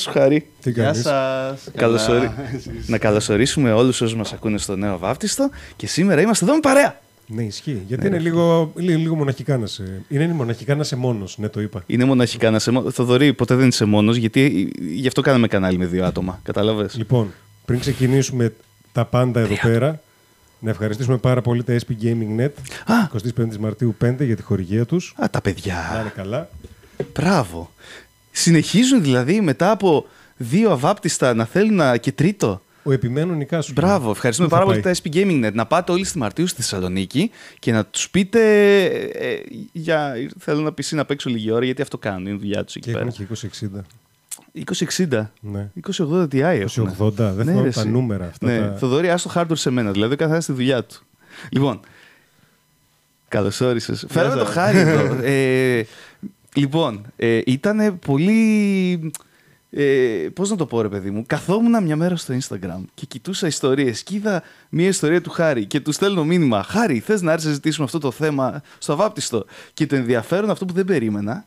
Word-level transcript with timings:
σου, 0.00 0.10
Χάρη. 0.10 0.46
Τι 0.62 0.70
Γεια 0.70 0.84
κάνεις; 0.84 1.00
σας. 1.02 1.68
Καλωσορι- 1.76 2.30
Να 2.86 2.98
καλωσορίσουμε 2.98 3.72
όλους 3.72 4.00
όσους 4.00 4.16
μας 4.16 4.32
ακούνε 4.32 4.58
στο 4.58 4.76
νέο 4.76 4.98
βάπτιστο 4.98 5.50
και 5.76 5.86
σήμερα 5.86 6.20
είμαστε 6.20 6.44
εδώ 6.44 6.54
με 6.54 6.60
παρέα. 6.60 7.00
Ναι, 7.26 7.42
ισχύει. 7.42 7.82
Γιατί 7.86 8.06
είναι 8.06 8.18
λίγο, 8.18 8.72
λίγο, 8.76 8.98
λίγο 8.98 9.14
μοναχικά 9.16 9.56
να 9.58 9.66
σε. 9.66 10.02
Είναι 10.08 10.28
μοναχικά 10.28 10.74
να 10.74 10.82
σε 10.84 10.96
μόνος, 10.96 11.38
ναι, 11.38 11.48
το 11.48 11.60
είπα. 11.60 11.82
Είναι 11.86 12.04
μοναχικά 12.04 12.50
να 12.50 12.58
σε. 12.58 12.70
μο- 12.70 12.90
Θοδωρή, 12.90 13.32
ποτέ 13.32 13.54
δεν 13.54 13.68
είσαι 13.68 13.84
μόνος, 13.84 14.16
γιατί 14.16 14.72
γι' 14.80 15.06
αυτό 15.06 15.20
κάναμε 15.20 15.46
κανάλι 15.46 15.78
με 15.78 15.86
δύο 15.86 16.04
άτομα. 16.04 16.40
Κατάλαβες; 16.42 16.94
Λοιπόν, 16.96 17.32
πριν 17.64 17.80
ξεκινήσουμε 17.80 18.52
τα 18.92 19.04
πάντα 19.04 19.40
εδώ 19.40 19.54
πέρα, 19.62 20.00
να 20.58 20.70
ευχαριστήσουμε 20.70 21.16
πάρα 21.16 21.40
πολύ 21.42 21.62
τα 21.62 21.72
SP 21.82 21.90
Gaming 22.02 22.40
Net 22.40 22.50
Α. 22.86 22.94
25 23.38 23.56
Μαρτίου 23.58 23.96
5 24.04 24.24
για 24.24 24.36
τη 24.36 24.42
χορηγία 24.42 24.84
τους. 24.86 25.14
Α, 25.22 25.30
τα 25.30 25.40
παιδιά. 25.40 25.90
Να 25.94 26.00
είναι 26.00 26.12
καλά. 26.16 26.48
Μπράβο. 27.14 27.70
Συνεχίζουν 28.30 29.02
δηλαδή 29.02 29.40
μετά 29.40 29.70
από 29.70 30.06
δύο 30.36 30.70
αβάπτιστα 30.70 31.34
να 31.34 31.44
θέλουν 31.44 31.74
να... 31.74 31.96
και 31.96 32.12
τρίτο. 32.12 32.62
Ο 32.82 32.92
επιμένων 32.92 33.36
νικάσου. 33.36 33.72
Μπράβο, 33.72 34.10
ευχαριστούμε 34.10 34.48
Πού 34.48 34.54
θα 34.54 34.60
πάρα 34.60 34.70
πολύ 34.72 34.82
πάει; 34.82 34.92
τα 34.94 35.00
SP 35.02 35.14
Gaming 35.16 35.46
Net. 35.48 35.52
Να 35.52 35.66
πάτε 35.66 35.92
όλοι 35.92 36.04
στη 36.04 36.18
Μαρτίου 36.18 36.46
στη 36.46 36.62
Θεσσαλονίκη 36.62 37.30
και 37.58 37.72
να 37.72 37.84
τους 37.84 38.10
πείτε. 38.10 38.40
ε, 39.12 39.36
για, 39.72 40.14
θέλω 40.38 40.60
να 40.60 40.72
πεις 40.72 40.92
να 40.92 41.04
παίξω 41.04 41.30
λίγη 41.30 41.50
ώρα 41.50 41.64
γιατί 41.64 41.82
αυτό 41.82 41.98
κάνουν. 41.98 42.26
Είναι 42.26 42.38
δουλειά 42.38 42.64
τους 42.64 42.74
εκεί 42.74 42.86
Και 42.86 42.92
πέρα. 42.92 43.06
έχουν 43.06 43.26
και 43.26 43.48
2060. 43.74 43.80
2060. 45.10 45.26
Ναι. 45.40 45.70
2080 45.96 46.22
Ti 46.22 46.34
έχουν. 46.38 46.94
2080, 46.98 47.12
δεν 47.14 47.34
Ναι, 47.36 47.42
θυμάμαι 47.44 47.62
ρε, 47.62 47.70
τα 47.70 47.80
εσύ. 47.80 47.88
νούμερα 47.88 48.26
αυτά. 48.26 48.46
Ναι, 48.46 48.58
τα... 48.58 48.76
Θοδωρή, 48.78 49.10
άστο 49.10 49.30
hardware 49.34 49.44
σε 49.52 49.70
μένα. 49.70 49.90
Δηλαδή, 49.90 50.12
ο 50.14 50.16
καθένα 50.16 50.40
στη 50.40 50.52
δουλειά 50.52 50.84
του. 50.84 51.02
Λοιπόν. 51.50 51.80
Καλώ 53.28 53.52
όρισε. 53.62 53.94
Φέραμε 54.08 54.34
το 54.34 54.44
σας. 54.44 54.54
χάρη 54.54 54.78
εδώ. 54.78 55.16
Ε, 55.22 55.82
λοιπόν, 56.54 57.12
ε, 57.16 57.40
ήταν 57.46 57.98
πολύ. 57.98 59.12
Ε, 59.70 60.28
Πώς 60.34 60.50
να 60.50 60.56
το 60.56 60.66
πω, 60.66 60.80
ρε 60.82 60.88
παιδί 60.88 61.10
μου. 61.10 61.24
Καθόμουν 61.26 61.82
μια 61.82 61.96
μέρα 61.96 62.16
στο 62.16 62.34
Instagram 62.34 62.84
και 62.94 63.06
κοιτούσα 63.06 63.46
ιστορίες 63.46 64.02
και 64.02 64.14
είδα 64.14 64.42
μια 64.68 64.88
ιστορία 64.88 65.20
του 65.20 65.30
Χάρη 65.30 65.64
και 65.66 65.80
του 65.80 65.92
στέλνω 65.92 66.24
μήνυμα. 66.24 66.62
Χάρη, 66.62 66.98
θες 66.98 67.22
να 67.22 67.30
έρθεις 67.30 67.44
να 67.44 67.50
συζητήσουμε 67.50 67.84
αυτό 67.84 67.98
το 67.98 68.10
θέμα 68.10 68.62
στο 68.78 68.92
αβάπτιστο. 68.92 69.44
Και 69.74 69.86
το 69.86 69.96
ενδιαφέρον 69.96 70.50
αυτό 70.50 70.64
που 70.64 70.72
δεν 70.72 70.84
περίμενα, 70.84 71.46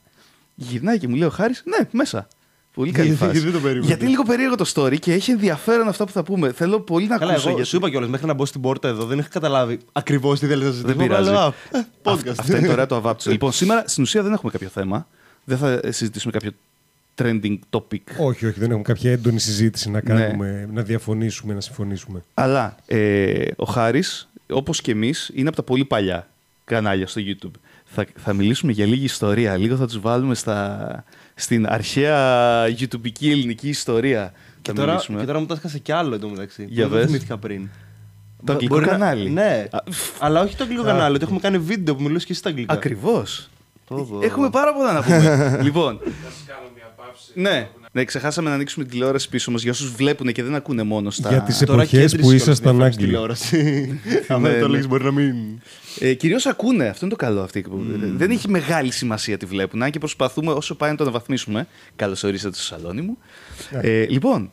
γυρνάει 0.56 1.00
και 1.00 1.08
μου 1.08 1.16
λέει 1.16 1.28
ο 1.28 1.32
Χάρης, 1.32 1.64
ναι, 1.66 1.88
μέσα. 1.92 2.28
Πολύ 2.74 2.92
καλή 2.92 3.08
Γιατί 3.08 3.24
φάση. 3.26 3.40
δεν 3.40 3.52
το 3.52 3.60
περίμενα. 3.60 3.86
Γιατί 3.86 4.02
είναι 4.02 4.10
λίγο 4.12 4.24
περίεργο 4.24 4.56
το 4.56 4.72
story 4.74 5.00
και 5.00 5.14
έχει 5.14 5.32
ενδιαφέρον 5.32 5.88
αυτά 5.88 6.06
που 6.06 6.12
θα 6.12 6.24
πούμε. 6.24 6.52
Θέλω 6.52 6.80
πολύ 6.80 7.08
να 7.08 7.18
Καλά, 7.18 7.32
ακούσω. 7.32 7.48
εγώ 7.48 7.56
γιατί- 7.56 7.72
σου 7.72 7.76
είπα 7.78 7.90
κιόλας 7.90 8.10
μέχρι 8.10 8.28
να 8.28 8.34
μπω 8.34 8.46
στην 8.46 8.62
πόρτα 8.62 8.88
εδώ 8.88 9.06
δεν 9.06 9.20
είχα 9.20 9.28
καταλάβει 9.28 9.80
ακριβώς 9.92 10.40
τι 10.40 10.46
θέλεις 10.48 10.66
να 10.66 10.72
συζητήσω. 10.72 10.96
Δεν 10.98 11.08
πειράζει. 11.08 11.30
Αλλά, 11.30 11.54
ε, 11.72 11.78
Αυ- 11.78 11.88
podcast. 12.04 12.34
Αυτά 12.40 12.58
είναι 12.58 12.66
το 12.68 12.72
ωραίο 12.74 12.88
του 12.88 12.96
αβάπτιστο. 12.96 13.32
λοιπόν, 13.32 13.52
σήμερα 13.52 13.84
στην 13.88 14.04
ουσία 14.04 14.24
δεν 14.24 14.34
έχουμε 14.34 14.52
κάποιο 14.52 14.68
θέμα. 14.68 15.08
Δεν 15.44 15.58
θα 15.58 15.80
συζητήσουμε 15.84 16.32
κάποιο 16.32 16.52
trending 17.22 17.58
topic. 17.70 17.98
Όχι, 18.20 18.46
όχι, 18.46 18.60
δεν 18.60 18.70
έχουμε 18.70 18.84
κάποια 18.84 19.12
έντονη 19.12 19.40
συζήτηση 19.40 19.90
Ναι. 19.90 19.94
να 19.94 20.16
κάνουμε, 20.16 20.70
να 20.74 20.82
διαφωνήσουμε, 20.82 21.54
να 21.54 21.62
συμφωνήσουμε. 21.62 22.24
Αλλά 22.34 22.76
ε, 22.86 23.46
ο 23.56 23.66
Χάρης, 23.66 24.28
όπως 24.52 24.82
και 24.82 24.92
εμείς, 24.92 25.32
είναι 25.34 25.48
από 25.48 25.58
τα 25.58 25.64
πολύ 25.64 25.86
παλιά 25.86 26.28
κανάλια 26.66 27.08
στο 27.08 27.22
YouTube. 27.26 27.52
Θα, 27.86 28.06
θα 28.16 28.34
μιλήσουμε 28.34 28.72
για 28.72 28.86
λίγη 28.86 29.04
ιστορία. 29.06 29.58
Λίγο 29.58 29.76
θα 29.76 29.86
τους 29.86 30.00
βάλουμε 30.00 30.36
στα, 30.36 31.04
στην 31.36 31.66
αρχαία 31.68 32.66
YouTubeική 32.68 33.30
ελληνική 33.30 33.70
ιστορία. 33.70 34.34
Και 34.62 34.70
θα 34.72 34.76
τώρα, 34.76 34.92
μιλήσουμε. 34.92 35.20
και 35.20 35.26
τώρα 35.26 35.40
μου 35.40 35.46
τα 35.46 35.54
έσκασε 35.54 35.80
κι 35.80 35.92
άλλο 35.92 36.16
εδώ 36.16 36.30
μεταξύ. 36.30 36.66
Για 36.70 36.84
που 36.84 36.90
δεν 36.90 37.00
πες. 37.02 37.08
θυμήθηκα 37.10 37.38
πριν. 37.38 37.70
Το 38.46 38.52
αγγλικό 38.54 38.74
Μπορεί 38.74 38.86
να- 38.86 38.92
κανάλι. 38.92 39.30
Ναι. 39.30 39.66
Α, 39.72 39.80
Αλλά 40.20 40.42
όχι 40.42 40.56
το 40.56 40.64
αγγλικό 40.64 40.84
κανάλι, 40.84 41.16
ότι 41.16 41.24
έχουμε 41.24 41.40
κάνει 41.40 41.58
βίντεο 41.58 41.96
που 41.96 42.02
μιλούσες 42.02 42.24
και 42.26 42.32
εσύ 42.32 42.40
στα 42.40 42.50
αγγλικά. 42.50 42.74
Ακριβώς. 42.74 43.50
Πω, 43.88 44.08
πω. 44.12 44.20
Έχουμε 44.24 44.50
πάρα 44.50 44.74
πολλά 44.74 44.94
να 44.94 45.04
πούμε. 45.04 45.60
λοιπόν. 45.64 46.00
Ναι, 47.34 47.70
ναι, 47.92 48.04
ξεχάσαμε 48.06 48.50
να 48.50 48.56
ανοίξουμε 48.56 48.84
την 48.86 48.94
τηλεόραση 48.94 49.30
πίσω 49.30 49.52
μας 49.52 49.62
για 49.62 49.72
όσους 49.72 49.92
βλέπουν 49.96 50.32
και 50.32 50.44
δεν 50.44 50.56
ακούνε 50.56 50.84
μόνο 50.84 51.10
στα. 51.10 51.30
Για 51.30 51.42
τις 51.42 51.58
Τώρα 51.60 51.72
εποχές 51.82 51.90
κέντρησε 51.90 52.16
που 52.16 52.22
κιόλας 52.22 52.42
ήσασταν 52.42 52.78
διαφορά 52.78 52.86
Άγγλοι. 52.86 52.94
στη 52.94 53.04
τηλεόραση. 53.06 54.00
Αν 54.28 54.42
Ναι, 54.42 54.50
δεν 54.50 54.60
το 54.60 54.66
ναι. 54.66 54.72
λέγεις 54.72 54.88
μπορεί 54.88 55.04
να 55.04 55.12
μην... 55.12 55.36
Ε, 56.00 56.14
Κυρίως 56.14 56.46
ακούνε, 56.46 56.88
αυτό 56.88 57.06
είναι 57.06 57.16
το 57.16 57.26
καλό. 57.26 57.42
Αυτή. 57.42 57.62
που- 57.62 57.84
Δεν 58.16 58.32
έχει 58.32 58.50
μεγάλη 58.50 58.92
σημασία 58.92 59.38
τι 59.38 59.46
βλέπουν. 59.46 59.84
Αν 59.84 59.92
και 59.92 60.00
προσπαθούμε 60.00 60.52
όσο 60.52 60.76
πάει 60.76 60.92
να 60.92 60.96
το 60.98 61.04
αναβαθμίσουμε. 61.04 61.68
Καλώς 61.96 62.24
ορίσατε 62.24 62.56
στο 62.56 62.64
σαλόνι 62.64 63.02
μου. 63.02 63.18
Ε, 63.72 64.06
λοιπόν, 64.06 64.52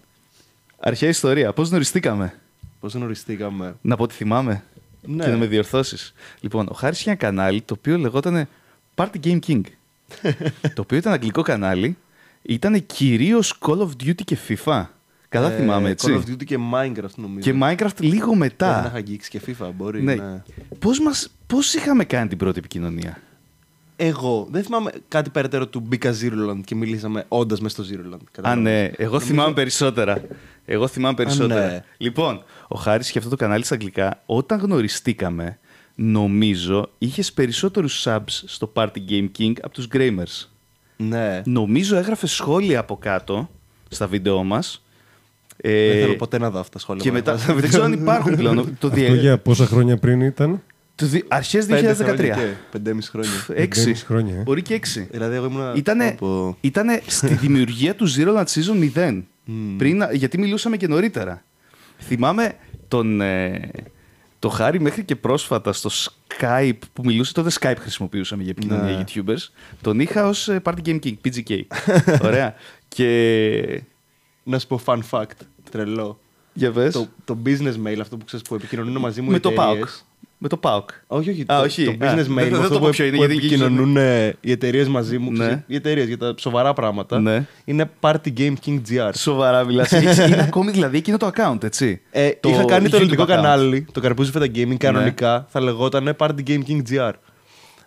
αρχαία 0.79 1.09
ιστορία. 1.09 1.53
Πώς 1.53 1.69
γνωριστήκαμε; 1.69 2.35
Πώς 2.81 2.95
γνωριστήκαμε; 2.95 3.75
Να 3.81 3.97
πω 3.97 4.03
ότι 4.03 4.15
θυμάμαι. 4.15 4.65
Ναι. 5.07 5.25
Και 5.25 5.31
να 5.31 5.37
με 5.37 5.47
διορθώσεις. 5.47 6.15
Λοιπόν, 6.41 6.67
ο 6.71 6.75
Χάρης 6.75 7.01
είχε 7.01 7.11
ένα 7.11 7.19
κανάλι 7.19 7.61
το 7.63 7.75
οποίο 7.79 7.99
λεγόταν 7.99 8.49
Party 8.95 9.17
Game 9.25 9.39
King. 9.47 9.61
το 10.75 10.81
οποίο 10.81 10.97
ήταν 10.99 11.13
αγγλικό 11.13 11.43
κανάλι. 11.43 11.97
Ήταν 12.43 12.87
κυρίως 12.87 13.59
Call 13.61 13.79
of 13.79 13.89
Duty 14.05 14.23
και 14.25 14.39
FIFA. 14.49 14.85
Καλά 15.31 15.53
Ε, 15.53 15.57
θυμάμαι, 15.57 15.89
Call 15.89 15.91
έτσι. 15.91 16.23
of 16.27 16.31
Duty 16.31 16.45
και 16.45 16.59
Minecraft 16.75 17.15
νομίζω. 17.17 17.51
Και 17.53 17.59
Minecraft 17.63 18.01
λίγο 18.01 18.29
Δεν 18.29 18.39
μετά. 18.39 18.85
είχα 18.87 18.97
αγγίξει 18.97 19.31
και 19.31 19.41
FIFA, 19.47 19.71
μπορεί. 19.77 20.03
Ναι. 20.03 20.15
ναι. 20.15 20.43
Πώς, 20.79 21.01
μας, 21.01 21.29
πώς 21.47 21.75
είχαμε 21.75 22.05
κάνει 22.05 22.29
την 22.29 22.39
πρώτη 22.39 22.59
επικοινωνία; 22.59 23.21
Εγώ 23.97 24.49
δεν 24.51 24.63
θυμάμαι 24.63 24.91
κάτι 25.09 25.31
περαιτέρω 25.31 25.67
του 25.67 25.81
μπήκα 25.81 26.13
Zeroland 26.23 26.61
και 26.65 26.75
μιλήσαμε 26.75 27.25
όντας 27.29 27.61
μέσα 27.61 27.83
στο 27.85 27.95
Zeroland. 27.95 28.15
Α, 28.15 28.25
Κατάλαβες. 28.33 28.63
ναι. 28.63 28.91
Εγώ 28.97 29.21
θυμάμαι 29.21 29.53
περισσότερα. 29.53 30.23
Εγώ 30.65 30.87
θυμάμαι 30.87 31.15
περισσότερα. 31.15 31.67
ναι. 31.67 31.85
Λοιπόν, 31.97 32.43
ο 32.69 32.79
Χάρης 32.79 33.09
είχε 33.09 33.19
αυτό 33.19 33.31
το 33.31 33.37
κανάλι 33.37 33.65
στα 33.65 33.75
αγγλικά. 33.75 34.23
Όταν 34.27 34.59
γνωριστήκαμε, 34.61 35.59
νομίζω 35.95 36.91
είχες 36.99 37.33
περισσότερους 37.33 38.03
subs 38.09 38.23
στο 38.45 38.73
Party 38.75 38.97
Game 39.09 39.29
King 39.39 39.53
από 39.63 39.71
τους 39.75 39.87
Gramers. 39.93 40.49
Ναι. 40.97 41.43
Νομίζω 41.45 41.97
έγραφες 41.97 42.31
σχόλια 42.33 42.79
από 42.79 42.97
κάτω 42.97 43.51
στα 43.89 44.07
βίντεο 44.07 44.45
μας. 44.45 44.83
Ε, 45.63 45.93
Δεν 45.93 46.01
θέλω 46.03 46.17
ποτέ 46.17 46.39
να 46.39 46.51
δω 46.51 46.59
αυτά 46.59 46.73
τα 46.73 46.79
σχόλια. 46.79 47.03
και 47.03 47.09
μου. 47.09 47.15
μετά, 47.15 47.35
δεν 47.35 47.69
ξέρω 47.69 47.85
αν 47.85 47.93
υπάρχουν 47.93 48.37
πλέον. 48.37 48.57
το 48.65 48.71
Αυτό 48.73 48.89
διε... 48.89 49.15
για 49.15 49.39
πόσα 49.39 49.67
χρόνια 49.67 49.97
πριν 49.97 50.21
ήταν; 50.21 50.63
το 50.95 51.07
δι... 51.07 51.25
Αρχές 51.29 51.67
2013. 51.67 51.69
Πέντε 51.69 51.95
χρόνια 51.95 52.35
και 52.35 52.55
Πεντέμιση 52.71 53.11
χρόνια. 53.11 53.31
Έξι. 53.55 53.81
Πεντέμιση 53.81 54.05
χρόνια, 54.05 54.35
ε. 54.39 54.43
Μπορεί 54.43 54.63
και 54.63 54.75
έξι. 54.75 55.09
Δηλαδή, 55.11 55.35
εγώ 55.37 55.47
ήμουν. 55.47 55.75
Ήτανε, 55.77 56.07
Από... 56.07 56.57
ήτανε 56.61 57.01
στη 57.07 57.35
δημιουργία 57.35 57.95
του 57.95 58.07
Zero 58.17 58.37
Land 58.37 58.45
Season 58.45 58.91
0. 58.95 59.23
Πριν, 59.77 60.03
γιατί 60.13 60.39
μιλούσαμε 60.39 60.77
και 60.77 60.87
νωρίτερα. 60.89 61.43
Θυμάμαι 61.99 62.53
τον, 62.89 63.21
ε, 63.21 63.71
το 64.39 64.49
Χάρη 64.49 64.81
μέχρι 64.81 65.05
και 65.05 65.17
πρόσφατα 65.17 65.73
στο 65.73 65.91
Skype 65.93 66.79
που 66.93 67.03
μιλούσε. 67.05 67.33
Τότε 67.33 67.51
Skype 67.61 67.77
χρησιμοποιούσαμε 67.79 68.43
για 68.43 68.51
επικοινωνία 68.51 68.97
Ναι. 68.97 69.05
YouTubers. 69.05 69.49
Τον 69.81 70.01
είχα 70.01 70.27
ως 70.27 70.49
ε, 70.49 70.61
Party 70.65 70.79
Game 70.87 70.99
King, 71.05 71.15
PGK. 71.25 71.61
Ωραία. 72.29 72.55
και 72.89 73.83
Να 74.43 74.59
σου 74.59 74.67
πω 74.67 74.81
fun 74.85 75.01
fact. 75.11 75.37
Τρελό. 75.71 76.21
για 76.53 76.71
πες. 76.73 76.93
Το, 76.93 77.07
το 77.25 77.39
business 77.47 77.87
mail, 77.87 77.99
αυτό 78.01 78.17
που 78.17 78.25
ξέρεις 78.25 78.47
που 78.49 78.55
επικοινωνούν 78.55 78.97
μαζί 79.01 79.21
μου 79.21 79.31
με 79.31 79.37
οι 79.37 79.41
το 79.41 79.49
εταιρείες. 79.51 79.85
PAOK. 80.01 80.05
Με 80.43 80.49
το 80.49 80.61
PAOK. 80.63 80.85
Όχι, 81.07 81.31
όχι. 81.31 81.41
Α, 81.43 81.45
το, 81.47 81.55
όχι. 81.63 81.85
το 81.85 81.91
Α, 81.91 81.95
business 82.13 82.15
δεν- 82.17 82.33
mail, 82.33 82.35
δεν 82.51 82.55
αυτό 82.55 82.69
το 82.69 82.75
που, 82.79 82.81
πω 82.85 82.89
ποιο 82.91 83.05
είναι, 83.05 83.17
που 83.17 83.23
γιατί 83.25 83.37
επικοινωνούν 83.39 83.97
ε, 83.97 84.37
οι 84.41 84.51
εταιρείες 84.51 84.89
μαζί 84.89 85.19
μου. 85.19 85.31
Ναι. 85.31 85.39
ξέρεις, 85.45 85.65
Οι 85.67 85.75
εταιρείες 85.75 86.07
για 86.07 86.19
τα 86.19 86.35
σοβαρά 86.39 86.73
πράγματα. 86.73 87.21
Ναι. 87.21 87.47
Είναι 87.65 87.91
Party 88.01 88.33
Game 88.37 88.53
King 88.67 88.81
GR. 88.91 89.11
Σοβαρά 89.15 89.65
μιλάς. 89.65 89.93
Έχεις- 89.93 90.17
Είναι 90.19 90.43
ακόμη 90.43 90.71
δηλαδή 90.71 90.97
εκείνο 90.97 91.17
το 91.17 91.31
account, 91.35 91.63
έτσι. 91.65 92.01
Ε, 92.11 92.31
είχα 92.45 92.65
κάνει 92.65 92.89
το 92.89 92.97
YouTube 92.97 93.01
ελληνικό 93.01 93.23
account. 93.23 93.27
Ναι. 93.29 93.35
κανάλι, 93.35 93.87
το 93.93 94.01
Καρπούζι 94.01 94.31
Φέτα 94.31 94.47
Gaming, 94.55 94.77
κανονικά 94.77 95.47
θα 95.49 95.61
λεγόταν 95.61 96.17
Party 96.19 96.31
Game 96.47 96.61
King 96.69 96.83
GR. 96.91 97.13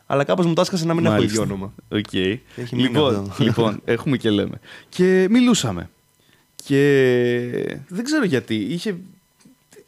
Αλλά 0.05 0.23
κάπως 0.23 0.45
μου 0.45 0.53
τα 0.53 0.61
'σκασε 0.61 0.85
να 0.85 0.93
μην 0.93 1.05
έχω 1.05 1.13
Μάλιστα. 1.13 1.41
ίδιο 1.41 1.53
όνομα. 1.53 1.73
Οκ. 1.91 2.13
Έχει 2.13 2.75
μείνει 2.75 2.87
Λοιπόν, 2.87 3.25
αυτό. 3.29 3.43
λοιπόν, 3.43 3.81
έχουμε 3.85 4.17
και 4.17 4.29
λέμε. 4.29 4.59
Και 4.89 5.27
μιλούσαμε. 5.29 5.89
Και 6.65 7.79
δεν 7.87 8.03
ξέρω 8.03 8.25
γιατί. 8.25 8.55
Είχε, 8.55 8.97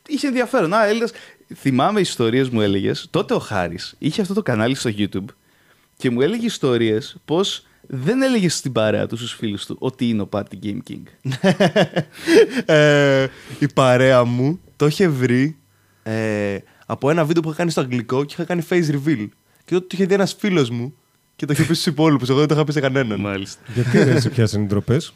είχε 0.07 0.27
ενδιαφέρον. 0.27 0.74
Α, 0.74 0.86
έλεγες, 0.86 1.12
θυμάμαι 1.56 2.00
ιστορίες 2.00 2.50
μου 2.50 2.62
έλεγες. 2.62 3.07
Τότε 3.10 3.33
ο 3.33 3.39
Χάρης 3.39 3.95
είχε 3.98 4.22
αυτό 4.22 4.33
το 4.33 4.42
κανάλι 4.42 4.75
στο 4.75 4.89
YouTube 4.98 5.25
και 5.98 6.10
μου 6.10 6.22
έλεγε 6.22 6.45
ιστορίες 6.45 7.16
πως 7.25 7.66
δεν 7.88 8.22
έλεγε 8.22 8.50
στην 8.50 8.72
παρέα 8.72 9.07
του 9.07 9.18
στους 9.18 9.33
φίλους 9.33 9.66
του 9.66 9.75
ότι 9.80 10.10
είναι 10.10 10.22
ο 10.22 10.30
Party 10.31 10.56
Game 10.63 10.80
King. 10.89 11.31
ε, 12.66 13.28
η 13.60 13.68
παρέα 13.74 14.24
μου 14.24 14.60
το 14.75 14.86
είχε 14.86 15.07
βρει 15.07 15.57
ε, 16.04 16.57
από 16.86 17.10
ένα 17.10 17.25
βίντεο 17.25 17.42
που 17.42 17.48
είχα 17.48 17.57
κάνει 17.57 17.71
στο 17.71 17.81
αγγλικό 17.81 18.24
και 18.24 18.33
είχα 18.33 18.44
κάνει 18.44 18.66
face 18.69 18.92
reveal. 18.92 19.28
Και 19.66 19.74
τότε 19.74 19.80
το 19.80 19.89
είχε 19.92 20.06
δει 20.06 20.13
ένας 20.13 20.36
φίλος 20.39 20.69
μου 20.69 20.95
και 21.36 21.45
το 21.45 21.54
είχε 21.54 21.63
πει 21.63 21.74
στους 21.74 21.86
υπόλοιπους. 21.86 22.30
Εγώ 22.30 22.39
δεν 22.39 22.48
το 22.48 22.54
είχα 22.54 22.63
πει 22.63 22.71
σε 22.71 22.80
κανέναν. 22.80 23.19
Μάλιστα. 23.19 23.62
Γιατί 23.74 23.98
δεν 23.98 24.21
σε 24.21 24.30
πιάσανε 24.30 24.63
οι 24.63 24.68
ντροπές; 24.68 25.13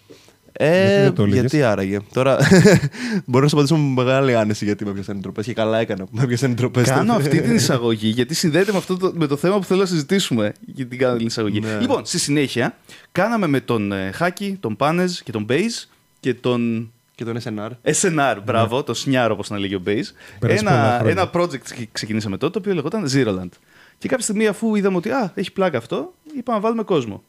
Γιατί 0.58 0.74
Ε, 0.76 1.02
δεν 1.04 1.14
το 1.14 1.24
έλεγες; 1.24 1.40
γιατί 1.40 1.62
άραγε. 1.64 2.00
Τώρα 2.14 2.38
μπορώ 3.26 3.44
να 3.44 3.50
σου 3.50 3.56
απαντήσω 3.56 3.78
με 3.78 4.04
μεγάλη 4.04 4.36
άνεση 4.36 4.66
γιατί 4.66 4.86
με 4.86 4.92
πιάσανε 4.92 5.22
ντροπές 5.22 5.42
και 5.42 5.54
καλά 5.54 5.78
έκανα 5.80 6.04
που 6.04 6.12
με 6.14 6.26
πιάσανε 6.28 6.56
ντροπές. 6.56 6.82
Κάνω 6.82 7.14
αυτή 7.14 7.42
την 7.42 7.56
εισαγωγή 7.56 8.08
γιατί 8.08 8.34
συνδέεται 8.34 8.72
με, 8.72 8.78
αυτό 8.78 8.98
το, 8.98 9.12
με 9.16 9.28
το 9.28 9.36
θέμα 9.38 9.58
που 9.58 9.64
θέλω 9.64 9.80
να 9.80 9.86
συζητήσουμε. 9.86 10.54
Γιατί 10.66 10.98
κάνω 10.98 11.18
την 11.18 11.26
εισαγωγή. 11.28 11.60
Ναι. 11.60 11.78
Λοιπόν, 11.80 12.06
στη 12.06 12.20
συνέχεια 12.20 12.76
κάναμε 13.12 13.48
με 13.48 13.60
τον 13.60 13.92
ε, 13.92 14.12
Χάκη, 14.12 14.58
τον 14.60 14.76
Πάνεζ 14.76 15.20
και 15.20 15.32
τον 15.32 15.44
Μπέιζ 15.44 15.76
και 16.20 16.34
τον 16.34 16.92
Και 17.16 17.26
τον 17.26 17.38
SNR. 17.44 17.70
SNR, 18.02 18.38
μπράβο, 18.46 18.84
το 18.84 18.94
Σνιάρο 18.94 19.34
όπως 19.34 19.50
τον 19.50 19.60
έλεγε 19.60 19.76
ο 19.76 19.80
Μπέιζ. 19.80 20.10
Πέρασε 20.40 20.64
πολλά 20.64 20.76
Ένα, 20.88 20.98
χρόνια. 21.00 21.12
ένα 21.12 21.30
project 21.34 21.58
ξε- 21.60 21.90
ξεκινήσαμε 21.92 22.38
τότε 22.38 22.52
το 22.54 22.60
οποίο 22.60 22.74
λεγόταν 22.74 23.06
Zeroland. 23.14 23.50
Και 23.98 24.08
κάποια 24.08 24.24
στιγμή 24.24 24.48
αφού 24.48 24.76
είδαμε 24.76 24.98
ότι 24.98 25.10
α, 25.10 25.32
έχει 25.36 25.52
πλάκα 25.52 25.78
αυτό, 25.78 26.14
είπαμε 26.38 26.58
να 26.58 26.64
βάλουμε 26.64 26.84
κόσμο. 26.84 27.24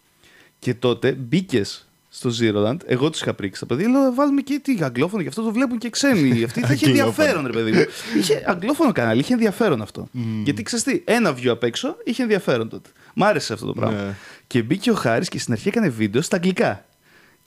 Και 0.59 0.75
τότε 0.75 1.13
μπήκες 1.13 1.89
στο 2.13 2.31
Zeroland. 2.41 2.77
Εγώ 2.87 3.11
τους 3.11 3.21
είχα 3.21 3.35
πρίξει 3.35 3.61
τα 3.61 3.67
παιδιά. 3.67 3.89
Λέω, 3.89 4.01
«Θα 4.03 4.13
βάλουμε 4.13 4.41
και 4.41 4.61
τι 4.63 4.79
αγγλόφωνο, 4.81 5.23
γι' 5.23 5.29
αυτό 5.29 5.43
το 5.43 5.53
βλέπουν 5.53 5.79
και 5.79 5.91
ξένοι. 5.91 6.43
Αυτή 6.45 6.61
θα 6.61 6.73
είχε 6.73 6.87
Αγγλόφωνο. 6.87 7.09
ενδιαφέρον, 7.09 7.47
ρε 7.47 7.53
παιδί 7.53 7.73
μου. 7.73 7.85
είχε 8.21 8.43
αγγλόφωνο 8.47 8.93
κανάλι, 8.93 9.21
είχε 9.21 9.33
ενδιαφέρον 9.33 9.83
αυτό. 9.83 10.09
Γιατί 10.45 10.63
ξέρεις 10.63 10.85
τι, 10.85 11.03
ένα 11.05 11.35
view 11.37 11.47
απ' 11.49 11.63
έξω 11.63 11.97
είχε 12.05 12.23
ενδιαφέρον 12.23 12.69
τότε. 12.69 12.91
Μ' 13.15 13.25
άρεσε 13.25 13.53
αυτό 13.53 13.67
το 13.67 13.73
πράγμα. 13.73 14.03
Ναι. 14.03 14.15
Και 14.47 14.63
μπήκε 14.63 14.91
ο 14.91 14.95
Χάρης 14.95 15.29
και 15.29 15.39
στην 15.39 15.53
αρχή 15.53 15.69
έκανε 15.69 15.89
βίντεο 15.89 16.23
στα 16.23 16.37
αγγλικά. 16.37 16.85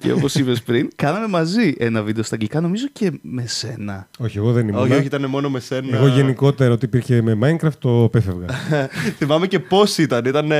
Και 0.03 0.11
όπως 0.11 0.35
είπες 0.35 0.61
πριν, 0.61 0.89
κάναμε 1.03 1.27
μαζί 1.27 1.73
ένα 1.77 2.01
βίντεο 2.03 2.23
στα 2.23 2.33
αγγλικά, 2.35 2.61
νομίζω 2.61 2.85
και 2.93 3.11
με 3.21 3.45
σένα. 3.47 4.07
Όχι, 4.17 4.37
εγώ 4.37 4.51
δεν 4.51 4.67
ήμουν. 4.67 4.81
Όχι, 4.81 4.93
όχι, 4.93 5.05
ήταν 5.05 5.25
μόνο 5.25 5.49
με 5.49 5.59
σένα. 5.59 5.95
Εγώ 5.97 6.07
γενικότερα 6.07 6.71
ότι 6.73 6.85
υπήρχε 6.85 7.21
με 7.21 7.37
Minecraft 7.41 7.73
το 7.79 8.09
πέφευγα. 8.11 8.45
Θυμάμαι 9.17 9.47
και 9.47 9.59
πώς 9.59 9.97
ήταν. 9.97 10.25
ήταν 10.25 10.51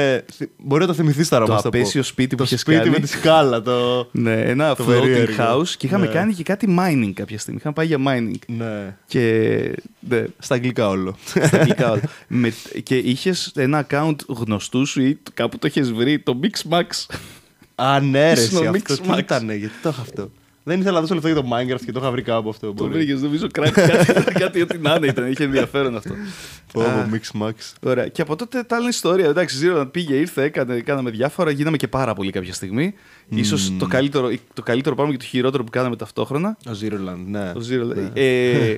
μπορεί 0.57 0.81
να 0.81 0.87
το 0.87 0.93
θυμηθείς 0.93 1.29
τώρα 1.29 1.45
Το 1.45 1.51
πώς 1.53 1.61
θα 1.61 1.69
πω. 1.69 1.77
απέσιο 1.77 2.03
σπίτι 2.03 2.29
που 2.29 2.37
Το 2.37 2.43
είχες 2.43 2.59
σπίτι 2.59 2.77
κάνει. 2.77 2.89
με 2.89 2.99
τη 2.99 3.07
σκάλα. 3.07 3.61
Το... 3.61 3.73
Ναι, 4.11 4.41
ένα 4.41 4.75
Το 4.75 4.83
floating 4.87 4.99
περίεργο. 5.01 5.35
house 5.61 5.67
και 5.77 5.85
είχαμε 5.85 6.05
Ναι. 6.05 6.11
κάνει 6.11 6.33
και 6.33 6.43
κάτι 6.43 6.75
mining 6.79 7.11
κάποια 7.13 7.39
στιγμή. 7.39 7.59
Είχαμε 7.59 7.73
πάει 7.73 7.85
για 7.85 7.97
mining. 8.07 8.39
ναι. 8.57 8.95
Και. 9.07 9.75
Ναι, 10.09 10.23
Στα 10.39 10.55
αγγλικά 10.55 10.87
όλο. 10.89 11.15
στα 11.25 11.49
αγγλικά 11.59 11.91
όλα. 11.91 12.01
Με, 12.27 12.53
και 12.83 12.95
είχες 12.97 13.51
ένα 13.55 13.87
account 13.89 14.15
γνωστού 14.27 14.85
σου 14.85 15.01
ή 15.01 15.17
κάπου 15.33 15.57
το 15.57 15.67
είχες 15.67 15.91
βρει, 15.91 16.19
το 16.19 16.39
Mixmax. 16.43 17.15
Α, 17.75 17.99
ναι, 17.99 18.33
ρε, 18.33 18.41
Ήσουν 18.41 18.57
ο 18.57 18.61
εσύ, 18.61 18.69
Mix 18.73 18.81
αυτό 18.91 19.03
τι 19.03 19.09
Max. 19.11 19.17
ήταν, 19.17 19.51
γιατί 19.51 19.73
το 19.81 19.89
είχα 19.89 20.01
αυτό. 20.01 20.31
Δεν 20.65 20.79
ήθελα 20.79 20.93
να 20.93 20.99
δώσω 20.99 21.13
λεφτά 21.13 21.29
για 21.29 21.41
το 21.41 21.47
Minecraft 21.51 21.85
και 21.85 21.91
το 21.91 21.99
είχα 21.99 22.11
βρει 22.11 22.21
κάπου 22.21 22.49
αυτό. 22.49 22.67
Το 22.67 22.73
μπορεί. 22.73 22.93
βρήκες, 22.93 23.21
νομίζω 23.21 23.47
κάτι, 23.51 23.71
κάτι, 23.71 24.33
κάτι 24.43 24.61
ό,τι 24.61 24.77
να 24.77 24.95
είναι 24.95 25.07
ήταν. 25.07 25.31
Είχε 25.31 25.43
ενδιαφέρον 25.43 25.95
αυτό. 25.95 26.13
Πω, 26.73 26.81
Α. 26.81 26.85
πω, 26.85 27.09
Mix 27.11 27.41
Max. 27.41 27.53
Ωραία. 27.81 28.07
Και 28.07 28.21
από 28.21 28.35
τότε 28.35 28.63
τα 28.63 28.75
άλλη 28.75 28.87
ιστορία. 28.87 29.25
Εντάξει, 29.25 29.57
Zero 29.63 29.87
πήγε, 29.91 30.15
ήρθε, 30.15 30.43
έκανε, 30.43 30.79
κάναμε 30.79 31.09
διάφορα, 31.09 31.51
γίναμε 31.51 31.77
και 31.77 31.87
πάρα 31.87 32.13
πολύ 32.13 32.31
κάποια 32.31 32.53
στιγμή. 32.53 32.93
Ίσως 33.29 33.73
το, 33.79 33.87
καλύτερο, 33.87 34.31
το 34.53 34.61
καλύτερο 34.61 34.95
πράγμα 34.95 35.13
και 35.13 35.19
το 35.19 35.25
χειρότερο 35.25 35.63
που 35.63 35.69
κάναμε 35.71 35.95
ταυτόχρονα. 35.95 36.57
Ο 36.67 36.71
Zeroland, 36.81 37.23
ναι. 37.25 37.51
Το 37.53 37.61
Zero, 37.69 38.09
ε, 38.13 38.77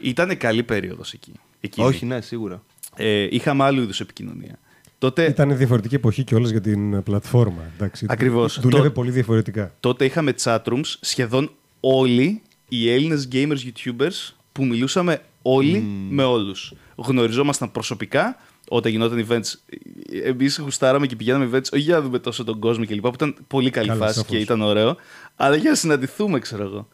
ήταν 0.00 0.36
καλή 0.36 0.62
περίοδος 0.62 1.12
εκεί. 1.12 1.32
εκείνη. 1.60 1.86
Όχι, 1.86 2.06
ναι, 2.06 2.20
σίγουρα. 2.20 2.62
Ε, 2.96 3.26
είχαμε 3.30 3.64
άλλου 3.64 3.82
είδους 3.82 4.00
επικοινωνία. 4.00 4.58
Τότε, 5.04 5.24
Ήταν 5.26 5.56
διαφορετική 5.56 5.94
εποχή 5.94 6.24
κιόλας 6.24 6.50
για 6.50 6.60
την 6.60 7.02
πλατφόρμα. 7.02 7.62
Εντάξει. 7.74 8.06
Ακριβώς. 8.08 8.60
Δούλευε 8.60 8.86
Το- 8.86 8.90
πολύ 8.92 9.10
διαφορετικά. 9.10 9.74
τότε 9.80 10.04
είχαμε 10.04 10.34
chatrooms 10.42 10.94
σχεδόν 11.00 11.50
όλοι 11.80 12.42
οι 12.68 12.90
Έλληνες 12.90 13.28
gamers 13.32 13.56
YouTubers 13.66 14.32
που 14.52 14.64
μιλούσαμε 14.64 15.20
όλοι 15.42 15.78
με 16.10 16.22
όλους. 16.24 16.72
Γνωριζόμασταν 16.96 17.72
προσωπικά 17.72 18.36
όταν 18.68 18.92
γινόταν 18.92 19.26
events. 19.28 19.52
Εμείς 20.24 20.58
γουστάραμε 20.58 21.06
και 21.06 21.16
πηγαίναμε 21.16 21.44
events, 21.52 21.68
όχι 21.72 21.82
για 21.82 21.94
να 21.94 22.00
δούμε 22.02 22.18
τόσο 22.18 22.44
τον 22.44 22.58
κόσμο 22.58 22.86
κλπ. 22.86 23.00
που 23.00 23.10
ήταν 23.14 23.36
πολύ 23.46 23.70
καλή 23.70 23.88
Καλά, 23.88 24.00
φάση 24.04 24.14
σαφώς. 24.18 24.30
και 24.30 24.36
ήταν 24.38 24.60
ωραίο, 24.62 24.96
αλλά 25.36 25.56
για 25.56 25.70
να 25.70 25.76
συναντηθούμε, 25.76 26.38
ξέρω 26.38 26.62
εγώ. 26.62 26.88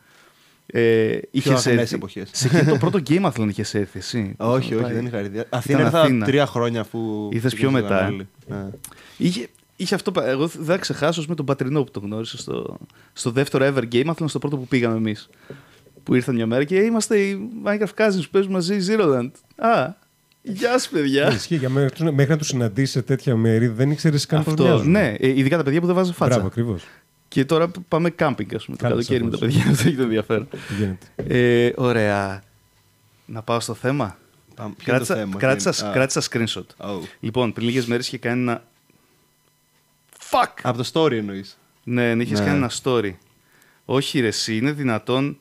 Ε, 0.73 1.19
είχες 1.31 1.67
αγνές 1.67 1.67
έρθει- 1.81 1.93
εποχές. 1.95 2.29
Σε 2.33 2.47
εκείνο 2.47 2.71
το 2.73 2.77
πρώτο 2.79 2.99
Game 3.09 3.31
Athlon 3.33 3.49
είχες 3.49 3.75
έρθει 3.75 3.99
εσύ; 3.99 4.35
όχι, 4.37 4.75
όχι, 4.75 4.83
Πάει. 4.83 4.93
δεν 4.93 5.07
είχα 5.07 5.19
έρθει. 5.19 5.41
Αθήνα 5.49 5.79
Ήταν 5.79 5.87
ήρθα 5.93 6.01
Αθήνα. 6.03 6.27
τρία 6.27 6.47
χρόνια 6.47 6.81
αφού. 6.81 7.29
Ήρθες 7.33 7.55
πιο 7.55 7.69
ξεκίνησαν 7.71 7.83
μετά, 7.97 8.05
ε; 8.05 8.13
όλοι. 8.13 8.29
Ναι. 8.47 8.67
Είχε, 9.17 9.49
είχε 9.77 9.95
αυτό. 9.95 10.13
πα- 10.13 10.29
Εγώ 10.29 10.47
δεν 10.47 10.65
θα 10.65 10.77
ξεχάσω 10.77 11.25
με 11.29 11.35
τον 11.35 11.45
πατρινό 11.47 11.85
που 11.85 11.91
τον 11.91 12.03
γνώρισα 12.03 12.39
στο, 12.39 12.79
στο 13.13 13.31
δεύτερο 13.31 13.75
ever 13.75 13.95
game, 13.95 14.07
Athlon, 14.07 14.25
στο 14.27 14.39
πρώτο 14.39 14.57
που 14.57 14.67
πήγαμε 14.67 14.97
εμείς. 14.97 15.29
Που 16.03 16.15
ήρθαν 16.15 16.35
μια 16.35 16.47
μέρα 16.47 16.65
και 16.65 16.77
είμαστε 16.77 17.19
οι 17.19 17.39
Minecraft 17.65 17.95
Cousins 18.05 18.23
που 18.23 18.29
παίζουν 18.31 18.53
μαζί 18.53 18.77
Zeroland. 18.89 19.31
Α, 19.57 19.93
γεια 20.43 20.79
σα, 20.79 20.91
παιδιά. 20.91 21.33
Ισχύει, 21.33 21.57
για 21.57 21.69
μέχρι, 21.69 22.13
μέχρι 22.13 22.31
να 22.31 22.37
τους 22.39 22.47
συναντήσει 22.47 22.93
σε 22.93 23.03
τέτοια 23.03 23.37
μέρη 23.37 23.67
δεν 23.67 23.91
ήξερες 23.91 24.27
καν 24.27 24.43
πώς 24.45 24.53
Αυτό, 24.53 24.65
μοιάζουν. 24.65 24.91
ναι, 24.91 25.15
ε, 25.19 25.29
ειδικά 25.29 25.57
τα 25.57 25.63
παιδιά 25.63 25.81
που 25.81 25.87
δεν 25.87 25.95
βάζουν 25.95 26.15
φάτσα. 26.15 26.33
Μπράβο, 26.35 26.47
ακριβώς. 26.47 26.83
Και 27.33 27.45
τώρα 27.45 27.69
π- 27.69 27.77
πάμε 27.89 28.11
κάμπινγκ, 28.11 28.55
ας 28.55 28.65
πούμε, 28.65 28.77
το 28.77 28.83
Καλά, 28.83 28.95
καλοκαίρι 28.95 29.25
με 29.25 29.31
τα 29.31 29.37
σαφώς. 29.37 29.55
παιδιά. 29.55 29.71
Αυτό 29.73 29.89
έχει 29.89 29.97
το 29.97 30.03
ενδιαφέρον. 30.03 30.49
Γίνεται. 30.79 31.07
Ε, 31.17 31.73
ωραία. 31.77 32.43
Να 33.27 33.43
πάω 33.43 33.61
στο 33.61 33.75
θέμα; 33.75 34.19
Πάμε, 34.55 34.75
ποιο 34.79 34.95
είναι 34.95 35.05
το 35.05 35.07
Κράτησα, 35.07 35.15
θέμα, 35.15 35.37
κράτησα, 35.39 35.71
ποιο 35.71 35.81
είναι- 35.81 35.91
Α. 35.91 35.93
κράτησα 35.93 36.23
screenshot. 36.31 36.87
Oh. 36.91 37.01
Λοιπόν, 37.21 37.53
πριν 37.53 37.67
λίγες 37.67 37.87
μέρες 37.87 38.07
είχε 38.07 38.19
κάνει 38.19 38.41
ένα. 38.43 38.63
Fuck! 40.31 40.53
Από 40.63 40.83
το 40.83 40.91
story 40.93 41.13
εννοείς. 41.13 41.59
Ναι, 41.85 42.15
ναι, 42.15 42.23
είχες 42.23 42.39
Ναι. 42.39 42.45
κάνει 42.45 42.57
ένα 42.57 42.71
story. 42.83 43.11
Όχι, 43.85 44.21
ρε, 44.21 44.27
εσύ, 44.27 44.57
είναι 44.57 44.73
δυνατόν. 44.73 45.37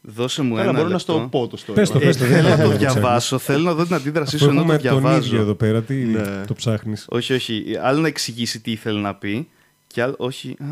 Δώσε 0.00 0.42
μου 0.42 0.50
Καλά, 0.54 0.62
ένα. 0.62 0.72
μπορώ 0.72 0.84
να 0.84 0.94
λεπτό. 0.96 1.12
στο 1.12 1.28
πω 1.30 1.46
το 1.48 1.58
story. 1.66 1.74
Πες 1.74 1.90
το, 1.90 1.98
Ε, 1.98 2.04
πες 2.04 2.16
το, 2.16 2.24
δεν 2.24 2.34
θέλω 2.36 2.48
να 2.48 2.56
θα 2.56 2.62
το 2.62 2.68
το 2.70 2.76
ψάχνεις. 2.76 2.92
διαβάσω. 3.00 3.38
Θέλω 3.38 3.62
να 3.64 3.74
δω 3.74 3.84
την 3.84 3.94
αντίδρασή 3.94 4.36
Αφού 4.36 4.44
σου 4.44 4.50
ενώ 4.50 4.64
το 4.64 4.72
έχουμε 4.72 4.88
τον 4.90 5.00
διαβάζω. 5.00 5.26
ίδιο 5.26 5.40
εδώ 5.40 5.54
πέρα, 5.54 5.82
τι 5.82 5.94
Ναι. 5.94 6.44
το 6.46 6.54
ψάχνεις; 6.54 7.06
Όχι, 7.08 7.32
όχι. 7.32 7.64
Άλλο 7.82 8.00
να 8.00 8.08
εξηγήσει 8.08 8.60
τι 8.60 8.70
ήθελε 8.70 9.00
να 9.00 9.14
πει. 9.14 9.48
Και 9.92 10.02
άλλο. 10.02 10.14
Όχι. 10.18 10.56
Α, 10.60 10.64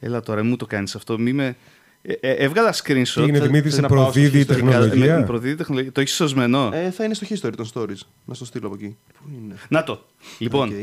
έλα 0.00 0.20
τώρα, 0.20 0.44
μου 0.44 0.56
το 0.56 0.66
κάνεις 0.66 0.94
αυτό. 0.94 1.18
Μη 1.18 1.32
με... 1.32 1.56
ε, 2.02 2.12
ε, 2.12 2.30
έβγαλα 2.32 2.74
screenshot. 2.74 3.04
Τι 3.14 3.20
έγινε, 3.22 3.38
θα- 3.38 3.44
Δημήτρη, 3.44 3.60
θες 3.68 3.74
σε 3.74 3.80
να 3.80 3.88
πάω 3.88 4.02
στο 4.02 4.12
προδίδει 4.12 4.38
η 4.38 4.42
history. 4.42 4.46
Καλά, 4.46 4.78
με 4.78 4.88
την 4.88 4.90
τεχνολογία. 4.90 5.24
προδίδει 5.24 5.54
τεχνολογία. 5.54 5.92
Το 5.92 6.00
έχεις 6.00 6.14
σωσμένο. 6.14 6.70
Ε, 6.72 6.90
θα 6.90 7.04
είναι 7.04 7.14
στο 7.14 7.26
history 7.30 7.52
των 7.56 7.68
stories. 7.74 7.98
Να 8.24 8.34
στο 8.34 8.44
στείλω 8.44 8.66
από 8.66 8.76
εκεί. 8.80 8.96
Πού 9.18 9.24
είναι; 9.44 9.54
Να 9.68 9.84
το. 9.84 10.06
Λοιπόν, 10.38 10.68
Οκ. 10.68 10.74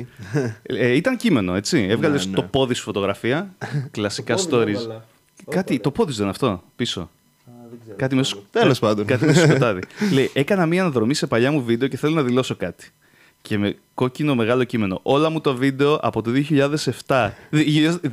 ε, 0.63 0.91
ήταν 0.95 1.17
κείμενο, 1.17 1.53
έτσι. 1.55 1.85
Έβγαλες 1.89 2.23
Ναι, 2.25 2.29
ναι. 2.29 2.35
το 2.35 2.43
πόδι 2.43 2.73
σου 2.73 2.83
φωτογραφία. 2.83 3.55
Κλασικά 3.91 4.35
stories. 4.49 5.01
Κάτι, 5.49 5.79
το 5.79 5.91
πόδι 5.91 6.11
σου 6.11 6.17
δεν 6.17 6.25
είναι 6.27 6.35
αυτό, 6.41 6.63
πίσω. 6.75 7.09
Κάτι 7.95 8.15
με 8.15 8.23
σκ- 8.23 8.37
Τέλος 8.51 8.79
πάντων. 8.79 9.05
Κάτι 9.05 9.25
με 9.25 9.33
σκοτάδι. 9.33 9.81
Λέει, 10.13 10.29
έκανα 10.33 10.65
μία 10.65 10.81
αναδρομή 10.81 11.13
σε 11.13 11.27
παλιά 11.27 11.51
μου 11.51 11.63
βίντεο 11.63 11.87
και 11.87 11.97
θέλω 11.97 12.13
να 12.15 12.23
δηλώσω 12.23 12.55
κάτι. 12.55 12.89
Και 13.47 13.57
με 13.57 13.75
κόκκινο 13.93 14.35
μεγάλο 14.35 14.63
κείμενο. 14.63 14.99
Όλα 15.03 15.29
μου 15.29 15.41
τα 15.41 15.55
βίντεο 15.55 15.93
από 16.01 16.21
το 16.21 16.31
2007, 17.07 17.29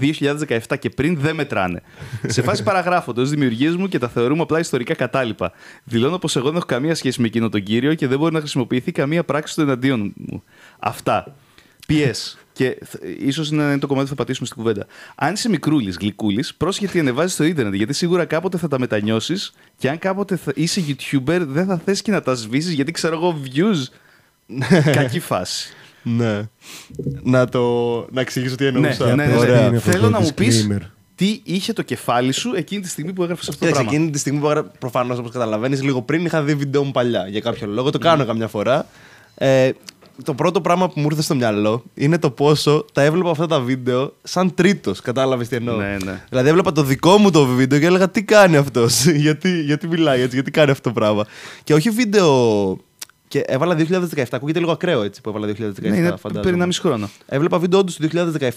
2017 0.01 0.59
και 0.79 0.91
πριν 0.91 1.19
δεν 1.19 1.35
μετράνε. 1.35 1.83
σε 2.27 2.43
φάση 2.43 2.63
παραγράφονται 2.69 3.21
ω 3.21 3.25
δημιουργίες 3.25 3.77
μου 3.77 3.89
και 3.89 3.99
τα 3.99 4.09
θεωρούμε 4.09 4.43
απλά 4.43 4.59
ιστορικά 4.59 4.95
κατάλοιπα. 4.95 5.53
Δηλώνω 5.85 6.19
πως 6.19 6.37
εγώ 6.37 6.47
δεν 6.47 6.57
έχω 6.57 6.67
καμία 6.67 6.95
σχέση 6.95 7.21
με 7.21 7.27
εκείνο 7.27 7.49
τον 7.49 7.63
κύριο 7.63 7.95
και 7.95 8.07
δεν 8.07 8.19
μπορεί 8.19 8.33
να 8.33 8.39
χρησιμοποιηθεί 8.39 8.93
καμία 8.93 9.25
πράξη 9.25 9.55
του 9.55 9.61
εναντίον 9.61 10.13
μου. 10.17 10.43
Αυτά. 10.79 11.35
PS. 11.89 12.37
Και 12.53 12.79
ίσως 13.19 13.51
είναι 13.51 13.79
το 13.79 13.87
κομμάτι 13.87 14.05
που 14.05 14.11
θα 14.11 14.17
πατήσουμε 14.17 14.47
στην 14.47 14.63
κουβέντα. 14.63 14.87
Αν 15.15 15.33
είσαι 15.33 15.49
μικρούλης, 15.49 15.97
γλυκούλης, 15.97 16.55
πρόσεχε 16.55 16.87
τι 16.87 16.99
ανεβάζεις 16.99 17.33
στο 17.33 17.45
Ιντερνετ. 17.45 17.75
Γιατί 17.75 17.93
σίγουρα 17.93 18.25
κάποτε 18.25 18.59
θα 18.59 18.69
τα 18.69 18.79
μετανιώσεις 18.79 19.55
και 19.79 19.89
αν 19.89 19.99
κάποτε 19.99 20.37
θα 20.37 20.53
είσαι 20.55 20.85
YouTuber, 20.89 21.41
δεν 21.41 21.67
θα 21.67 21.81
θες 21.85 22.03
και 22.03 22.11
να 22.11 22.23
τα 22.23 22.35
σβήσεις 22.35 22.73
γιατί 22.73 22.93
ξέρω 22.93 23.15
εγώ 23.15 23.41
views. 23.55 23.83
Κακή 24.93 25.21
φάση. 25.21 25.73
Ναι. 26.03 26.41
Να 27.23 27.49
το. 27.49 27.61
Να 28.11 28.21
εξηγήσω 28.21 28.55
τι 28.57 28.67
εννοούσα. 28.67 29.07
ναι, 29.07 29.15
ναι, 29.15 29.27
ναι. 29.27 29.37
Ωραία. 29.37 29.67
Είναι 29.67 29.77
αυτό 29.77 29.91
Θέλω 29.91 30.03
το 30.05 30.11
να 30.11 30.21
μου 30.21 30.31
πεις 30.35 30.67
disclaimer. 30.71 30.81
τι 31.15 31.41
είχε 31.45 31.73
το 31.73 31.83
κεφάλι 31.83 32.33
σου 32.33 32.53
εκείνη 32.57 32.81
τη 32.81 32.89
στιγμή 32.89 33.13
που 33.13 33.23
έγραφες 33.23 33.49
αυτό 33.49 33.61
το 33.61 33.67
Κοίταξε, 33.67 33.83
πράγμα. 33.83 33.99
εκείνη 33.99 34.13
τη 34.13 34.19
στιγμή 34.19 34.41
που 34.41 34.47
έγραψα, 34.47 34.73
προφανώς 34.79 35.19
όπως 35.19 35.31
καταλαβαίνεις, 35.31 35.83
λίγο 35.83 36.03
πριν 36.03 36.25
είχα 36.25 36.43
δει 36.43 36.55
βίντεο 36.55 36.85
μου 36.85 36.91
παλιά. 36.91 37.27
Για 37.29 37.41
κάποιο 37.41 37.67
λόγο. 37.67 37.91
Το 37.91 37.99
κάνω 37.99 38.25
καμιά 38.25 38.49
φορά. 38.49 38.87
Ε, 39.35 39.71
το 40.25 40.35
πρώτο 40.35 40.61
πράγμα 40.61 40.89
που 40.89 41.01
μου 41.01 41.07
ήρθε 41.11 41.23
στο 41.23 41.35
μυαλό 41.35 41.83
είναι 41.95 42.19
το 42.19 42.31
πόσο 42.31 42.85
τα 42.93 43.03
έβλεπα 43.03 43.31
αυτά 43.31 43.47
τα 43.47 43.61
βίντεο 43.61 44.13
σαν 44.23 44.55
τρίτος. 44.55 45.01
Κατάλαβες 45.01 45.49
τι 45.49 45.57
εννοώ; 45.57 45.77
Ναι, 45.77 45.97
ναι. 46.05 46.23
Δηλαδή 46.29 46.49
έβλεπα 46.49 46.73
το 46.73 46.83
δικό 46.83 47.19
μου 47.19 47.31
το 47.31 47.47
βίντεο 47.47 47.79
και 47.79 47.87
έλεγα 47.87 48.11
τι 48.11 48.23
κάνει 48.23 48.57
αυτός; 48.57 49.05
γιατί, 49.25 49.61
γιατί 49.61 49.87
μιλάει 49.89 50.21
έτσι, 50.21 50.35
γιατί 50.35 50.51
κάνει 50.51 50.71
αυτό 50.71 50.89
το 50.89 50.95
πράγμα; 51.01 51.27
Και 51.65 51.75
όχι 51.75 51.91
βίντεο. 51.91 52.29
Και 53.35 53.45
έβαλα 53.47 53.77
2017. 54.15 54.25
Ακούγεται 54.31 54.59
λίγο 54.59 54.73
ακραίο 54.73 55.03
έτσι 55.03 55.21
που 55.21 55.29
έβαλα 55.29 55.47
2017. 55.47 55.73
Ναι, 55.81 55.97
είναι 55.97 56.17
φαντάζομαι. 56.17 56.57
πριν 56.57 56.71
1,5 56.73 56.79
χρόνο. 56.81 57.09
Έβλεπα 57.27 57.59
βίντεο 57.59 57.79
όντως 57.79 57.97
του 57.97 58.09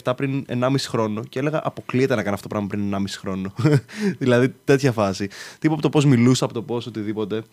2017 0.04 0.14
πριν 0.16 0.46
1,5 0.50 0.76
χρόνο 0.88 1.24
και 1.24 1.40
έλεγα 1.40 1.62
Αποκλείεται 1.64 2.16
να 2.16 2.24
κάνω 2.24 2.36
αυτό 2.36 2.48
το 2.48 2.56
πράγμα 2.56 2.68
πριν 2.68 3.08
1,5 3.08 3.16
χρόνο. 3.20 3.54
δηλαδή 4.20 4.54
τέτοια 4.64 4.92
φάση. 4.92 5.28
Τίποτα 5.60 5.74
από 5.74 5.82
το 5.82 5.90
πώς 5.90 6.06
μιλούσα, 6.06 6.46
από 6.46 6.54
το 6.54 6.62
πώς 6.62 6.86
οτιδήποτε. 6.86 7.44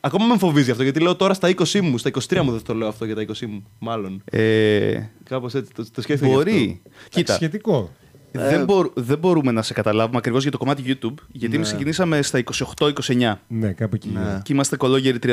Ακόμα 0.00 0.26
με 0.26 0.38
φοβίζει 0.38 0.70
αυτό 0.70 0.82
γιατί 0.82 1.00
λέω 1.00 1.16
τώρα 1.16 1.34
στα 1.34 1.48
20 1.48 1.80
μου, 1.80 1.98
στα 1.98 2.10
23 2.28 2.40
μου 2.40 2.50
δεν 2.50 2.62
το 2.62 2.74
λέω 2.74 2.88
αυτό 2.88 3.04
για 3.04 3.14
τα 3.14 3.24
20 3.26 3.46
μου. 3.46 3.64
Μάλλον. 3.78 4.22
Ε, 4.24 5.00
Κάπως 5.24 5.54
έτσι 5.54 5.72
το, 5.74 5.90
το 5.90 6.02
σκέφτηκα. 6.02 6.30
γι' 6.30 6.36
μπορεί. 6.36 6.82
Κοίτα, 7.08 7.34
Σχετικό. 7.34 7.90
Δεν, 8.36 8.64
μπορ- 8.64 8.92
δεν 8.94 9.18
μπορούμε 9.18 9.52
να 9.52 9.62
σε 9.62 9.72
καταλάβουμε 9.72 10.18
ακριβώς 10.18 10.42
για 10.42 10.50
το 10.50 10.58
κομμάτι 10.58 10.82
YouTube, 10.86 11.14
γιατί 11.32 11.54
εμείς 11.54 11.68
ξεκινήσαμε 11.68 12.22
στα 12.22 12.42
28-29. 12.78 13.32
Ναι, 13.48 13.72
κάπου 13.72 13.94
εκεί. 13.94 14.08
Ναι. 14.14 14.40
Και 14.42 14.52
είμαστε 14.52 14.76
κολόγεροι 14.76 15.18
35-36 15.26 15.28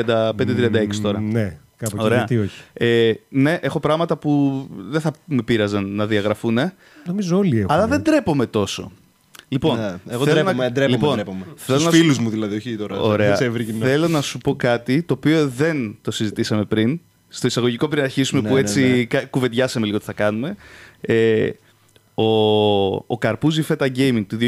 τώρα. 1.02 1.20
Ναι, 1.20 1.56
κάπου 1.76 1.96
εκεί. 1.96 2.04
Ωραία. 2.04 2.18
Γιατί 2.18 2.38
όχι. 2.38 2.60
Ε, 2.72 3.12
ναι, 3.28 3.58
έχω 3.62 3.80
πράγματα 3.80 4.16
που 4.16 4.66
δεν 4.90 5.00
θα 5.00 5.12
με 5.24 5.42
πείραζαν 5.42 5.94
να 5.94 6.06
διαγραφούν, 6.06 6.58
Νομίζω 7.06 7.38
όλοι 7.38 7.58
έχουν. 7.58 7.70
αλλά 7.70 7.86
δεν 7.86 8.02
τρέπομαι 8.02 8.46
τόσο. 8.46 8.92
Λοιπόν, 9.48 9.76
Ναι, 9.78 9.94
εγώ 10.08 10.24
θέλω 10.24 10.34
ντρέπομαι, 10.42 10.64
να... 10.64 10.72
ντρέπομαι, 10.72 10.96
λοιπόν, 10.96 11.14
ντρέπομαι. 11.14 11.44
θέλω 11.56 11.78
Στους 11.78 11.84
να 11.84 11.90
σου- 11.92 11.98
φίλους 12.00 12.18
μου 12.18 12.30
δηλαδή, 12.30 12.56
όχι 12.56 12.76
τώρα. 12.76 13.00
Ωραία. 13.00 13.34
σε 13.36 13.44
ευρύ 13.44 13.64
κοινό. 13.64 13.84
Θέλω 13.84 14.08
να 14.08 14.20
σου 14.20 14.38
πω 14.38 14.54
κάτι 14.56 15.02
το 15.02 15.14
οποίο 15.14 15.48
δεν 15.48 15.96
το 16.02 16.10
συζητήσαμε 16.10 16.64
πριν. 16.64 17.00
Στο 17.28 17.46
εισαγωγικό 17.46 17.88
πριν 17.88 18.02
αρχίσουμε 18.02 18.40
Ναι, 18.40 18.48
που 18.48 18.54
ναι, 18.54 18.60
έτσι 18.60 18.80
ναι. 18.82 19.04
κα- 19.04 19.24
κουβεντιάσαμε 19.26 19.86
λίγο 19.86 19.98
τι 19.98 20.04
θα 20.04 20.12
κάνουμε. 20.12 20.56
Ε, 21.00 21.48
ο, 22.14 22.24
ο 22.94 23.18
Καρπούζι 23.18 23.62
Φέτα 23.62 23.86
Gaming 23.96 24.24
του 24.26 24.38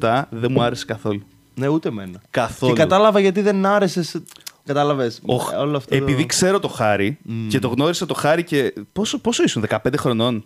2017 0.00 0.22
δεν 0.30 0.52
μου 0.52 0.62
άρεσε 0.62 0.84
καθόλου. 0.84 1.22
Ναι, 1.54 1.68
ούτε 1.68 1.88
εμένα. 1.88 2.20
Καθόλου. 2.30 2.72
Και 2.72 2.80
κατάλαβα 2.80 3.20
γιατί 3.20 3.40
δεν 3.40 3.66
άρεσε. 3.66 4.22
Κατάλαβες. 4.64 5.20
Οχ, 5.24 5.52
Όλο 5.58 5.76
αυτό. 5.76 5.94
επειδή 5.96 6.20
το... 6.20 6.26
ξέρω 6.26 6.60
το 6.60 6.68
Χάρη 6.68 7.18
και 7.48 7.58
το 7.58 7.68
γνώρισα 7.68 8.06
το 8.06 8.14
Χάρη 8.14 8.44
και. 8.44 8.74
Πόσο, 8.92 9.18
πόσο 9.18 9.42
ήσουν, 9.42 9.64
15 9.68 9.76
χρονών; 9.96 10.44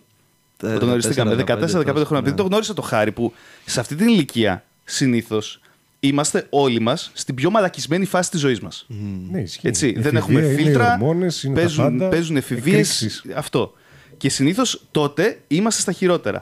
Όταν 0.63 0.77
γνωριστήκαμε 0.77 1.43
14-15 1.47 1.65
χρόνια. 1.83 2.17
Επειδή 2.17 2.35
το 2.35 2.43
γνώρισα 2.43 2.73
το 2.73 2.81
χάρη 2.81 3.11
που 3.11 3.33
σε 3.65 3.79
αυτή 3.79 3.95
την 3.95 4.07
ηλικία 4.07 4.63
συνήθως 4.83 5.59
είμαστε 5.99 6.47
όλοι 6.49 6.79
μας 6.79 7.11
στην 7.13 7.35
πιο 7.35 7.49
μαλακισμένη 7.49 8.05
φάση 8.05 8.29
της 8.31 8.39
ζωής 8.39 8.59
μας. 8.59 8.85
Ναι, 9.31 9.39
ισχύει. 9.41 9.67
Έτσι, 9.67 9.87
Η 9.87 9.91
δεν 9.91 10.01
εφηβεία 10.15 10.19
έχουμε 10.19 10.39
είναι 10.39 10.47
οι 10.47 10.55
φίλτρα, 10.55 10.93
ορμόνες, 10.93 11.43
είναι 11.43 11.55
τα 11.55 11.59
παίζουν, 11.61 11.83
πάντα, 11.83 12.09
παίζουν 12.09 12.35
εφηβείες. 12.37 12.75
εκρήξεις. 12.75 13.23
Αυτό. 13.35 13.73
Και 14.17 14.29
συνήθως 14.29 14.81
τότε 14.91 15.39
είμαστε 15.47 15.81
στα 15.81 15.91
χειρότερα. 15.91 16.41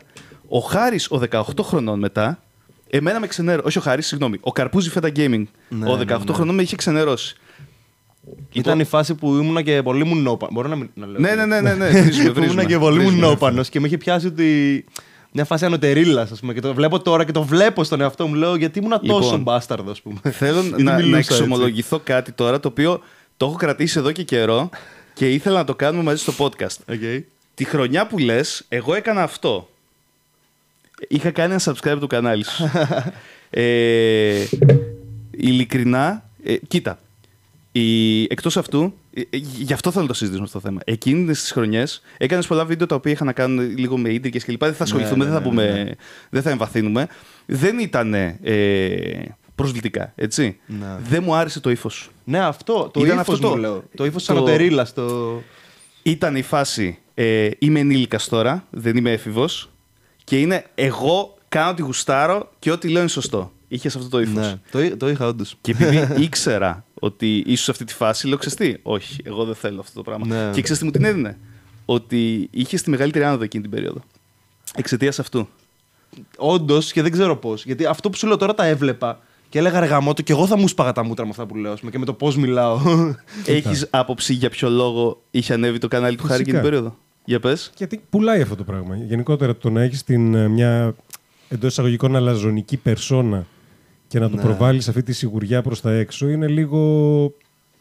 Ο 0.54 0.60
Χάρης, 0.60 1.12
ο 1.12 1.22
18 1.32 1.42
χρονών 1.62 2.00
μετά, 2.00 2.44
εμένα 2.90 3.20
με 3.20 3.28
ξενέρωσε. 3.28 3.68
Όχι 3.68 3.78
ο 3.78 3.82
Χάρης, 3.82 4.08
συγγνώμη. 4.08 4.38
Ο 4.42 4.52
Καρπούζη 4.52 4.90
Φέτα 4.90 5.10
Gaming, 5.16 5.44
Ναι, 5.70 5.90
ο 5.92 5.96
ναι, 5.98 6.04
18 6.16 6.20
ναι. 6.28 6.34
χρονών 6.34 6.56
με 6.56 6.62
είχε 6.62 6.76
ξενερώσει. 6.76 7.36
Ήταν 8.54 8.80
η 8.80 8.84
φάση 8.84 9.16
που 9.16 9.36
ήμουνα 9.36 9.62
και 9.62 9.84
πολύ 9.84 10.04
μου 10.04 10.16
νόπανος. 10.16 10.54
Μπορώ 10.54 10.68
να, 10.68 10.76
μην- 10.76 10.90
να 10.94 11.06
λέω. 11.06 11.20
Ναι, 11.20 11.36
ναι, 11.36 11.46
ναι, 11.46 11.62
ναι, 11.62 11.74
ναι. 11.74 11.90
βρίζουμε, 12.02 12.10
Που 12.12 12.20
ήμουνα 12.22 12.34
βρίζουμε, 12.42 12.66
και 12.66 12.78
πολύ 12.78 12.98
μου 13.00 13.06
βρίζουμε. 13.06 13.28
νόπανος 13.28 13.70
και 13.70 13.80
με 13.80 13.88
είχε 13.88 13.98
πιάσει 13.98 14.28
ότι. 14.28 14.86
Μια 15.34 15.46
φάση 15.46 15.66
ανωτερίλας, 15.66 16.32
ας 16.32 16.40
πούμε. 16.40 16.54
Και 16.54 16.60
το 16.62 16.74
βλέπω 16.74 17.00
τώρα 17.02 17.24
και 17.26 17.32
το 17.32 17.44
βλέπω 17.44 17.84
στον 17.84 18.02
εαυτό 18.02 18.28
μου. 18.28 18.34
Λέω 18.34 18.56
γιατί 18.56 18.80
ήμουν 18.80 19.00
τόσο 19.08 19.22
Λοιπόν, 19.24 19.42
μπάσταρδος, 19.42 19.92
ας 19.92 20.02
πούμε. 20.02 20.20
Θέλω 20.32 20.62
Γιατί 20.68 20.84
να, 20.84 20.92
να 20.92 20.98
μιλούσα 20.98 21.18
έτσι. 21.18 21.34
εξομολογηθώ 21.34 22.00
κάτι 22.04 22.32
τώρα 22.32 22.60
το 22.60 22.68
οποίο 22.68 23.02
το 23.38 23.46
έχω 23.46 23.56
κρατήσει 23.56 24.00
εδώ 24.00 24.12
και 24.12 24.24
καιρό 24.24 24.70
και 25.14 25.30
ήθελα 25.34 25.58
να 25.58 25.64
το 25.64 25.76
κάνουμε 25.76 26.04
μαζί 26.04 26.22
στο 26.22 26.34
podcast. 26.38 26.78
Οκ. 26.94 27.24
Τη 27.54 27.64
χρονιά 27.64 28.08
που 28.08 28.18
λες, 28.18 28.66
εγώ 28.70 28.94
έκανα 28.94 29.24
αυτό. 29.24 29.70
Είχα 31.08 31.32
κάνει 31.32 31.54
ένα 31.54 31.62
unsubscribe 31.64 31.98
το 32.00 32.08
κανάλι 32.08 32.44
σου. 32.46 32.64
ε, 33.50 34.46
ειλικρινά, 35.32 36.30
ε, 36.44 36.56
κοίτα. 36.68 37.00
Η, 37.72 38.22
εκτός 38.24 38.58
αυτού, 38.58 38.94
ε, 39.14 39.22
ε, 39.22 39.38
γι' 39.38 39.74
αυτό 39.74 39.92
θέλω 39.92 40.02
να 40.02 40.08
το 40.08 40.14
συζητήσουμε 40.14 40.46
αυτό 40.46 40.60
το 40.60 40.68
θέμα. 40.68 40.80
Εκείνες 40.86 41.42
τις 41.42 41.52
χρονιές 41.52 42.02
έκανες 42.18 42.48
πολλά 42.48 42.66
βίντεο 42.66 42.88
τα 42.88 42.96
οποία 42.96 43.12
είχαν 43.12 43.28
να 43.28 43.34
κάνουν 43.34 43.78
λίγο 43.78 43.98
με 43.98 44.10
ίντριγκες 44.10 44.46
κλπ. 44.46 44.64
Δεν 44.64 44.74
θα 44.74 44.84
ασχοληθούμε, 44.84 45.26
ναι, 45.26 45.32
δεν, 45.32 45.34
θα 45.34 45.40
ναι, 45.40 45.46
πούμε, 45.50 45.84
ναι. 45.84 45.92
δεν 46.30 46.42
θα 46.42 46.50
εμβαθύνουμε. 46.50 47.08
Δεν 47.46 47.80
ήταν 47.80 48.14
ε, 48.14 49.36
προσβλητικά, 49.56 50.12
έτσι. 50.16 50.58
Ναι. 50.66 50.98
Δεν 51.10 51.24
μου 51.24 51.36
άρεσε 51.36 51.60
το 51.60 51.70
ύφος 51.70 51.94
σου. 51.94 52.12
Ναι, 52.24 52.40
αυτό. 52.40 52.90
Το 52.94 53.00
Ήταν 53.06 53.20
ύφος 53.20 53.34
αυτό 53.34 53.48
μου 53.48 53.54
το- 53.54 53.60
λέω. 53.60 53.84
Το 53.96 54.06
ύφος 54.06 54.24
της 54.24 54.26
το- 54.26 54.34
ανωτερίλα. 54.38 54.88
Το... 54.94 55.42
Ήταν 56.04 56.36
η 56.36 56.42
φάση 56.42 56.98
ε, 57.14 57.50
είμαι 57.60 57.80
ενήλικας 57.80 58.28
τώρα, 58.28 58.66
δεν 58.70 58.98
είμαι 58.98 59.12
έφηβος 59.12 59.72
και 60.32 60.40
είναι 60.40 60.66
εγώ 60.76 61.38
κάνω 61.50 61.74
τη 61.74 61.82
γουστάρω 61.82 62.50
και 62.60 62.72
ό,τι 62.72 62.88
λέω 62.90 63.00
είναι 63.02 63.10
σωστό. 63.10 63.52
Είχε 63.68 63.88
αυτό 63.88 64.10
το 64.10 64.20
ύφος. 64.22 64.36
Ναι, 64.48 64.60
το, 64.72 64.82
εί- 64.82 64.98
το 64.98 65.10
είχα 65.10 65.28
όντως. 65.28 65.56
Και 65.62 65.72
επειδή 65.72 66.08
ήξερα 66.26 66.86
ότι 67.00 67.38
ήσουν 67.38 67.56
σε 67.58 67.72
αυτή 67.72 67.84
τη 67.86 67.94
φάση, 67.94 68.28
λέω 68.28 68.38
ξεστή. 68.38 68.80
Όχι, 68.84 69.22
εγώ 69.24 69.44
δεν 69.46 69.56
θέλω 69.56 69.80
αυτό 69.80 69.94
το 69.94 70.02
πράγμα. 70.02 70.26
Ναι. 70.26 70.52
Και 70.54 70.62
ξέρεις 70.62 70.80
τι 70.80 70.86
μου 70.86 70.92
την 70.92 71.04
έδινε; 71.04 71.38
Ότι 71.86 72.48
είχε 72.52 72.78
τη 72.78 72.90
μεγαλύτερη 72.90 73.26
άνοδο 73.26 73.44
εκείνη 73.44 73.64
την 73.64 73.72
περίοδο. 73.72 74.02
Εξαιτίας 74.76 75.20
αυτού. 75.20 75.48
Όντως 76.38 76.92
και 76.92 77.02
δεν 77.02 77.12
ξέρω 77.12 77.38
πώς. 77.38 77.66
Γιατί 77.66 77.86
αυτό 77.86 78.10
που 78.10 78.18
σου 78.18 78.28
λέω 78.28 78.38
τώρα 78.38 78.54
τα 78.54 78.66
έβλεπα 78.66 79.20
και 79.50 79.60
έλεγα 79.60 79.80
ρε 79.80 79.86
γαμώτο 79.86 80.22
και 80.22 80.32
εγώ 80.32 80.48
θα 80.48 80.58
μου 80.58 80.68
σπάγα 80.68 80.92
τα 80.92 81.04
μούτρα 81.04 81.24
με 81.26 81.32
αυτά 81.32 81.46
που 81.46 81.56
λέω 81.56 81.72
ας 81.72 81.80
πούμε, 81.80 81.92
και 81.92 81.98
με 82.00 82.06
το 82.06 82.14
πώς 82.14 82.38
μιλάω. 82.38 82.80
Έχεις 83.46 83.88
άποψη 83.90 84.34
για 84.34 84.50
ποιο 84.50 84.70
λόγο 84.70 85.22
είχε 85.32 85.54
ανέβει 85.54 85.78
το 85.78 85.88
κανάλι 85.88 86.16
του 86.16 86.24
Χάρη 86.28 86.42
εκείνη 86.42 86.58
την 86.58 86.66
Φυσικά. 86.66 86.82
περίοδο; 86.82 86.98
Για 87.26 87.40
πες. 87.40 87.72
Γιατί 87.78 88.02
πουλάει 88.10 88.42
αυτό 88.42 88.56
το 88.56 88.64
πράγμα. 88.64 88.96
Γενικότερα 88.96 89.56
το 89.56 89.70
να 89.70 89.82
έχεις 89.82 90.04
μια 90.50 90.96
εντός 91.50 91.72
εισαγωγικών 91.72 92.16
αλαζονική 92.16 92.78
περσόνα 92.78 93.46
και 94.08 94.20
να 94.20 94.30
το 94.30 94.36
Ναι. 94.36 94.42
προβάλλεις 94.42 94.88
αυτή 94.88 95.04
τη 95.04 95.14
σιγουριά 95.14 95.62
προς 95.62 95.82
τα 95.82 95.92
έξω 95.92 96.28
είναι 96.30 96.48
λίγο 96.48 97.34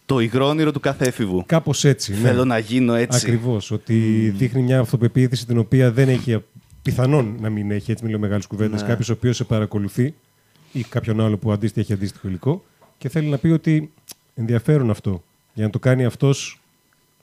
Το 0.06 0.18
υγρό 0.18 0.48
όνειρο 0.48 0.72
του 0.72 0.80
κάθε 0.80 1.06
έφηβου. 1.06 1.42
κάπως 1.46 1.84
έτσι. 1.84 2.12
ναι. 2.12 2.18
Θέλω 2.18 2.44
να 2.44 2.58
γίνω 2.58 2.94
έτσι. 2.94 3.18
Ακριβώς. 3.26 3.70
Ότι 3.70 3.94
δείχνει 4.36 4.62
μια 4.62 4.78
αυτοπεποίθηση 4.80 5.46
την 5.46 5.58
οποία 5.58 5.92
δεν 5.92 6.08
έχει. 6.08 6.42
Πιθανόν 6.82 7.36
να 7.40 7.50
μην 7.50 7.70
έχει, 7.70 7.90
έτσι 7.90 8.04
μιλάω 8.04 8.20
μεγάλες 8.20 8.46
κουβέντες. 8.46 8.82
Ναι. 8.82 8.88
Κάποιος 8.88 9.08
ο 9.08 9.12
οποίος 9.12 9.36
σε 9.36 9.44
παρακολουθεί 9.44 10.14
ή 10.72 10.82
κάποιον 10.82 11.20
άλλο 11.20 11.36
που 11.36 11.52
αντίστοιχα 11.52 11.80
έχει 11.80 11.92
αντίστοιχο 11.92 12.28
υλικό 12.28 12.64
και 12.98 13.08
θέλει 13.08 13.26
να 13.28 13.38
πει 13.38 13.48
ότι 13.48 13.92
ενδιαφέρον 14.34 14.90
αυτό. 14.90 15.22
Για 15.54 15.64
να 15.64 15.70
το 15.70 15.78
κάνει 15.78 16.04
αυτός, 16.04 16.60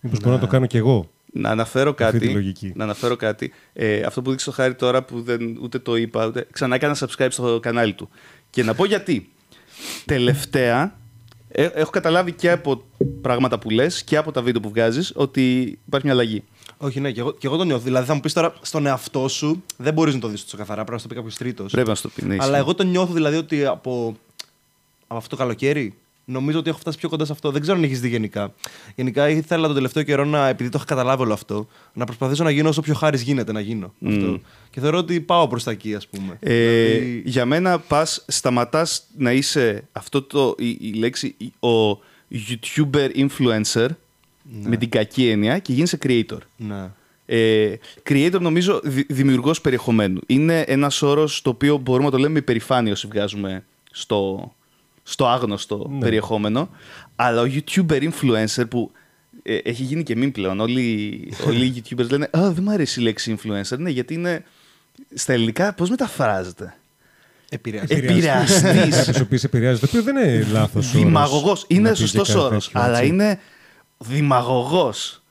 μήπως 0.01 0.19
μπορώ 0.19 0.31
να 0.36 0.39
το 0.41 0.47
κάνω 0.47 0.65
κι 0.65 0.77
εγώ. 0.77 1.09
Να 1.38 1.50
αναφέρω 1.50 1.89
Αυτή 1.89 2.03
κάτι. 2.03 2.20
τη 2.20 2.29
λογική. 2.34 2.72
Να 2.75 2.84
αναφέρω 2.84 3.15
κάτι. 3.15 3.53
Ε, 3.74 4.01
αυτό 4.01 4.22
που 4.22 4.29
δείξει 4.29 4.46
το 4.46 4.51
χάρη 4.51 4.75
τώρα 4.75 5.03
που 5.03 5.22
δεν, 5.22 5.58
ούτε 5.62 5.79
το 5.79 5.96
είπα, 5.96 6.25
ούτε, 6.25 6.48
ξανά 6.51 6.75
έκανα 6.75 6.98
subscribe 7.00 7.27
στο 7.29 7.60
κανάλι 7.62 7.94
του. 7.94 8.10
Και 8.50 8.63
να 8.63 8.74
πω 8.74 8.86
γιατί. 8.86 9.29
Τελευταία, 10.06 10.98
ε, 11.50 11.63
έχω 11.63 11.89
καταλάβει 11.89 12.32
και 12.32 12.51
από 12.51 12.84
πράγματα 13.22 13.60
που 13.60 13.70
λες 13.70 14.03
και 14.03 14.17
από 14.17 14.32
τα 14.32 14.41
βίντεο 14.41 14.62
που 14.62 14.70
βγάζεις 14.70 15.12
ότι 15.15 15.62
υπάρχει 15.86 16.06
μια 16.06 16.15
αλλαγή. 16.15 16.44
Όχι, 16.77 17.00
ναι, 17.00 17.12
και 17.12 17.20
εγώ, 17.20 17.32
και 17.34 17.48
εγώ 17.48 17.58
το 17.58 17.63
νιώθω. 17.63 17.84
Δηλαδή 17.84 18.08
θα 18.08 18.13
μου 18.13 18.20
πεις 18.20 18.34
τώρα 18.34 18.53
στον 18.62 18.86
εαυτό 18.86 19.27
σου 19.27 19.63
δεν 19.77 19.94
μπορείς 19.94 20.13
να 20.13 20.20
το 20.20 20.27
δεις 20.27 20.44
τόσο 20.44 20.58
καθαρά, 20.58 20.84
πρέπει 20.84 20.91
να 20.91 20.98
σου 20.98 21.03
το 21.03 21.10
πει 21.10 21.15
κάποιος 21.15 21.38
τρίτος. 21.38 21.72
Πρέπει 21.72 21.88
να 21.88 21.96
σου 21.96 22.01
το 22.01 22.10
πει. 22.15 22.25
ναι, 22.25 22.36
ισχύει. 22.36 22.48
Αλλά 22.48 22.58
εγώ 22.58 22.75
το 22.75 22.84
νιώθω 22.84 23.13
δηλαδή 23.13 23.38
ότι 23.38 23.65
από, 23.65 24.17
από 25.08 25.17
αυτό 25.17 25.29
το 25.29 25.36
καλοκαίρι 25.36 25.96
νομίζω 26.29 26.60
ότι 26.60 26.69
έχω 26.69 26.77
φτάσει 26.79 26.98
πιο 26.98 27.10
κοντά 27.10 27.25
σε 27.25 27.31
αυτό. 27.31 27.51
Δεν 27.51 27.62
ξέρω 27.62 27.77
αν 27.77 27.84
έχεις 27.84 28.00
δει 28.01 28.10
γενικά. 28.10 28.53
Γενικά 28.96 29.29
ήθελα 29.29 29.65
τον 29.65 29.75
τελευταίο 29.75 30.03
καιρό 30.03 30.25
να, 30.25 30.48
επειδή 30.48 30.69
το 30.69 30.75
είχα 30.77 30.88
καταλάβει 30.88 31.22
όλο 31.22 31.34
αυτό, 31.34 31.67
να 31.93 32.05
προσπαθήσω 32.05 32.43
να 32.43 32.50
γίνω 32.50 32.69
όσο 32.69 32.81
πιο 32.81 32.93
χάρης 32.93 33.22
γίνεται 33.22 33.51
να 33.51 33.60
γίνω. 33.60 33.93
Αυτό. 34.07 34.39
Και 34.69 34.79
θεωρώ 34.79 34.98
ότι 34.98 35.22
πάω 35.22 35.48
προς 35.48 35.63
τα 35.63 35.72
εκεί, 35.72 35.96
ας 35.96 36.07
πούμε. 36.07 36.38
Ε, 36.39 36.86
Δηλαδή, 36.88 37.22
Για 37.25 37.46
μένα 37.46 37.79
πας, 37.79 38.24
σταματάς 38.27 39.03
να 39.17 39.31
είσαι 39.31 39.88
αυτό 39.91 40.22
το, 40.22 40.55
η, 40.57 40.69
η 40.81 40.93
λέξη, 40.93 41.36
η- 41.38 41.67
ο 41.67 42.00
YouTuber 42.31 43.10
influencer 43.15 43.88
με 44.63 44.77
την 44.77 44.89
κακή 44.89 45.27
έννοια 45.29 45.60
και 45.60 45.74
γίνεσαι 45.74 45.98
creator. 46.03 46.38
ναι. 46.57 46.89
Ε, 47.29 47.74
creator 48.10 48.39
νομίζω 48.39 48.79
δη, 48.84 49.05
δημιουργός 49.10 49.62
περιεχομένου. 49.62 50.19
Είναι 50.25 50.60
ένας 50.62 51.01
όρος 51.01 51.41
το 51.41 51.50
οποίο 51.50 51.77
μπορούμε 51.77 52.05
να 52.05 52.12
το 52.12 52.17
λέμε 52.17 52.34
με 52.34 52.39
υπερηφάνεια 52.39 52.91
όσοι 52.91 53.07
βγάζουμε 53.07 53.63
στο, 53.91 54.51
στο 55.09 55.27
άγνωστο 55.27 55.87
Ναι. 55.91 55.99
περιεχόμενο. 55.99 56.69
Αλλά 57.15 57.41
ο 57.41 57.45
YouTuber 57.45 58.09
influencer 58.09 58.63
που 58.69 58.91
ε, 59.43 59.55
έχει 59.63 59.83
γίνει 59.83 60.03
και 60.03 60.15
μην 60.15 60.31
πλέον. 60.31 60.59
Όλοι, 60.59 61.33
όλοι 61.47 61.65
οι 61.65 61.83
YouTubers 61.89 62.09
λένε 62.09 62.29
Α, 62.37 62.51
δεν 62.51 62.63
μου 62.63 62.71
αρέσει 62.71 62.99
η 62.99 63.03
λέξη 63.03 63.37
influencer. 63.37 63.77
Ναι, 63.77 63.89
γιατί 63.89 64.13
είναι 64.13 64.43
στα 65.13 65.33
ελληνικά 65.33 65.73
πώς 65.73 65.89
μεταφράζεται; 65.89 66.73
Επηρεάζει. 67.49 67.93
Ε, 67.93 67.97
Επηρεαστής. 67.97 68.61
Κάποιο 69.05 69.13
ο 69.19 69.21
οποίος 69.21 69.43
επηρεάζει, 69.43 69.79
το 69.79 69.85
οποίο 69.89 70.03
δεν 70.03 70.17
είναι 70.17 70.47
λάθος. 70.51 70.91
Δημαγωγός. 70.91 71.65
Είναι 71.67 71.93
σωστός 71.93 72.35
όρος. 72.35 72.69
Αλλά 72.73 73.03
είναι 73.03 73.39
δημαγωγός. 73.97 75.21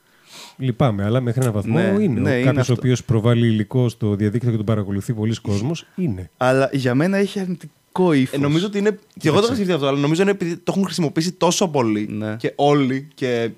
Λυπάμαι, 0.57 1.03
αλλά 1.03 1.21
μέχρι 1.21 1.41
έναν 1.41 1.53
βαθμό 1.53 1.73
Ναι, 1.79 1.81
είναι. 2.03 2.19
ναι, 2.19 2.31
είναι 2.35 2.43
Κάποιος 2.43 2.69
ο 2.69 2.71
αυτό. 2.71 2.73
οποίος 2.73 3.03
προβάλλει 3.03 3.47
υλικό 3.47 3.89
στο 3.89 4.15
διαδίκτυο 4.15 4.51
και 4.51 4.57
τον 4.57 4.65
παρακολουθεί 4.65 5.13
πολλοί 5.13 5.35
κόσμος 5.41 5.85
είναι. 5.95 6.29
Αλλά 6.37 6.69
για 6.73 6.95
μένα 6.95 7.17
έχει 7.17 7.39
αρνητικό 7.39 7.71
ύφο. 8.13 8.35
Ε, 8.35 8.39
νομίζω 8.39 8.65
ότι 8.65 8.77
είναι. 8.77 8.99
Και 9.19 9.27
εγώ 9.27 9.39
το 9.39 9.45
είχα 9.45 9.55
σκεφτεί 9.55 9.73
αυτό, 9.73 9.87
αλλά 9.87 9.97
νομίζω 9.99 10.21
είναι 10.21 10.31
επειδή 10.31 10.55
το 10.55 10.63
έχουν 10.67 10.83
χρησιμοποιήσει 10.85 11.31
τόσο 11.31 11.67
πολύ 11.67 12.07
Ναι. 12.11 12.35
και 12.35 12.53
όλοι 12.55 13.07
και 13.15 13.49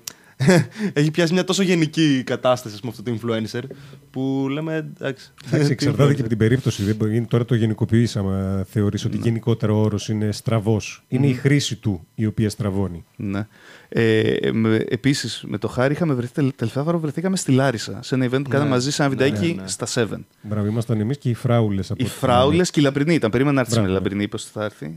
έχει 0.92 1.10
πιάσει 1.10 1.32
μια 1.32 1.44
τόσο 1.44 1.62
γενική 1.62 2.22
κατάσταση 2.26 2.74
ας 2.74 2.80
πούμε, 2.80 2.92
αυτό 2.98 3.02
το 3.10 3.18
influencer 3.20 3.62
που 4.10 4.46
λέμε 4.50 4.74
εντάξει. 4.76 5.32
Εντάξει, 5.46 5.66
τι 5.66 5.72
εξαρτάται 5.72 6.02
και 6.02 6.12
influencer. 6.14 6.20
από 6.20 6.28
την 6.28 6.38
περίπτωση. 6.38 6.82
Δεν 6.82 6.94
μπορεί- 6.96 7.26
τώρα 7.28 7.44
το 7.44 7.54
γενικοποιήσαμε. 7.54 8.64
Θεωρείς 8.70 9.04
ότι 9.04 9.16
Ναι. 9.16 9.22
γενικότερο 9.24 9.80
όρος 9.80 10.08
είναι 10.08 10.32
στραβός. 10.32 11.04
Είναι 11.08 11.26
η 11.26 11.32
χρήση 11.34 11.76
του 11.76 12.06
η 12.14 12.26
οποία 12.26 12.50
στραβώνει. 12.50 13.04
Ναι. 13.16 13.46
Ε, 13.88 14.50
με, 14.52 14.84
επίσης, 14.88 15.44
με 15.46 15.58
το 15.58 15.68
Χάρη 15.68 15.92
είχαμε 15.92 16.14
βρεθεί, 16.14 16.32
τελ- 16.32 16.56
τελευταία 16.56 16.82
φορά 16.82 16.96
που 16.96 17.02
βρεθήκαμε 17.02 17.36
στη 17.36 17.52
Λάρισα, 17.52 17.98
σε 18.02 18.14
ένα 18.14 18.26
event 18.26 18.40
που 18.44 18.50
κάναμε 18.50 18.70
μαζί 18.70 18.90
σε 18.92 19.02
ένα 19.02 19.10
βιντεάκι 19.10 19.46
ναι, 19.56 19.62
ναι. 19.62 19.68
στα 19.68 19.86
7. 19.86 20.06
Μπράβο, 20.42 20.66
ήμασταν 20.66 21.00
εμείς 21.00 21.18
και 21.18 21.28
οι 21.28 21.34
φράουλες. 21.34 21.92
Οι 21.96 22.04
φράουλες 22.04 22.70
και 22.70 22.80
η 22.80 22.82
Λαμπρινή 22.82 23.14
ήταν. 23.14 23.30
Περίμενα 23.30 23.54
να 23.54 23.60
έρθεις 23.60 23.76
με 23.76 23.82
Μπράβο. 23.82 23.98
Λαμπρινή, 23.98 24.22
είπες 24.22 24.42
ότι 24.42 24.50
θα 24.52 24.64
έρθει. 24.64 24.96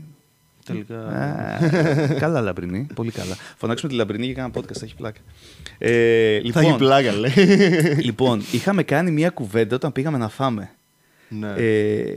Τελικά. 0.64 0.98
Α, 0.98 1.58
καλά 2.18 2.40
Λαμπρινή, 2.40 2.86
πολύ 2.94 3.10
καλά. 3.10 3.36
Φωνάξουμε 3.56 3.90
τη 3.90 3.96
Λαμπρινή 3.98 4.24
για 4.24 4.34
κάνα 4.34 4.50
podcast, 4.54 4.72
θα 4.72 4.84
έχει 4.84 4.94
πλάκα. 4.94 5.20
Ε, 5.78 5.90
Θα 5.90 6.36
έχει 6.36 6.46
λοιπόν, 6.46 6.76
πλάκα, 6.78 7.12
λέει. 7.12 7.32
λοιπόν, 8.02 8.42
είχαμε 8.52 8.82
κάνει 8.82 9.10
μια 9.10 9.30
κουβέντα 9.30 9.76
όταν 9.76 9.92
πήγαμε 9.92 10.18
να 10.18 10.28
φάμε. 10.28 10.70
ναι. 11.28 11.52
Ε, 11.56 12.08
ε, 12.10 12.16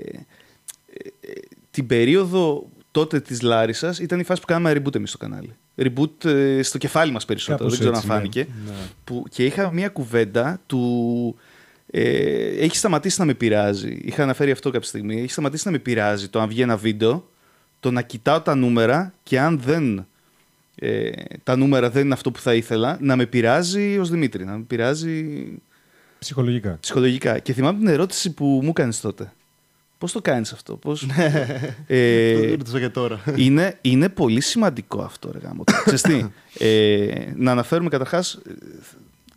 ε, 1.22 1.32
την 1.72 1.88
περίοδο 1.88 2.70
τότε 2.92 3.20
της 3.20 3.42
Λάρισας 3.42 4.00
ήταν 4.00 4.20
η 4.20 4.24
φάση 4.24 4.42
που 4.42 4.48
κάναμε 4.48 4.72
reboot 4.82 4.96
εμείς 4.96 5.10
στο 5.10 5.18
κανάλι. 5.18 5.56
Reboot 5.82 6.25
ε, 6.25 6.62
στο 6.63 6.77
κεφάλι 6.77 7.12
μας 7.12 7.25
περισσότερο, 7.25 7.58
Κάπως 7.58 7.77
δεν 7.77 7.80
ξέρω 7.80 7.96
έτσι, 7.98 8.08
αν 8.08 8.13
ναι. 8.16 8.20
φάνηκε. 8.20 8.48
Ναι. 8.66 8.72
Που, 9.04 9.24
και 9.30 9.46
είχα 9.46 9.72
μια 9.72 9.89
κουβέντα 9.89 10.62
του... 10.66 11.36
Ε, 11.92 12.48
έχει 12.63 12.75
σταματήσει 12.77 13.20
να 13.20 13.25
με 13.25 13.34
πειράζει. 13.34 13.98
Είχα 14.01 14.24
αναφέρει 14.24 14.51
αυτό 14.51 14.70
κάποια 14.70 14.88
στιγμή. 14.88 15.22
Έχει 15.22 15.32
σταματήσει 15.32 15.63
να 15.66 15.72
με 15.72 15.80
πειράζει 15.80 16.27
το 16.27 16.39
αν 16.39 16.48
βγει 16.48 16.62
ένα 16.62 16.77
βίντεο, 16.77 17.30
το 17.79 17.91
να 17.91 18.01
κοιτάω 18.01 18.41
τα 18.41 18.55
νούμερα 18.55 19.13
και 19.24 19.39
αν 19.39 19.60
δεν 19.60 20.05
ε, 20.75 21.12
τα 21.43 21.55
νούμερα 21.55 21.89
δεν 21.89 22.05
είναι 22.05 22.13
αυτό 22.13 22.31
που 22.31 22.39
θα 22.39 22.53
ήθελα, 22.53 22.98
να 23.01 23.15
με 23.15 23.25
πειράζει 23.25 23.98
ως 23.98 24.10
Δημήτρη, 24.10 24.46
να 24.46 24.51
με 24.57 24.63
πειράζει 24.63 25.48
Ψυχολογικά. 26.19 26.77
ψυχολογικά. 26.79 27.39
Και 27.39 27.53
θυμάμαι 27.53 27.77
την 27.79 27.88
ερώτηση 27.88 28.34
που 28.34 28.46
μου 28.63 28.69
έκανε 28.69 28.93
τότε. 29.01 29.31
Πώς 29.98 30.12
το 30.12 30.22
κάνεις 30.22 30.51
αυτό, 30.51 30.75
Πώς... 30.75 31.07
ε, 31.88 32.34
Το 32.50 32.55
ρωτήσω 32.55 32.77
για 32.77 32.91
τώρα. 32.91 33.19
είναι, 33.36 33.77
είναι 33.81 34.10
πολύ 34.10 34.41
σημαντικό 34.41 35.01
αυτό, 35.01 35.31
ρε 35.31 35.39
γάμο. 35.39 35.63
Ξέρεις 35.86 36.01
τι, 36.01 36.25
ε, 36.65 37.31
να 37.36 37.51
αναφέρουμε 37.51 37.89
καταρχάς, 37.89 38.34
ε, 38.34 38.51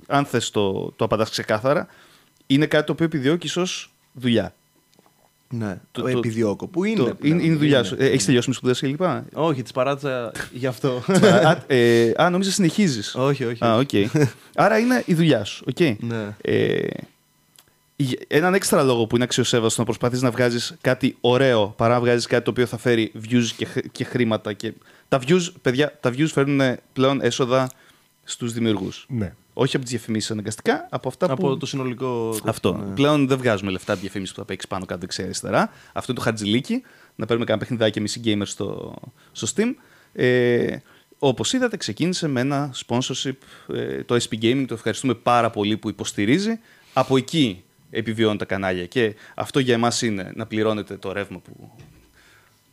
αν 0.07 0.25
θες 0.25 0.51
το, 0.51 0.93
το 0.97 1.05
απαντάς 1.05 1.31
ξεκάθαρα, 1.31 1.87
είναι 2.47 2.67
κάτι 2.67 2.87
το 2.87 2.93
οποίο 2.93 3.05
επιδιώκεις 3.05 3.57
ως 3.57 3.93
δουλειά. 4.13 4.55
Ναι, 5.55 5.81
Το- 5.93 6.03
το, 6.03 6.11
το- 6.13 6.19
επιδιώκω. 6.19 6.67
Που 6.67 6.85
είναι. 6.85 6.97
Το- 6.97 7.15
πλέον, 7.15 7.35
είναι, 7.39 7.43
είναι 7.47 7.55
δουλειά 7.57 7.79
είναι. 7.79 7.87
σου. 7.87 7.97
Έχεις 7.99 8.25
τελειώσει 8.25 8.49
με 8.49 8.55
σπουδές 8.55 8.81
κλπ. 8.81 9.03
α, 9.03 9.25
Όχι, 9.35 9.63
τις 9.63 9.73
παράτησα 9.73 10.33
γι' 10.53 10.67
αυτό. 10.67 11.03
ε, 11.67 12.11
α, 12.23 12.31
νόμιζα 12.31 12.51
συνεχίζεις. 12.51 13.15
όχι, 13.15 13.45
όχι. 13.45 13.65
Α, 13.65 13.77
οκ. 13.77 13.89
Άρα 14.55 14.79
είναι 14.79 15.03
η 15.07 15.15
δουλειά 15.15 15.45
σου. 15.45 15.65
οκ. 15.69 15.81
Ναι. 16.01 16.35
Ε, 16.43 16.87
για- 17.97 18.19
έναν 18.29 18.55
έξτρα 18.55 18.83
λόγο 18.83 19.07
που 19.07 19.15
είναι 19.15 19.25
αξιοσέβαστο 19.25 19.81
να 19.81 19.87
προσπαθείς 19.87 20.23
να 20.23 20.31
βγάζεις 20.31 20.75
κάτι 20.81 21.17
ωραίο 21.21 21.75
παρά 21.77 21.95
να 21.95 22.01
βγάζεις 22.01 22.27
κάτι 22.27 22.45
το 22.45 22.51
οποίο 22.51 22.67
θα 22.67 22.79
φέρει 22.79 23.13
views 23.31 23.47
και, 23.57 23.65
χ- 23.65 23.91
και 23.93 24.05
χρήματα. 24.05 24.53
Και... 24.53 24.73
Τα, 25.09 25.21
views, 25.27 25.41
παιδιά, 25.63 25.99
τα 26.01 26.11
views 26.11 26.29
φέρνουν 26.33 26.77
πλέον 26.93 27.21
έσοδα 27.23 27.71
στους 28.25 28.53
δημιουργούς. 28.53 29.07
Ναι. 29.09 29.35
Όχι 29.63 29.77
από 29.77 29.85
τις 29.85 29.95
διαφημίσεις 29.95 30.31
αναγκαστικά, 30.31 30.87
από 30.91 31.09
αυτά 31.09 31.33
Από 31.33 31.49
που. 31.49 31.57
το 31.57 31.67
συνολικό. 31.67 32.39
Αυτό. 32.45 32.73
Ναι. 32.73 32.95
Πλέον 32.95 33.27
δεν 33.29 33.39
βγάζουμε 33.39 33.71
λεφτά 33.71 33.93
από 33.93 34.01
διαφήμιση 34.01 34.33
που 34.33 34.39
θα 34.39 34.45
παίξεις 34.45 34.69
πάνω 34.69 34.85
κάτω 34.85 35.01
δεξιά-αριστερά. 35.01 35.71
Αυτό 35.93 36.13
είναι 36.13 36.21
το 36.21 36.27
χαρτζιλίκι. 36.27 36.83
Να 37.15 37.27
παίρνουμε 37.27 37.45
κανένα 37.45 37.67
παιχνιδάκι 37.67 37.99
εμείς 37.99 38.15
οι 38.17 38.21
gamers 38.25 38.47
στο, 38.47 38.95
στο 39.33 39.47
Steam. 39.55 39.75
Ε, 40.13 40.77
Όπως 41.19 41.53
είδατε, 41.53 41.77
ξεκίνησε 41.77 42.29
με 42.29 42.41
ένα 42.41 42.75
sponsorship, 42.87 43.37
ε, 43.75 44.05
το 44.05 44.15
SP 44.25 44.33
Gaming. 44.43 44.65
Το 44.69 44.75
ευχαριστούμε 44.75 45.15
πάρα 45.15 45.51
πολύ 45.51 45.77
που 45.77 45.89
υποστηρίζει. 45.89 46.61
Από 46.93 47.17
εκεί 47.17 47.65
επιβιώνουν 47.91 48.37
τα 48.39 48.45
κανάλια. 48.45 48.87
Και 48.87 49.15
αυτό 49.35 49.59
για 49.59 49.75
εμάς 49.75 50.03
είναι 50.03 50.33
να 50.35 50.47
πληρώνετε 50.47 50.97
το 50.97 51.13
ρεύμα 51.13 51.39
που, 51.39 51.71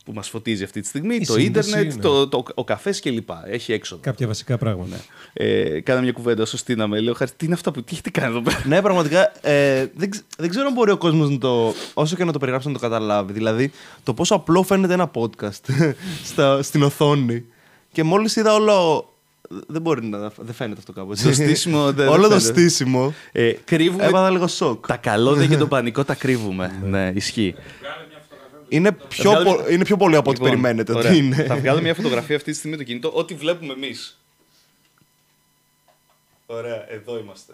που 0.08 0.14
μας 0.14 0.28
φωτίζει 0.28 0.64
αυτή 0.64 0.80
τη 0.80 0.86
στιγμή, 0.86 1.14
Η 1.14 1.26
το 1.26 1.32
σύνδεση, 1.32 1.68
ίντερνετ, 1.70 1.94
ναι. 1.94 2.00
το, 2.00 2.28
το, 2.28 2.44
ο 2.54 2.64
καφές 2.64 3.00
κλπ. 3.00 3.28
Έχει 3.50 3.72
έξοδο. 3.72 4.00
Κάποια 4.02 4.26
βασικά 4.26 4.58
πράγματα. 4.58 4.96
Ε, 5.32 5.80
κάνα 5.80 6.00
μια 6.00 6.12
κουβέντα 6.12 6.42
όσο 6.42 6.56
στείναμε. 6.56 7.00
Λέω, 7.00 7.14
«Χάρης, 7.14 7.36
τι 7.36 7.44
είναι 7.44 7.54
αυτά 7.54 7.70
που 7.70 7.82
τι 7.82 7.92
έχετε 7.92 8.10
κάνει 8.10 8.30
εδώ 8.30 8.40
πέρα; 8.42 8.62
Ναι, 8.66 8.82
πραγματικά. 8.82 9.32
Ε, 9.48 9.86
δεν, 9.94 10.10
ξ- 10.10 10.24
δεν 10.38 10.50
ξέρω 10.50 10.66
αν 10.66 10.72
μπορεί 10.72 10.90
ο 10.90 10.96
κόσμος 10.96 11.30
να 11.30 11.38
το. 11.38 11.74
όσο 11.94 12.16
και 12.16 12.24
να 12.24 12.32
το 12.32 12.38
περιγράψει 12.38 12.68
να 12.68 12.74
το 12.74 12.78
καταλάβει. 12.80 13.32
Δηλαδή, 13.32 13.70
το 14.02 14.14
πόσο 14.14 14.34
απλό 14.34 14.62
φαίνεται 14.62 14.92
ένα 14.92 15.10
podcast 15.14 15.60
στα, 16.30 16.62
στην 16.62 16.82
οθόνη. 16.82 17.44
Και 17.92 18.02
μόλις 18.02 18.36
είδα 18.36 18.54
όλο. 18.54 19.08
Δεν 19.66 19.82
μπορεί 19.82 20.04
να. 20.06 20.18
Δεν 20.18 20.54
φαίνεται 20.54 20.78
αυτό 20.80 20.92
κάπου. 20.92 21.12
έτσι. 21.12 21.24
Το 21.26 21.32
στήσιμο 21.32 21.84
δεν- 21.84 21.94
δεν 21.94 22.08
Όλο 22.08 22.22
το 22.28 22.28
φαίνεται. 22.40 22.60
στήσιμο. 22.60 23.14
Ε, 23.32 23.52
κρύβουμε 23.64 24.04
Έβαλα 24.04 24.30
λίγο 24.30 24.46
σοκ. 24.46 24.86
Τα 24.86 24.96
καλώδια 24.96 25.46
και 25.46 25.56
τον 25.56 25.68
πανικό 25.74 26.04
τα 26.04 26.14
κρύβουμε. 26.14 26.80
ναι, 26.84 27.10
ισχύει. 27.14 27.54
Είναι 28.68 28.92
πιο, 28.92 29.30
βγάλω- 29.30 29.56
πο- 29.56 29.68
είναι 29.70 29.84
πιο 29.84 29.96
πολύ 29.96 30.16
από 30.16 30.30
ό,τι 30.30 30.38
Λοιπόν, 30.40 30.50
περιμένετε. 30.54 30.92
ωραία. 30.94 31.10
ότι 31.10 31.18
είναι. 31.20 31.34
Θα 31.44 31.56
βγάλω 31.56 31.80
μια 31.80 31.94
φωτογραφία 31.94 32.36
αυτή 32.36 32.50
τη 32.50 32.56
στιγμή 32.56 32.76
το 32.76 32.82
κινητό, 32.82 33.10
ό,τι 33.14 33.34
βλέπουμε 33.34 33.72
εμείς. 33.72 34.18
Ωραία, 36.46 36.92
εδώ 36.92 37.18
είμαστε. 37.18 37.52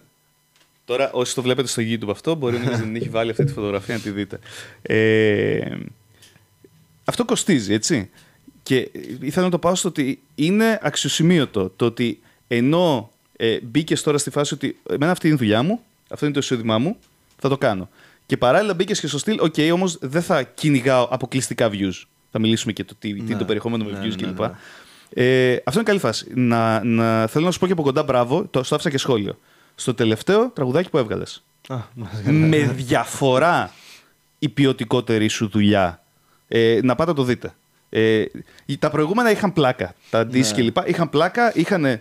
Τώρα, 0.85 1.11
όσοι 1.13 1.35
το 1.35 1.43
βλέπετε 1.43 1.69
στο 1.69 1.83
YouTube 1.87 2.09
αυτό, 2.11 2.35
μπορεί 2.35 2.59
να 2.59 2.79
μην 2.79 2.97
έχει 2.97 3.09
βάλει 3.09 3.31
αυτή 3.31 3.45
τη 3.45 3.53
φωτογραφία 3.53 3.95
να 3.95 4.01
τη 4.01 4.11
δείτε. 4.11 4.39
Ε, 4.83 5.77
αυτό 7.05 7.25
κοστίζει, 7.25 7.73
έτσι. 7.73 8.11
Και 8.63 8.91
ήθελα 9.21 9.45
να 9.45 9.51
το 9.51 9.59
πάω 9.59 9.75
στο 9.75 9.89
ότι 9.89 10.21
είναι 10.35 10.79
αξιοσημείωτο 10.83 11.69
το 11.77 11.85
ότι 11.85 12.21
ενώ 12.49 13.11
ε, 13.37 13.59
μπήκες 13.63 14.03
τώρα 14.03 14.19
στη 14.19 14.31
φάση 14.31 14.55
ότι 14.55 14.77
εμένα 14.91 15.11
αυτή 15.13 15.27
είναι 15.27 15.37
η 15.37 15.39
δουλειά 15.39 15.63
μου, 15.63 15.81
αυτό 16.09 16.25
είναι 16.25 16.35
το 16.35 16.41
εισόδημά 16.41 16.79
μου, 16.79 16.97
θα 17.39 17.49
το 17.49 17.59
κάνω. 17.59 17.89
Και 18.27 18.37
παράλληλα 18.37 18.75
μπήκες 18.75 19.01
και 19.01 19.07
στο 19.07 19.19
στυλ, 19.19 19.41
οκ, 19.41 19.55
όμως 19.73 19.99
δεν 20.01 20.23
θα 20.23 20.43
κυνηγάω 20.43 21.09
αποκλειστικά 21.11 21.71
views. 21.73 22.03
Θα 22.31 22.39
μιλήσουμε 22.39 22.73
και 22.73 22.85
το 22.85 22.95
τι, 22.99 23.15
τι 23.15 23.21
είναι 23.21 23.39
το 23.39 23.45
περιεχόμενο 23.45 23.85
με 23.85 23.91
ναι, 23.91 23.99
views 23.99 24.17
ναι, 24.21 24.27
κλπ. 24.27 24.41
ναι, 24.41 24.51
Ε, 25.11 25.57
αυτό 25.65 25.79
είναι 25.79 25.89
καλή 25.89 25.99
φάση. 25.99 26.27
Να, 26.35 26.85
να, 26.85 27.27
θέλω 27.27 27.45
να 27.45 27.51
σου 27.51 27.59
πω 27.59 27.67
και 27.67 27.73
από 27.73 27.83
κοντά 27.83 28.03
μπράβο, 28.03 28.47
το, 28.51 28.63
στο 28.63 28.75
άφησα 28.75 28.91
και 28.91 28.99
σχόλιο. 28.99 29.39
Στο 29.75 29.95
τελευταίο 29.95 30.51
τραγουδάκι 30.51 30.91
που 30.91 30.99
έβγαλες. 30.99 31.45
Α, 31.69 31.77
με 32.25 32.59
διαφορά 32.59 33.71
η 34.39 34.49
ποιοτικότερη 34.49 35.29
σου 35.29 35.49
δουλειά. 35.49 36.03
Ε, 36.49 36.79
να 36.83 36.95
πάτε 36.95 37.11
να 37.11 37.17
το 37.17 37.23
δείτε. 37.23 37.55
Ε, 37.89 38.25
τα 38.79 38.91
προηγούμενα 38.91 39.31
είχαν 39.31 39.53
πλάκα. 39.53 39.95
Τα 40.11 40.29
disc 40.33 40.47
και 40.55 40.63
λοιπά 40.63 40.87
είχαν 40.87 41.11
πλάκα, 41.11 41.53
είχαν, 41.55 42.01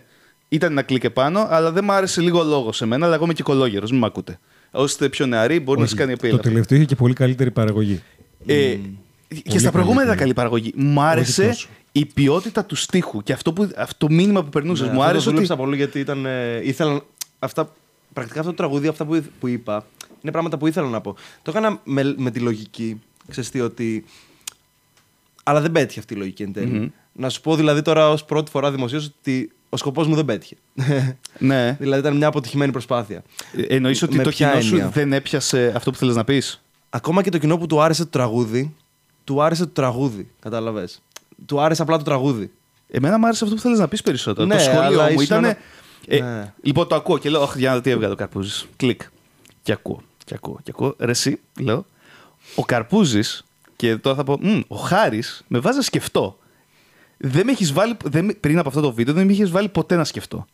ήταν 0.50 0.72
ένα 0.72 0.82
κλικ 0.82 1.04
επάνω, 1.04 1.48
αλλά 1.50 1.72
δεν 1.72 1.84
μου 1.84 1.92
άρεσε 1.92 2.22
λίγο 2.22 2.40
ο 2.40 2.44
λόγος 2.44 2.78
σε 2.78 2.86
μένα, 2.86 3.06
αλλά 3.06 3.16
εγώ 3.16 3.24
είμαι 3.24 3.34
και 3.34 3.44
κολόγερο, 3.44 3.88
μην 3.90 4.00
με 4.00 4.06
ακούτε. 4.06 4.40
Όσοι 4.76 4.86
είστε 4.86 5.10
πιο 5.10 5.26
νεαροί, 5.26 5.60
μπορεί 5.60 5.78
να 5.78 5.84
Όχι, 5.84 5.94
σα 5.94 6.00
κάνει 6.00 6.18
το 6.18 6.28
απειλή. 6.28 6.40
τελευταίο 6.40 6.78
είχε 6.78 6.86
και 6.88 6.96
πολύ 6.96 7.14
καλύτερη 7.14 7.52
παραγωγή. 7.52 8.02
Ε, 8.46 8.78
και 9.44 9.60
στα 9.60 9.72
προηγούμενα 9.72 10.04
ήταν 10.04 10.18
καλή 10.18 10.34
παραγωγή. 10.34 10.74
Μου 10.76 11.02
άρεσε 11.02 11.48
τόσο. 11.48 11.68
η 11.92 12.06
ποιότητα 12.06 12.66
του 12.66 12.76
στίχου 12.76 13.24
και 13.24 13.34
αυτό, 13.34 13.54
που, 13.54 13.72
αυτό 13.78 14.08
το 14.08 14.14
μήνυμα 14.14 14.44
που 14.44 14.50
περνούσες. 14.50 14.88
Ναι, 14.88 14.94
μου 14.94 15.00
αυτό 15.00 15.10
άρεσε 15.10 15.24
το 15.24 15.30
ότι. 15.30 15.40
δούλεψα 15.40 15.64
πολύ 15.64 15.76
γιατί 15.76 16.00
ήταν. 16.00 16.26
Ε, 16.26 16.60
ήθελα, 16.64 17.02
αυτά, 17.40 17.74
πρακτικά 18.14 18.40
αυτό 18.40 18.52
το 18.52 18.58
τραγούδι, 18.58 18.88
αυτά 18.88 19.06
που, 19.06 19.24
που 19.40 19.48
είπα, 19.48 19.86
είναι 20.22 20.32
πράγματα 20.32 20.58
που 20.58 20.68
ήθελα 20.68 20.90
να 20.90 21.02
πω. 21.02 21.16
Το 21.42 21.52
έκανα 21.52 21.82
με, 21.84 22.16
με 22.18 22.32
τη 22.32 22.40
λογική. 22.40 23.02
Ξέρεις 23.30 23.50
τι, 23.50 23.60
ότι. 23.62 24.06
Αλλά 25.44 25.62
δεν 25.62 25.72
πέτυχε 25.72 26.00
αυτή 26.00 26.14
η 26.14 26.18
λογική 26.18 26.44
εν 26.44 26.54
τελει 26.54 26.94
Να 27.14 27.30
σου 27.30 27.42
πω 27.42 27.56
δηλαδή 27.56 27.82
τώρα 27.82 28.10
ως 28.10 28.26
πρώτη 28.26 28.52
φορά 28.52 28.72
δημοσίως 28.72 29.12
ότι 29.20 29.52
ο 29.74 29.78
σκοπός 29.78 30.08
μου 30.08 30.16
δεν 30.16 30.26
πέτυχε. 30.26 30.56
Ναι. 31.38 31.76
δηλαδή 31.80 32.02
ήταν 32.02 32.18
μια 32.18 32.28
αποτυχημένη 32.28 32.72
προσπάθεια. 32.72 33.24
Εννοείς 33.68 34.02
ότι 34.02 34.16
Με 34.16 34.24
το 34.24 34.30
ποια 34.30 34.50
κοινό 34.50 34.62
σου 34.62 34.76
έννοια; 34.76 34.90
δεν 34.90 35.14
έπιασε 35.14 35.74
αυτό 35.76 35.92
που 35.92 35.98
θέλεις 35.98 36.16
να 36.16 36.24
πεις; 36.24 36.62
Ακόμα 36.90 37.22
και 37.24 37.30
το 37.30 37.38
κοινό 37.38 37.58
που 37.58 37.66
του 37.68 37.82
άρεσε 37.82 38.04
το 38.04 38.10
τραγούδι, 38.10 38.76
του 39.24 39.42
άρεσε 39.42 39.64
το 39.66 39.72
τραγούδι. 39.72 40.28
Κατάλαβε. 40.40 40.88
Του 41.46 41.62
άρεσε 41.62 41.82
απλά 41.82 41.98
το 41.98 42.04
τραγούδι. 42.04 42.52
Εμένα 42.92 43.18
μου 43.20 43.26
άρεσε 43.26 43.44
αυτό 43.44 43.56
που 43.56 43.62
θέλεις 43.62 43.80
να 43.80 43.88
πεις 43.88 44.02
περισσότερο. 44.02 44.48
Ναι, 44.48 44.56
το 44.56 44.62
σχόλιο 44.62 44.82
αλλά 44.82 45.04
μου 45.04 45.10
ίσως 45.12 45.24
ήταν. 45.26 45.42
να- 45.42 45.58
Ε, 46.08 46.20
Ναι. 46.20 46.54
Λοιπόν, 46.62 46.88
το 46.88 46.96
ακούω 46.96 47.18
και 47.18 47.30
λέω: 47.30 47.42
Αχ, 47.42 47.56
για 47.58 47.70
να 47.70 47.76
δω 47.76 47.82
τι 47.82 47.90
έβγαλε 47.90 48.14
ο 48.14 48.16
Καρπούζης. 48.16 48.66
Κλικ. 48.76 49.02
Και 49.64 49.72
ακούω. 49.72 50.02
Και 50.26 50.34
ακούω. 50.36 50.60
Και 50.64 50.72
ακούω. 50.74 50.96
Ρε, 51.00 51.12
εσύ, 51.12 51.40
λέω. 51.60 51.86
Ο 52.56 52.64
Καρπούζης, 52.66 53.44
και 53.76 53.96
τώρα 53.98 54.16
θα 54.16 54.24
πω: 54.24 54.38
«Μμ, 54.42 54.60
Ο 54.68 54.76
Χάρης 54.76 55.44
με 55.48 55.60
βάζεις 55.60 55.78
να 55.78 55.84
σκεφτώ. 55.84 56.38
Δεν 57.26 57.46
με 57.46 57.52
έχεις 57.52 57.74
βάλει, 57.74 57.98
δεν, 58.04 58.26
με- 58.26 58.34
πριν 58.34 58.60
από 58.60 58.68
αυτό 58.70 58.82
το 58.82 58.94
βίντεο 58.94 59.14
δεν 59.14 59.26
με 59.26 59.32
είχε 59.32 59.46
βάλει 59.46 59.70
ποτέ 59.70 59.96
να 59.96 60.04
σκεφτώ. 60.04 60.46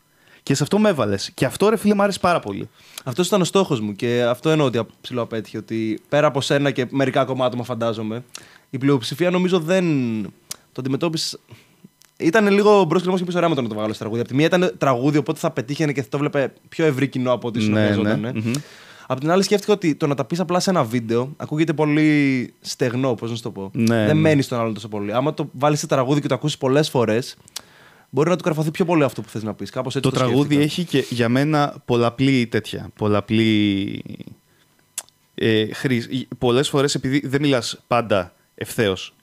Και 0.42 0.54
σε 0.54 0.62
αυτό 0.62 0.78
με 0.78 0.88
έβαλες. 0.88 1.30
Και 1.34 1.44
αυτό 1.44 1.68
ρε 1.68 1.76
φίλε 1.76 1.94
μου 1.94 2.02
άρεσε 2.02 2.18
πάρα 2.18 2.40
πολύ. 2.40 2.68
Αυτός 3.04 3.26
ήταν 3.26 3.40
ο 3.40 3.44
στόχος 3.44 3.80
μου 3.80 3.94
και 3.96 4.22
αυτό 4.22 4.50
εννοώ 4.50 4.66
ότι 4.66 4.80
ψηλό 5.00 5.22
απέτυχε. 5.22 5.56
Ότι 5.58 6.00
πέρα 6.08 6.26
από 6.26 6.40
σένα 6.40 6.70
και 6.70 6.86
μερικά 6.90 7.20
ακόμα 7.20 7.44
άτομα, 7.44 7.64
φαντάζομαι, 7.64 8.24
η 8.70 8.78
πλειοψηφία 8.78 9.30
νομίζω 9.30 9.58
δεν 9.58 9.84
το 10.72 10.80
αντιμετώπισες. 10.80 11.38
Ήταν 12.16 12.48
λίγο 12.48 12.84
μπρος 12.84 13.02
και 13.02 13.24
πίσω 13.24 13.40
ρέμα 13.40 13.54
το 13.54 13.62
να 13.62 13.68
το 13.68 13.74
βγάλω 13.74 13.88
στο 13.88 13.98
τραγούδι. 13.98 14.20
Από 14.20 14.28
τη 14.30 14.34
μία 14.36 14.46
ήταν 14.46 14.74
τραγούδι, 14.78 15.18
οπότε 15.18 15.38
θα 15.38 15.50
πετύχαινε 15.50 15.92
και 15.92 16.02
θα 16.02 16.08
το 16.08 16.18
βλέπε 16.18 16.52
πιο 16.68 16.84
ευρύ 16.84 17.08
κοινό 17.08 17.32
από 17.32 17.48
ό,τι 17.48 17.58
Ναι, 17.58 17.64
συνομιλιαζόταν. 17.64 18.20
ναι. 18.20 18.30
Μμμ. 18.34 18.52
Απ' 19.10 19.20
την 19.20 19.30
άλλη, 19.30 19.42
σκέφτηκα 19.42 19.72
ότι 19.72 19.94
το 19.94 20.06
να 20.06 20.14
τα 20.14 20.24
πεις 20.24 20.40
απλά 20.40 20.60
σε 20.60 20.70
ένα 20.70 20.84
βίντεο 20.84 21.32
ακούγεται 21.36 21.72
πολύ 21.72 22.52
στεγνό, 22.60 23.14
πώς 23.14 23.30
να 23.30 23.36
σου 23.36 23.42
το 23.42 23.50
πω. 23.50 23.70
Ναι, 23.72 23.96
δεν 23.96 24.06
ναι. 24.06 24.14
μένεις 24.14 24.44
στον 24.44 24.58
άλλον 24.58 24.74
τόσο 24.74 24.88
πολύ. 24.88 25.12
Άμα 25.12 25.34
το 25.34 25.50
βάλεις 25.52 25.78
σε 25.78 25.86
τραγούδι 25.86 26.20
και 26.20 26.28
το 26.28 26.34
ακούσεις 26.34 26.58
πολλές 26.58 26.88
φορές, 26.90 27.36
μπορεί 28.10 28.30
να 28.30 28.36
του 28.36 28.44
καρφωθεί 28.44 28.70
πιο 28.70 28.84
πολύ 28.84 29.02
αυτό 29.04 29.22
που 29.22 29.28
θες 29.28 29.42
να 29.42 29.54
πεις. 29.54 29.70
Κάπως 29.70 29.96
έτσι 29.96 30.10
Το, 30.10 30.16
το, 30.16 30.24
τραγούδι 30.24 30.54
σκέφτηκα. 30.54 30.62
έχει 30.62 30.84
και 30.84 31.14
για 31.14 31.28
μένα 31.28 31.82
πολλαπλή 31.84 32.46
τέτοια. 32.46 32.90
Πολλαπλή. 32.98 34.02
Ε, 35.34 35.72
χρήση. 35.72 36.28
Πολλές 36.38 36.68
φορές 36.68 36.94
επειδή 36.94 37.22
δεν 37.26 37.40
μιλάς 37.40 37.80
πάντα 37.86 38.32
ευθέως. 38.54 39.14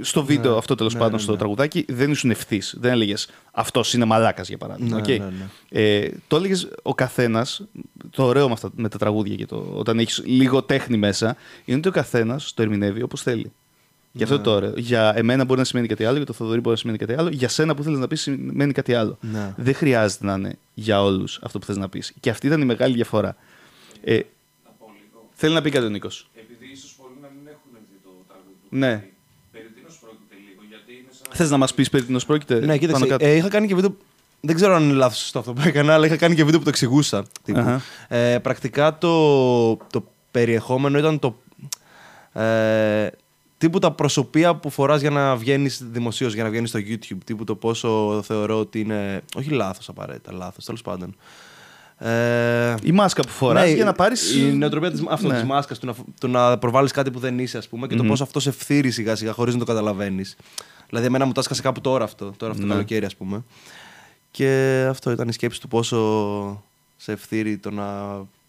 Στο 0.00 0.24
βίντεο 0.24 0.52
Ναι, 0.52 0.58
αυτό 0.58 0.74
τέλος 0.74 0.92
ναι, 0.92 0.98
πάντων 0.98 1.14
ναι, 1.14 1.22
στο 1.22 1.32
ναι. 1.32 1.38
τραγουδάκι 1.38 1.84
δεν 1.88 2.10
ήσουν 2.10 2.30
ευθύς. 2.30 2.76
Δεν 2.80 2.92
έλεγες 2.92 3.28
Αυτός 3.52 3.94
είναι 3.94 4.04
μαλάκας 4.04 4.48
για 4.48 4.58
παράδειγμα. 4.58 4.96
Ναι, 4.96 5.00
Οκ. 5.00 5.08
ναι, 5.08 5.16
ναι. 5.16 5.48
Ε, 5.68 6.10
το 6.26 6.36
έλεγες 6.36 6.68
ο 6.82 6.94
καθένας. 6.94 7.62
Το 8.10 8.24
ωραίο 8.24 8.46
με, 8.46 8.52
αυτά, 8.52 8.70
με 8.74 8.88
τα 8.88 8.98
τραγούδια 8.98 9.34
και 9.34 9.46
το, 9.46 9.72
όταν 9.72 9.98
έχεις 9.98 10.22
λίγο 10.24 10.62
τέχνη 10.62 10.96
μέσα 10.96 11.36
είναι 11.64 11.78
ότι 11.78 11.88
ο 11.88 11.92
καθένας 11.92 12.54
το 12.54 12.62
ερμηνεύει 12.62 13.02
όπως 13.02 13.22
θέλει. 13.22 13.52
Και 14.16 14.22
αυτό 14.22 14.34
είναι 14.34 14.44
το 14.44 14.50
ωραίο. 14.50 14.72
Για 14.76 15.12
εμένα 15.16 15.44
μπορεί 15.44 15.58
να 15.58 15.64
σημαίνει 15.64 15.86
κάτι 15.86 16.04
άλλο, 16.04 16.16
για 16.16 16.26
το 16.26 16.32
Θοδωρή 16.32 16.60
μπορεί 16.60 16.70
να 16.70 16.76
σημαίνει 16.76 16.98
κάτι 16.98 17.14
άλλο. 17.14 17.28
Για 17.28 17.48
σένα 17.48 17.74
που 17.74 17.82
θέλεις 17.82 17.98
να 17.98 18.06
πεις 18.06 18.20
σημαίνει 18.20 18.72
κάτι 18.72 18.94
άλλο. 18.94 19.18
Ναι. 19.20 19.54
Δεν 19.56 19.74
χρειάζεται 19.74 20.26
να 20.26 20.34
είναι 20.34 20.58
για 20.74 21.02
όλους 21.02 21.38
αυτό 21.42 21.58
που 21.58 21.66
θες 21.66 21.76
να 21.76 21.88
πεις. 21.88 22.12
Και 22.20 22.30
αυτή 22.30 22.46
ήταν 22.46 22.60
η 22.60 22.64
μεγάλη 22.64 22.94
διαφορά. 22.94 23.36
Ε, 24.04 24.20
θέλει 25.32 25.54
να 25.54 25.62
πει 25.62 25.70
κάτι 25.70 25.86
ο 25.86 25.88
Νίκος. 25.88 26.30
Επειδή 26.34 26.72
ίσως 26.72 26.94
πολλοί 27.00 27.14
να 27.22 27.28
μην 27.36 27.46
έχουν 27.46 27.70
δει 27.90 27.98
το 28.04 28.10
τραγούδι 28.28 28.54
του. 28.62 28.76
Ναι. 28.76 28.86
Χάρη, 28.86 29.12
Περί 29.52 29.68
τίνο 29.74 29.88
πρόκειται 30.00 30.34
λίγο, 30.46 30.62
γιατί 30.68 30.92
είναι 30.92 31.12
σαν. 31.18 31.29
Θες 31.40 31.50
να 31.50 31.56
μας 31.56 31.74
πεις 31.74 31.90
περί 31.90 32.04
τίνος 32.04 32.26
πρόκειται. 32.26 32.54
Ναι, 32.54 32.60
πάνω 32.66 32.78
κοίταξε. 32.78 33.06
κάτω. 33.06 33.24
Ε, 33.24 33.34
είχα 33.34 33.48
κάνει 33.48 33.66
και 33.66 33.74
βίντεο. 33.74 33.96
Δεν 34.40 34.54
ξέρω 34.54 34.74
αν 34.74 34.82
είναι 34.82 34.92
λάθος 34.92 35.32
αυτό 35.34 35.52
που 35.52 35.62
έκανα, 35.64 35.94
αλλά 35.94 36.06
είχα 36.06 36.16
κάνει 36.16 36.34
και 36.34 36.44
βίντεο 36.44 36.58
που 36.58 36.64
το 36.64 36.70
εξηγούσα. 36.70 37.24
τύπου. 37.44 37.58
Αχα. 37.60 37.80
Ε, 38.08 38.38
πρακτικά 38.38 38.98
το, 38.98 39.76
το 39.76 40.04
περιεχόμενο 40.30 40.98
ήταν 40.98 41.18
το. 41.18 41.36
Ε, 42.42 43.08
τύπου 43.58 43.78
τα 43.78 43.90
προσωπία 43.92 44.54
που 44.54 44.70
φοράς 44.70 45.00
για 45.00 45.10
να 45.10 45.36
βγαίνεις 45.36 45.82
δημοσίως, 45.90 46.34
για 46.34 46.42
να 46.42 46.50
βγαίνεις 46.50 46.68
στο 46.68 46.78
YouTube. 46.78 47.18
Τύπου 47.24 47.44
το 47.44 47.54
πόσο 47.54 48.22
θεωρώ 48.24 48.58
ότι 48.58 48.80
είναι. 48.80 49.22
Όχι 49.34 49.50
λάθος 49.50 49.88
απαραίτητα, 49.88 50.32
λάθος, 50.32 50.64
τέλος 50.64 50.82
πάντων. 50.82 51.16
Ε, 51.98 52.74
Η 52.82 52.92
μάσκα 52.92 53.22
που 53.22 53.28
φοράς 53.32 53.64
ναι, 53.64 53.74
για 53.74 53.84
να 53.84 53.92
πάρει. 53.92 54.14
Η 54.38 54.40
νοοτροπία 54.42 54.90
της, 54.90 55.02
αυτό, 55.08 55.28
Ναι. 55.28 55.34
της 55.34 55.44
μάσκας, 55.44 55.78
του 55.78 55.86
να, 55.86 55.94
του 56.20 56.28
να 56.28 56.58
προβάλλεις 56.58 56.92
κάτι 56.92 57.10
που 57.10 57.18
δεν 57.18 57.38
είσαι, 57.38 57.58
ας 57.58 57.68
πούμε, 57.68 57.86
και 57.86 57.94
το 57.96 58.04
πώς 58.04 58.20
αυτό 58.20 58.40
σε 58.40 58.48
ευθύρει 58.48 58.90
σιγά 58.90 59.16
σιγά 59.16 59.32
χωρίς 59.32 59.54
να 59.54 59.60
το 59.60 59.66
καταλαβαίνεις. 59.66 60.36
Δηλαδή, 60.90 61.06
εμένα 61.08 61.24
μου 61.24 61.32
τάσκασε 61.32 61.62
κάπου 61.62 61.80
τώρα 61.80 62.04
αυτό, 62.04 62.32
τώρα 62.36 62.52
αυτό 62.52 62.64
Ναι. 62.64 62.68
το 62.68 62.74
καλοκαίρι, 62.74 63.04
ας 63.04 63.16
πούμε. 63.16 63.44
Και 64.30 64.84
αυτό 64.88 65.10
ήταν 65.10 65.28
η 65.28 65.32
σκέψη 65.32 65.60
του 65.60 65.68
πόσο 65.68 66.62
σε 66.96 67.12
ευθύρει 67.12 67.58
το 67.58 67.70
να 67.70 67.86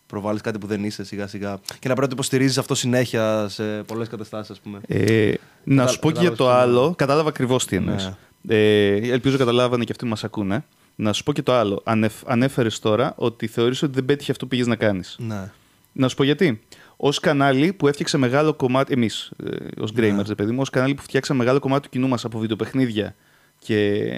προβάλλεις 0.08 0.42
κάτι 0.42 0.58
που 0.58 0.68
δεν 0.68 0.84
είσαι 0.84 1.04
σιγά 1.04 1.28
σιγά. 1.28 1.60
Και 1.66 1.88
να 1.88 1.94
πρέπει 1.96 2.02
να 2.02 2.08
το 2.08 2.14
υποστηρίζεις 2.14 2.58
αυτό 2.58 2.76
συνέχεια 2.76 3.48
σε 3.50 3.84
πολλές 3.84 4.08
καταστάσεις, 4.08 4.50
ας 4.52 4.60
πούμε. 4.60 4.80
Ε, 4.88 5.34
να 5.64 5.88
σου 5.88 6.00
πω 6.00 6.12
και 6.12 6.20
για 6.20 6.30
το 6.30 6.36
κατάλαβες 6.36 6.66
τι 6.74 6.80
άλλο. 6.80 6.94
Κατάλαβα 6.96 7.30
ακριβώς 7.30 7.66
τι 7.66 7.76
εννοείς. 7.76 8.06
Ναι. 8.42 8.56
Ε, 8.56 8.96
ελπίζω 9.12 9.38
καταλάβανε 9.38 9.84
και 9.84 9.92
αυτοί 9.92 10.04
που 10.04 10.10
μας 10.10 10.24
ακούνε. 10.24 10.64
Να 10.96 11.14
σου 11.14 11.24
πω 11.24 11.34
και 11.34 11.42
το 11.42 11.54
άλλο. 11.54 11.82
Ανεφ, 11.86 12.14
Ανέφερες 12.26 12.80
τώρα 12.80 13.14
ότι 13.18 13.48
θεωρείς 13.48 13.82
ότι 13.84 13.94
δεν 13.94 14.06
πέτυχε 14.06 14.32
αυτό 14.32 14.44
που 14.44 14.50
πήγες 14.50 14.68
να 14.68 14.76
κάνεις. 14.76 15.16
Ναι. 15.20 15.52
Να 15.92 16.08
σου 16.08 16.16
πω 16.16 16.24
γιατί. 16.24 16.62
Ω 17.04 17.10
κανάλι 17.10 17.74
που 17.74 17.88
έφτιαξε 17.88 18.18
μεγάλο 18.18 18.54
κομμάτι. 18.54 18.94
Εμείς, 18.94 19.32
ως 19.80 19.94
Ναι. 19.94 20.08
gamers, 20.20 20.26
ρε 20.28 20.36
παιδί 20.36 20.52
μου, 20.52 20.62
ως 20.62 20.70
κανάλι 20.70 20.94
που 20.94 21.02
φτιάξαμε 21.02 21.40
μεγάλο 21.40 21.60
κομμάτι 21.60 21.84
του 21.84 21.90
κοινού 21.90 22.08
μας 22.08 22.26
από 22.26 22.40
βιντεοπαιχνίδια 22.40 23.16
και. 23.60 24.10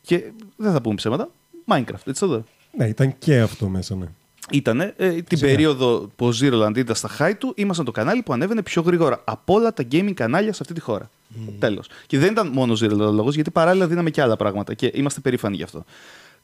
και 0.00 0.32
δεν 0.56 0.72
θα 0.72 0.80
πούμε 0.80 0.94
ψέματα. 0.94 1.30
Minecraft, 1.66 2.06
έτσι 2.06 2.24
εδώ. 2.24 2.44
Ναι, 2.76 2.86
ήταν 2.88 3.18
και 3.18 3.40
αυτό 3.40 3.68
μέσα, 3.68 3.94
ναι. 3.96 4.06
Ήτανε 4.52 4.94
ε, 4.96 5.08
την 5.10 5.24
Φυσικά. 5.28 5.48
περίοδο 5.48 6.10
που 6.16 6.26
ο 6.26 6.30
Zeroland 6.40 6.76
ήταν 6.76 6.94
στα 6.96 7.10
high 7.18 7.32
του, 7.38 7.52
ήμασταν 7.56 7.84
το 7.84 7.90
κανάλι 7.90 8.22
που 8.22 8.32
ανέβαινε 8.32 8.62
πιο 8.62 8.82
γρήγορα 8.82 9.20
από 9.24 9.54
όλα 9.54 9.72
τα 9.72 9.84
gaming 9.92 10.12
κανάλια 10.14 10.52
σε 10.52 10.58
αυτή 10.62 10.74
τη 10.74 10.80
χώρα. 10.80 11.10
Τέλος. 11.58 11.88
Και 12.06 12.18
δεν 12.18 12.30
ήταν 12.32 12.48
μόνο 12.48 12.72
ο 12.72 12.76
Zeroland 12.80 12.98
ο 13.08 13.12
λόγος, 13.12 13.34
γιατί 13.34 13.50
παράλληλα 13.50 13.86
δίναμε 13.86 14.10
και 14.10 14.22
άλλα 14.22 14.36
πράγματα 14.36 14.74
και 14.74 14.90
είμαστε 14.94 15.20
περήφανοι 15.20 15.56
γι' 15.56 15.62
αυτό. 15.62 15.84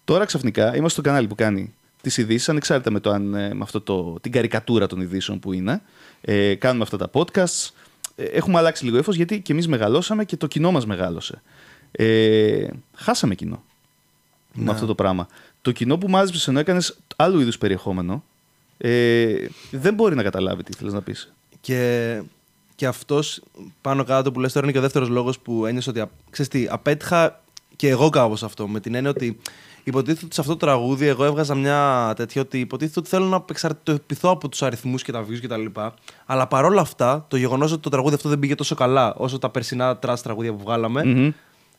Τώρα 0.04 0.24
ξαφνικά 0.24 0.66
είμαστε 0.66 0.88
στο 0.88 1.00
κανάλι 1.02 1.26
που 1.26 1.34
κάνει 1.34 1.74
τις 2.06 2.16
ειδήσεις, 2.16 2.48
ανεξάρτητα 2.48 2.90
με, 2.90 3.00
το, 3.00 3.10
αν, 3.10 3.34
ε, 3.34 3.54
με 3.54 3.62
αυτό 3.62 3.80
το, 3.80 4.16
την 4.20 4.32
καρικατούρα 4.32 4.86
των 4.86 5.00
ειδήσεων 5.00 5.38
που 5.38 5.52
είναι. 5.52 5.82
Ε, 6.20 6.54
κάνουμε 6.54 6.82
αυτά 6.82 6.96
τα 6.96 7.10
podcasts. 7.12 7.68
Ε, 8.16 8.22
έχουμε 8.24 8.58
αλλάξει 8.58 8.84
λίγο 8.84 8.96
έφο 8.96 9.12
γιατί 9.12 9.40
και 9.40 9.52
εμείς 9.52 9.68
μεγαλώσαμε 9.68 10.24
και 10.24 10.36
το 10.36 10.46
κοινό 10.46 10.70
μας 10.72 10.86
μεγάλωσε. 10.86 11.42
Ε, 11.92 12.66
χάσαμε 12.94 13.34
κοινό 13.34 13.62
με 14.52 14.64
Ναι. 14.64 14.70
αυτό 14.70 14.86
το 14.86 14.94
πράγμα. 14.94 15.26
Το 15.62 15.72
κοινό 15.72 15.98
που 15.98 16.08
μάζεψες 16.08 16.48
ενώ 16.48 16.58
έκανες 16.58 16.96
άλλου 17.16 17.40
είδους 17.40 17.58
περιεχόμενο 17.58 18.24
ε, 18.78 19.34
δεν 19.70 19.94
μπορεί 19.94 20.14
να 20.14 20.22
καταλάβει 20.22 20.62
τι 20.62 20.72
θέλεις 20.72 20.92
να 20.92 21.02
πεις. 21.02 21.32
Και, 21.60 22.22
και 22.74 22.86
αυτός 22.86 23.42
πάνω 23.80 24.04
κάτω 24.04 24.32
που 24.32 24.40
λες 24.40 24.52
τώρα 24.52 24.64
είναι 24.64 24.72
και 24.74 24.78
ο 24.78 24.82
δεύτερος 24.82 25.08
λόγος 25.08 25.38
που 25.38 25.66
ένιωσα 25.66 25.90
ότι. 25.90 26.00
α- 26.00 26.10
Ξέρεις 26.30 26.50
τι, 26.50 26.66
απέτυχα 26.70 27.40
και 27.76 27.88
εγώ 27.88 28.08
κάπως 28.08 28.42
αυτό. 28.42 28.68
Με 28.68 28.80
την 28.80 28.94
έννοια 28.94 29.10
ότι 29.10 29.38
υποτίθεται 29.88 30.24
ότι 30.24 30.34
σε 30.34 30.40
αυτό 30.40 30.52
το 30.56 30.66
τραγούδι 30.66 31.06
εγώ 31.06 31.24
έβγαζα 31.24 31.54
μια 31.54 32.12
τέτοια 32.16 32.40
ότι 32.42 32.58
υποτίθεται 32.60 33.00
ότι 33.00 33.08
θέλω 33.08 33.24
να 33.24 33.44
εξαρτηθώ 33.50 34.30
από 34.30 34.48
τους 34.48 34.62
αριθμούς 34.62 35.02
και 35.02 35.12
τα 35.12 35.24
views 35.24 35.38
κτλ. 35.42 35.80
Αλλά 36.26 36.46
παρόλα 36.46 36.80
αυτά, 36.80 37.24
το 37.28 37.36
γεγονός 37.36 37.72
ότι 37.72 37.80
το 37.82 37.90
τραγούδι 37.90 38.14
αυτό 38.14 38.28
δεν 38.28 38.38
πήγε 38.38 38.54
τόσο 38.54 38.74
καλά 38.74 39.14
όσο 39.14 39.38
τα 39.38 39.50
περσινά 39.50 39.96
trash 39.96 40.22
τραγούδια 40.22 40.52
που 40.52 40.62
βγάλαμε, 40.64 41.04
Μμμ. 41.04 41.30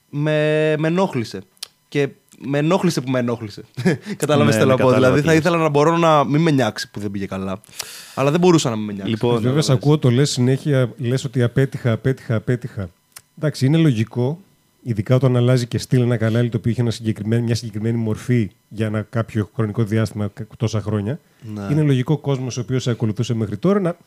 με, 0.10 0.76
με 0.78 0.88
ενόχλησε. 0.88 1.42
Και 1.90 2.10
με 2.46 2.58
ενόχλησε 2.58 3.02
που 3.02 3.10
με 3.12 3.20
ενόχλησε. 3.20 3.64
Κατάλαβες 4.18 4.56
Ναι, 4.56 4.62
τι 4.62 4.68
θέλω 4.68 4.72
ναι, 4.72 4.76
να 4.78 4.84
πω. 4.84 4.88
κατάλαβα 4.88 4.98
Δηλαδή 5.00 5.20
τι 5.22 5.26
θα 5.28 5.32
λες. 5.34 5.40
ήθελα 5.40 5.58
να 5.58 5.70
μπορώ 5.70 5.98
να 5.98 6.24
μην 6.24 6.42
με 6.42 6.52
νοιάξει 6.52 6.92
που 6.92 7.00
δεν 7.00 7.12
πήγε 7.12 7.26
καλά. 7.26 7.62
Αλλά 8.16 8.32
δεν 8.32 8.40
μπορούσα 8.40 8.70
να 8.70 8.76
μην 8.76 8.86
με 8.86 8.94
νιάξει. 8.94 9.12
Λοιπόν, 9.12 9.42
Βέβαια, 9.42 9.62
σε 9.62 9.72
ακούω 9.72 9.98
το 9.98 10.10
λες 10.12 10.30
συνέχεια, 10.30 10.90
λες 10.98 11.24
ότι 11.24 11.44
απέτυχα, 11.44 11.92
απέτυχα, 11.92 12.36
απέτυχα. 12.36 12.90
Εντάξει, 13.38 13.66
είναι 13.66 13.78
λογικό, 13.78 14.40
ειδικά 14.90 15.16
όταν 15.16 15.36
αλλάζει 15.38 15.68
και 15.68 15.78
στείλει 15.78 16.02
ένα 16.04 16.18
κανάλι 16.18 16.50
το 16.50 16.58
οποίο 16.58 16.72
είχε 16.72 16.82
ένα 16.82 16.92
συγκεκριμένο, 16.92 17.44
μια 17.44 17.56
συγκεκριμένη 17.56 17.98
μορφή 17.98 18.50
για 18.70 18.86
ένα 18.86 19.02
κάποιο 19.02 19.50
χρονικό 19.56 19.84
διάστημα, 19.84 20.28
κα- 20.34 20.48
τόσα 20.58 20.82
χρόνια. 20.82 21.20
Ναι. 21.54 21.68
Είναι 21.72 21.82
λογικό 21.82 22.14
ο 22.14 22.18
κόσμος 22.18 22.58
ο 22.58 22.62
οποίος 22.62 22.84
σε 22.84 22.90
ακολουθούσε 22.92 23.34
μέχρι 23.34 23.58
τώρα 23.58 23.80
να 23.80 23.98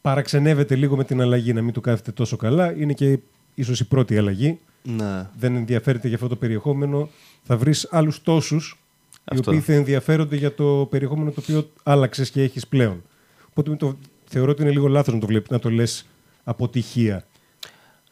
παραξενεύεται 0.00 0.74
λίγο 0.76 0.96
με 0.96 1.04
την 1.04 1.20
αλλαγή, 1.20 1.52
να 1.52 1.62
μην 1.62 1.72
του 1.72 1.80
κάθεται 1.80 2.12
τόσο 2.12 2.36
καλά. 2.36 2.72
Είναι 2.76 2.92
και 2.92 3.18
ίσως 3.54 3.80
η 3.80 3.84
πρώτη 3.88 4.18
αλλαγή. 4.18 4.58
Ναι. 4.82 5.28
Δεν 5.38 5.56
ενδιαφέρεται 5.56 6.06
για 6.06 6.16
αυτό 6.16 6.28
το 6.28 6.36
περιεχόμενο. 6.36 7.08
Θα 7.42 7.56
βρεις 7.56 7.88
άλλους 7.90 8.22
τόσους 8.22 8.78
οι 9.12 9.22
Αυτό. 9.24 9.50
οποίοι 9.50 9.60
θα 9.62 9.72
ενδιαφέρονται 9.72 10.36
για 10.36 10.54
το 10.54 10.86
περιεχόμενο 10.90 11.30
το 11.30 11.40
οποίο 11.42 11.70
άλλαξες 11.82 12.30
και 12.30 12.42
έχεις 12.42 12.66
πλέον. 12.66 13.02
Οπότε 13.50 13.76
το, 13.76 13.96
θεωρώ 14.24 14.50
ότι 14.50 14.62
είναι 14.62 14.70
λίγο 14.70 14.88
λάθος 14.88 15.14
να 15.14 15.20
το, 15.20 15.26
βλέπεις, 15.26 15.50
να 15.50 15.58
το 15.58 15.70
λες 15.70 16.06
αποτυχία. 16.44 17.24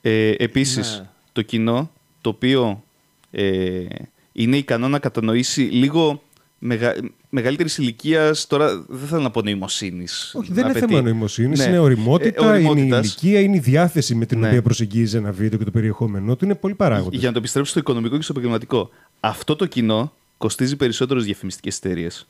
Ε, 0.00 0.30
επίσης, 0.38 0.98
Ναι. 0.98 1.06
το 1.32 1.42
κοινό 1.42 1.90
το 2.28 2.34
οποίο 2.34 2.82
ε, 3.30 3.84
είναι 4.32 4.56
ικανό 4.56 4.88
να 4.88 4.98
κατανοήσει 4.98 5.60
λίγο 5.60 6.22
μεγα, 6.58 6.94
μεγαλύτερης 7.28 7.78
ηλικίας, 7.78 8.46
τώρα 8.46 8.84
δεν 8.88 9.08
θέλω 9.08 9.22
να 9.22 9.30
πω 9.30 9.42
νοημοσύνης. 9.42 10.32
Όχι, 10.34 10.52
δεν 10.52 10.62
είναι 10.64 10.70
απαιτεί. 10.70 10.92
θέμα 10.92 11.02
νοημοσύνης. 11.08 11.58
Ναι. 11.58 11.64
Είναι 11.64 11.78
οριμότητα, 11.78 12.44
Ε, 12.44 12.58
είναι 12.58 12.66
η 12.66 12.68
οριμότητας. 12.68 13.06
ηλικία, 13.06 13.40
είναι 13.40 13.56
η 13.56 13.60
διάθεση 13.60 14.14
με 14.14 14.26
την 14.26 14.38
Ναι. 14.38 14.46
οποία 14.46 14.62
προσεγγίζει 14.62 15.16
ένα 15.16 15.32
βίντεο 15.32 15.58
και 15.58 15.64
το 15.64 15.70
περιεχόμενό 15.70 16.36
του. 16.36 16.44
Είναι 16.44 16.54
πολλοί 16.54 16.74
παράγοντε. 16.74 17.16
Για 17.16 17.26
να 17.26 17.32
το 17.32 17.38
επιστρέψω 17.38 17.70
στο 17.70 17.80
οικονομικό 17.80 18.16
και 18.16 18.22
στο 18.22 18.32
επαγγελματικό. 18.32 18.90
Αυτό 19.20 19.56
το 19.56 19.66
κοινό 19.66 20.12
κοστίζει 20.38 20.76
περισσότερο 20.76 21.18
στις 21.18 21.30
διαφημιστικές 21.30 21.76
εταιρείες. 21.76 22.26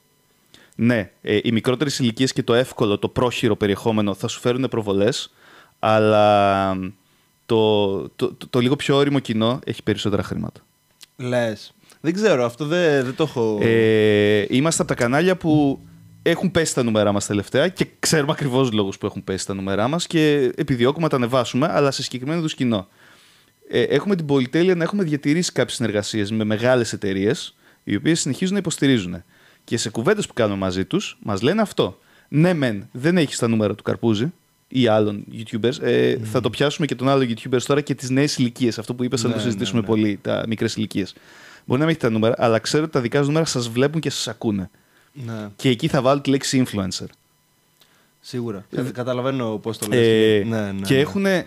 Ναι, 0.74 1.10
ε, 1.22 1.38
οι 1.42 1.52
μικρότερες 1.52 1.98
ηλικίες 1.98 2.32
και 2.32 2.42
το 2.42 2.54
εύκολο, 2.54 2.98
το 2.98 3.08
πρόχειρο 3.08 3.56
περιεχόμενο 3.56 4.14
θα 4.14 4.28
σου 4.28 4.40
φέρουν 4.40 4.68
προβολές, 4.70 5.32
αλλά 5.78 6.76
το, 7.48 8.08
το, 8.08 8.32
το, 8.34 8.46
το 8.50 8.58
λίγο 8.58 8.76
πιο 8.76 8.96
όριμο 8.96 9.18
κοινό 9.18 9.58
έχει 9.64 9.82
περισσότερα 9.82 10.22
χρήματα. 10.22 10.60
Λες. 11.16 11.74
Δεν 12.00 12.14
ξέρω, 12.14 12.44
αυτό 12.44 12.64
δεν, 12.66 13.04
δεν 13.04 13.14
το 13.14 13.22
έχω. 13.22 13.58
Ε, 13.62 14.46
είμαστε 14.48 14.82
από 14.82 14.94
τα 14.94 15.02
κανάλια 15.02 15.36
που 15.36 15.80
έχουν 16.22 16.50
πέσει 16.50 16.74
τα 16.74 16.82
νούμερά 16.82 17.12
μας 17.12 17.26
τελευταία 17.26 17.68
και 17.68 17.86
ξέρουμε 17.98 18.32
ακριβώς 18.32 18.72
λόγους 18.72 18.98
που 18.98 19.06
έχουν 19.06 19.24
πέσει 19.24 19.46
τα 19.46 19.54
νούμερά 19.54 19.88
μας 19.88 20.06
και 20.06 20.52
επιδιώκουμε 20.56 21.04
να 21.04 21.10
τα 21.10 21.16
ανεβάσουμε, 21.16 21.68
αλλά 21.70 21.90
σε 21.90 22.02
συγκεκριμένο 22.02 22.38
είδους 22.38 22.54
κοινό. 22.54 22.88
Ε, 23.68 23.82
έχουμε 23.82 24.16
την 24.16 24.26
πολυτέλεια 24.26 24.74
να 24.74 24.84
έχουμε 24.84 25.04
διατηρήσει 25.04 25.52
κάποιες 25.52 25.76
συνεργασίες 25.76 26.30
με 26.30 26.44
μεγάλες 26.44 26.92
εταιρείες, 26.92 27.56
οι 27.84 27.96
οποίες 27.96 28.20
συνεχίζουν 28.20 28.52
να 28.52 28.58
υποστηρίζουν. 28.58 29.22
Και 29.64 29.76
σε 29.76 29.90
κουβέντες 29.90 30.26
που 30.26 30.34
κάνουμε 30.34 30.58
μαζί 30.58 30.84
τους, 30.84 31.18
μας 31.22 31.42
λένε 31.42 31.60
αυτό. 31.60 31.98
Ναι, 32.28 32.54
μεν, 32.54 32.88
δεν 32.92 33.16
έχεις 33.16 33.38
τα 33.38 33.48
νούμερα 33.48 33.74
του 33.74 33.82
Καρπούζη 33.82 34.32
ή 34.68 34.86
άλλων 34.86 35.24
YouTubers. 35.32 35.80
Ε, 35.82 36.16
Θα 36.24 36.40
το 36.40 36.50
πιάσουμε 36.50 36.86
και 36.86 36.94
τον 36.94 37.08
άλλο 37.08 37.22
YouTubers 37.28 37.62
τώρα 37.62 37.80
και 37.80 37.94
τις 37.94 38.10
νέες 38.10 38.36
ηλικίες. 38.36 38.78
Αυτό 38.78 38.94
που 38.94 39.04
είπες, 39.04 39.22
να 39.22 39.28
Ναι, 39.28 39.34
το 39.34 39.40
ναι, 39.40 39.46
συζητήσουμε 39.46 39.80
ναι. 39.80 39.86
πολύ, 39.86 40.18
τα 40.22 40.44
μικρές 40.48 40.76
ηλικίες. 40.76 41.14
Μπορεί 41.64 41.80
να 41.80 41.86
μην 41.86 41.88
έχει 41.88 42.04
τα 42.04 42.10
νούμερα, 42.10 42.34
αλλά 42.38 42.58
ξέρω 42.58 42.82
ότι 42.84 42.92
τα 42.92 43.00
δικά 43.00 43.18
σας 43.18 43.26
νούμερα 43.26 43.44
σας 43.44 43.68
βλέπουν 43.68 44.00
και 44.00 44.10
σας 44.10 44.28
ακούνε. 44.28 44.70
Ναι, 45.12 45.48
Και 45.56 45.68
εκεί 45.68 45.88
θα 45.88 46.02
βάλω 46.02 46.20
τη 46.20 46.30
λέξη 46.30 46.62
influencer. 46.66 47.06
σίγουρα. 48.20 48.66
Κα- 48.74 48.82
Καταλαβαίνω 48.82 49.58
πώς 49.58 49.78
το 49.78 49.86
λες. 49.88 49.98
Ε, 50.06 50.44
ναι, 50.46 50.72
ναι, 50.72 50.80
και 50.86 50.94
ναι. 50.94 51.00
έχουν, 51.00 51.26
ε, 51.26 51.46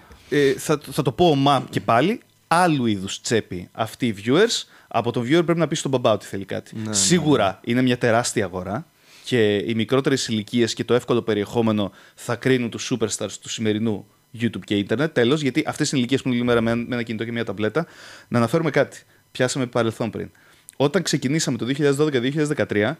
θα, 0.58 0.80
θα 0.92 1.02
το 1.02 1.12
πω 1.12 1.30
ομά 1.30 1.66
και 1.70 1.82
πάλι, 1.82 2.20
άλλου 2.48 2.86
είδους 2.86 3.22
τσέπη 3.22 3.70
αυτοί 3.72 4.08
οι 4.08 4.16
viewers. 4.26 4.64
Από 4.88 5.12
τον 5.12 5.24
viewer 5.24 5.42
πρέπει 5.46 5.60
να 5.60 5.68
πεις 5.68 5.80
στον 5.80 5.92
μπαμπά 5.92 6.12
ότι 6.12 6.26
θέλει 6.26 6.46
κάτι. 6.46 6.76
Ναι, 6.76 6.88
ναι, 6.88 6.94
Σίγουρα 6.94 7.60
είναι 7.64 7.82
μια 7.82 7.98
τεράστια 7.98 8.46
αγορά 8.46 8.86
και 9.32 9.56
οι 9.56 9.74
μικρότερες 9.76 10.28
ηλικίες 10.28 10.74
και 10.74 10.84
το 10.84 10.94
εύκολο 10.94 11.22
περιεχόμενο 11.22 11.91
θα 12.15 12.36
κρίνουν 12.36 12.70
τους 12.70 12.91
superstars 12.94 13.32
του 13.41 13.50
σημερινού 13.50 14.06
YouTube 14.41 14.60
και 14.63 14.76
Ιντερνετ. 14.76 15.13
Τέλος, 15.13 15.41
γιατί 15.41 15.63
αυτές 15.65 15.89
είναι 15.91 16.00
ηλικίες 16.00 16.22
που 16.22 16.34
είναι 16.34 16.44
μέρα 16.44 16.62
με 16.62 16.76
με 16.76 16.86
ένα 16.89 17.04
κινητό 17.04 17.24
και 17.24 17.32
μια 17.32 17.46
ταμπλέτα. 17.46 17.86
Να 18.28 18.38
αναφέρουμε 18.38 18.70
κάτι. 18.70 19.04
Πιάσαμε 19.32 19.65
παρελθόν 19.65 20.10
πριν. 20.10 20.30
Όταν 20.78 21.02
ξεκινήσαμε 21.02 21.58
το 21.58 21.65
2012-2013, 21.65 22.98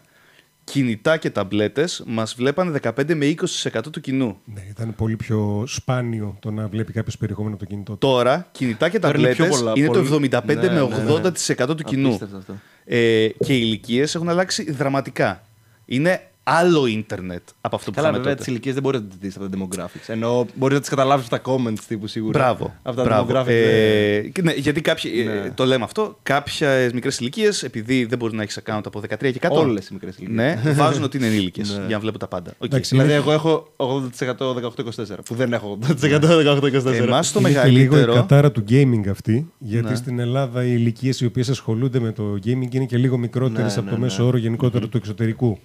κινητά 0.64 1.18
και 1.18 1.30
ταμπλέτες 1.30 2.04
μας 2.06 2.36
βλέπανε 2.36 2.80
15 2.84 3.16
με 3.16 3.26
20% 3.26 3.92
του 3.92 4.02
κοινού. 4.02 4.38
Ναι, 4.46 4.62
ήταν 4.70 4.96
πολύ 4.96 5.16
πιο 5.16 5.64
σπάνιο 5.68 6.38
το 6.40 6.52
να 6.52 6.68
βλέπει 6.68 6.94
κάποιος 6.94 7.18
περιεχόμενο 7.18 7.56
από 7.56 7.64
το 7.64 7.70
κινητό 7.70 7.92
του. 7.92 7.98
Τώρα, 7.98 8.48
κινητά 8.52 8.90
και 8.90 9.00
Τώρα 9.00 9.18
είναι 9.18 9.28
πιο 9.28 9.44
ταμπλέτες 9.44 9.60
πολλά, 9.60 9.74
είναι 9.76 9.88
το 9.88 9.94
πολύ- 9.94 10.30
75 10.32 10.46
Ναι, 10.46 10.54
με 10.54 10.88
ναι, 10.98 11.04
ναι. 11.04 11.32
80% 11.68 11.78
του 11.78 11.84
κοινού. 11.84 12.08
Απίστευτο 12.08 12.38
αυτό. 12.38 12.56
Ε, 12.86 13.28
και 13.28 13.54
οι 13.56 13.60
ηλικίες 13.64 14.16
έχουν 14.16 14.30
αλλάξει 14.30 14.72
δραματικά. 14.72 15.44
Είναι 15.94 16.22
άλλο 16.44 16.86
ίντερνετ 16.86 17.42
από 17.62 17.76
αυτό 17.76 17.90
που 17.92 17.96
Καλά, 17.96 18.08
είχαμε 18.08 18.24
βέβαια 18.24 18.32
τότε. 18.38 18.44
τις 18.44 18.48
ηλικίες 18.48 18.74
δεν 18.74 18.84
μπορείς 18.84 19.00
να 19.02 19.06
τις 19.08 19.18
δεις 19.22 19.36
από 19.36 19.50
τα 19.50 19.58
demographics. 19.58 20.04
Ενώ 20.08 20.46
μπορείς 20.56 20.74
να 20.76 20.80
τις 20.82 20.90
καταλάβεις 20.90 21.28
από 21.32 21.36
τα 21.44 21.52
comments 21.52 21.80
τύπου 21.88 22.08
σίγουρα. 22.08 22.40
Μπράβο. 22.40 22.74
Από 22.82 22.96
τα 22.96 23.04
μπράβο. 23.04 23.32
demographics. 23.32 23.48
Ε, 23.48 24.22
δεν- 24.22 24.32
και 24.32 24.42
ναι, 24.42 24.52
γιατί 24.54 24.82
κάποιοι, 24.82 25.12
ε, 25.18 25.24
Ναι. 25.24 25.52
το 25.56 25.66
λέμε 25.66 25.84
αυτό, 25.84 26.18
κάποιες 26.24 26.92
μικρές 26.94 27.20
ηλικίες, 27.20 27.64
επειδή 27.64 28.06
δεν 28.06 28.18
μπορεί 28.18 28.36
να 28.36 28.42
έχεις 28.42 28.60
account 28.64 28.82
από 28.86 29.00
13 29.00 29.32
και 29.32 29.40
κάτω. 29.40 29.60
Όλες 29.60 29.88
οι 29.88 29.94
μικρές 29.94 30.18
ηλικίες. 30.18 30.38
Ναι, 30.64 30.74
βάζουν 30.74 31.04
ότι 31.04 31.18
είναι 31.18 31.26
ενήλικες 31.28 31.70
Ναι. 31.70 31.86
για 31.86 31.96
να 31.96 32.00
βλέπουν 32.00 32.20
τα 32.20 32.28
πάντα. 32.28 32.52
Οκ. 32.58 32.64
Εντάξει, 32.66 32.90
Δηλαδή, 32.90 33.10
είναι- 33.10 33.20
εγώ 33.20 33.32
έχω 33.32 33.72
80% 33.76 34.54
18-24. 34.54 35.24
Που 35.26 35.36
δεν 35.36 35.54
έχω 35.54 35.78
80% 35.82 36.38
18-24. 36.38 36.94
Εμάς 37.04 37.32
το 37.32 37.40
είναι 37.40 37.50
και 37.52 37.68
λίγο 37.68 37.78
η 37.80 37.88
μεγαλύτερο. 37.88 38.14
κατάρα 38.14 38.52
του 38.52 38.64
gaming 38.70 39.08
αυτή, 39.10 39.52
γιατί 39.58 39.90
Ναι. 39.90 39.96
στην 39.96 40.20
Ελλάδα 40.20 40.64
οι 40.66 40.72
ηλικίες 40.76 41.22
οι 41.22 41.26
οποίες 41.26 41.50
ασχολούνται 41.50 42.00
με 42.00 42.12
το 42.12 42.24
gaming 42.46 42.74
είναι 42.74 42.86
και 42.86 42.98
λίγο 42.98 43.18
μικρότερες 43.18 43.74
Ναι, 43.74 43.80
από 43.80 43.84
ναι, 43.84 43.90
το 43.90 43.96
ναι. 43.98 44.02
μέσο 44.04 44.26
όρο 44.26 44.38
γενικότερα 44.38 44.88
του 44.88 44.98
εξωτερικού. 44.98 45.60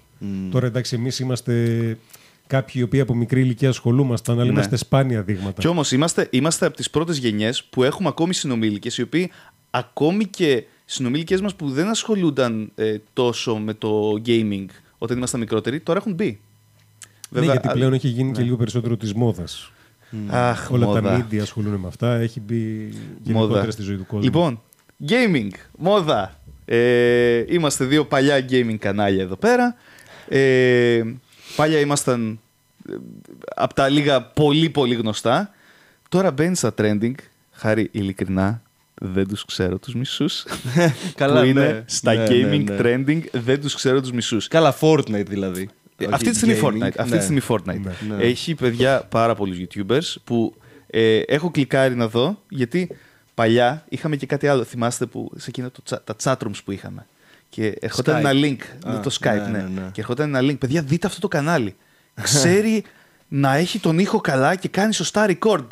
Τώρα 0.50 0.66
εντάξει, 0.66 0.94
εμείς 0.94 1.18
είμαστε 1.18 1.52
κάποιοι 2.46 2.74
οι 2.76 2.82
οποίοι 2.82 3.00
από 3.00 3.14
μικρή 3.14 3.40
ηλικία 3.40 3.68
ασχολούμασταν, 3.68 4.34
αλλά 4.34 4.44
Ναι. 4.44 4.50
είμαστε 4.52 4.76
σπάνια 4.76 5.22
δείγματα. 5.22 5.60
Κι 5.60 5.66
όμως 5.66 5.92
είμαστε, 5.92 6.28
είμαστε 6.30 6.66
από 6.66 6.76
τις 6.76 6.90
πρώτες 6.90 7.18
γενιές 7.18 7.64
που 7.64 7.82
έχουμε 7.82 8.08
ακόμη 8.08 8.34
συνομήλικες, 8.34 8.98
οι 8.98 9.02
οποίοι 9.02 9.30
ακόμη 9.70 10.26
και 10.26 10.64
συνομήλικέ 10.84 11.38
μας 11.42 11.54
που 11.54 11.70
δεν 11.70 11.88
ασχολούνταν 11.88 12.70
ε, 12.74 12.96
τόσο 13.12 13.56
με 13.56 13.74
το 13.74 14.12
gaming 14.26 14.64
όταν 14.98 15.16
ήμασταν 15.16 15.40
μικρότεροι, 15.40 15.80
τώρα 15.80 15.98
έχουν 15.98 16.12
μπει. 16.14 16.40
ναι, 17.30 17.40
γιατί 17.40 17.68
α- 17.68 17.72
πλέον 17.72 17.92
έχει 17.92 18.08
γίνει 18.08 18.32
και 18.32 18.38
ναι. 18.38 18.44
λίγο 18.44 18.56
περισσότερο 18.56 18.96
της 18.96 19.12
μόδας. 19.14 19.70
Αχ, 20.28 20.70
Όλα 20.70 20.86
μόδα. 20.86 21.00
τα 21.00 21.26
media 21.30 21.38
ασχολούνται 21.38 21.76
με 21.76 21.86
αυτά. 21.86 22.14
Έχει 22.14 22.40
μπει 22.40 22.92
γενικότερα 23.22 23.70
στη 23.70 23.82
ζωή 23.82 23.96
του 23.96 24.06
κόσμου. 24.06 24.24
Λοιπόν, 24.24 24.60
gaming, 25.08 25.50
μόδα. 25.78 26.40
Ε, 26.64 27.44
είμαστε 27.48 27.84
δύο 27.84 28.04
παλιά 28.04 28.46
gaming 28.50 28.76
κανάλια 28.78 29.22
εδώ 29.22 29.36
πέρα. 29.36 29.76
Ε, 30.28 31.02
Πάλια 31.56 31.78
ήμασταν 31.80 32.40
από 33.56 33.74
τα 33.74 33.88
λίγα 33.88 34.22
πολύ 34.22 34.70
πολύ 34.70 34.94
γνωστά. 34.94 35.50
Τώρα 36.08 36.30
μπαίνεις 36.30 36.58
στα 36.58 36.74
trending. 36.78 37.14
Χάρη, 37.52 37.88
ειλικρινά, 37.92 38.62
δεν 38.94 39.28
τους 39.28 39.44
ξέρω 39.44 39.78
τους 39.78 39.94
μισούς. 39.94 40.44
Καλά, 41.14 41.40
που 41.40 41.46
είναι 41.46 41.66
ναι. 41.66 41.82
στα 41.86 42.14
Ναι, 42.14 42.24
gaming 42.28 42.64
ναι, 42.64 42.74
ναι. 42.74 42.76
trending, 42.80 43.20
δεν 43.32 43.60
τους 43.60 43.74
ξέρω 43.74 44.00
τους 44.00 44.12
μισούς. 44.12 44.48
Καλά, 44.48 44.76
Fortnite 44.80 45.26
δηλαδή. 45.28 45.68
Ε, 45.98 46.04
Όχι 46.04 46.14
Αυτή 46.14 46.30
τη 46.30 46.36
στιγμή 46.36 46.58
gaming. 46.62 46.64
Fortnite. 46.66 46.92
Αυτή 46.96 47.10
Ναι. 47.10 47.16
τη 47.16 47.22
στιγμή 47.22 47.40
Fortnite. 47.48 47.80
Ναι. 48.08 48.22
Έχει 48.24 48.54
παιδιά 48.54 49.00
πάρα 49.08 49.34
πολλούς 49.34 49.56
YouTubers 49.60 50.14
που 50.24 50.54
ε, 50.86 51.18
έχω 51.18 51.50
κλικάρει 51.50 51.94
να 51.94 52.08
δω 52.08 52.42
γιατί 52.48 52.96
παλιά 53.34 53.84
είχαμε 53.88 54.16
και 54.16 54.26
κάτι 54.26 54.46
άλλο. 54.48 54.64
Θυμάστε 54.64 55.06
που 55.06 55.32
σε 55.36 55.44
εκείνα 55.48 55.70
το, 55.70 55.80
chat- 55.90 55.98
τα 56.04 56.16
chatrooms 56.22 56.58
που 56.64 56.72
είχαμε. 56.72 57.06
Και 57.48 57.76
ερχόταν 57.80 58.16
Skype. 58.16 58.18
ένα 58.18 58.30
link. 58.34 58.88
Α, 58.90 59.00
το 59.00 59.16
Skype, 59.20 59.34
ναι, 59.34 59.48
ναι, 59.50 59.58
ναι, 59.58 59.80
ναι. 59.80 59.88
Και 59.92 60.00
ερχόταν 60.00 60.34
ένα 60.34 60.52
link. 60.52 60.58
Παιδιά, 60.58 60.82
δείτε 60.82 61.06
αυτό 61.06 61.20
το 61.20 61.28
κανάλι. 61.28 61.76
Ξέρει 62.22 62.84
να 63.28 63.54
έχει 63.54 63.78
τον 63.78 63.98
ήχο 63.98 64.20
καλά 64.20 64.54
και 64.54 64.68
κάνει 64.68 64.92
σωστά 64.94 65.26
record. 65.28 65.66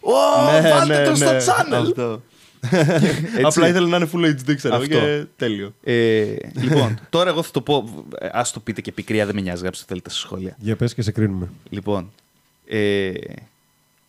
Ω, 0.00 0.50
Ναι, 0.60 0.70
βάλτε 0.70 0.98
ναι, 0.98 1.04
το 1.08 1.14
στο 1.14 1.32
ναι, 1.32 1.38
channel. 1.38 1.72
Αυτό. 1.86 2.22
Απλά 3.48 3.68
ήθελε 3.68 3.88
να 3.88 3.96
είναι 3.96 4.08
full 4.12 4.24
HD, 4.50 4.54
ξέρω 4.56 4.74
εγώ, 4.74 4.82
Αυτό. 4.84 4.98
και 4.98 5.24
τέλειο. 5.36 5.74
Ε, 5.84 6.34
λοιπόν, 6.54 7.00
τώρα 7.10 7.30
εγώ 7.30 7.42
θα 7.42 7.50
το 7.50 7.60
πω. 7.60 8.04
ε, 8.18 8.28
Ας 8.32 8.52
το 8.52 8.60
πείτε 8.60 8.80
και 8.80 8.92
πικρία, 8.92 9.26
δεν 9.26 9.34
με 9.34 9.40
νοιάζει. 9.40 9.62
Γράψτε 9.62 9.84
θέλετε 9.88 10.10
στα 10.10 10.18
σχόλια. 10.18 10.56
Για 10.58 10.76
πες 10.76 10.94
και 10.94 11.02
σε 11.02 11.10
κρίνουμε. 11.12 11.48
Λοιπόν, 11.70 12.12
ε, 12.66 13.10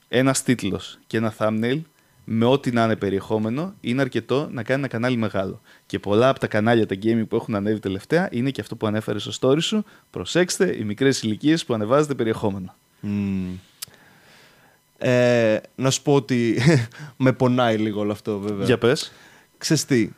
ένας 0.08 0.44
τίτλος 0.44 1.00
και 1.08 1.18
ένα 1.18 1.34
thumbnail 1.38 1.82
με 2.24 2.46
ό,τι 2.46 2.72
να 2.72 2.84
είναι 2.84 2.96
περιεχόμενο 2.96 3.74
είναι 3.82 4.02
αρκετό 4.02 4.50
να 4.52 4.64
κάνει 4.64 4.80
ένα 4.80 4.88
κανάλι 4.88 5.18
μεγάλο. 5.18 5.62
Και 5.86 6.00
πολλά 6.00 6.30
από 6.30 6.40
τα 6.40 6.48
κανάλια, 6.48 6.86
τα 6.86 6.96
gaming 7.04 7.28
που 7.28 7.36
έχουν 7.36 7.56
ανέβει 7.56 7.80
τελευταία 7.80 8.28
είναι 8.32 8.50
και 8.50 8.62
αυτό 8.62 8.76
που 8.76 8.88
ανέφερε 8.88 9.20
στο 9.20 9.32
story 9.40 9.62
σου. 9.62 9.84
Προσέξτε, 10.10 10.76
οι 10.78 10.84
μικρές 10.84 11.22
ηλικίες 11.22 11.66
που 11.66 11.74
ανεβάζετε 11.74 12.16
περιεχόμενο. 12.16 12.76
Μμμ. 13.00 13.58
Ε, 14.98 15.58
να 15.76 15.90
σου 15.90 16.02
πω 16.02 16.14
ότι 16.14 16.60
με 17.18 17.34
πονάει 17.34 17.78
λίγο 17.78 18.00
όλο 18.00 18.12
αυτό 18.12 18.40
βέβαια. 18.40 18.66
Για 18.66 18.78
πες. 18.78 19.12
Ξέρεις 19.58 19.86
τι, 19.86 20.10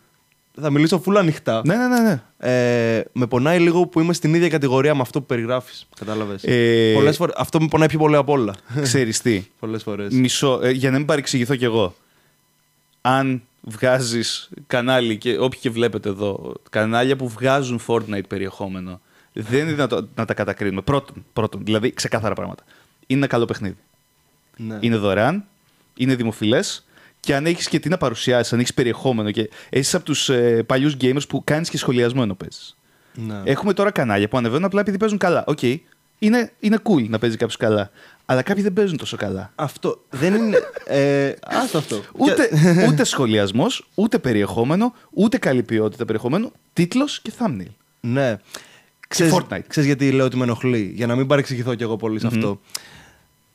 θα 0.61 0.69
μιλήσω 0.69 1.01
full 1.05 1.15
ανοιχτά. 1.15 1.61
Ναι, 1.65 1.75
ναι, 1.75 1.87
ναι. 1.87 1.99
ναι. 1.99 2.21
Ε, 2.37 3.03
με 3.13 3.27
πονάει 3.27 3.59
λίγο 3.59 3.87
που 3.87 3.99
είμαι 3.99 4.13
στην 4.13 4.33
ίδια 4.33 4.49
κατηγορία 4.49 4.95
με 4.95 5.01
αυτό 5.01 5.19
που 5.19 5.25
περιγράφεις. 5.25 5.87
Κατάλαβες. 5.99 6.43
Ε, 6.43 6.91
Πολλές 6.93 7.15
φορές, 7.15 7.35
αυτό 7.37 7.61
με 7.61 7.67
πονάει 7.67 7.87
πιο 7.87 7.99
πολύ 7.99 8.15
απ' 8.15 8.29
όλα. 8.29 8.55
Ξέρεις 8.81 9.21
τι, 9.21 9.43
Πολλές 9.59 9.83
φορές. 9.83 10.13
μισό, 10.13 10.59
ε, 10.63 10.71
για 10.71 10.91
να 10.91 10.97
μην 10.97 11.05
παρεξηγηθώ 11.05 11.55
κι 11.55 11.63
εγώ. 11.63 11.95
Αν 13.01 13.41
βγάζεις 13.61 14.49
κανάλι 14.67 15.17
και 15.17 15.37
όποιοι 15.39 15.59
και 15.59 15.69
βλέπετε 15.69 16.09
εδώ, 16.09 16.53
κανάλια 16.69 17.15
που 17.15 17.29
βγάζουν 17.29 17.81
Fortnite 17.87 18.27
περιεχόμενο, 18.27 19.01
δεν 19.33 19.59
είναι 19.59 19.71
δυνατό 19.71 20.07
να 20.15 20.25
τα 20.25 20.33
κατακρίνουμε. 20.33 20.81
Πρώτον, 20.81 21.25
πρώτον, 21.33 21.61
δηλαδή 21.63 21.93
ξεκάθαρα 21.93 22.33
πράγματα. 22.35 22.63
Είναι 23.07 23.19
ένα 23.19 23.27
καλό 23.27 23.45
παιχνίδι. 23.45 23.77
Ναι. 24.57 24.77
Είναι 24.79 24.95
δωρεάν, 24.95 25.45
είναι 25.95 26.15
δημοφιλές 26.15 26.85
και 27.25 27.35
αν 27.35 27.45
έχεις 27.45 27.67
και 27.67 27.79
τι 27.79 27.89
να 27.89 27.97
παρουσιάσεις, 27.97 28.53
αν 28.53 28.59
έχεις 28.59 28.73
περιεχόμενο 28.73 29.31
και 29.31 29.49
είσαι 29.69 29.95
από 29.95 30.05
τους 30.05 30.29
ε, 30.29 30.63
παλιούς 30.63 30.97
gamers 31.01 31.27
που 31.29 31.43
κάνεις 31.43 31.69
και 31.69 31.77
σχολιασμό 31.77 32.21
ενώ 32.23 32.35
παίζει. 32.35 32.75
Ναι. 33.13 33.51
Έχουμε 33.51 33.73
τώρα 33.73 33.91
κανάλια 33.91 34.27
που 34.27 34.37
ανεβαίνουν 34.37 34.65
απλά 34.65 34.81
επειδή 34.81 34.97
παίζουν 34.97 35.17
καλά. 35.17 35.43
Οκ. 35.47 35.59
Είναι, 36.19 36.51
είναι 36.59 36.77
cool 36.83 37.07
να 37.09 37.19
παίζει 37.19 37.37
κάποιος 37.37 37.57
καλά. 37.57 37.91
Αλλά 38.25 38.41
κάποιοι 38.41 38.63
δεν 38.63 38.73
παίζουν 38.73 38.97
τόσο 38.97 39.17
καλά. 39.17 39.51
Αυτό 39.55 40.01
δεν 40.09 40.33
είναι. 40.33 40.57
Ε, 40.85 41.33
άστο 41.41 41.77
αυτό. 41.77 42.01
Ούτε, 42.13 42.49
ούτε 42.89 43.03
σχολιασμός, 43.03 43.87
ούτε 43.95 44.19
περιεχόμενο, 44.19 44.93
ούτε 45.09 45.37
καλή 45.37 45.63
ποιότητα 45.63 46.05
περιεχομένου. 46.05 46.51
Τίτλος 46.73 47.21
και 47.21 47.31
thumbnail. 47.39 47.73
Ναι. 47.99 48.37
Ξέρεις, 49.07 49.33
Fortnite. 49.33 49.63
ξέρεις 49.67 49.89
γιατί 49.89 50.11
λέω 50.11 50.25
ότι 50.25 50.37
με 50.37 50.43
ενοχλεί, 50.43 50.91
για 50.95 51.07
να 51.07 51.15
μην 51.15 51.27
παρεξηγηθώ 51.27 51.75
κι 51.75 51.83
εγώ 51.83 51.97
πολύ 51.97 52.19
σε 52.19 52.27
αυτό. 52.27 52.59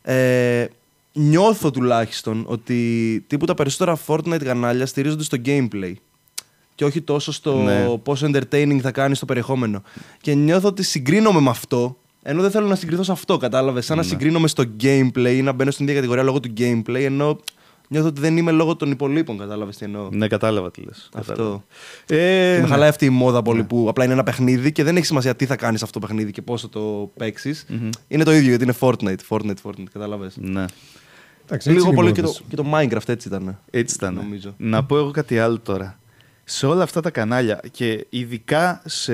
Ε, 0.03 0.67
νιώθω 1.13 1.71
τουλάχιστον 1.71 2.45
ότι 2.47 3.25
τύπου 3.27 3.45
τα 3.47 3.55
περισσότερα 3.55 3.99
Fortnite 4.07 4.45
κανάλια 4.45 4.87
στηρίζονται 4.87 5.23
στο 5.23 5.39
gameplay 5.45 5.93
και 6.75 6.85
όχι 6.85 7.01
τόσο 7.01 7.33
στο 7.33 7.55
Ναι. 7.57 7.97
πόσο 8.03 8.31
entertaining 8.33 8.79
θα 8.83 8.91
κάνει 8.91 9.15
στο 9.15 9.27
περιεχόμενο. 9.27 9.83
Και 10.21 10.35
νιώθω 10.35 10.69
ότι 10.69 10.83
συγκρίνομαι 10.83 11.41
με 11.41 11.51
αυτό, 11.51 11.97
ενώ 12.23 12.43
δεν 12.43 12.51
θέλω 12.51 12.67
να 12.67 12.75
συγκριθώ 12.75 13.03
σε 13.03 13.13
αυτό, 13.13 13.37
κατάλαβες. 13.37 13.85
Σαν 13.85 13.97
να 13.97 14.03
συγκρίνομαι 14.03 14.49
στο 14.49 14.65
gameplay 14.83 15.33
ή 15.37 15.43
να 15.43 15.53
μπαίνω 15.53 15.71
στην 15.71 15.85
ίδια 15.85 15.97
κατηγορία 15.97 16.23
λόγω 16.25 16.41
του 16.41 16.53
gameplay, 16.57 17.01
ενώ 17.03 17.39
νιώθω 17.93 18.09
ότι 18.09 18.21
δεν 18.21 18.37
είμαι 18.37 18.51
λόγω 18.51 18.77
των 18.77 18.91
υπολείπων, 18.91 19.39
κατάλαβες 19.39 19.77
τι 19.77 19.85
εννοώ. 19.85 20.09
Ναι, 20.13 20.27
κατάλαβα 20.29 20.71
τι 20.71 20.81
λες. 20.83 21.09
Αυτό. 21.15 21.65
Ε, 22.07 22.15
Και 22.17 22.55
με 22.55 22.59
ναι. 22.61 22.67
χαλάει 22.67 22.89
αυτή 22.89 23.05
η 23.05 23.11
μόδα 23.11 23.43
πολύ 23.43 23.65
που 23.65 23.87
απλά 23.89 24.05
είναι 24.05 24.13
ένα 24.13 24.23
παιχνίδι 24.23 24.73
και 24.73 24.85
δεν 24.85 24.97
έχει 24.97 25.07
σημασία 25.07 25.37
τι 25.37 25.47
θα 25.47 25.57
κάνεις 25.57 25.83
αυτό 25.83 26.01
το 26.01 26.07
παιχνίδι 26.07 26.31
και 26.33 26.43
πώ 26.43 26.57
θα 26.59 26.69
το 26.69 27.11
παίξεις. 27.17 27.67
Είναι 28.09 28.25
το 28.25 28.33
ίδιο 28.33 28.49
γιατί 28.49 28.65
είναι 28.65 28.75
Fortnite. 28.81 29.17
Fortnite, 29.29 29.55
Fortnite, 29.63 29.85
κατάλαβες. 29.93 30.37
ναι. 30.41 30.65
Εντάξει, 31.45 31.71
έτσι 31.71 31.71
Λίγο 31.71 31.85
είναι 31.85 31.93
οι 31.93 31.95
πολύ 31.95 32.13
και 32.13 32.21
το, 32.21 32.27
μόδες. 32.27 32.43
και 32.49 32.57
το 32.57 32.65
Minecraft 33.01 33.09
έτσι 33.13 33.29
ήταν. 33.29 33.59
Έτσι 33.71 33.95
ήταν. 33.95 34.15
Νομίζω. 34.15 34.55
Να 34.57 34.85
πω 34.85 34.97
εγώ 34.99 35.11
κάτι 35.11 35.39
άλλο 35.39 35.59
τώρα. 35.59 35.99
Σε 36.45 36.67
όλα 36.67 36.83
αυτά 36.83 37.01
τα 37.01 37.11
κανάλια 37.11 37.61
και 37.71 38.07
ειδικά 38.09 38.83
σε 38.85 39.13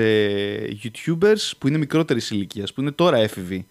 YouTubers 0.83 1.51
που 1.57 1.67
είναι 1.67 1.77
μικρότερης 1.77 2.29
ηλικίας, 2.29 2.73
που 2.73 2.81
είναι 2.81 2.91
τώρα 2.91 3.17
έφηβοι 3.17 3.65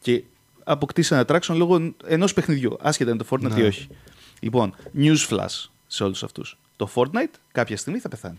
και 0.00 0.22
αποκτήσαν 0.64 1.24
attraction 1.26 1.54
λόγω 1.54 1.94
ενός 2.06 2.32
παιχνιδιού, 2.34 2.76
άσχετα 2.80 3.10
είναι 3.10 3.22
το 3.22 3.26
Fortnite 3.30 3.58
ή 3.58 3.62
όχι. 3.62 3.88
Λοιπόν, 4.42 4.74
news 4.98 5.28
flash 5.30 5.66
σε 5.86 6.04
όλους 6.04 6.22
αυτούς. 6.22 6.58
Το 6.76 6.88
Fortnite 6.94 7.34
κάποια 7.52 7.76
στιγμή 7.76 7.98
θα 7.98 8.08
πεθάνει. 8.08 8.38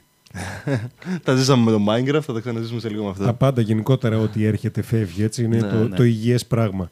τα 1.23 1.35
ζήσαμε 1.35 1.71
με 1.71 1.77
το 1.77 1.83
Minecraft, 1.91 2.21
θα 2.23 2.33
τα 2.33 2.39
ξαναζήσουμε 2.39 2.79
σε 2.79 2.89
λίγο 2.89 3.03
με 3.03 3.09
αυτό. 3.09 3.23
Τα 3.23 3.33
πάντα 3.33 3.61
γενικότερα 3.61 4.17
ό,τι 4.19 4.45
έρχεται 4.45 4.81
φεύγει, 4.81 5.23
έτσι. 5.23 5.43
Είναι 5.43 5.55
Ναι, 5.59 5.69
το, 5.69 5.75
ναι. 5.87 5.95
το 5.95 6.03
υγιές 6.03 6.45
πράγμα. 6.45 6.91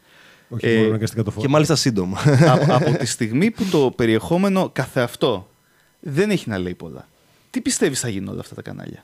Όχι 0.50 0.68
Ε, 0.68 0.76
μόνο 0.76 0.88
αναγκαστικά 0.88 1.24
το 1.24 1.30
Και 1.30 1.36
φόρμα. 1.36 1.52
μάλιστα 1.52 1.76
σύντομα. 1.76 2.18
Α- 2.20 2.76
από 2.76 2.92
τη 2.98 3.06
στιγμή 3.06 3.52
που 3.52 3.66
το 3.66 3.92
περιεχόμενο 3.96 4.70
καθεαυτό 4.74 5.50
δεν 6.00 6.30
έχει 6.30 6.50
να 6.50 6.58
λέει 6.58 6.74
πολλά. 6.74 7.08
Τι 7.50 7.62
πιστεύεις 7.62 8.00
θα 8.00 8.10
γίνουν 8.10 8.30
όλα 8.30 8.40
αυτά 8.40 8.56
τα 8.56 8.62
κανάλια; 8.62 9.04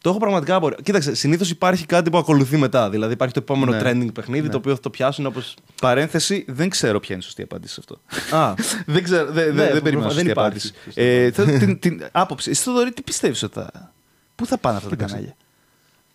Το 0.00 0.10
έχω 0.10 0.18
πραγματικά 0.18 0.54
απορία. 0.54 0.78
Κοίταξε, 0.82 1.14
συνήθως 1.14 1.50
υπάρχει 1.50 1.86
κάτι 1.86 2.10
που 2.10 2.18
ακολουθεί 2.18 2.56
μετά. 2.56 2.90
Δηλαδή 2.90 3.12
υπάρχει 3.12 3.34
το 3.34 3.40
επόμενο 3.42 3.72
Ναι. 3.72 3.80
trending 3.82 4.12
παιχνίδι 4.14 4.42
Ναι. 4.46 4.52
το 4.52 4.56
οποίο 4.56 4.74
θα 4.74 4.80
το 4.80 4.90
πιάσουν 4.90 5.26
όπω. 5.26 5.40
Παρένθεση, 5.80 6.44
δεν 6.48 6.68
ξέρω 6.68 7.00
ποια 7.00 7.14
είναι 7.14 7.22
η 7.22 7.26
σωστή 7.26 7.42
απάντηση 7.42 7.74
σε 7.74 7.80
αυτό. 7.80 8.00
Α, 8.36 8.54
δεν 8.94 9.02
ξέρω, 9.02 9.32
δεν, 9.32 9.54
Ναι, 9.54 9.62
δεν, 9.62 9.72
δεν 9.72 9.82
προφανώς, 9.82 9.82
περίμενα 9.82 10.08
δεν 10.08 10.14
σωστή 10.16 10.30
υπάρχει 10.30 10.46
απάντηση. 10.46 10.72
σωστή 10.84 11.00
Ε, 11.02 11.30
θέλω 11.30 11.58
την, 11.58 11.78
την 11.78 12.06
άποψη. 12.12 12.50
Εσύ, 12.50 12.62
Θοδωρή, 12.62 12.92
τι 12.92 13.02
πιστεύεις 13.02 13.42
ότι 13.42 13.54
θα. 13.54 13.92
Πού 14.34 14.46
θα 14.46 14.58
πάνε 14.58 14.76
αυτά 14.76 14.88
τα 14.88 14.94
Κοίταξε. 14.94 15.14
κανάλια; 15.14 15.36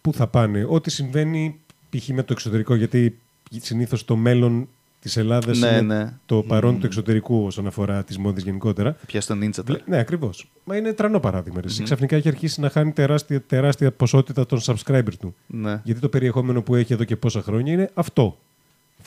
Πού 0.02 0.14
θα 0.14 0.28
πάνε. 0.28 0.66
Ό,τι 0.70 0.90
συμβαίνει 0.92 1.60
π.χ. 1.90 2.08
με 2.08 2.24
το 2.24 2.34
εξωτερικό, 2.34 2.76
γιατί 2.76 3.18
συνήθως 3.62 4.06
το 4.06 4.16
μέλλον 4.16 4.68
της 5.04 5.18
Ελλάδας 5.18 5.60
Ναι, 5.60 5.68
είναι 5.68 5.82
ναι. 5.82 6.14
το 6.26 6.44
παρόν 6.44 6.80
του 6.80 6.86
εξωτερικού 6.86 7.46
όσον 7.46 7.68
αφορά 7.68 8.04
τις 8.04 8.18
μόδες 8.18 8.44
γενικότερα. 8.44 8.96
Θα 9.00 9.06
πιάσει 9.06 9.28
τον 9.28 9.40
Ninja 9.44 9.64
τώρα. 9.66 9.80
Ναι, 9.86 9.98
ακριβώς. 9.98 10.50
Μα 10.64 10.76
είναι 10.78 10.94
τρανό 10.94 11.20
παράδειγμα. 11.20 11.60
Εσύ 11.66 11.84
ξαφνικά 11.84 12.16
έχει 12.16 12.28
αρχίσει 12.28 12.62
να 12.62 12.70
χάνει 12.70 12.92
τεράστια, 12.92 13.42
τεράστια 13.42 13.92
ποσότητα 13.92 14.46
των 14.46 14.60
subscribers 14.62 15.14
του. 15.20 15.36
Ναι. 15.48 15.82
Γιατί 15.84 16.02
το 16.02 16.10
περιεχόμενο 16.10 16.62
που 16.62 16.76
έχει 16.76 16.94
εδώ 16.94 17.04
και 17.04 17.16
πόσα 17.16 17.42
χρόνια 17.42 17.74
είναι 17.74 17.90
αυτό. 17.94 18.38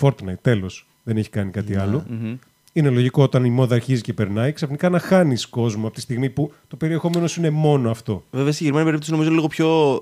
Fortnite, 0.01 0.39
τέλος. 0.43 0.87
Δεν 1.03 1.17
έχει 1.17 1.31
κάνει 1.31 1.51
κάτι 1.51 1.77
άλλο. 1.77 2.05
Μμμ. 2.09 2.37
Είναι 2.73 2.91
λογικό 2.91 3.23
όταν 3.23 3.45
η 3.45 3.51
μόδα 3.51 3.75
αρχίζει 3.75 4.01
και 4.01 4.13
περνάει, 4.13 4.53
ξαφνικά 4.53 4.89
να 4.89 4.99
χάνεις 4.99 5.47
κόσμο 5.47 5.87
από 5.87 5.95
τη 5.95 6.01
στιγμή 6.01 6.31
που 6.31 6.53
το 6.69 6.77
περιεχόμενο 6.77 7.27
σου 7.27 7.41
είναι 7.41 7.51
μόνο 7.51 7.91
αυτό. 7.91 8.25
βέβαια, 8.31 8.47
στη 8.47 8.55
συγκεκριμένη 8.57 8.85
περίπτωση 8.85 9.13
νομίζω 9.13 9.31
λίγο 9.31 9.47
πιο. 9.47 10.01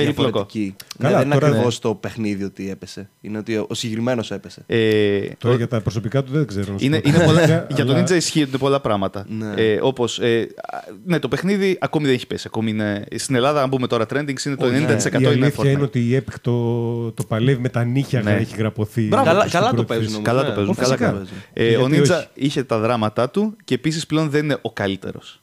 Περίπλοκο. 0.00 0.30
διαφορετική. 0.30 0.76
Καλά, 0.98 1.10
ναι, 1.12 1.16
δεν 1.18 1.26
είναι 1.26 1.34
τώρα- 1.34 1.46
ακριβώς 1.52 1.78
το 1.78 1.94
παιχνίδι 1.94 2.44
ότι 2.44 2.70
έπεσε. 2.70 3.08
Είναι 3.20 3.38
ότι 3.38 3.56
ο 3.56 3.66
συγκεκριμένος 3.72 4.30
έπεσε. 4.30 4.62
Ε, 4.66 5.20
Τώρα 5.38 5.54
ο- 5.54 5.56
για 5.56 5.68
τα 5.68 5.80
προσωπικά 5.80 6.22
του 6.24 6.32
δεν 6.32 6.46
ξέρω. 6.46 6.72
να 6.72 6.78
σου 6.78 6.84
είναι, 6.84 7.00
πω. 7.00 7.08
είναι 7.08 7.24
πολλά, 7.24 7.42
Αλλά- 7.42 7.66
για 7.70 7.84
τον 7.84 8.02
Ninja 8.02 8.10
ισχύει 8.10 8.40
ότι 8.40 8.48
είναι 8.48 8.58
πολλά 8.58 8.80
πράγματα. 8.80 9.24
Ναι. 9.28 9.52
Ε, 9.56 9.78
όπως, 9.82 10.18
ε, 10.18 10.48
α, 10.72 10.78
ναι, 11.04 11.18
το 11.18 11.28
παιχνίδι 11.28 11.78
ακόμη 11.80 12.04
δεν 12.06 12.14
έχει 12.14 12.26
πέσει. 12.26 12.44
Ακόμη 12.46 12.70
είναι, 12.70 13.04
στην 13.16 13.34
Ελλάδα, 13.34 13.62
αν 13.62 13.70
πούμε 13.70 13.86
τώρα 13.86 14.04
trending, 14.04 14.44
είναι 14.46 14.56
το 14.56 14.66
Όχι, 14.66 14.74
90% 14.74 15.14
Η 15.14 15.18
είναι 15.18 15.28
αλήθεια 15.28 15.62
Fortnite. 15.64 15.66
είναι 15.66 15.82
ότι 15.82 15.98
η 16.00 16.24
Epic 16.26 16.34
το, 16.40 17.10
το 17.12 17.24
παλεύει 17.24 17.60
με 17.60 17.68
τα 17.68 17.84
νύχια 17.84 18.22
Ναι. 18.22 18.30
να 18.30 18.36
έχει 18.36 18.56
γραφωθεί. 18.56 19.02
Μπράβο, 19.02 19.24
στην 19.26 19.38
καλά, 19.38 19.50
καλά 19.50 19.68
το 19.68 19.74
πρώτη 19.74 19.88
παίζουν 19.88 20.06
θέση. 20.06 20.16
όμως. 20.16 20.28
Καλά 20.28 20.42
ναι. 20.42 20.48
το 20.48 20.54
παίζουν. 20.54 20.72
Ω, 20.72 20.74
Καλά 20.74 20.86
φυσικά. 20.96 21.10
το 21.10 21.16
παίζουν. 21.16 21.36
Ε, 21.52 21.68
Γιατί 21.68 21.82
ο 21.82 21.86
Ninja 21.86 22.16
όχι. 22.18 22.26
είχε 22.34 22.62
τα 22.64 22.78
δράματά 22.78 23.30
του 23.30 23.56
και 23.64 23.74
επίσης 23.74 24.06
πλέον 24.06 24.30
δεν 24.30 24.44
είναι 24.44 24.58
ο 24.62 24.72
καλύτερος. 24.72 25.40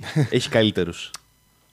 έχει 0.30 0.48
καλύτερους. 0.48 1.10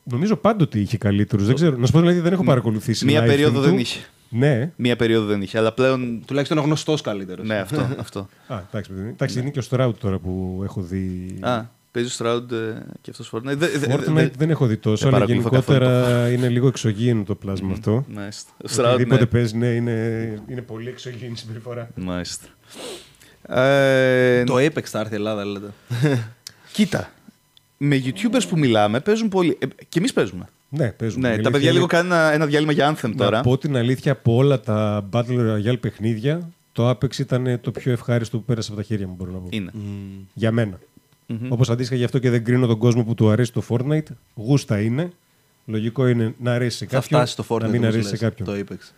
Νομίζω 0.09 0.35
πάντοτε 0.35 0.79
είχε 0.79 0.97
καλύτερους. 0.97 1.45
Δεν 1.45 1.55
ξέρω. 1.55 1.77
Να 1.77 1.85
σου 1.85 1.91
πω 1.91 1.99
δηλαδή 1.99 2.19
δεν 2.19 2.33
έχω 2.33 2.43
παρακολουθήσει. 2.43 3.05
Μία 3.05 3.23
live 3.23 3.27
περίοδο 3.27 3.59
stream 3.59 3.63
δεν 3.63 3.73
του. 3.73 3.79
είχε. 3.79 3.99
Ναι. 4.29 4.71
Μία 4.75 4.95
περίοδο 4.95 5.25
δεν 5.25 5.41
είχε, 5.41 5.57
αλλά 5.57 5.71
πλέον. 5.73 6.21
Τουλάχιστον 6.27 6.57
ο 6.57 6.61
γνωστός 6.61 7.01
καλύτερος. 7.01 7.47
ναι, 7.47 7.55
αυτό. 7.57 7.87
αυτό. 7.99 8.19
Α, 8.47 8.59
εντάξει, 8.69 8.89
παιδί 8.91 9.01
μου. 9.01 9.09
εντάξει, 9.09 9.39
είναι 9.39 9.49
και 9.49 9.59
ο 9.59 9.63
Stroud 9.69 9.91
τώρα 9.99 10.17
που 10.19 10.61
έχω 10.63 10.81
δει. 10.81 11.37
Α, 11.41 11.61
παίζει 11.91 12.09
ο 12.09 12.25
Stroud 12.25 12.51
ε, 12.51 12.55
και 13.01 13.09
αυτός 13.11 13.31
Fortnite. 13.33 13.41
Δε- 13.43 13.55
δε- 13.77 13.95
Fortnite 13.95 14.13
δε- 14.13 14.29
δεν 14.37 14.49
έχω 14.49 14.65
δει 14.65 14.77
τόσο, 14.77 15.05
δεν 15.09 15.13
αλλά 15.15 15.25
παρακολουθώ 15.25 15.49
γενικότερα 15.49 16.29
είναι 16.29 16.49
λίγο 16.49 16.67
εξωγήινο 16.67 17.23
το 17.23 17.35
πλάσμα 17.35 17.71
αυτό. 17.71 18.05
Μάλιστα. 18.13 18.51
Ο 18.57 18.69
Stroud, 18.75 18.85
Οτιδήποτε 18.93 19.19
ναι. 19.19 19.25
παίζει, 19.25 19.57
ναι, 19.57 19.67
είναι, 19.67 19.91
είναι 20.47 20.61
πολύ 20.61 20.89
εξωγήινη 20.89 21.37
συμπεριφορά. 21.37 21.89
Μάλιστα. 21.95 22.45
Ε, 23.49 24.43
Το 24.43 24.55
Apex 24.55 24.83
θα 24.83 24.99
έρθει 24.99 25.11
η 25.13 25.15
Ελλάδα, 25.15 25.45
λέτε. 25.45 25.67
Κοίτα, 26.73 27.11
με 27.77 28.01
YouTubers 28.05 28.47
που 28.49 28.57
μιλάμε 28.57 28.99
παίζουν 28.99 29.29
πολύ. 29.29 29.57
Ε, 29.59 29.65
και 29.89 29.99
εμείς 29.99 30.13
παίζουμε. 30.13 30.49
Ναι, 30.69 30.91
παίζουν. 30.91 31.21
Ναι, 31.21 31.27
Η 31.27 31.29
τα 31.31 31.35
αλήθεια 31.35 31.51
παιδιά 31.51 31.67
είναι- 31.69 31.77
λίγο 31.77 31.87
κάνουν 31.87 32.11
ένα, 32.11 32.31
ένα 32.33 32.45
διάλειμμα 32.45 32.71
για 32.71 32.95
Anthem 32.95 33.11
τώρα. 33.17 33.37
Να 33.37 33.43
πω 33.43 33.57
την 33.57 33.75
αλήθεια, 33.77 34.11
από 34.11 34.35
όλα 34.35 34.59
τα 34.59 35.09
Battle 35.11 35.39
Royale 35.55 35.79
παιχνίδια, 35.79 36.49
το 36.71 36.89
Apex 36.89 37.17
ήταν 37.19 37.59
το 37.61 37.71
πιο 37.71 37.91
ευχάριστο 37.91 38.37
που 38.37 38.43
πέρασε 38.43 38.71
από 38.71 38.81
τα 38.81 38.85
χέρια 38.87 39.07
μου, 39.07 39.13
μπορώ 39.17 39.31
να 39.31 39.37
πω. 39.37 39.47
Είναι. 39.49 39.71
Για 40.33 40.51
μένα. 40.51 40.79
Όπως 41.49 41.69
αντίστοιχα 41.69 41.97
γι' 41.97 42.03
αυτό 42.03 42.19
και 42.19 42.29
δεν 42.29 42.43
κρίνω 42.43 42.67
τον 42.67 42.77
κόσμο 42.77 43.03
που 43.03 43.13
του 43.13 43.29
αρέσει 43.29 43.53
το 43.53 43.63
Fortnite. 43.69 44.03
Γούστα 44.35 44.79
είναι. 44.81 45.11
Λογικό 45.65 46.07
είναι 46.07 46.33
να 46.39 46.53
αρέσει 46.53 46.77
σε 46.77 46.85
Θα 46.85 46.95
κάποιον. 46.99 47.19
φτάσει 47.19 47.33
στο 47.33 47.45
Fortnite. 47.49 47.61
να 47.61 47.67
μην 47.67 47.75
όπως 47.83 47.87
αρέσει 47.93 48.03
σε 48.07 48.11
λες, 48.11 48.19
κάποιον. 48.19 48.47
Το 48.47 48.73
Apex. 48.75 48.91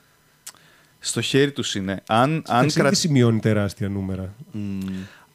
Στο 0.99 1.21
χέρι 1.21 1.51
τους 1.51 1.75
είναι. 1.75 2.01
Αν, 2.07 2.31
αν, 2.31 2.43
Αν 2.59 2.71
κρα... 2.73 2.83
δεν 2.83 2.93
σημειώνει 2.95 3.39
τεράστια 3.39 3.89
νούμερα; 3.89 4.33
Μμμ. 4.51 4.79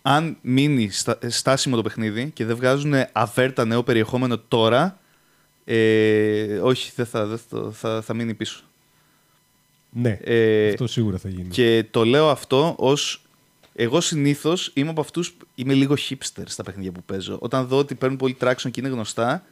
Αν 0.06 0.36
μείνει 0.40 0.90
στα... 0.90 1.18
στάσιμο 1.26 1.76
το 1.76 1.82
παιχνίδι 1.82 2.30
και 2.30 2.44
δεν 2.44 2.56
βγάζουν 2.56 2.94
αβέρτα 3.12 3.64
νέο 3.64 3.82
περιεχόμενο 3.82 4.38
τώρα, 4.38 4.98
ε, 5.64 6.58
όχι, 6.62 6.92
δεν 6.96 7.06
θα, 7.06 7.26
δεν 7.26 7.38
θα, 7.48 7.70
θα, 7.72 8.02
θα 8.02 8.14
μείνει 8.14 8.34
πίσω. 8.34 8.62
Ναι, 9.90 10.18
Ε, 10.24 10.68
αυτό 10.68 10.86
σίγουρα 10.86 11.18
θα 11.18 11.28
γίνει. 11.28 11.48
Και 11.48 11.84
το 11.90 12.04
λέω 12.04 12.30
αυτό 12.30 12.74
ως... 12.78 13.22
Εγώ 13.74 14.00
συνήθως 14.00 14.70
είμαι 14.74 14.90
από 14.90 15.00
αυτούς. 15.00 15.36
Είμαι 15.54 15.74
λίγο 15.74 15.94
hipster 16.08 16.42
στα 16.44 16.62
παιχνίδια 16.62 16.92
που 16.92 17.02
παίζω. 17.02 17.38
Όταν 17.40 17.66
δω 17.66 17.78
ότι 17.78 17.94
παίρνουν 17.94 18.18
πολύ 18.18 18.36
traction 18.40 18.70
και 18.70 18.80
είναι 18.80 18.88
γνωστά, 18.88 19.44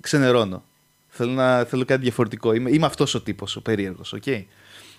ξενερώνω. 0.00 0.64
Θέλω, 1.08 1.32
να, 1.32 1.64
θέλω 1.64 1.84
κάτι 1.84 2.02
διαφορετικό. 2.02 2.52
Είμαι, 2.52 2.70
είμαι 2.70 2.86
αυτός 2.86 3.14
ο 3.14 3.22
τύπος, 3.22 3.56
ο 3.56 3.60
περίεργος. 3.60 4.14
Okay? 4.20 4.44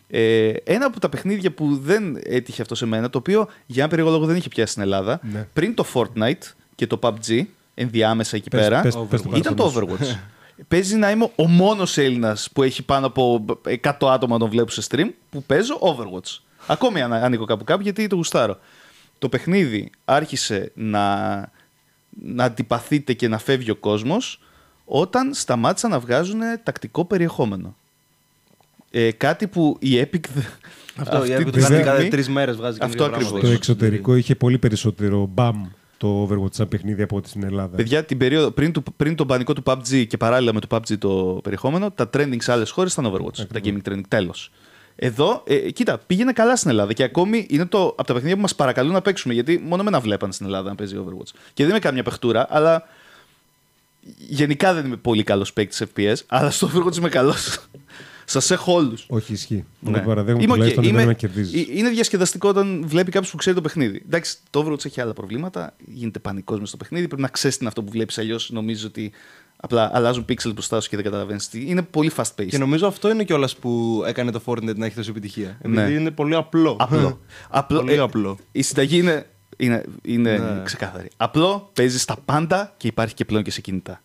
Ε, 0.08 0.50
ένα 0.64 0.86
από 0.86 1.00
τα 1.00 1.10
παιχνίδια 1.10 1.52
που 1.52 1.78
δεν 1.78 2.18
έτυχε 2.24 2.62
αυτό 2.62 2.76
σε 2.76 2.86
μένα, 2.86 3.10
το 3.10 3.18
οποίο 3.18 3.48
για 3.66 3.80
ένα 3.82 3.88
περίεργο 3.90 4.12
λόγο 4.14 4.26
δεν 4.26 4.36
είχε 4.36 4.48
πιάσει 4.48 4.72
στην 4.72 4.84
Ελλάδα, 4.84 5.20
Ναι. 5.32 5.48
πριν 5.54 5.74
το 5.74 5.86
Fortnite 5.94 6.52
και 6.76 6.88
το 6.88 7.00
PUBG, 7.02 7.42
ενδιάμεσα 7.74 8.36
εκεί 8.36 8.50
Πες- 8.50 8.62
πέρα, 8.62 8.82
πες- 8.82 8.98
πες 9.10 9.22
το 9.22 9.32
ήταν 9.36 9.56
το 9.56 9.64
παράπονο 9.72 9.98
Overwatch. 10.00 10.16
Παίζει 10.68 10.96
να 10.96 11.12
είμαι 11.12 11.30
ο 11.36 11.48
μόνος 11.48 11.98
Έλληνας 11.98 12.50
που 12.54 12.64
έχει 12.64 12.84
πάνω 12.84 13.06
από 13.06 13.46
100 13.82 13.92
άτομα 14.02 14.34
να 14.34 14.40
τον 14.40 14.50
βλέπω 14.50 14.72
σε 14.72 14.82
stream 14.90 15.10
που 15.30 15.44
παίζω 15.44 15.80
Overwatch. 15.82 16.40
Ακόμη 16.68 17.02
αν 17.02 17.14
ανήκω 17.14 17.46
κάπου 17.46 17.64
κάπου 17.64 17.82
γιατί 17.82 18.08
το 18.08 18.16
γουστάρω. 18.16 18.58
Το 19.20 19.30
παιχνίδι 19.30 19.90
άρχισε 20.06 20.72
να, 20.76 21.36
να 22.10 22.44
αντιπαθείται 22.44 23.14
και 23.14 23.28
να 23.28 23.38
φεύγει 23.38 23.72
ο 23.72 23.76
κόσμος 23.76 24.40
όταν 24.86 25.34
σταμάτησαν 25.34 25.90
να 25.92 26.00
βγάζουν 26.00 26.40
τακτικό 26.64 27.06
περιεχόμενο. 27.06 27.76
Ε, 28.98 29.12
κάτι 29.12 29.48
που 29.48 29.78
η 29.80 30.00
Epic... 30.02 30.20
δε- 30.34 30.42
Αυτό 30.96 31.18
αυτή 31.18 31.32
η 31.32 31.36
Epic 31.36 31.38
τη 31.38 31.44
το 31.46 31.52
κάνει 31.52 31.64
στιγμή- 31.64 31.84
κάθε 31.84 32.08
τρεις 32.08 32.30
μέρες 32.30 32.56
βγάζει 32.56 32.78
Αυτό 32.82 32.88
καινούργια 32.96 33.06
ακριβώς. 33.06 33.30
πράγματα. 33.32 33.48
Το 33.48 33.54
εξωτερικό 33.54 34.16
είχε 34.16 34.36
πολύ 34.36 34.58
περισσότερο 34.58 35.26
μπαμ 35.34 35.66
το 35.98 36.28
Overwatch 36.30 36.54
σαν 36.54 36.68
παιχνίδι 36.68 37.02
από 37.02 37.16
ό,τι 37.16 37.30
στην 37.30 37.44
Ελλάδα. 37.44 37.76
Παιδιά, 37.76 38.04
την 38.06 38.18
περίοδο, 38.18 38.52
πριν, 38.52 38.72
του, 38.72 38.84
πριν 38.98 39.16
τον 39.16 39.28
πανικό 39.28 39.54
του 39.54 39.64
PUBG 39.66 40.06
και 40.08 40.18
παράλληλα 40.18 40.54
με 40.54 40.60
το 40.60 40.68
PUBG 40.72 40.98
το 40.98 41.40
περιεχόμενο, 41.44 41.92
τα 41.92 42.10
trending 42.14 42.38
σε 42.40 42.52
άλλες 42.52 42.70
χώρες 42.70 42.94
ήταν 42.94 43.12
Overwatch. 43.14 43.36
Τα 43.54 43.60
gaming 43.64 43.78
trending. 43.90 44.02
Τέλος. 44.08 44.52
Εδώ, 44.96 45.44
ε, 45.48 45.56
κοίτα, 45.56 45.98
πήγαινε 46.08 46.32
καλά 46.34 46.56
στην 46.56 46.70
Ελλάδα 46.70 46.94
και 46.94 47.04
ακόμη 47.04 47.46
είναι 47.50 47.66
το, 47.66 47.86
από 47.86 48.04
τα 48.04 48.14
παιχνίδια 48.14 48.36
που 48.36 48.42
μας 48.42 48.56
παρακαλούν 48.56 48.94
να 48.94 49.02
παίξουμε. 49.02 49.34
Γιατί 49.34 49.62
μόνο 49.66 49.84
εμένα 49.84 50.00
βλέπαν 50.00 50.32
στην 50.32 50.46
Ελλάδα 50.46 50.70
να 50.70 50.76
παίζει 50.76 50.96
Overwatch. 51.06 51.32
Και 51.54 51.64
δεν 51.64 51.70
είμαι 51.70 51.80
καμιά 51.80 52.04
παιχτούρα, 52.04 52.48
αλλά 52.50 52.84
γενικά 54.18 54.74
δεν 54.74 54.86
είμαι 54.86 54.96
πολύ 54.96 55.24
καλός 55.24 55.54
παίκτης 55.54 55.84
FPS, 55.96 56.16
αλλά 56.28 56.52
στο 56.52 56.70
Overwatch 56.74 56.98
είμαι 56.98 57.10
καλός. 57.10 57.60
Σας 58.26 58.52
έχω 58.52 58.74
όλους. 58.74 59.06
Όχι, 59.10 59.34
ισχύει. 59.34 59.66
Ναι. 59.80 59.92
Ναι. 59.92 60.00
παραδέχομαι 60.00 60.44
Είμαι 60.44 60.52
οκ. 60.52 60.58
τουλάχιστον 60.58 60.84
Είμαι- 60.84 60.98
δεν 60.98 61.08
να 61.08 61.14
κερδίζεις. 61.14 61.62
ε- 61.62 61.78
Είναι 61.78 61.90
διασκεδαστικό 61.90 62.50
όταν 62.50 62.84
βλέπει 62.88 63.12
κάποιος 63.12 63.32
που 63.32 63.38
ξέρει 63.38 63.56
το 63.56 63.62
παιχνίδι. 63.62 64.02
Εντάξει, 64.06 64.38
το 64.50 64.66
Overwatch 64.66 64.86
έχει 64.86 65.02
άλλα 65.02 65.14
προβλήματα. 65.14 65.74
Γίνεται 65.86 66.20
πανικός 66.20 66.60
μες 66.60 66.68
στο 66.68 66.78
παιχνίδι. 66.78 67.08
Πρέπει 67.08 67.22
να 67.22 67.28
ξέρεις 67.28 67.56
τι 67.56 67.62
είναι 67.62 67.70
αυτό 67.70 67.84
που 67.84 67.92
βλέπεις. 67.92 68.18
Αλλιώς 68.18 68.50
νομίζεις 68.50 68.84
ότι 68.84 69.12
απλά 69.58 69.90
αλλάζουν 69.94 70.26
pixel 70.30 70.52
μπροστά 70.54 70.82
σου 70.82 70.90
και 70.90 70.96
δεν 70.96 71.06
καταλαβαίνεις 71.06 71.50
τι. 71.50 71.64
Είναι 71.68 71.82
πολύ 71.82 72.12
fast 72.16 72.24
paced. 72.42 72.48
Και 72.48 72.58
νομίζω 72.58 72.88
αυτό 72.88 73.10
είναι 73.10 73.24
κιόλας 73.24 73.56
που 73.56 74.04
έκανε 74.08 74.32
το 74.32 74.42
Fortnite 74.46 74.76
να 74.76 74.86
έχει 74.86 74.96
τόση 74.96 75.10
επιτυχία. 75.10 75.58
Ναι. 75.64 75.82
Επειδή 75.82 76.00
είναι 76.00 76.12
πολύ 76.12 76.36
απλό. 76.36 76.76
Απλό. 76.80 77.20
απλό 77.50 77.80
Πολύ 77.80 77.94
ε, 77.94 77.98
απλό. 77.98 78.38
Η 78.52 78.62
συνταγή 78.62 78.98
είναι, 78.98 79.26
είναι, 79.58 79.84
είναι 80.02 80.38
Ναι. 80.38 80.62
ξεκάθαρη. 80.64 81.08
Απλό, 81.18 81.70
παίζεις 81.74 82.02
στα 82.02 82.18
πάντα 82.26 82.74
και 82.78 82.88
υπάρχει 82.88 83.14
και 83.14 83.26
πλέον 83.26 83.44
και 83.44 83.52
σε 83.52 83.62
κινητά. 83.62 84.02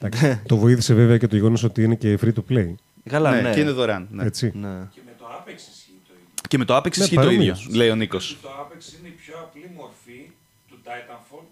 Εντάξει, 0.00 0.40
το 0.48 0.56
βοήθησε 0.56 0.94
βέβαια 0.94 1.18
και 1.18 1.26
το 1.26 1.36
γεγονός 1.36 1.64
ότι 1.64 1.82
είναι 1.82 1.94
και 1.94 2.18
free 2.22 2.28
to 2.32 2.52
play. 2.52 2.74
Καλά, 3.04 3.40
ναι. 3.40 3.54
Και 3.54 3.60
είναι 3.60 3.70
δωρεάν. 3.70 4.08
Ναι. 4.10 4.24
Έτσι. 4.24 4.52
Ναι. 4.54 4.88
Και 4.94 5.00
με 5.04 5.12
το 5.18 5.24
Apex 5.26 5.54
ισχύει 5.56 6.00
το 6.08 6.12
ίδιο. 6.14 6.28
Και 6.48 6.58
με 6.58 6.64
το 6.64 6.76
Apex 6.76 6.96
Ναι, 6.96 7.04
ισχύει 7.04 7.14
το 7.14 7.22
ίδιο, 7.30 7.52
παρόμοιος. 7.52 7.68
λέει 7.74 7.90
ο 7.90 7.94
Νίκος. 7.94 8.36
Το 8.42 8.48
Apex 8.48 8.98
είναι 8.98 9.08
η 9.08 9.10
πιο 9.10 9.34
απλή 9.38 9.70
μορφή 9.76 10.30
του 10.68 10.78
Titanfall, 10.84 11.44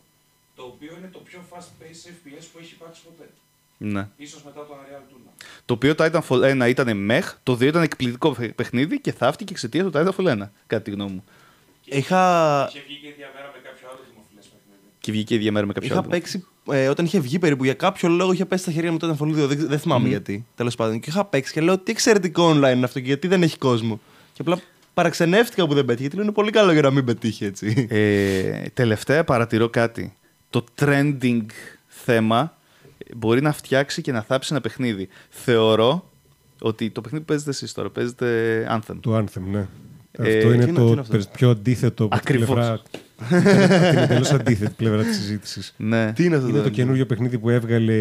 το 0.56 0.62
οποίο 0.62 0.94
είναι 0.98 1.08
το 1.12 1.18
πιο 1.18 1.40
fast-paced 1.50 2.08
FPS 2.10 2.44
που 2.52 2.58
έχει 2.60 2.72
υπάρξει 2.72 3.00
ποτέ. 3.04 3.28
Ναι. 3.78 4.08
Ίσως 4.16 4.42
μετά 4.44 4.66
το 4.66 4.74
Unreal 4.74 5.12
Tournament. 5.12 5.44
Το 5.64 5.74
οποίο 5.74 5.94
Titanfall 5.98 6.62
1 6.64 6.68
ήταν 6.68 6.96
μεχ, 6.96 7.36
το 7.42 7.52
2 7.52 7.60
ήταν 7.66 7.82
εκπληκτικό 7.82 8.32
παι- 8.32 8.52
παιχνίδι 8.54 9.00
και 9.00 9.12
θαύτηκε 9.12 9.52
εξαιτίας 9.52 9.84
του 9.84 9.92
Titanfall 9.94 10.26
1, 10.26 10.50
κατά 10.66 10.82
τη 10.82 10.90
γνώμη 10.90 11.12
μου. 11.12 11.24
Είχα, 11.84 12.66
Είχε 12.68 12.82
βγει 12.86 12.96
και 13.02 13.12
διαμέρα 13.16 13.50
με 13.54 13.60
κάποιο 13.68 13.88
άλλο 13.90 14.00
δημοφιλές 14.10 14.46
παιχνίδι. 14.52 14.88
Και 15.02 15.12
βγήκε 15.12 15.34
η 15.34 15.36
ίδια 15.36 15.52
μέρα 15.52 15.66
με 15.66 15.72
κάποιο 15.72 15.88
είχα 15.88 15.98
άλλο. 15.98 16.08
παίξει 16.08 16.46
ε, 16.70 16.88
όταν 16.88 17.04
είχε 17.04 17.20
βγει 17.20 17.38
περίπου 17.38 17.64
για 17.64 17.74
κάποιο 17.74 18.08
λόγο 18.08 18.32
είχε 18.32 18.44
πέσει 18.44 18.62
στα 18.62 18.72
χέρια 18.72 18.92
μου 18.92 18.98
τότε 18.98 19.16
Titanfall 19.18 19.28
2. 19.28 19.32
Δεν, 19.32 19.66
δεν 19.68 19.78
θυμάμαι 19.78 20.08
γιατί. 20.08 20.46
Τέλος 20.54 20.74
πάντων. 20.74 21.00
Και 21.00 21.10
είχα 21.10 21.24
παίξει 21.24 21.52
και 21.52 21.60
λέω 21.60 21.78
τι 21.78 21.90
εξαιρετικό 21.90 22.50
online 22.50 22.72
είναι 22.74 22.84
αυτό 22.84 23.00
και 23.00 23.06
γιατί 23.06 23.28
δεν 23.28 23.42
έχει 23.42 23.58
κόσμο. 23.58 24.00
Και 24.32 24.40
απλά 24.40 24.60
παραξενεύτηκα 24.94 25.66
που 25.66 25.74
δεν 25.74 25.84
πέτυχε. 25.84 26.00
Γιατί 26.00 26.16
λέω 26.16 26.24
είναι 26.24 26.34
πολύ 26.34 26.50
καλό 26.50 26.72
για 26.72 26.82
να 26.82 26.90
μην 26.90 27.04
πετύχει 27.04 27.44
έτσι. 27.44 27.86
Ε, 27.90 28.62
τελευταία 28.74 29.24
παρατηρώ 29.24 29.68
κάτι. 29.68 30.16
Το 30.50 30.64
trending 30.80 31.46
θέμα 31.86 32.56
μπορεί 33.16 33.42
να 33.42 33.52
φτιάξει 33.52 34.02
και 34.02 34.12
να 34.12 34.22
θάψει 34.22 34.48
ένα 34.52 34.60
παιχνίδι. 34.60 35.08
Θεωρώ 35.28 36.10
ότι 36.60 36.90
το 36.90 37.00
παιχνίδι 37.00 37.24
που 37.24 37.30
παίζετε 37.30 37.50
εσείς 37.50 37.72
τώρα, 37.72 37.90
παίζετε 37.90 38.66
Anthem. 38.70 38.96
Το 39.00 39.16
Anthem, 39.16 39.42
ναι. 39.50 39.66
Ε, 40.12 40.22
αυτό 40.22 40.38
τι 40.38 40.44
είναι 40.44 40.54
είναι- 40.54 40.64
τι 40.64 40.70
είναι 40.70 40.78
το 40.78 41.00
αυτό; 41.00 41.12
περι- 41.12 41.28
πιο 41.28 41.50
αντίθετο 41.50 42.04
από 42.04 42.18
την 42.20 42.20
Ακριβώς. 42.24 42.54
πλευρά. 42.54 42.80
την 43.90 43.98
εντελώς 43.98 44.30
αντίθετη 44.32 44.72
πλευρά 44.76 45.02
της 45.02 45.16
συζήτησης. 45.16 45.74
Ναι. 45.76 46.12
τι 46.12 46.24
είναι 46.24 46.34
αυτό 46.36 46.48
Είναι 46.48 46.56
το 46.56 46.62
δηλαδή; 46.62 46.70
καινούριο 46.70 47.06
παιχνίδι 47.06 47.38
που 47.38 47.50
έβγαλε 47.50 47.92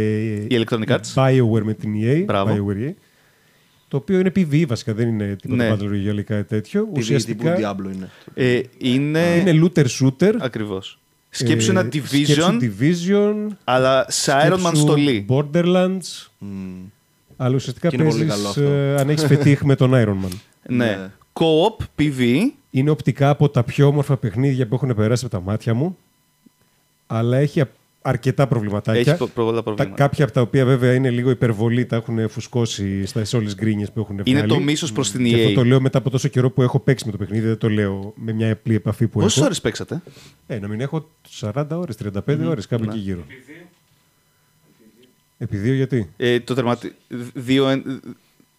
Η 0.47 0.47
Electronic 0.65 0.88
Arts. 0.88 1.13
BioWare 1.13 1.62
με 1.63 1.74
την 1.74 1.93
EA. 2.04 2.24
Μπράβο. 2.26 2.54
BioWare 2.69 2.88
EA, 2.89 2.93
το 3.88 3.97
οποίο 3.97 4.19
είναι 4.19 4.32
PvE 4.36 4.63
βασικά, 4.67 4.93
δεν 4.93 5.08
είναι 5.08 5.36
τίποτα 5.41 5.63
Ναι. 5.63 5.74
Battle 5.76 5.86
Royale 6.13 6.17
ή 6.17 6.24
κάτι 6.24 6.43
τέτοιο. 6.43 6.80
Τι 6.82 6.86
τύπου 6.88 7.00
Ουσιαστικά 7.00 7.56
Diablo 7.58 7.93
είναι. 7.93 8.10
Ε, 8.34 8.62
είναι... 8.78 9.43
είναι 9.47 9.62
looter 9.65 9.86
shooter. 10.00 10.34
Ακριβώς. 10.39 11.00
Σκέψου 11.30 11.67
Ε, 11.71 11.80
ένα 11.80 11.89
Division, 11.93 12.24
σκέψου 12.24 12.58
Division. 12.62 13.47
αλλά 13.63 14.06
σε 14.10 14.32
Iron 14.32 14.54
Man 14.54 14.60
σκέψου 14.60 14.76
στολή. 14.82 15.26
Borderlands. 15.30 16.28
Μμ. 16.38 16.47
Αλλά 17.38 17.56
ουσιαστικά 17.56 17.89
Και 17.89 17.95
είναι 17.95 18.10
πολύ 18.10 18.26
παίζεις, 18.26 18.36
καλό 18.43 18.47
αυτό. 18.50 18.62
ε, 18.62 19.00
αν 19.00 19.10
έχεις 19.10 19.26
πετύχει 19.28 19.65
με 19.65 19.76
τον 19.76 19.91
Iron 19.93 20.26
Man. 20.26 20.32
Ναι. 20.67 21.10
Ναι. 21.39 21.46
Co-op, 21.46 21.84
PvE. 22.00 22.38
Είναι 22.72 22.89
οπτικά 22.89 23.30
από 23.30 23.50
τα 23.50 23.63
πιο 23.63 23.88
όμορφα 23.88 24.17
παιχνίδια 24.17 24.67
που 24.67 24.76
έχουν 24.76 24.96
περάσει 24.96 25.26
από 25.26 25.36
τα 25.38 25.41
μάτια 25.41 25.74
μου. 25.74 25.98
Αλλά 27.08 27.38
έχει 27.38 27.62
α- 27.62 27.70
αρκετά 28.02 28.48
προβληματάκια. 28.48 29.00
Έχει 29.02 29.17
προ- 29.17 29.30
πολλά 29.30 29.56
Τα, 29.58 29.63
προβλήματα. 29.63 29.96
κάποια 30.04 30.24
από 30.26 30.34
τα 30.34 30.41
οποία 30.41 30.65
βέβαια 30.65 30.94
είναι 30.94 31.10
λίγο 31.10 31.30
υπερβολή, 31.30 31.86
τα 31.86 31.96
έχουν 31.96 32.30
φουσκώσει 32.30 33.06
στα 33.06 33.24
όλες 33.34 33.56
γκρίνιες 33.56 33.91
που 33.91 34.00
έχουν 34.00 34.15
βγάλει. 34.15 34.30
Είναι 34.38 34.48
το 34.48 34.60
μίσος 34.60 34.91
προς 34.91 35.12
την 35.12 35.24
Και 35.26 35.36
αυτό 35.36 35.50
EA. 35.50 35.54
το 35.54 35.63
λέω 35.63 35.82
μετά 35.82 35.98
από 35.98 36.10
τόσο 36.10 36.28
καιρό 36.28 36.50
που 36.52 36.62
έχω 36.62 36.80
παίξει 36.80 37.06
με 37.06 37.12
το 37.12 37.17
παιχνίδι, 37.17 37.48
δεν 37.48 37.58
το 37.58 37.70
λέω 37.70 38.13
με 38.15 38.32
μια 38.34 38.52
απλή 38.52 38.76
επαφή 38.76 39.08
που 39.08 39.20
Πόσες 39.20 39.36
έχω. 39.38 39.46
ώρες 39.46 39.62
παίξατε; 39.62 40.02
Ε, 40.48 40.60
να 40.60 40.67
μην 40.67 40.82
έχω 40.82 41.10
40 41.39 41.65
ώρες, 41.72 41.96
35 41.96 42.46
ώρες, 42.48 42.67
κάπου 42.67 42.84
Ναι. 42.86 42.91
εκεί 42.91 43.00
γύρω. 43.00 43.20
Επί 43.28 43.36
δύο, 43.46 43.62
Επί 45.38 45.58
δύο 45.58 45.74
γιατί; 45.74 46.10
Ε, 46.17 46.39
το 46.39 46.54
τερματι... 46.54 46.96
Δύο... 47.34 47.67
εν- 47.67 48.02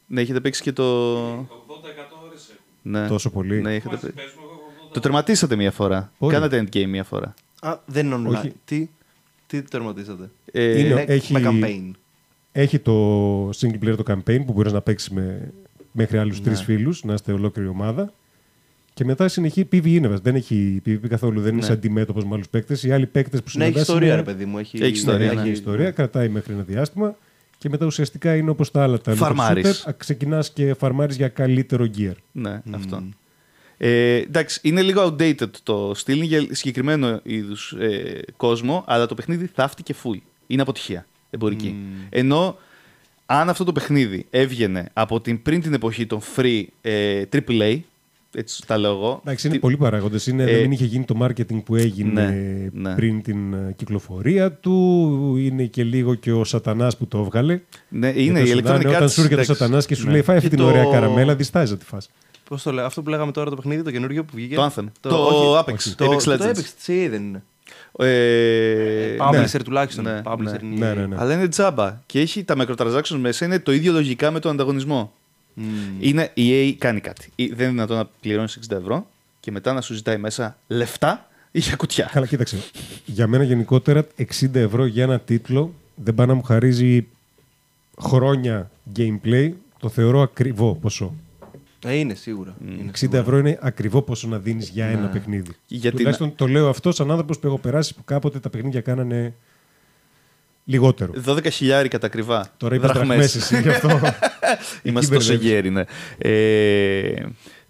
Ναι, 0.07 0.21
έχετε 0.21 0.41
παίξει 0.41 0.63
και 0.63 0.73
το... 0.73 0.85
80% 1.29 1.41
ώρες 1.41 1.49
έχουν. 1.97 2.12
Ναι. 2.83 3.07
Τόσο 3.09 3.31
πολύ. 3.31 3.61
Ναι, 3.61 3.75
έχετε 3.75 3.95
Μαζί 3.95 4.01
παίξει. 4.01 4.16
παίζουμε 4.16 4.42
εγώ 4.42 4.61
80%. 4.88 4.92
Το 4.92 5.01
τερματίσατε 5.01 5.57
μία 5.57 5.71
φορά. 5.71 6.13
Όχι. 6.19 6.33
Κάνατε 6.33 6.65
endgame 6.67 6.87
μία 6.87 7.04
φορά. 7.04 7.35
Α, 7.61 7.79
δεν 7.87 8.07
είναι 8.07 8.15
online. 8.17 8.38
Όχι. 8.38 8.52
Τι, 8.65 8.88
τι 9.46 9.63
τερματίσατε; 9.63 10.31
Ε, 10.52 10.79
Είναι- 10.79 10.88
Είναι 10.88 11.04
έχει- 11.09 11.33
με 11.33 11.40
campaign. 11.44 11.90
Έχει 12.52 12.79
το 12.79 13.48
single 13.48 13.85
player 13.85 13.96
το 13.96 14.02
campaign 14.07 14.42
που 14.46 14.52
μπορείς 14.52 14.73
να 14.73 14.81
παίξεις 14.81 15.11
με, 15.11 15.52
μέχρι 15.92 16.19
άλλους 16.19 16.38
Ναι. 16.38 16.44
τρεις 16.44 16.63
φίλους, 16.63 17.04
να 17.04 17.15
είστε 17.15 17.33
ολόκληρη 17.33 17.69
ομάδα. 17.69 18.13
Και 18.94 19.04
μετά 19.04 19.29
συνεχεί 19.29 19.69
PvE 19.73 19.85
είναι 19.87 20.09
βασικά. 20.09 20.31
Δεν 20.31 20.40
έχει 20.40 20.83
PvP 20.87 21.09
καθόλου, 21.09 21.40
δεν 21.40 21.50
είναι 21.50 21.61
Ναι. 21.61 21.67
σε 21.67 21.73
αντιμέτωπος 21.73 22.25
με 22.25 22.31
άλλους 22.35 22.48
παίκτες. 22.48 22.83
Οι 22.83 22.92
άλλοι 22.92 23.07
παίκτες 23.07 23.40
που 23.42 23.50
Ναι, 23.54 23.65
έχει 23.65 23.73
συναντάς 23.73 23.83
ιστορία, 23.88 24.07
είναι- 24.07 24.17
ρε 24.17 24.23
παιδί 24.23 24.44
μου. 24.44 24.59
Έχει, 24.59 24.77
Έχει 24.83 24.92
ιστορία, 24.92 25.27
Ναι, 25.27 25.33
ναι. 25.35 25.40
έχει 25.40 25.50
ιστορία, 25.50 25.90
κρατάει 25.90 26.29
μέχρι 26.29 26.52
ένα 26.52 26.63
διάστημα. 26.63 27.17
Και 27.63 27.69
μετά 27.69 27.87
ουσιαστικά 27.87 28.37
είναι 28.37 28.50
όπως 28.50 28.71
τα 28.71 28.83
άλλα 28.83 28.98
τα 28.98 29.15
Φαρμάρεις. 29.15 29.87
Ξεκινάς 29.96 30.50
και 30.50 30.75
φαρμάρεις 30.75 31.17
για 31.17 31.29
καλύτερο 31.29 31.90
gear. 31.98 32.15
Ναι, 32.33 32.63
αυτό. 32.75 33.02
Ε, 33.77 34.17
εντάξει, 34.17 34.60
είναι 34.63 34.83
λίγο 34.83 35.04
outdated 35.06 35.50
το 35.63 35.92
στυλ, 35.94 36.17
είναι 36.17 36.25
για 36.25 36.46
συγκεκριμένο 36.50 37.21
είδους 37.23 37.73
ε, 37.73 38.23
κόσμο, 38.37 38.85
αλλά 38.87 39.06
το 39.06 39.15
παιχνίδι 39.15 39.50
θαύτηκε 39.54 39.94
full. 40.02 40.19
Είναι 40.46 40.63
αποτυχία 40.63 41.06
εμπορική. 41.31 41.77
Ενώ 42.08 42.56
αν 43.27 43.48
αυτό 43.48 43.65
το 43.65 43.73
παιχνίδι 43.73 44.27
έβγαινε 44.31 44.88
από 44.92 45.21
την 45.21 45.42
πριν 45.42 45.60
την 45.60 45.75
εποχή 45.75 46.06
των 46.06 46.21
free 46.37 46.65
ε, 46.81 47.23
AAA, 47.33 47.81
Έτσι 48.35 48.67
τα 48.67 48.79
λέω 48.79 48.91
εγώ. 48.91 49.21
Εντάξει, 49.25 49.47
είναι 49.47 49.57
Τι- 49.57 49.63
πολλοί 49.63 49.77
παράγοντες. 49.77 50.27
Είναι 50.27 50.43
Ε, 50.43 50.53
να 50.55 50.61
μην 50.61 50.73
είχε 50.73 50.85
γίνει 50.85 51.05
το 51.05 51.15
marketing 51.23 51.63
που 51.65 51.77
έγινε 51.77 52.23
ναι, 52.27 52.69
ναι. 52.89 52.95
πριν 52.95 53.23
την 53.23 53.53
ε, 53.55 53.73
κυκλοφορία 53.77 54.53
του. 54.53 55.35
Είναι 55.39 55.65
και 55.65 55.85
λίγο 55.85 56.15
και 56.15 56.33
ο 56.33 56.45
Σατανάς 56.45 56.97
που 56.97 57.07
το 57.07 57.19
έβγαλε. 57.19 57.61
Ναι, 57.89 58.07
Γιατί 58.11 58.25
είναι 58.25 58.39
ο 58.41 58.43
η 58.43 58.47
Σατανά, 58.47 58.79
Electronic 58.79 58.87
Όταν 58.89 59.03
Arts. 59.07 59.11
σου 59.11 59.21
έρχεται 59.21 59.41
ο 59.41 59.43
εντάξει. 59.43 59.53
Σατανάς 59.61 59.87
και 59.87 59.95
σου 59.95 60.07
Ναι. 60.07 60.13
λέει 60.13 60.23
φάει 60.23 60.37
αυτή 60.37 60.49
Και 60.49 60.55
την 60.57 60.65
το- 60.65 60.71
ωραία 60.71 60.85
καραμέλα, 60.85 61.35
διστάζει 61.37 61.73
να 61.73 61.79
τη 61.79 61.85
φας. 61.85 62.11
Πώς 62.49 62.63
το 62.63 62.73
λέω, 62.73 62.85
αυτό 62.85 63.03
που 63.03 63.11
λέγαμε 63.11 63.33
τώρα 63.33 63.51
το 63.51 63.57
παιχνίδι, 63.57 63.83
το 63.83 63.91
καινούργιο 63.91 64.25
που 64.25 64.33
βγήκε; 64.35 64.55
Το 64.55 64.73
Anthem. 64.77 64.85
Το 65.01 65.09
όχι, 65.17 65.65
Apex. 65.67 65.93
Το, 65.97 66.11
Apex 66.13 66.23
το 66.23 66.33
Legends. 66.33 66.57
Apex 66.57 66.87
CA 66.87 67.07
δεν 67.11 67.23
είναι. 67.23 67.43
Ε, 67.99 69.17
Publisher 69.19 69.51
ναι. 69.53 69.63
τουλάχιστον. 69.65 70.05
Ναι, 70.05 70.21
Publisher 70.25 70.39
ναι. 70.43 70.59
είναι 70.63 70.75
η- 70.75 70.79
Ναι, 70.79 70.93
ναι, 70.95 71.07
ναι. 71.07 71.17
Αλλά 71.19 71.35
είναι 71.35 71.49
τζάμπα. 71.49 72.01
Και 72.07 72.21
έχει 72.21 72.45
τα 72.45 72.55
microtransactions 72.59 73.17
μέσα, 73.21 73.45
είναι 73.45 73.59
το 73.59 73.73
ίδιο 73.73 73.93
λογικά 73.93 74.31
με 74.31 74.39
τον 74.41 74.51
ανταγωνισμό. 74.51 75.13
Μμμ. 75.55 75.96
Είναι 76.00 76.31
η 76.35 76.71
EA 76.71 76.75
κάνει 76.79 77.00
κάτι. 77.00 77.29
Ή- 77.35 77.46
Δεν 77.46 77.59
είναι 77.59 77.69
δυνατόν 77.69 77.96
να 77.96 78.05
πληρώνεις 78.21 78.57
60 78.57 78.77
ευρώ 78.77 79.07
και 79.40 79.50
μετά 79.50 79.73
να 79.73 79.81
σου 79.81 79.94
ζητάει 79.94 80.17
μέσα 80.17 80.57
λεφτά 80.67 81.27
ή 81.50 81.59
για 81.59 81.77
κουτιά. 81.77 82.11
Καλά, 82.13 82.27
κοίταξε. 82.27 82.59
Για 83.05 83.27
μένα 83.27 83.44
γενικότερα 83.44 84.07
60 84.40 84.55
ευρώ 84.55 84.87
για 84.87 85.03
ένα 85.03 85.21
τίτλο 85.21 85.75
δεν 85.94 86.15
πάει 86.15 86.27
να 86.27 86.35
μου 86.35 86.42
χαρίζει 86.42 87.07
χρόνια 88.00 88.71
gameplay. 88.96 89.50
Το 89.79 89.88
θεωρώ 89.88 90.21
ακριβό 90.21 90.75
ποσό. 90.75 91.15
Ε, 91.85 91.94
είναι 91.94 92.15
σίγουρα. 92.15 92.57
Είναι 92.69 92.83
60 92.87 92.90
σίγουρα. 92.92 93.19
ευρώ 93.19 93.38
είναι 93.38 93.59
ακριβό 93.61 94.03
ποσό 94.03 94.29
να 94.29 94.38
δίνεις 94.38 94.69
για 94.69 94.87
ένα 94.87 95.07
παιχνίδι. 95.09 95.50
Γιατί 95.67 95.96
Τουλάχιστον 95.96 96.35
το 96.35 96.46
λέω 96.48 96.69
αυτό 96.69 96.92
σαν 96.92 97.11
άνθρωπος 97.11 97.38
που 97.38 97.46
έχω 97.46 97.59
περάσει 97.59 97.94
που 97.94 98.05
κάποτε 98.05 98.38
τα 98.40 98.50
παιχνίδια 98.50 98.81
κάνανε 98.81 99.35
λιγότερο. 100.65 101.13
12 101.27 101.46
χιλιάρικα 101.50 101.98
τα 101.98 102.07
ακριβά. 102.07 102.53
Τώρα 102.57 102.75
είπα 102.75 102.87
Δραχμές. 102.87 103.07
δραχμές 103.07 103.35
εσύ 103.35 103.63
γι' 103.63 103.69
αυτό. 103.69 103.88
Είμαστε 104.83 105.15
Εκεί 105.15 105.25
τόσο 105.25 105.33
μπερδεύεις. 105.38 105.50
γέροι, 105.50 105.71
ναι. 105.71 105.85
Ε, 106.19 107.13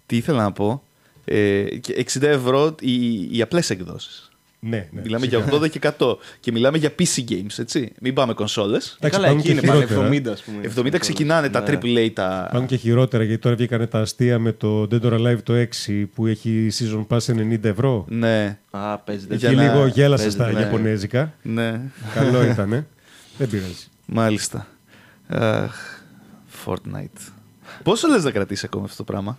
τι 0.05 0.17
ήθελα 0.17 0.41
να 0.43 0.51
πω. 0.51 0.83
Ε, 1.25 1.63
και 1.63 2.05
60 2.13 2.21
ευρώ 2.21 2.75
οι, 2.79 3.27
οι 3.37 3.41
απλές 3.41 3.69
εκδόσεις. 3.69 4.31
ναι, 4.59 4.87
ναι. 4.91 5.01
μιλάμε 5.03 5.25
φυσικά. 5.25 5.45
για 5.49 5.59
80 5.59 5.69
και 5.69 5.79
100. 5.99 6.15
Και 6.39 6.51
μιλάμε 6.51 6.77
για 6.77 6.89
PC 6.99 7.31
games, 7.31 7.59
έτσι. 7.59 7.91
Μην 8.01 8.13
πάμε 8.13 8.33
κονσόλες. 8.33 8.87
Ε, 8.87 8.95
Εντάξει, 9.07 9.19
Καλά, 9.19 9.31
υπάρχουν 9.31 9.39
εκεί 9.39 9.47
και 9.47 9.67
είναι 9.67 9.73
πάλι 9.75 9.87
χειρότερα. 9.87 10.31
70, 10.31 10.33
ας 10.33 10.41
πούμε. 10.75 10.89
70 10.95 10.99
ξεκινάνε 10.99 11.49
τα 11.49 11.59
Ναι. 11.61 11.77
AAA, 11.81 12.09
τα... 12.13 12.45
Υπάρχουν 12.47 12.67
και 12.69 12.75
χειρότερα 12.75 13.23
γιατί 13.23 13.41
τώρα 13.41 13.55
βγήκανε 13.55 13.87
τα 13.87 13.99
αστεία 13.99 14.39
με 14.39 14.51
το 14.51 14.87
Dead 14.91 15.01
or 15.01 15.13
Alive 15.19 15.37
το 15.43 15.53
6 15.87 16.03
που 16.15 16.27
έχει 16.27 16.67
season 16.79 17.05
pass 17.07 17.35
90 17.35 17.63
ευρώ. 17.63 18.05
Ναι, 18.09 18.57
Α, 18.71 18.97
παίζεται. 18.97 19.35
Για 19.35 19.49
και 19.49 19.55
να- 19.55 19.63
λίγο 19.63 19.85
γέλασα 19.87 20.23
παίζεται, 20.23 20.43
στα 20.43 20.53
ναι. 20.53 20.59
Ιαπωνέζικα. 20.59 21.33
ναι. 21.41 21.81
Καλό 22.13 22.43
ήτανε. 22.43 22.87
Δεν 23.37 23.49
πειράζει. 23.49 23.87
Μάλιστα. 24.05 24.67
Αχ, 25.27 25.92
Fortnite. 26.65 27.31
Πόσο 27.83 28.07
λες 28.07 28.23
να 28.23 28.31
κρατήσει 28.31 28.65
ακόμα 28.65 28.83
αυτό 28.83 28.97
το 28.97 29.03
πράγμα; 29.03 29.37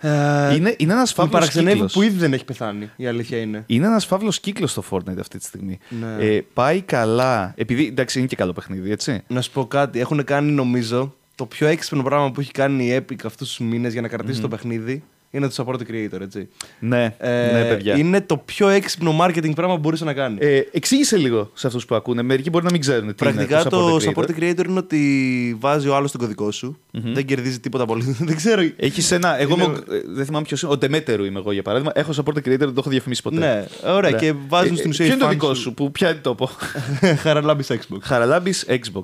Ε, 0.00 0.54
είναι, 0.54 0.74
είναι 0.78 0.92
ένας 0.92 1.08
με 1.08 1.14
φαύλος 1.14 1.32
παραξενεύει 1.32 1.72
κύκλος. 1.72 1.92
που 1.92 2.02
ήδη 2.02 2.16
δεν 2.16 2.32
έχει 2.32 2.44
πεθάνει. 2.44 2.90
Η 2.96 3.06
αλήθεια 3.06 3.38
είναι. 3.38 3.64
Είναι 3.66 3.86
ένας 3.86 4.06
φαύλος 4.06 4.40
κύκλος 4.40 4.70
στο 4.70 4.84
Fortnite 4.90 5.18
αυτή 5.20 5.38
τη 5.38 5.44
στιγμή. 5.44 5.78
Ναι. 5.88 6.24
Ε, 6.24 6.44
πάει 6.54 6.80
καλά. 6.80 7.52
Επειδή 7.56 7.86
εντάξει 7.86 8.18
είναι 8.18 8.28
και 8.28 8.36
καλό 8.36 8.52
παιχνίδι, 8.52 8.90
έτσι. 8.90 9.22
Να 9.26 9.40
σου 9.40 9.50
πω 9.50 9.66
κάτι. 9.66 10.00
Έχουν 10.00 10.24
κάνει, 10.24 10.50
νομίζω, 10.50 11.14
το 11.34 11.46
πιο 11.46 11.66
έξυπνο 11.66 12.02
πράγμα 12.02 12.32
που 12.32 12.40
έχει 12.40 12.50
κάνει 12.50 12.86
η 12.86 12.96
Epic 12.96 13.24
αυτούς 13.24 13.48
τους 13.48 13.66
μήνες 13.66 13.92
για 13.92 14.00
να 14.00 14.08
κρατήσει 14.08 14.40
το 14.40 14.48
παιχνίδι 14.48 15.02
είναι 15.30 15.48
το 15.48 15.54
support 15.66 15.74
creator, 15.90 16.20
έτσι. 16.20 16.48
Ναι, 16.78 17.14
Ε, 17.18 17.50
ναι, 17.52 17.64
παιδιά. 17.68 17.96
Είναι 17.96 18.20
το 18.20 18.36
πιο 18.36 18.68
έξυπνο 18.68 19.16
marketing 19.20 19.54
πράγμα 19.54 19.74
που 19.74 19.80
μπορούσε 19.80 20.04
να 20.04 20.12
κάνεις. 20.12 20.38
Ε, 20.46 20.68
εξήγησε 20.72 21.16
λίγο 21.16 21.50
σε 21.54 21.66
αυτούς 21.66 21.84
που 21.84 21.94
ακούνε. 21.94 22.22
Μερικοί 22.22 22.50
μπορεί 22.50 22.64
να 22.64 22.70
μην 22.70 22.80
ξέρουν 22.80 23.08
τι 23.08 23.14
Πρακτικά 23.14 23.60
είναι 23.60 23.68
το 23.70 23.96
support 23.96 24.00
creator. 24.02 24.14
support 24.14 24.38
creator 24.40 24.66
είναι 24.68 24.78
ότι 24.78 25.56
βάζει 25.60 25.88
ο 25.88 25.94
άλλος 25.96 26.10
τον 26.10 26.20
κωδικό 26.20 26.50
σου. 26.50 26.78
Δεν 26.90 27.24
κερδίζει 27.24 27.60
τίποτα 27.60 27.84
πολύ. 27.86 28.16
δεν 28.20 28.36
ξέρω. 28.36 28.62
Έχεις 28.76 29.10
ένα. 29.10 29.40
Εγώ 29.40 29.54
Είναι- 29.54 29.64
είμαι 29.64 29.72
ο- 29.88 29.94
ε, 29.94 30.02
δεν 30.06 30.24
θυμάμαι 30.24 30.44
ποιος 30.44 30.62
είναι. 30.62 30.72
Ο 30.72 30.76
Ντεμέτερου 30.76 31.24
είμαι 31.24 31.38
εγώ 31.38 31.52
για 31.52 31.62
παράδειγμα. 31.62 31.92
Έχω 31.94 32.12
support 32.16 32.36
creator, 32.38 32.42
δεν 32.58 32.58
το 32.58 32.74
έχω 32.78 32.90
διαφημίσει 32.90 33.22
ποτέ. 33.22 33.36
Ναι, 33.38 33.64
ωραία. 33.92 34.10
Και 34.10 34.32
βάζουν 34.48 34.76
στην 34.76 34.90
ουσία 34.90 35.04
Ποιο 35.04 35.14
οι 35.14 35.18
είναι 35.20 35.24
το 35.24 35.30
fans 35.30 35.40
δικό 35.40 35.54
σου. 35.54 35.60
σου 35.60 35.74
που 35.74 35.92
πιάνει 35.92 36.18
τόπο; 36.18 36.50
Χαραλάμπης 37.22 37.70
Xbox. 37.70 37.98
Χαραλάμπης 38.00 38.66
Xbox. 38.68 39.02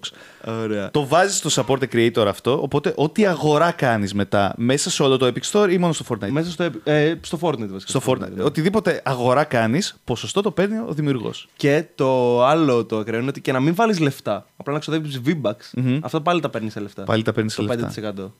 Ωραία. 0.62 0.90
Το 0.90 1.06
βάζεις 1.06 1.36
στο 1.36 1.64
support 1.66 1.82
creator 1.94 2.24
αυτό, 2.28 2.58
οπότε 2.62 2.92
ό,τι 2.96 3.26
αγορά 3.26 3.70
κάνεις 3.72 4.14
μετά 4.14 4.54
μέσα 4.56 4.90
σε 4.90 5.02
όλο 5.02 5.16
το 5.16 5.26
Epic 5.34 5.50
Store 5.60 5.70
ή 5.72 5.78
μόνο 5.78 5.92
στο 5.92 6.04
Fortnite. 6.20 6.28
Μέσα 6.30 6.50
στο, 6.50 6.70
ε, 6.84 7.14
στο 7.20 7.38
Fortnite 7.40 7.68
βασικά. 7.68 8.00
Στο 8.00 8.00
Fortnite. 8.06 8.44
Οτιδήποτε 8.44 9.00
αγορά 9.04 9.44
κάνεις, 9.44 9.94
ποσοστό 10.04 10.40
το 10.40 10.50
παίρνει 10.50 10.78
ο 10.78 10.92
δημιουργός. 10.92 11.48
Και 11.56 11.84
το 11.94 12.42
άλλο 12.44 12.84
το 12.84 12.98
ακραίο 12.98 13.20
είναι 13.20 13.28
ότι 13.28 13.40
και 13.40 13.52
να 13.52 13.60
μην 13.60 13.74
βάλεις 13.74 13.98
λεφτά, 14.00 14.46
απλά 14.56 14.72
να 14.72 14.78
ξοδεύει 14.78 15.20
V-Bucks, 15.26 15.70
Μμμ. 15.74 15.98
αυτά 16.02 16.20
πάλι 16.20 16.40
τα 16.40 16.48
παίρνεις 16.48 16.72
σε 16.72 16.80
λεφτά. 16.80 17.02
Πάλι 17.04 17.22
τα 17.22 17.32
παίρνεις 17.32 17.52
σε 17.52 17.62
το 17.62 17.66
λεφτά. 17.66 18.12
5%. 18.16 18.30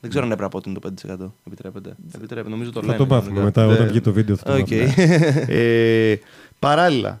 Δεν 0.00 0.10
ξέρω 0.12 0.24
αν 0.24 0.32
έπρεπε 0.32 0.42
να 0.42 0.48
πω 0.48 0.56
ότι 0.56 0.68
είναι 0.70 0.78
το 0.78 0.88
5%. 1.24 1.32
Επιτρέπεται. 1.46 1.94
Επιτρέπεται. 2.14 2.48
Νομίζω 2.50 2.70
το 2.72 2.80
Θα 2.80 2.86
λένε. 2.86 2.98
το 2.98 3.06
μάθουμε 3.06 3.34
κανονικά. 3.34 3.60
μετά. 3.60 3.72
Όταν 3.72 3.84
Ναι. 3.84 3.90
βγει 3.90 4.00
το 4.00 4.12
βίντεο 4.12 4.36
θα 4.36 4.44
το 4.44 4.52
Οκ. 4.52 4.58
μάθουμε. 4.70 5.44
ε, 5.48 6.18
παράλληλα, 6.58 7.20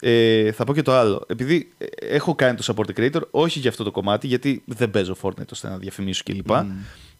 ε, 0.00 0.52
θα 0.52 0.64
πω 0.64 0.74
και 0.74 0.82
το 0.82 0.92
άλλο. 0.92 1.24
Επειδή 1.28 1.72
ε, 1.78 1.84
έχω 2.14 2.34
κάνει 2.34 2.56
το 2.56 2.74
support 2.76 3.00
creator, 3.00 3.20
όχι 3.30 3.58
για 3.58 3.70
αυτό 3.70 3.84
το 3.84 3.90
κομμάτι, 3.90 4.26
γιατί 4.26 4.62
δεν 4.66 4.90
παίζω 4.90 5.16
Fortnite 5.22 5.50
ώστε 5.52 5.68
να 5.68 5.76
διαφημίσω 5.78 6.22
κλπ. 6.24 6.50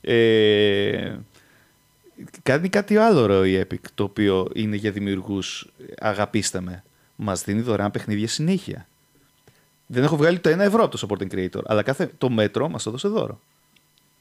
Ε, 0.01 1.15
κάνει 2.43 2.69
κάτι 2.69 2.97
άλλο 2.97 3.27
ρε, 3.27 3.49
η 3.49 3.67
Epic, 3.69 3.81
το 3.95 4.05
οποίο 4.05 4.49
είναι 4.55 4.77
για 4.77 4.91
δημιουργούς, 4.91 5.71
αγαπήστε 5.99 6.61
με. 6.61 6.85
Μας 7.17 7.43
δίνει 7.43 7.61
δωρεάν 7.61 7.91
παιχνίδια 7.91 8.29
συνέχεια. 8.29 8.87
Δεν 9.87 10.03
έχω 10.03 10.17
βγάλει 10.17 10.39
το 10.39 10.49
ένα 10.49 10.65
ευρώ 10.65 10.85
από 10.85 10.99
το 10.99 11.07
supporting 11.09 11.35
creator, 11.35 11.61
αλλά 11.65 11.83
κάθε, 11.83 12.11
το 12.19 12.31
μέτρο 12.31 12.69
μας 12.69 12.83
το 12.83 12.91
δώσε 12.91 13.09
δώρο. 13.09 13.41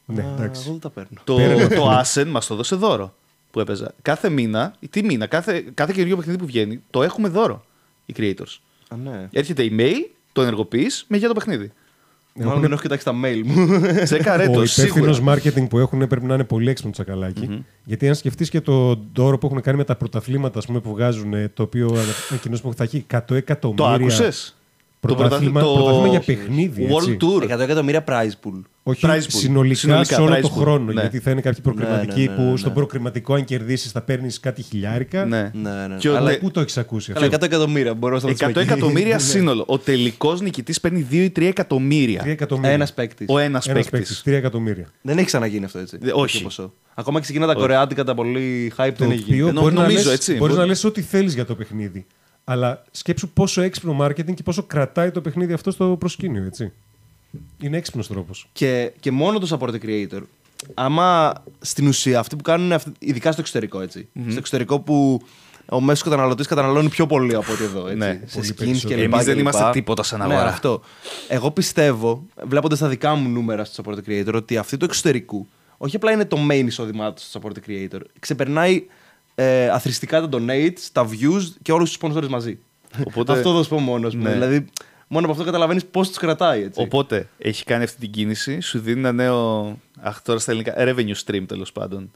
Ναι, 0.05 0.23
Α, 0.23 0.33
εντάξει. 0.33 0.61
Εγώ 0.61 0.71
δεν 0.71 0.81
τα 0.81 0.89
παίρνω. 0.89 1.21
Το, 1.23 1.35
Πέρα 1.35 1.67
το 1.67 1.99
Ascen 1.99 2.25
μας 2.27 2.47
το 2.47 2.55
δώσε 2.55 2.75
δώρο 2.75 3.15
που 3.51 3.59
έπαιζα. 3.59 3.93
Κάθε 4.01 4.29
μήνα, 4.29 4.75
τι 4.89 5.03
μήνα, 5.03 5.27
κάθε, 5.27 5.65
κάθε 5.73 5.91
καινούργιο 5.91 6.17
παιχνίδι 6.17 6.37
που 6.37 6.45
βγαίνει, 6.45 6.83
το 6.89 7.03
έχουμε 7.03 7.27
δώρο 7.27 7.65
οι 8.05 8.13
creators. 8.17 8.59
Α, 8.89 8.95
ναι. 8.95 9.27
Έρχεται 9.31 9.67
email, 9.71 9.95
το 10.33 10.41
ενεργοποιείς 10.41 11.05
με 11.07 11.17
για 11.17 11.27
το 11.27 11.33
παιχνίδι. 11.33 11.71
Μάλλον 12.43 12.61
δεν 12.61 12.71
έχω 12.71 12.81
κοιτάξει 12.81 13.05
τα 13.05 13.11
mail 13.23 13.41
μου. 13.45 13.67
Τσεκάρε 14.03 14.43
Ο 14.43 14.51
το, 14.51 14.61
υπεύθυνος 14.61 15.15
σίγουρα. 15.15 15.35
marketing 15.35 15.67
που 15.69 15.79
έχουν 15.79 16.07
πρέπει 16.07 16.25
να 16.25 16.33
είναι 16.33 16.43
πολύ 16.43 16.69
έξυπνο 16.69 16.91
τσακαλάκι. 16.91 17.65
Γιατί 17.83 18.07
αν 18.07 18.15
σκεφτείς 18.15 18.49
και 18.49 18.61
το 18.61 18.95
δώρο 19.13 19.37
που 19.37 19.45
έχουν 19.47 19.61
κάνει 19.61 19.77
με 19.77 19.83
τα 19.83 19.95
πρωταθλήματα 19.95 20.59
ας 20.59 20.65
πούμε, 20.65 20.79
που 20.79 20.89
βγάζουν, 20.91 21.33
ε, 21.33 21.49
το 21.53 21.63
οποίο 21.63 21.97
ανακοινώσουμε 22.29 22.69
ότι 22.69 22.77
θα 22.77 22.83
έχει 22.83 23.05
100 23.13 23.35
εκατομμύρια. 23.35 23.85
Το 23.85 23.91
άκουσες; 23.93 24.54
Πρωτάθλημα, 25.05 25.59
πρωτάθλημα 25.61 26.07
για 26.07 26.19
παιχνίδι. 26.19 26.87
World 26.91 26.97
έτσι. 27.01 27.17
Tour. 27.21 27.43
100 27.55 27.59
εκατομμύρια 27.59 28.03
prize 28.07 28.47
pool. 28.47 28.61
Όχι 28.87 29.05
Prize 29.07 29.15
pool. 29.17 29.25
συνολικά, 29.27 29.75
Συνολικά, 29.75 30.15
σε 30.15 30.21
όλο 30.21 30.33
prize 30.35 30.41
το 30.41 30.51
pool. 30.55 30.59
χρόνο. 30.59 30.91
Ναι. 30.93 31.01
Γιατί 31.01 31.19
θα 31.19 31.31
είναι 31.31 31.41
κάποιοι 31.41 31.61
προκριματικοί 31.61 32.19
Ναι, 32.19 32.25
ναι, 32.25 32.31
ναι, 32.31 32.35
που 32.35 32.51
ναι. 32.51 32.57
στον 32.57 32.73
προκριματικό, 32.73 33.33
αν 33.33 33.43
κερδίσεις, 33.43 33.91
θα 33.91 34.01
παίρνεις 34.01 34.39
κάτι 34.39 34.61
χιλιάρικα. 34.61 35.25
Ναι. 35.25 35.51
Ναι, 35.53 35.69
ναι. 35.87 35.95
Και 35.97 36.09
ο- 36.09 36.15
Αλλά- 36.17 36.29
ναι, 36.29 36.35
Πού 36.37 36.51
το 36.51 36.59
έχεις 36.59 36.77
ακούσει 36.77 37.13
Καλά, 37.13 37.25
αυτό; 37.25 37.37
100 37.37 37.43
εκατομμύρια 37.45 37.93
μπορώ 37.93 38.15
να 38.15 38.21
το 38.21 38.27
100 38.27 38.61
εκατομμύρια 38.61 39.19
σύνολο. 39.33 39.63
Ο 39.67 39.77
τελικός 39.77 40.41
νικητής 40.41 40.79
παίρνει 40.81 41.07
2 41.11 41.13
ή 41.23 41.29
3 41.29 41.41
3 41.43 41.47
εκατομμύρια. 41.47 42.21
εκατομμύρια. 42.25 42.71
Ένας 42.71 42.93
παίκτης. 42.93 43.27
Ο 43.29 43.37
ένας 43.37 43.67
Ένας 43.67 43.89
παίκτης. 43.89 43.89
παίκτης, 43.91 44.21
3 44.25 44.37
εκατομμύρια. 44.37 44.87
Δεν 45.01 45.17
έχει 45.17 45.25
ξαναγίνει 45.25 45.65
αυτό 45.65 45.79
έτσι. 45.79 45.97
Δε- 46.01 46.11
όχι. 46.13 46.25
τέτοιο 46.31 46.41
ποσό. 46.47 46.73
Ακόμα 46.93 47.19
και 47.19 47.25
σε 47.25 47.31
εκείνα 47.31 47.47
τα 47.47 47.53
κορεάτικα 47.53 48.03
τα 48.03 48.13
πολύ 48.15 48.73
hype 48.77 48.89
Το 48.97 49.03
δεν 49.05 49.11
έχει 49.11 49.19
γίνει. 49.19 49.35
οποίο 49.35 49.47
Ενώ 49.47 49.61
μπορεί, 49.61 49.73
να 49.73 49.81
νομίζω, 49.81 50.03
λες, 50.03 50.13
έτσι, 50.13 50.31
μπορείς 50.31 50.39
μπορεί- 50.47 50.59
να 50.59 50.65
λες 50.65 50.83
ό,τι 50.83 51.01
θέλεις 51.01 51.33
για 51.33 51.45
το 51.45 51.55
παιχνίδι. 51.55 52.05
Αλλά 52.47 52.83
σκέψου 52.91 53.29
πόσο 53.29 53.61
έξυπνο 53.61 53.97
marketing 54.05 54.33
και 54.33 54.43
πόσο 54.43 54.63
κρατάει 54.63 55.11
το 55.11 55.21
παιχνίδι 55.21 55.53
αυτό 55.53 55.71
στο 55.71 55.95
προσκήνιο, 55.99 56.43
έτσι. 56.43 56.71
Είναι 57.61 57.77
έξυπνος 57.77 58.07
τρόπος. 58.07 58.49
Και, 58.53 58.91
και 58.99 59.11
μόνο 59.11 59.39
το 59.39 59.47
support 59.59 59.73
creator. 59.85 60.21
Άμα 60.73 61.33
στην 61.61 61.87
ουσία 61.87 62.19
αυτοί 62.19 62.35
που 62.35 62.43
κάνουν, 62.43 62.71
αυτοί- 62.71 62.91
ειδικά 62.99 63.31
στο 63.31 63.41
εξωτερικό 63.41 63.79
έτσι. 63.81 64.07
Στο 64.27 64.37
εξωτερικό 64.37 64.79
που 64.79 65.21
ο 65.69 65.81
μέσος 65.81 66.03
καταναλωτής 66.03 66.47
καταναλώνει 66.47 66.89
πιο 66.89 67.07
πολύ 67.07 67.35
από 67.35 67.51
ότι 67.53 67.63
εδώ. 67.63 67.79
Έτσι, 67.87 67.97
Ναι, 67.97 68.19
σε 68.25 68.35
πολύ 68.37 68.47
skins 68.47 68.55
και 68.55 68.63
περισσότερο. 68.65 69.01
λοιπά. 69.01 69.13
Εμείς 69.15 69.25
δεν 69.25 69.35
και 69.35 69.41
λοιπά. 69.41 69.57
είμαστε 69.57 69.71
τίποτα 69.71 70.03
σαν 70.03 70.19
Ναι, 70.19 70.25
αγορά. 70.25 70.47
αυτό. 70.47 70.81
Εγώ 71.27 71.51
πιστεύω, 71.51 72.25
βλέποντας 72.47 72.79
τα 72.79 72.87
δικά 72.87 73.15
μου 73.15 73.29
νούμερα 73.29 73.63
στο 73.65 73.83
support 73.85 73.97
creator, 74.09 74.33
ότι 74.33 74.57
αυτοί 74.57 74.77
του 74.77 74.85
εξωτερικού 74.85 75.47
όχι 75.77 75.95
απλά 75.95 76.11
είναι 76.11 76.25
το 76.25 76.37
main 76.51 76.63
εισόδημά 76.65 77.13
του 77.13 77.21
στο 77.21 77.41
support 77.43 77.69
creator, 77.69 77.99
ξεπερνάει 78.19 78.83
ε, 79.35 79.69
αθρηστικά 79.69 80.21
τα 80.21 80.29
donates, 80.31 80.79
τα 80.91 81.07
views 81.09 81.43
και 81.61 81.71
όλους 81.71 81.97
τους 81.97 81.99
sponsors 82.01 82.27
μαζί. 82.27 82.59
Οπότε- 83.07 83.31
αυτό 83.33 83.55
θα 83.57 83.63
σου 83.63 83.69
πω 83.69 83.79
μόνος 83.79 84.15
μου. 84.15 84.23
Ναι. 84.23 84.31
Δηλαδή, 84.31 84.65
μόνο 85.07 85.23
από 85.25 85.33
αυτό 85.33 85.45
καταλαβαίνεις 85.45 85.85
πώς 85.85 86.07
τους 86.07 86.17
κρατάει. 86.17 86.63
Έτσι. 86.63 86.81
Οπότε 86.81 87.27
έχει 87.37 87.63
κάνει 87.63 87.83
αυτή 87.83 87.99
την 87.99 88.11
κίνηση, 88.11 88.59
σου 88.59 88.79
δίνει 88.79 88.99
ένα 88.99 89.11
νέο. 89.11 89.65
Αχ, 90.01 90.21
τώρα 90.21 90.39
στα 90.39 90.51
ελληνικά. 90.51 90.73
Revenue 90.77 91.15
stream 91.25 91.43
τέλος 91.47 91.71
πάντων. 91.71 92.11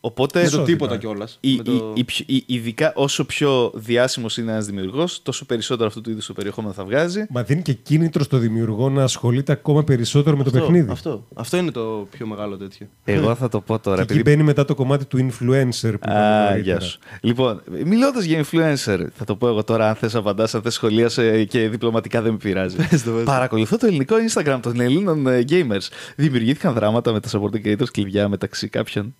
Οπότε. 0.00 0.38
με 0.38 0.44
το 0.44 0.48
Εσόδημα. 0.56 0.66
τίποτα 0.78 0.96
κιόλας. 0.96 1.38
Η, 1.40 1.50
η- 1.52 1.60
η 1.94 2.04
πιο- 2.04 2.24
η- 2.28 2.44
ειδικά 2.46 2.92
όσο 2.94 3.24
πιο 3.24 3.72
διάσημος 3.74 4.36
είναι 4.36 4.52
ένας 4.52 4.66
δημιουργός, 4.66 5.22
τόσο 5.22 5.44
περισσότερο 5.46 5.88
αυτού 5.88 6.00
του 6.00 6.10
είδους 6.10 6.26
το 6.26 6.32
περιεχόμενο 6.32 6.72
θα 6.74 6.84
βγάζει. 6.84 7.26
Μα 7.30 7.42
δίνει 7.42 7.62
και 7.62 7.72
κίνητρο 7.72 8.22
στο 8.24 8.38
δημιουργό 8.38 8.88
να 8.90 9.02
ασχολείται 9.02 9.52
ακόμα 9.52 9.84
περισσότερο 9.84 10.36
με 10.36 10.44
το 10.44 10.50
παιχνίδι. 10.50 10.90
Αυτό, 10.90 11.26
αυτό 11.34 11.56
είναι 11.56 11.70
το 11.70 12.06
πιο 12.10 12.26
μεγάλο 12.26 12.56
τέτοιο. 12.56 12.86
Εγώ 13.04 13.34
θα 13.34 13.48
το 13.48 13.60
πω 13.60 13.78
τώρα. 13.78 14.04
Και 14.04 14.12
εκεί 14.12 14.22
μπαίνει 14.22 14.42
μετά 14.42 14.64
το 14.64 14.74
κομμάτι 14.74 15.04
του 15.04 15.18
influencer 15.18 15.80
που 15.80 15.98
είπαμε 16.02 16.18
Α, 16.18 16.38
νωρίτερα. 16.40 16.56
γεια 16.58 16.80
σου. 16.80 16.98
Λοιπόν, 17.20 17.62
μιλώντας 17.84 18.24
για 18.24 18.44
influencer, 18.44 19.06
θα 19.14 19.24
το 19.26 19.36
πω 19.36 19.48
εγώ 19.48 19.64
τώρα, 19.64 19.88
αν 19.88 19.94
θες 19.94 20.14
απαντάς, 20.14 20.54
αν 20.54 20.62
θες 20.62 20.74
σχολίασε 20.74 21.44
και 21.44 21.68
διπλωματικά 21.68 22.22
δεν 22.22 22.32
με 22.32 22.38
πειράζει. 22.38 22.76
Πες 22.76 23.02
το, 23.02 23.10
πες 23.10 23.18
το. 23.18 23.24
Παρακολουθώ 23.24 23.76
το 23.76 23.86
ελληνικό 23.86 24.14
Instagram 24.32 24.58
των 24.62 24.80
Ελλήνων 24.80 25.26
ε, 25.26 25.44
gamers. 25.48 25.88
Δημιουργήθηκαν 26.16 26.74
δράματα 26.74 27.12
με 27.12 27.20
τα 27.20 27.28
supporting 27.32 27.66
creators 27.66 27.88
κλειδιά 27.92 28.28
μεταξύ 28.28 28.68
κάποιων. 28.68 29.14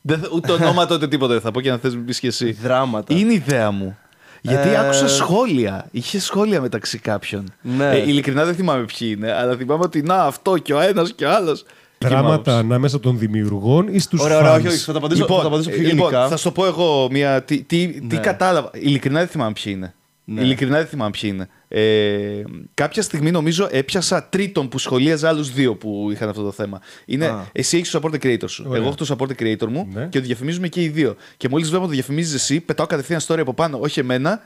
Δεν 0.00 0.18
θα- 0.18 0.28
ούτε 0.32 0.52
ονόματα 0.52 0.94
ούτε 0.94 1.08
τίποτα 1.08 1.32
δεν 1.32 1.42
θα 1.42 1.50
πω 1.50 1.60
και 1.60 1.70
να 1.70 1.76
θες 1.78 1.94
να 1.94 2.00
πεις 2.00 2.20
και 2.20 2.26
εσύ. 2.26 2.52
Δράματα. 2.52 3.14
Είναι 3.14 3.32
ιδέα 3.32 3.70
μου. 3.70 3.98
Γιατί 4.42 4.68
Ε, 4.68 4.78
άκουσα 4.78 5.08
σχόλια. 5.08 5.86
Είχε 5.90 6.20
σχόλια 6.20 6.60
μεταξύ 6.60 6.98
κάποιων. 6.98 7.44
Ναι. 7.62 7.90
Ε, 7.90 7.98
ειλικρινά 7.98 8.44
δεν 8.44 8.54
θυμάμαι 8.54 8.84
ποιοι 8.84 9.14
είναι, 9.16 9.32
αλλά 9.32 9.56
θυμάμαι 9.56 9.82
ότι 9.84 10.02
να 10.02 10.14
αυτό 10.22 10.58
και 10.58 10.74
ο 10.74 10.80
ένας 10.80 11.12
και 11.12 11.24
ο 11.24 11.30
άλλος. 11.30 11.64
Δράματα 11.98 12.58
ανάμεσα 12.58 13.00
των 13.00 13.18
δημιουργών 13.18 13.88
ή 13.94 13.98
στους 13.98 14.20
Ωραία, 14.20 14.38
ωραία, 14.38 14.52
όχι, 14.54 14.66
όχι. 14.66 14.76
Θα 14.76 14.92
τα 14.92 14.98
απαντήσω, 14.98 15.20
Λοιπόν, 15.20 15.36
θα 15.36 15.42
τα 15.42 15.48
απαντήσω 15.48 15.70
πιο 15.70 15.78
ε, 15.80 15.82
λοιπόν, 15.82 15.98
γενικά. 16.10 16.28
θα 16.28 16.36
σου 16.36 16.44
το 16.44 16.50
πω 16.50 16.66
εγώ 16.66 17.08
μια. 17.10 17.42
Τι, 17.42 17.62
τι, 17.62 17.86
τι 18.08 18.14
Ναι. 18.14 18.20
κατάλαβα. 18.20 18.70
Ειλικρινά 18.74 19.18
δεν 19.18 19.28
θυμάμαι 19.28 19.52
ποιοι 19.52 19.72
είναι. 19.76 19.94
Ναι. 20.24 20.40
Ειλικρινά 20.40 20.76
δεν 20.76 20.86
θυμάμαι 20.86 21.10
ποιοι 21.20 21.30
είναι. 21.34 21.48
Ε, 21.72 22.42
κάποια 22.74 23.02
στιγμή 23.02 23.30
νομίζω 23.30 23.68
έπιασα 23.70 24.24
τρίτον 24.24 24.68
που 24.68 24.78
σχολίαζα 24.78 25.28
άλλους 25.28 25.52
δύο 25.52 25.74
που 25.74 26.08
είχαν 26.12 26.28
αυτό 26.28 26.42
το 26.42 26.52
θέμα. 26.52 26.80
Είναι, 27.04 27.26
Α. 27.26 27.48
εσύ 27.52 27.76
έχεις 27.76 27.90
το 27.90 28.00
support 28.02 28.14
creator 28.24 28.44
σου. 28.48 28.64
Ωραία. 28.66 28.78
Εγώ 28.80 28.86
έχω 28.86 28.96
το 29.04 29.16
support 29.18 29.42
creator 29.42 29.66
μου 29.68 29.88
Ναι. 29.92 30.06
και 30.06 30.18
το 30.20 30.24
διαφημίζουμε 30.26 30.68
και 30.68 30.82
οι 30.82 30.88
δύο. 30.88 31.16
Και 31.36 31.48
μόλις 31.48 31.68
βλέπω 31.68 31.84
το 31.84 31.90
διαφημίζεις 31.90 32.34
εσύ, 32.34 32.60
πετάω 32.60 32.86
κατευθείαν 32.86 33.20
story 33.26 33.38
από 33.38 33.54
πάνω, 33.54 33.78
όχι 33.80 34.00
εμένα. 34.00 34.40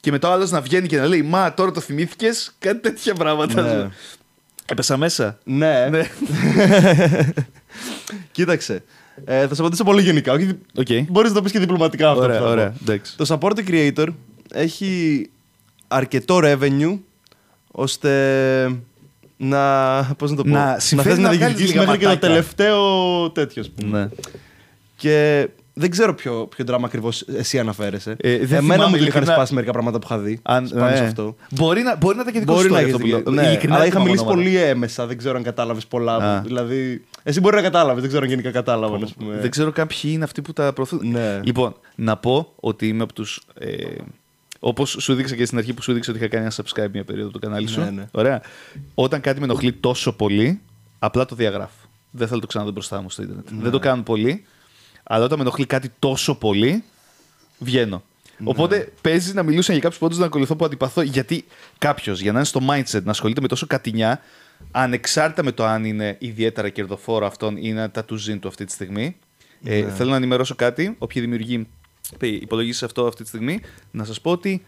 Και 0.00 0.10
μετά 0.10 0.28
ο 0.28 0.32
άλλος 0.32 0.50
να 0.50 0.60
βγαίνει 0.60 0.88
και 0.88 0.96
να 0.96 1.06
λέει 1.06 1.22
Μα 1.22 1.54
τώρα 1.54 1.70
το 1.70 1.80
θυμήθηκες. 1.80 2.52
Κάτι 2.58 2.80
τέτοια 2.80 3.14
πράγματα. 3.14 3.62
Ναι. 3.62 3.88
Έπεσα 4.66 4.96
μέσα. 4.96 5.38
Ναι. 5.44 5.88
Ναι. 5.90 6.02
Κοίταξε. 8.32 8.82
Ε, 9.24 9.46
θα 9.46 9.54
σε 9.54 9.60
απαντήσω 9.60 9.84
πολύ 9.84 10.02
γενικά. 10.02 10.32
Όχι, 10.32 10.58
Οκ. 10.76 10.86
Μπορείς 11.08 11.30
να 11.30 11.36
το 11.36 11.42
πεις 11.42 11.52
και 11.52 11.58
διπλωματικά 11.58 12.08
αυτό. 12.08 12.18
που 12.20 12.24
Ωραία, 12.24 12.38
θα 12.38 12.44
πω. 12.44 12.50
ωραία. 12.50 12.74
Εντάξει. 12.82 13.16
Το 13.16 13.26
support 13.40 13.58
creator 13.70 14.06
έχει 14.52 15.30
αρκετό 15.92 16.40
revenue 16.42 16.98
ώστε 17.70 18.10
να. 19.36 19.98
Πώς 20.18 20.30
να 20.30 20.36
το 20.36 20.42
πω. 20.42 20.48
Να 20.48 20.76
συμφέρει 20.78 21.08
θες 21.14 21.18
να 21.18 21.22
να 21.30 21.34
βγάλεις 21.36 21.38
διεκδικήσεις 21.56 21.72
λίγα 21.74 21.80
μέχρι 21.86 21.98
και 21.98 22.04
το 22.04 22.10
ματάκια. 22.10 22.28
τελευταίο 22.28 23.30
τέτοιος. 23.30 23.66
ας 23.66 23.72
πούμε. 23.72 23.98
Ναι. 23.98 24.08
Και 24.96 25.48
δεν 25.74 25.90
ξέρω 25.90 26.14
ποιο, 26.14 26.48
ποιο 26.56 26.64
δράμα 26.64 26.86
ακριβώς 26.86 27.20
εσύ 27.22 27.58
αναφέρεσαι. 27.58 28.10
Ε, 28.20 28.30
δεν 28.30 28.40
Εμένα 28.42 28.58
θυμάμαι 28.60 28.74
μου 28.76 28.88
είχαν 28.88 29.00
ειλικρινά- 29.00 29.32
σπάσει 29.32 29.54
μερικά 29.54 29.72
πράγματα 29.72 29.98
που 29.98 30.06
είχα 30.10 30.18
δει 30.18 30.38
Αν, 30.42 30.68
πάνω 30.74 30.90
ναι. 30.90 30.96
σε 30.96 31.02
αυτό. 31.04 31.36
Μπορεί 31.50 31.82
να, 31.82 31.96
μπορεί 31.96 32.16
να 32.16 32.22
ήταν 32.22 32.32
και 32.34 32.38
δικό 32.40 32.52
Μπορεί 32.54 32.66
σου 32.66 32.72
να 32.72 32.78
story 32.78 32.82
έχει 32.82 32.90
αυτό 32.92 32.98
που 32.98 33.04
δίκιο. 33.04 33.22
λέω. 33.32 33.42
Ναι, 33.42 33.48
Ειλικρινά 33.48 33.74
αλλά 33.74 33.82
δεν 33.84 33.92
είχα 33.92 34.00
θυμάμαι 34.00 34.04
μιλήσει 34.04 34.24
ονόματα. 34.34 34.50
πολύ 34.50 34.56
έμεσα. 34.70 35.06
Δεν 35.06 35.18
ξέρω 35.18 35.36
αν 35.36 35.42
κατάλαβες 35.42 35.86
πολλά. 35.86 36.16
Α. 36.16 36.40
Δηλαδή. 36.40 37.04
Εσύ 37.22 37.40
μπορεί 37.40 37.56
να 37.56 37.62
κατάλαβες, 37.62 38.00
δεν 38.00 38.08
ξέρω 38.08 38.24
αν 38.24 38.30
γενικά 38.30 38.50
κατάλαβα. 38.50 38.96
ας 39.04 39.12
πούμε. 39.14 39.36
Δεν 39.40 39.50
ξέρω 39.50 39.72
καν 39.72 39.86
ποιοι 39.86 40.10
είναι 40.14 40.24
αυτοί 40.24 40.42
που 40.42 40.52
τα 40.52 40.72
προωθούν. 40.72 41.00
Ναι. 41.10 41.40
Λοιπόν, 41.42 41.74
να 41.94 42.16
πω 42.16 42.52
ότι 42.60 42.88
είμαι 42.88 43.02
από 43.02 43.12
τους. 43.12 43.42
Ε, 43.58 43.76
Όπως 44.64 44.96
σου 45.00 45.14
δείξα 45.14 45.36
και 45.36 45.44
στην 45.44 45.58
αρχή 45.58 45.72
που 45.72 45.82
σου 45.82 45.92
δείξα 45.92 46.10
ότι 46.10 46.20
είχα 46.20 46.28
κάνει 46.28 46.44
ένα 46.44 46.52
subscribe 46.56 46.90
μια 46.92 47.04
περίοδο 47.04 47.30
του 47.30 47.38
κανάλι 47.38 47.66
σου. 47.66 47.80
Ναι, 47.80 47.90
ναι. 47.90 48.06
Ωραία. 48.10 48.42
Όταν 48.94 49.20
κάτι 49.20 49.38
με 49.38 49.44
ενοχλεί 49.44 49.72
τόσο 49.72 50.12
πολύ, 50.12 50.60
απλά 50.98 51.24
το 51.24 51.34
διαγράφω. 51.34 51.88
Δεν 52.10 52.26
θέλω 52.26 52.36
να 52.36 52.40
το 52.40 52.46
ξαναδώ 52.46 52.70
μπροστά 52.70 53.02
μου 53.02 53.10
στο 53.10 53.22
Ιντερνετ. 53.22 53.50
Ναι. 53.50 53.62
Δεν 53.62 53.70
το 53.70 53.78
κάνω 53.78 54.02
πολύ, 54.02 54.44
αλλά 55.02 55.24
όταν 55.24 55.38
με 55.38 55.44
ενοχλεί 55.44 55.66
κάτι 55.66 55.90
τόσο 55.98 56.34
πολύ, 56.34 56.84
βγαίνω. 57.58 58.02
Ναι. 58.38 58.48
Οπότε 58.48 58.92
παίζει 59.00 59.32
να 59.32 59.42
μιλούσαν 59.42 59.72
για 59.74 59.82
κάποιους 59.82 60.00
πόντου 60.00 60.18
να 60.18 60.26
ακολουθώ 60.26 60.56
που 60.56 60.64
αντιπαθώ. 60.64 61.02
Γιατί 61.02 61.44
κάποιος 61.78 62.20
για 62.20 62.32
να 62.32 62.38
είναι 62.38 62.46
στο 62.46 62.60
mindset 62.70 63.02
να 63.02 63.10
ασχολείται 63.10 63.40
με 63.40 63.48
τόσο 63.48 63.66
κατηνιά, 63.66 64.20
ανεξάρτητα 64.70 65.42
με 65.42 65.52
το 65.52 65.64
αν 65.64 65.84
είναι 65.84 66.16
ιδιαίτερα 66.18 66.68
κερδοφόρο 66.68 67.26
αυτόν 67.26 67.56
ή 67.56 67.60
είναι 67.62 67.88
τα 67.88 68.04
του 68.04 68.16
ζήν 68.16 68.40
του 68.40 68.48
αυτή 68.48 68.64
τη 68.64 68.72
στιγμή. 68.72 69.16
Ε, 69.64 69.80
Ναι. 69.80 69.90
θέλω 69.90 70.10
να 70.10 70.16
ενημερώσω 70.16 70.54
κάτι. 70.54 70.94
Όποιοι 70.98 71.22
δημιουργοί 71.22 71.54
ε, 71.54 71.81
υπολογίσει 72.20 72.84
αυτό 72.84 73.06
αυτή 73.06 73.22
τη 73.22 73.28
στιγμή, 73.28 73.60
να 73.90 74.04
σας 74.04 74.20
πω 74.20 74.30
ότι 74.30 74.64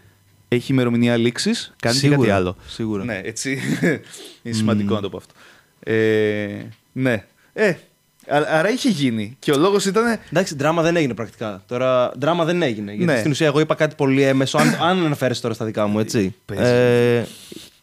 έχει 0.48 0.72
ημερομηνία 0.72 1.16
λήξης, 1.16 1.74
κάνει 1.82 1.94
και 1.94 2.00
Σίγουρα, 2.00 2.18
κάτι 2.20 2.30
άλλο. 2.30 2.56
σίγουρα. 2.66 3.04
Ναι, 3.04 3.20
έτσι. 3.24 3.58
είναι 4.42 4.54
σημαντικό 4.54 4.94
να 4.94 5.00
το 5.00 5.08
πω 5.08 5.16
αυτό. 5.16 5.32
Ε, 5.80 6.66
ναι. 6.92 7.24
Ε, 7.52 7.68
α- 8.28 8.46
άρα 8.48 8.70
είχε 8.70 8.88
γίνει. 8.88 9.36
Και 9.38 9.50
ο 9.52 9.56
λόγος 9.58 9.84
ήταν. 9.86 10.18
Εντάξει, 10.30 10.54
δράμα 10.54 10.82
δεν 10.82 10.96
έγινε 10.96 11.14
πρακτικά. 11.14 11.62
Τώρα, 11.66 12.12
δράμα 12.18 12.44
δεν 12.44 12.62
έγινε. 12.62 12.90
Γιατί 12.92 13.12
Ναι. 13.12 13.18
στην 13.18 13.30
ουσία 13.30 13.46
εγώ 13.46 13.60
είπα 13.60 13.74
κάτι 13.74 13.94
πολύ 13.94 14.22
έμεσο. 14.22 14.58
αν, 14.58 14.74
αν 14.80 15.04
αναφέρεσαι 15.04 15.40
τώρα 15.40 15.54
στα 15.54 15.64
δικά 15.64 15.86
μου, 15.86 15.98
έτσι. 15.98 16.34
Παίζει. 16.44 16.62
Ε, 16.64 17.24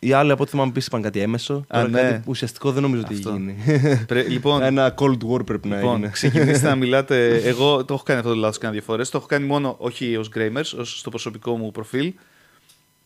οι 0.04 0.12
άλλοι 0.14 0.32
από 0.32 0.42
ό,τι 0.42 0.52
θυμάμαι 0.52 0.72
πίσω 0.72 0.86
είπαν 0.90 1.02
κάτι 1.02 1.20
έμεσο. 1.20 1.54
Α, 1.54 1.64
Τώρα 1.68 1.88
ναι. 1.88 2.02
κάτι 2.02 2.22
ουσιαστικό 2.30 2.72
δεν 2.72 2.82
νομίζω 2.82 3.02
ότι 3.02 3.14
έχει 3.14 3.24
Αυτό. 3.28 3.38
γίνει. 3.38 3.56
Πρέ- 4.08 4.28
λοιπόν, 4.30 4.62
Ένα 4.72 4.94
cold 4.98 5.18
war 5.32 5.46
πρέπει 5.46 5.68
να 5.68 5.76
Λοιπόν, 5.76 5.94
έγινε. 5.96 6.10
ξεκινήστε 6.10 6.68
να 6.68 6.76
μιλάτε. 6.84 7.36
Εγώ 7.36 7.86
το 7.86 7.94
έχω 7.94 8.04
κάνει 8.04 8.20
αυτό 8.20 8.32
το 8.32 8.38
λάθος 8.40 8.58
κάνα 8.58 8.74
δύο 8.74 8.82
φορές. 8.82 9.10
Το 9.10 9.18
έχω 9.18 9.26
κάνει 9.28 9.46
μόνο, 9.46 9.76
όχι 9.80 10.16
ως 10.16 10.30
Gramers, 10.36 10.78
ως 10.80 11.00
στο 11.00 11.10
προσωπικό 11.10 11.58
μου 11.58 11.72
προφίλ. 11.72 12.14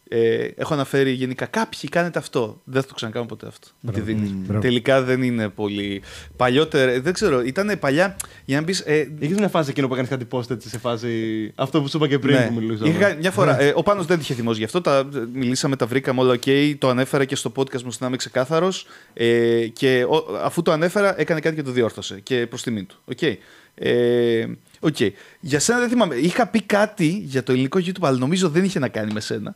Ε, 0.08 0.48
έχω 0.56 0.74
αναφέρει 0.74 1.12
γενικά 1.12 1.46
κάποιοι 1.46 1.90
κάνετε 1.90 2.20
αυτό. 2.20 2.62
Δεν 2.64 2.82
θα 2.82 2.88
το 2.88 2.94
ξανακάνω 2.94 3.26
ποτέ 3.26 3.48
αυτό. 3.48 3.68
Με 3.80 3.92
τη 3.92 4.02
Μπράβο. 4.02 4.14
δίνεις. 4.18 4.32
Μμμ. 4.32 4.44
Μπράβο. 4.46 4.62
Τελικά 4.62 5.02
δεν 5.02 5.22
είναι 5.22 5.50
πολύ. 5.50 6.02
Παλιότερα, 6.36 7.02
δεν 7.02 7.14
ξέρω, 7.14 7.42
ήταν 7.42 7.80
παλιά. 7.80 8.16
Για 8.46 8.60
να 8.60 8.66
πει. 8.66 8.76
Ε, 8.86 9.08
Είχες 9.20 9.38
μια 9.38 9.48
φάση 9.48 9.70
εκείνο 9.70 9.88
που 9.88 9.94
έκανες 9.94 10.10
κάτι 10.12 10.28
post 10.32 10.50
έτσι 10.52 10.70
σε 10.70 10.78
φάση. 10.80 11.52
Αυτό 11.56 11.82
που 11.82 11.88
σου 11.88 11.98
είπα 11.98 12.08
και 12.08 12.20
πριν 12.20 12.36
ναι. 12.36 12.48
που 12.48 12.54
μιλούσαμε. 12.54 12.90
Είχα 12.90 13.00
κάνει 13.00 13.20
μια 13.20 13.32
φορά. 13.32 13.62
Ε, 13.62 13.74
ο 13.76 13.84
Πάνος 13.84 14.06
δεν 14.06 14.20
είχε 14.20 14.34
θυμώσει 14.34 14.58
γι' 14.60 14.66
αυτό. 14.66 14.82
Τα, 14.82 15.10
μιλήσαμε, 15.34 15.76
τα 15.76 15.86
βρήκαμε 15.86 16.22
όλα 16.22 16.34
ok. 16.46 16.76
Το 16.78 16.90
ανέφερα 16.90 17.26
και 17.26 17.36
στο 17.36 17.52
podcast 17.56 17.82
μου 17.82 17.92
στην 17.92 18.08
είμαι 18.08 18.18
ξεκάθαρος. 18.18 18.88
Ε, 19.14 19.68
και 19.74 20.04
ο- 20.10 20.38
αφού 20.44 20.62
το 20.62 20.72
ανέφερα, 20.72 21.20
έκανε 21.20 21.40
κάτι 21.40 21.56
και 21.56 21.62
το 21.64 21.72
διόρθωσε. 21.72 22.20
Και 22.24 22.48
προς 22.48 22.62
τιμή 22.64 22.84
του. 22.84 22.96
Okay. 23.16 23.36
Ε, 23.76 24.46
οκ. 24.80 24.96
Για 25.40 25.60
σένα 25.60 25.80
δεν 25.80 25.90
θυμάμαι. 25.90 26.16
Είχα 26.16 26.48
πει 26.48 26.62
κάτι 26.62 27.08
για 27.26 27.44
το 27.44 27.52
ελληνικό 27.52 27.80
YouTube, 27.80 28.02
αλλά 28.02 28.18
νομίζω 28.18 28.50
δεν 28.50 28.64
είχε 28.64 28.80
να 28.80 28.88
κάνει 28.88 29.14
με 29.14 29.20
σένα. 29.20 29.56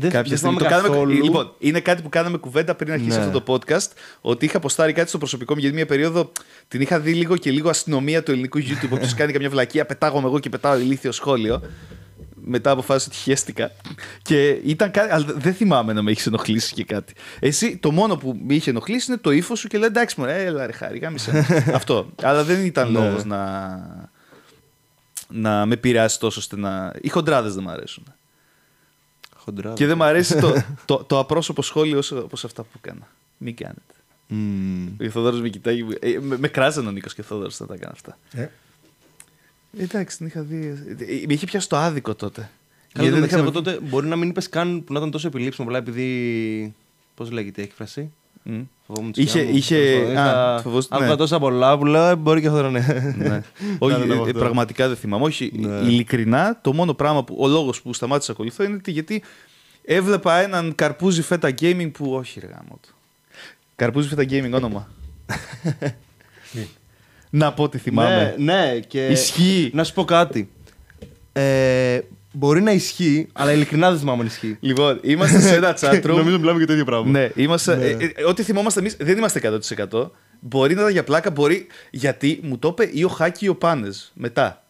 Δεν, 0.00 0.10
Κάποια 0.10 0.28
δεν 0.28 0.38
στιγμή. 0.38 0.56
θυμάμαι 0.58 0.74
Το 0.76 0.80
κάναμε, 0.82 0.88
καθόλου. 1.04 1.22
λοιπόν, 1.24 1.52
είναι 1.58 1.80
κάτι 1.80 2.02
που 2.02 2.08
κάναμε 2.08 2.36
κουβέντα 2.36 2.74
πριν 2.74 2.92
αρχίσει 2.92 3.18
Ναι. 3.18 3.24
αυτό 3.24 3.40
το 3.40 3.52
podcast. 3.54 3.88
Ότι 4.20 4.44
είχα 4.44 4.56
ποστάρει 4.56 4.92
κάτι 4.92 5.08
στο 5.08 5.18
προσωπικό 5.18 5.54
μου 5.54 5.60
γιατί 5.60 5.74
μια 5.74 5.86
περίοδο 5.86 6.32
την 6.68 6.80
είχα 6.80 7.00
δει 7.00 7.12
λίγο 7.14 7.36
και 7.36 7.50
λίγο 7.50 7.68
αστυνομία 7.68 8.22
του 8.22 8.30
ελληνικού 8.30 8.58
YouTube. 8.58 8.88
Όποιος 8.92 9.14
κάνει 9.18 9.32
καμιά 9.32 9.48
βλακεία, 9.50 9.86
πετάγομαι 9.86 10.26
εγώ 10.26 10.38
και 10.38 10.48
πετάω 10.48 10.78
ηλίθιο 10.78 11.12
σχόλιο. 11.12 11.62
Μετά 12.50 12.70
αποφάσισα 12.70 13.08
ότι 13.12 13.20
χέστηκα. 13.20 13.70
Και 14.22 14.48
ήταν 14.48 14.90
κάτι. 14.90 15.12
Αλλά 15.12 15.26
δεν 15.36 15.54
θυμάμαι 15.54 15.92
να 15.92 16.02
με 16.02 16.10
έχεις 16.10 16.26
ενοχλήσει 16.26 16.74
και 16.74 16.84
κάτι. 16.84 17.12
Εσύ 17.40 17.76
το 17.76 17.90
μόνο 17.90 18.16
που 18.16 18.38
με 18.46 18.54
είχε 18.54 18.70
ενοχλήσει 18.70 19.10
είναι 19.10 19.20
το 19.20 19.30
ύφος 19.30 19.58
σου 19.58 19.68
και 19.68 19.78
λέει 19.78 19.88
εντάξει, 19.88 20.20
μωρέ, 20.20 20.44
έλα 20.44 20.66
ρε 20.66 20.72
χάρη, 20.72 20.98
γάμισε. 20.98 21.46
Αυτό. 21.74 22.10
Αλλά 22.22 22.44
δεν 22.44 22.64
ήταν 22.64 22.92
Ναι. 22.92 22.98
λόγος 22.98 23.24
να. 23.24 23.40
να 25.28 25.66
με 25.66 25.76
πειράσει 25.76 26.18
τόσο 26.18 26.38
ώστε 26.40 26.56
να. 26.56 26.92
Οι 27.00 27.08
χοντράδες 27.08 27.54
δεν 27.54 27.62
μου 27.66 27.70
αρέσουν. 27.72 28.04
Χοντρά. 29.48 29.72
Και 29.72 29.86
δεν 29.86 29.96
μου 29.96 30.04
αρέσει 30.04 30.38
το, 30.40 30.54
το, 30.84 31.04
το 31.04 31.18
απρόσωπο 31.18 31.62
σχόλιο 31.62 32.02
όπως 32.14 32.44
αυτά 32.44 32.62
που 32.62 32.68
έκανα. 32.84 33.08
Μην 33.38 33.56
κάνετε. 33.56 33.80
Μμμ. 34.28 34.88
Ο 35.06 35.10
Θόδωρος 35.10 35.40
με 35.40 35.48
κοιτάει. 35.48 35.86
ε, 36.00 36.18
με, 36.20 36.38
με 36.38 36.48
κράζανε 36.48 36.88
ο 36.88 36.90
Νίκος 36.90 37.14
και 37.14 37.20
ο 37.20 37.24
Θόδωρος 37.24 37.60
να 37.60 37.66
τα 37.66 37.74
έκανα 37.74 37.92
αυτά. 37.92 38.18
Ε, 38.32 38.48
Εντάξει, 39.78 40.16
την 40.16 40.26
είχα 40.26 40.42
δει. 40.42 40.66
Ε, 40.98 41.26
Με 41.26 41.32
είχε 41.32 41.46
πιάσει 41.46 41.68
το 41.68 41.76
άδικο 41.76 42.14
τότε. 42.14 42.40
Καλά, 42.40 42.50
Γιατί 42.92 43.04
το 43.08 43.10
δεν 43.10 43.20
μεταξύ, 43.20 43.34
είχαμε- 43.34 43.48
από 43.48 43.62
τότε 43.62 43.86
μπορεί 43.90 44.06
να 44.06 44.16
μην 44.16 44.28
είπες 44.28 44.48
καν 44.48 44.84
που 44.84 44.92
να 44.92 44.98
ήταν 44.98 45.10
τόσο 45.10 45.26
επιλήψιμο 45.26 45.66
απλά 45.66 45.78
επειδή. 45.78 46.74
Πώς 47.14 47.30
λέγεται 47.30 47.60
η 47.60 47.64
έκφραση; 47.64 48.12
Μμ. 48.50 48.60
Φοβόμουν 48.86 49.12
τη 49.12 49.20
Είχε- 49.22 49.30
σκιά 49.38 49.50
μου. 49.50 49.56
είχε- 49.56 49.76
Τέλος 49.76 50.14
πάντων, 50.14 50.18
α, 50.18 50.22
είχα- 50.52 50.60
φοβόσαι- 50.62 50.92
Άκουγα 50.92 51.08
ναι. 51.08 51.16
τόσα 51.16 51.38
πολλά 51.38 51.78
που 51.78 51.84
λέω, 51.84 52.06
«Ε, 52.08 52.16
μπορεί 52.16 52.40
και 52.40 52.46
αυτό 52.46 52.62
να 52.62 52.68
είναι. 52.68 53.14
Ναι. 53.18 53.42
Όχι, 53.78 53.98
Να 53.98 54.04
είναι 54.04 54.14
από 54.14 54.22
ε, 54.24 54.26
αυτό. 54.26 54.38
πραγματικά 54.38 54.88
δεν 54.88 54.96
θυμάμαι. 54.96 55.24
Όχι, 55.24 55.52
Ναι. 55.54 55.68
ειλικρινά, 55.76 56.58
το 56.62 56.72
μόνο 56.72 56.94
πράγμα 56.94 57.24
που. 57.24 57.36
Ο 57.38 57.46
λόγος 57.48 57.82
που 57.82 57.92
σταμάτησα 57.92 58.30
να 58.30 58.34
ακολουθώ 58.34 58.64
είναι 58.64 58.74
ότι 58.74 58.90
γιατί 58.90 59.22
έβλεπα 59.84 60.34
έναν 60.38 60.74
καρπούζι 60.74 61.22
φέτα 61.22 61.48
gaming 61.60 61.90
που. 61.92 62.12
Όχι, 62.14 62.40
ρε 62.40 62.46
γάμο 62.46 62.78
του. 62.82 62.94
Καρπούζι 63.76 64.08
φέτα 64.08 64.22
gaming 64.30 64.52
όνομα. 64.54 64.88
να 67.30 67.52
πω 67.52 67.68
τι 67.68 67.78
θυμάμαι. 67.78 68.34
Ναι, 68.38 68.54
ναι, 68.54 68.78
και. 68.80 69.06
Ισχύει. 69.06 69.70
Να 69.74 69.84
σου 69.84 69.94
πω 69.94 70.04
κάτι. 70.04 70.50
Ε, 71.32 72.00
μπορεί 72.32 72.60
να 72.60 72.70
ισχύει, 72.72 73.28
αλλά 73.32 73.52
ειλικρινά 73.52 73.90
δεν 73.90 73.98
θυμάμαι 73.98 74.20
αν 74.20 74.26
ισχύει. 74.26 74.56
Λοιπόν, 74.60 74.98
είμαστε 75.02 75.40
σε 75.40 75.54
ένα 75.54 75.76
chat 75.80 76.02
room. 76.02 76.16
Νομίζω 76.16 76.38
μιλάμε 76.38 76.58
για 76.58 76.66
το 76.66 76.72
ίδιο 76.72 76.84
πράγμα. 76.84 77.10
Ναι, 77.10 77.30
είμαστε, 77.34 77.76
Ναι. 77.76 77.84
ε, 77.84 78.12
ε, 78.14 78.24
ό,τι 78.24 78.42
θυμόμαστε 78.42 78.80
εμείς 78.80 78.96
δεν 78.98 79.18
είμαστε 79.18 79.60
100%. 79.90 80.10
Μπορεί 80.40 80.74
να 80.74 80.80
ήταν 80.80 80.92
για 80.92 81.04
πλάκα, 81.04 81.30
μπορεί. 81.30 81.66
Γιατί 81.90 82.40
μου 82.42 82.58
το 82.58 82.68
είπε 82.68 82.90
ή 82.92 83.04
ο 83.04 83.08
Χάκη 83.08 83.44
ή 83.44 83.48
ο 83.48 83.56
Πάνες 83.56 84.10
μετά. 84.14 84.62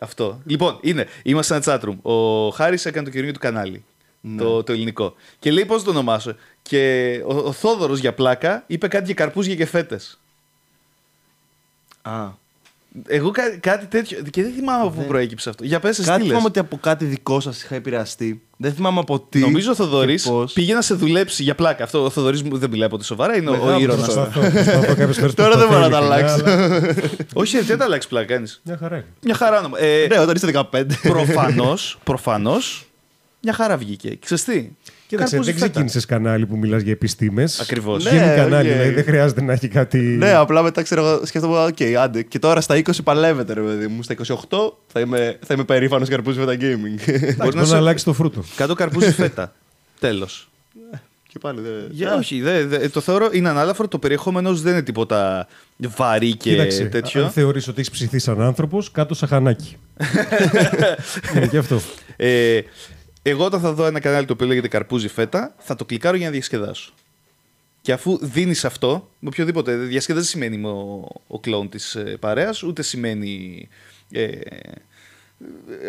Αυτό. 0.00 0.40
Λοιπόν, 0.46 0.78
είναι. 0.80 1.06
Είμαστε 1.22 1.62
σε 1.62 1.70
ένα 1.70 1.80
chat 1.82 1.88
room. 1.88 1.96
Ο 2.02 2.48
Χάρης 2.50 2.86
έκανε 2.86 3.04
το 3.04 3.10
καινούργιο 3.10 3.34
του 3.34 3.40
κανάλι. 3.40 3.84
Ναι. 4.20 4.42
Το, 4.42 4.62
το 4.62 4.72
ελληνικό. 4.72 5.14
Και 5.38 5.50
λέει 5.50 5.64
πώς 5.64 5.82
το 5.82 5.90
ονομάσω. 5.90 6.34
Και 6.62 7.10
ο, 7.26 7.34
ο 7.36 7.52
Θόδωρος 7.52 7.98
για 7.98 8.14
πλάκα 8.14 8.64
είπε 8.66 8.88
κάτι 8.88 9.04
για 9.04 9.14
καρπούζια 9.14 9.54
και 9.54 9.66
φέτε. 9.66 10.00
Α. 12.02 12.28
Εγώ 13.08 13.30
κά, 13.30 13.42
κάτι 13.60 13.86
τέτοιο. 13.86 14.18
Και 14.30 14.42
δεν 14.42 14.52
θυμάμαι 14.52 14.80
από 14.80 14.90
πού 14.90 14.96
Δεν- 14.98 15.06
προέκυψε 15.06 15.48
αυτό. 15.48 15.64
Για 15.64 15.80
πες, 15.80 15.98
εσύ 15.98 16.08
Κάτι 16.08 16.16
τι 16.16 16.22
λες. 16.22 16.28
θυμάμαι 16.30 16.46
ότι 16.48 16.58
από 16.58 16.76
κάτι 16.76 17.04
δικό 17.04 17.40
σας 17.40 17.62
είχα 17.62 17.74
επηρεαστεί. 17.74 18.40
Δεν 18.56 18.72
θυμάμαι 18.74 18.98
από 19.00 19.20
τι. 19.20 19.38
Νομίζω 19.38 19.70
ο 19.70 19.74
Θοδωρής 19.74 20.22
και 20.22 20.30
πώς. 20.30 20.52
πήγε 20.52 20.74
να 20.74 20.82
σε 20.82 20.94
δουλέψει 20.94 21.42
για 21.42 21.54
πλάκα. 21.54 21.84
Αυτό 21.84 22.04
ο 22.04 22.10
Θοδωρής 22.10 22.42
δεν 22.42 22.70
μιλάει 22.70 22.88
ποτέ 22.88 23.04
σοβαρά, 23.04 23.36
είναι 23.36 23.50
ο, 23.50 23.52
ο 23.52 23.56
Μεγάλο 23.56 23.78
ήρωα. 23.80 23.96
Προσπαθώ, 23.96 24.40
προσπαθώ 24.40 24.94
κάποιες 24.94 25.16
φορές 25.18 25.34
Τώρα 25.40 25.56
δεν 25.56 25.66
προσπαθώ 25.68 25.68
μπορώ 25.68 25.80
να 25.80 25.90
τα 25.90 25.98
ειλικρινά, 25.98 26.44
αλλάξω. 26.44 26.44
αλλά 26.44 26.94
Όχι, 27.42 27.56
ρε, 27.56 27.62
τι 27.62 27.68
θα 27.68 27.76
τα 27.76 27.84
αλλάξεις 27.84 28.10
πλάκα 28.10 28.26
κάνεις. 28.34 28.60
Μια 28.64 28.76
χαρά 28.76 28.96
είναι. 28.96 29.06
Μια 29.22 29.34
χαρά 29.34 29.58
όνομα. 29.58 29.78
Ε, 29.80 30.06
Ναι, 30.06 30.18
όταν 30.20 30.34
είστε 30.34 30.50
15. 30.72 30.82
προφανώς, 31.02 31.98
προφανώς, 32.04 32.86
μια 33.42 33.52
χαρά 33.52 33.76
βγήκε. 33.76 34.16
Ξέρεις 34.24 34.44
τι, 34.44 34.68
Κοίταξε, 35.08 35.30
Καρπούζι 35.30 35.50
δεν 35.50 35.60
φέτα. 35.60 35.70
ξεκίνησες 35.72 36.06
κανάλι 36.06 36.46
που 36.46 36.56
μιλάς 36.56 36.82
για 36.82 36.92
επιστήμες. 36.92 37.60
Ακριβώς. 37.60 38.04
Ναι, 38.04 38.10
Γίνει 38.10 38.22
κανάλι, 38.36 38.68
οκ. 38.68 38.74
δηλαδή 38.74 38.94
δεν 38.94 39.04
χρειάζεται 39.04 39.42
να 39.42 39.52
έχει 39.52 39.68
κάτι. 39.68 39.98
Ναι, 39.98 40.32
απλά 40.32 40.62
μετά 40.62 40.82
ξέρω 40.82 41.06
εγώ, 41.06 41.26
σκέφτομαι, 41.26 41.64
οκ, 41.64 41.76
άντε. 42.02 42.22
Και 42.22 42.38
τώρα 42.38 42.60
στα 42.60 42.76
20 42.76 42.82
παλεύετε, 43.04 43.52
ρε 43.52 43.60
παιδί 43.60 43.86
μου. 43.86 44.02
Στα 44.02 44.14
28 44.14 44.72
θα 44.86 45.00
είμαι, 45.00 45.38
θα 45.46 45.54
είμαι 45.54 45.64
περήφανος 45.64 46.08
καρπούζι 46.08 46.38
με 46.38 46.46
τα 46.46 46.54
gaming. 46.54 47.08
Εντάξει, 47.08 47.34
να 47.38 47.44
μπορεί 47.44 47.56
να 47.56 47.64
σε- 47.64 47.76
αλλάξει 47.76 48.04
το 48.04 48.12
φρούτο. 48.12 48.44
Κάτω 48.56 48.74
καρπούζι 48.74 49.12
φέτα. 49.12 49.52
Τέλος. 50.00 50.48
και 51.28 51.38
πάλι 51.38 51.60
δεν. 51.60 51.72
Για, 51.90 52.14
όχι, 52.14 52.40
δε, 52.40 52.64
δε- 52.64 52.88
το 52.88 53.00
θεωρώ 53.00 53.28
είναι 53.32 53.48
ανάλαφρο. 53.48 53.88
Το 53.88 53.98
περιεχόμενος 53.98 54.62
δεν 54.62 54.72
είναι 54.72 54.82
τίποτα 54.82 55.46
βαρύ 55.96 56.36
και 56.36 56.50
Κοίταξε, 56.50 56.84
τέτοιο. 56.84 57.24
αν 57.24 57.30
θεωρείς 57.30 57.68
ότι 57.68 57.80
έχεις 57.80 57.90
ψηθεί 57.92 58.18
σαν 58.18 58.40
άνθρωπος, 58.42 58.90
κάτω 58.90 59.14
σαν 59.14 59.28
χανάκι. 59.28 59.76
είναι 61.36 61.46
και 61.46 61.58
αυτό. 61.58 61.80
Ε, 62.16 62.60
εγώ 63.30 63.44
όταν 63.44 63.60
θα 63.60 63.72
δω 63.72 63.86
ένα 63.86 64.00
κανάλι 64.00 64.26
το 64.26 64.32
οποίο 64.32 64.46
λέγεται 64.46 64.68
Καρπούζι 64.68 65.08
Φέτα, 65.08 65.54
θα 65.58 65.74
το 65.74 65.84
κλικάρω 65.84 66.16
για 66.16 66.26
να 66.26 66.32
διασκεδάσω. 66.32 66.92
Και 67.80 67.92
αφού 67.92 68.18
δίνεις 68.20 68.64
αυτό, 68.64 69.10
με 69.18 69.28
οποιοδήποτε. 69.28 69.76
Διασκέδαση 69.76 70.24
δεν 70.24 70.24
σημαίνει 70.24 70.54
είμαι 70.54 70.68
ο, 70.68 71.08
ο 71.26 71.40
κλόουν 71.40 71.68
της 71.68 71.94
ε, 71.94 72.16
παρέας, 72.20 72.62
ούτε 72.62 72.82
σημαίνει. 72.82 73.68
Ε, 74.10 74.30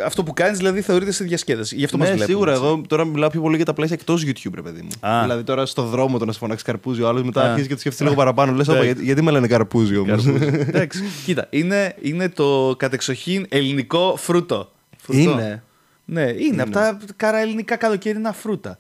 αυτό 0.06 0.24
που 0.24 0.34
κάνεις 0.34 0.58
δηλαδή 0.58 0.82
θεωρείται 0.82 1.12
σε 1.12 1.24
διασκέδαση. 1.24 1.76
Γι' 1.76 1.84
αυτό 1.84 1.98
μας 1.98 2.08
ναι, 2.08 2.14
βλέπουν, 2.14 2.34
σίγουρα. 2.34 2.52
έτσι. 2.52 2.64
Εγώ 2.64 2.82
τώρα 2.88 3.06
μιλάω 3.06 3.30
πιο 3.30 3.42
πολύ 3.42 3.56
για 3.56 3.66
τα 3.66 3.74
πλαίσια 3.74 3.98
εκτός 4.00 4.24
YouTube, 4.26 4.52
ρε 4.56 4.62
παιδί 4.62 4.82
μου. 4.82 5.10
Α. 5.10 5.22
Δηλαδή 5.22 5.44
τώρα 5.44 5.66
στο 5.66 5.84
δρόμο 5.84 6.18
το 6.18 6.26
να 6.26 6.32
σε 6.32 6.40
φωνάξεις 6.40 6.66
καρπούζι 6.66 7.02
ο 7.02 7.08
άλλος, 7.08 7.24
μετά 7.24 7.42
Α. 7.42 7.50
αρχίζει 7.50 7.68
και 7.68 7.74
το 7.74 7.80
σκέφτεσαι 7.80 8.04
λίγο 8.04 8.16
παραπάνω. 8.16 8.52
Λες, 8.52 8.68
Εντάξει. 8.68 8.86
γιατί, 8.86 9.04
γιατί 9.04 9.22
με 9.22 9.32
λένε 9.32 9.48
καρπούζι 9.48 9.98
όμως; 9.98 10.24
Καρπούζι. 10.24 10.46
Εντάξει. 10.70 11.04
Κοίτα, 11.26 11.48
είναι, 11.50 11.96
είναι 12.02 12.30
το 12.30 12.76
κατεξοχήν 12.78 13.46
ελληνικό 13.50 14.16
φρούτο. 14.18 14.72
Φρούτο. 14.98 15.20
Είναι. 15.20 15.64
Ναι, 16.10 16.22
είναι, 16.38 16.62
από 16.62 16.72
τα 16.72 16.98
καρά 17.16 17.38
ελληνικά 17.38 17.76
καλοκαίρινα 17.76 18.34
φρούτα. 18.34 18.78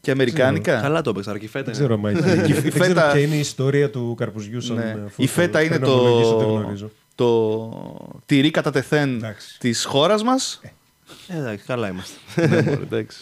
Και 0.00 0.10
αμερικάνικα. 0.10 0.80
Καλά 0.80 1.00
το 1.00 1.10
έπαιξα, 1.10 1.38
και 1.38 1.48
φέτα. 1.48 1.72
Δεν 1.72 1.74
είναι. 1.74 1.84
ξέρω, 1.84 1.96
μα 1.96 2.10
έχει- 2.10 2.42
Και 2.46 2.52
η 2.52 2.54
δεν 2.60 2.72
φέτα- 2.72 2.78
ξέρω 2.84 3.10
ποια 3.12 3.18
είναι 3.20 3.34
η 3.34 3.38
ιστορία 3.38 3.90
του 3.90 4.14
καρπουζιού 4.18 4.60
σαν 4.60 4.76
Ναι. 4.76 4.82
ε, 4.82 4.92
φρούτο. 4.92 5.10
Η 5.16 5.26
φέτα 5.26 5.60
είναι 5.60 5.68
Πρέπει 5.78 5.84
να 5.90 5.92
ομολογήσω, 5.96 6.36
δεν 6.36 6.46
το, 6.46 6.52
γνωρίζω. 6.52 6.90
το 7.14 8.20
τυρί 8.26 8.50
κατά 8.50 8.70
τεθέν 8.70 9.14
Εντάξει. 9.14 9.58
της 9.58 9.84
χώρας 9.84 10.22
μας. 10.22 10.60
Ε, 11.28 11.36
Εντάξει, 11.38 11.64
καλά 11.66 11.88
είμαστε. 11.88 12.14
Ναι, 12.56 12.62
μωρέ, 12.62 12.82
εντάξει. 12.82 13.18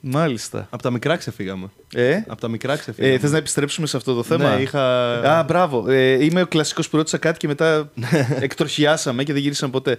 Μάλιστα. 0.00 0.66
Από 0.70 0.82
τα 0.82 0.90
μικρά 0.90 1.16
ξεφύγαμε. 1.16 1.70
Ε, 1.94 2.16
Από 2.26 2.40
τα 2.40 2.48
μικρά 2.48 2.76
ξεφύγαμε. 2.76 3.14
ε, 3.14 3.18
θες 3.18 3.30
να 3.30 3.36
επιστρέψουμε 3.36 3.86
σε 3.86 3.96
αυτό 3.96 4.14
το 4.14 4.22
θέμα; 4.22 4.54
Ναι, 4.54 4.62
είχα. 4.62 5.12
Α, 5.38 5.42
μπράβο. 5.42 5.88
Ε, 5.90 6.24
είμαι 6.24 6.42
ο 6.42 6.46
κλασικός 6.46 6.88
που 6.88 6.96
ρώτησα 6.96 7.18
κάτι 7.18 7.38
και 7.38 7.46
μετά 7.46 7.90
εκτροχιάσαμε 8.40 9.22
και 9.24 9.32
δεν 9.32 9.42
γύρισαν 9.42 9.70
ποτέ. 9.70 9.98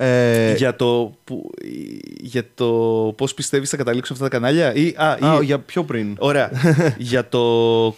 Ε, 0.00 0.54
για, 0.54 0.76
το, 0.76 1.14
που, 1.24 1.50
για 2.20 2.44
το 2.54 2.66
πώς 3.16 3.34
πιστεύεις 3.34 3.70
θα 3.70 3.76
καταλήξουν 3.76 4.16
αυτά 4.16 4.28
τα 4.28 4.36
κανάλια 4.36 4.74
ή, 4.74 4.94
α, 4.96 5.06
Α, 5.10 5.38
ή- 5.40 5.44
για 5.44 5.58
πιο 5.58 5.84
πριν. 5.84 6.16
Ωραία. 6.18 6.50
για 6.98 7.28
το 7.28 7.40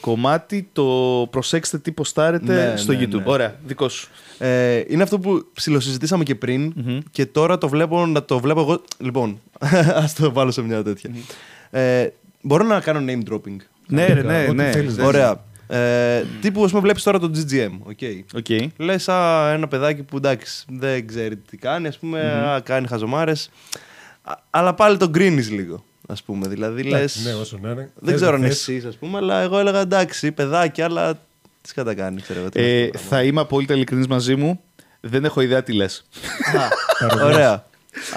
κομμάτι 0.00 0.68
το 0.72 0.84
προσέξτε 1.30 1.78
τι 1.78 1.92
ποστάρετε 1.92 2.52
Ναι, 2.70 2.76
στο 2.76 2.92
ναι, 2.92 2.98
YouTube. 3.02 3.10
ναι. 3.10 3.22
Ωραία, 3.24 3.54
δικό 3.66 3.88
σου. 3.88 4.08
Ε, 4.38 4.82
είναι 4.88 5.02
αυτό 5.02 5.18
που 5.18 5.46
ψιλοσυζητήσαμε 5.52 6.24
και 6.24 6.34
πριν 6.34 6.72
και 7.10 7.26
τώρα 7.26 7.58
το 7.58 7.68
βλέπω 7.68 8.06
να 8.06 8.24
το 8.24 8.38
βλέπω 8.38 8.60
εγώ. 8.60 8.82
Λοιπόν, 8.98 9.40
ας 10.02 10.14
το 10.14 10.32
βάλω 10.32 10.50
σε 10.50 10.62
μια 10.62 10.82
τέτοια. 10.82 11.10
Ε, 11.70 12.08
μπορώ 12.42 12.64
να 12.64 12.80
κάνω 12.80 13.00
name 13.08 13.32
dropping. 13.32 13.56
Ναι, 13.88 14.06
ρε, 14.06 14.22
ναι, 14.22 14.44
ό,τι 14.48 14.54
ναι. 14.54 14.70
θέλεις, 14.70 14.94
Δες. 14.94 15.04
Ωραία. 15.06 15.44
Ε, 15.76 16.24
τύπου, 16.40 16.64
ας 16.64 16.70
πούμε, 16.70 16.82
βλέπεις 16.82 17.02
τώρα 17.02 17.18
το 17.18 17.30
GGM. 17.34 17.92
Okay. 17.92 18.20
OK. 18.34 18.70
Λες, 18.76 19.08
α, 19.08 19.50
ένα 19.52 19.68
παιδάκι 19.68 20.02
που 20.02 20.16
εντάξει, 20.16 20.64
δεν 20.68 21.06
ξέρει 21.06 21.36
τι 21.36 21.56
κάνει, 21.56 21.86
ας 21.88 21.98
πούμε, 21.98 22.20
α, 22.20 22.60
κάνει 22.60 22.86
χαζομάρες. 22.86 23.50
Αλλά 24.50 24.74
πάλι 24.74 24.96
τον 24.96 25.08
κρίνεις 25.08 25.50
λίγο, 25.50 25.84
ας 26.08 26.22
πούμε. 26.22 26.48
Δηλαδή, 26.48 26.82
λες. 26.82 26.92
Εντάξει, 26.98 27.22
Ναι, 27.24 27.32
όσο 27.34 27.58
να 27.62 27.70
είναι. 27.70 27.90
Δεν 27.94 28.08
Θες, 28.12 28.14
ξέρω 28.20 28.34
αν 28.34 28.42
θες. 28.42 28.50
εσύ, 28.68 28.84
ας 28.88 28.96
πούμε, 28.96 29.18
αλλά 29.18 29.40
εγώ 29.40 29.58
έλεγα 29.58 29.80
εντάξει, 29.80 30.32
παιδάκι, 30.32 30.82
αλλά 30.82 31.18
τι 31.60 31.72
σκατά 31.72 31.93
κάνεις, 31.93 32.22
ξέρω 32.22 32.40
εγώ. 32.40 32.48
τι 32.48 32.60
Ε, 32.60 32.64
είναι 32.78 32.84
αυτό 32.94 32.98
το 32.98 33.04
θα 33.14 33.22
είμαι 33.22 33.40
απόλυτα 33.40 33.74
ειλικρινής 33.74 34.06
μαζί 34.06 34.36
μου. 34.36 34.60
Δεν 35.00 35.24
έχω 35.24 35.40
ιδέα 35.40 35.62
τι 35.62 35.72
λες. 35.72 36.04
πράγμα. 36.98 37.24
Ωραία. 37.24 37.52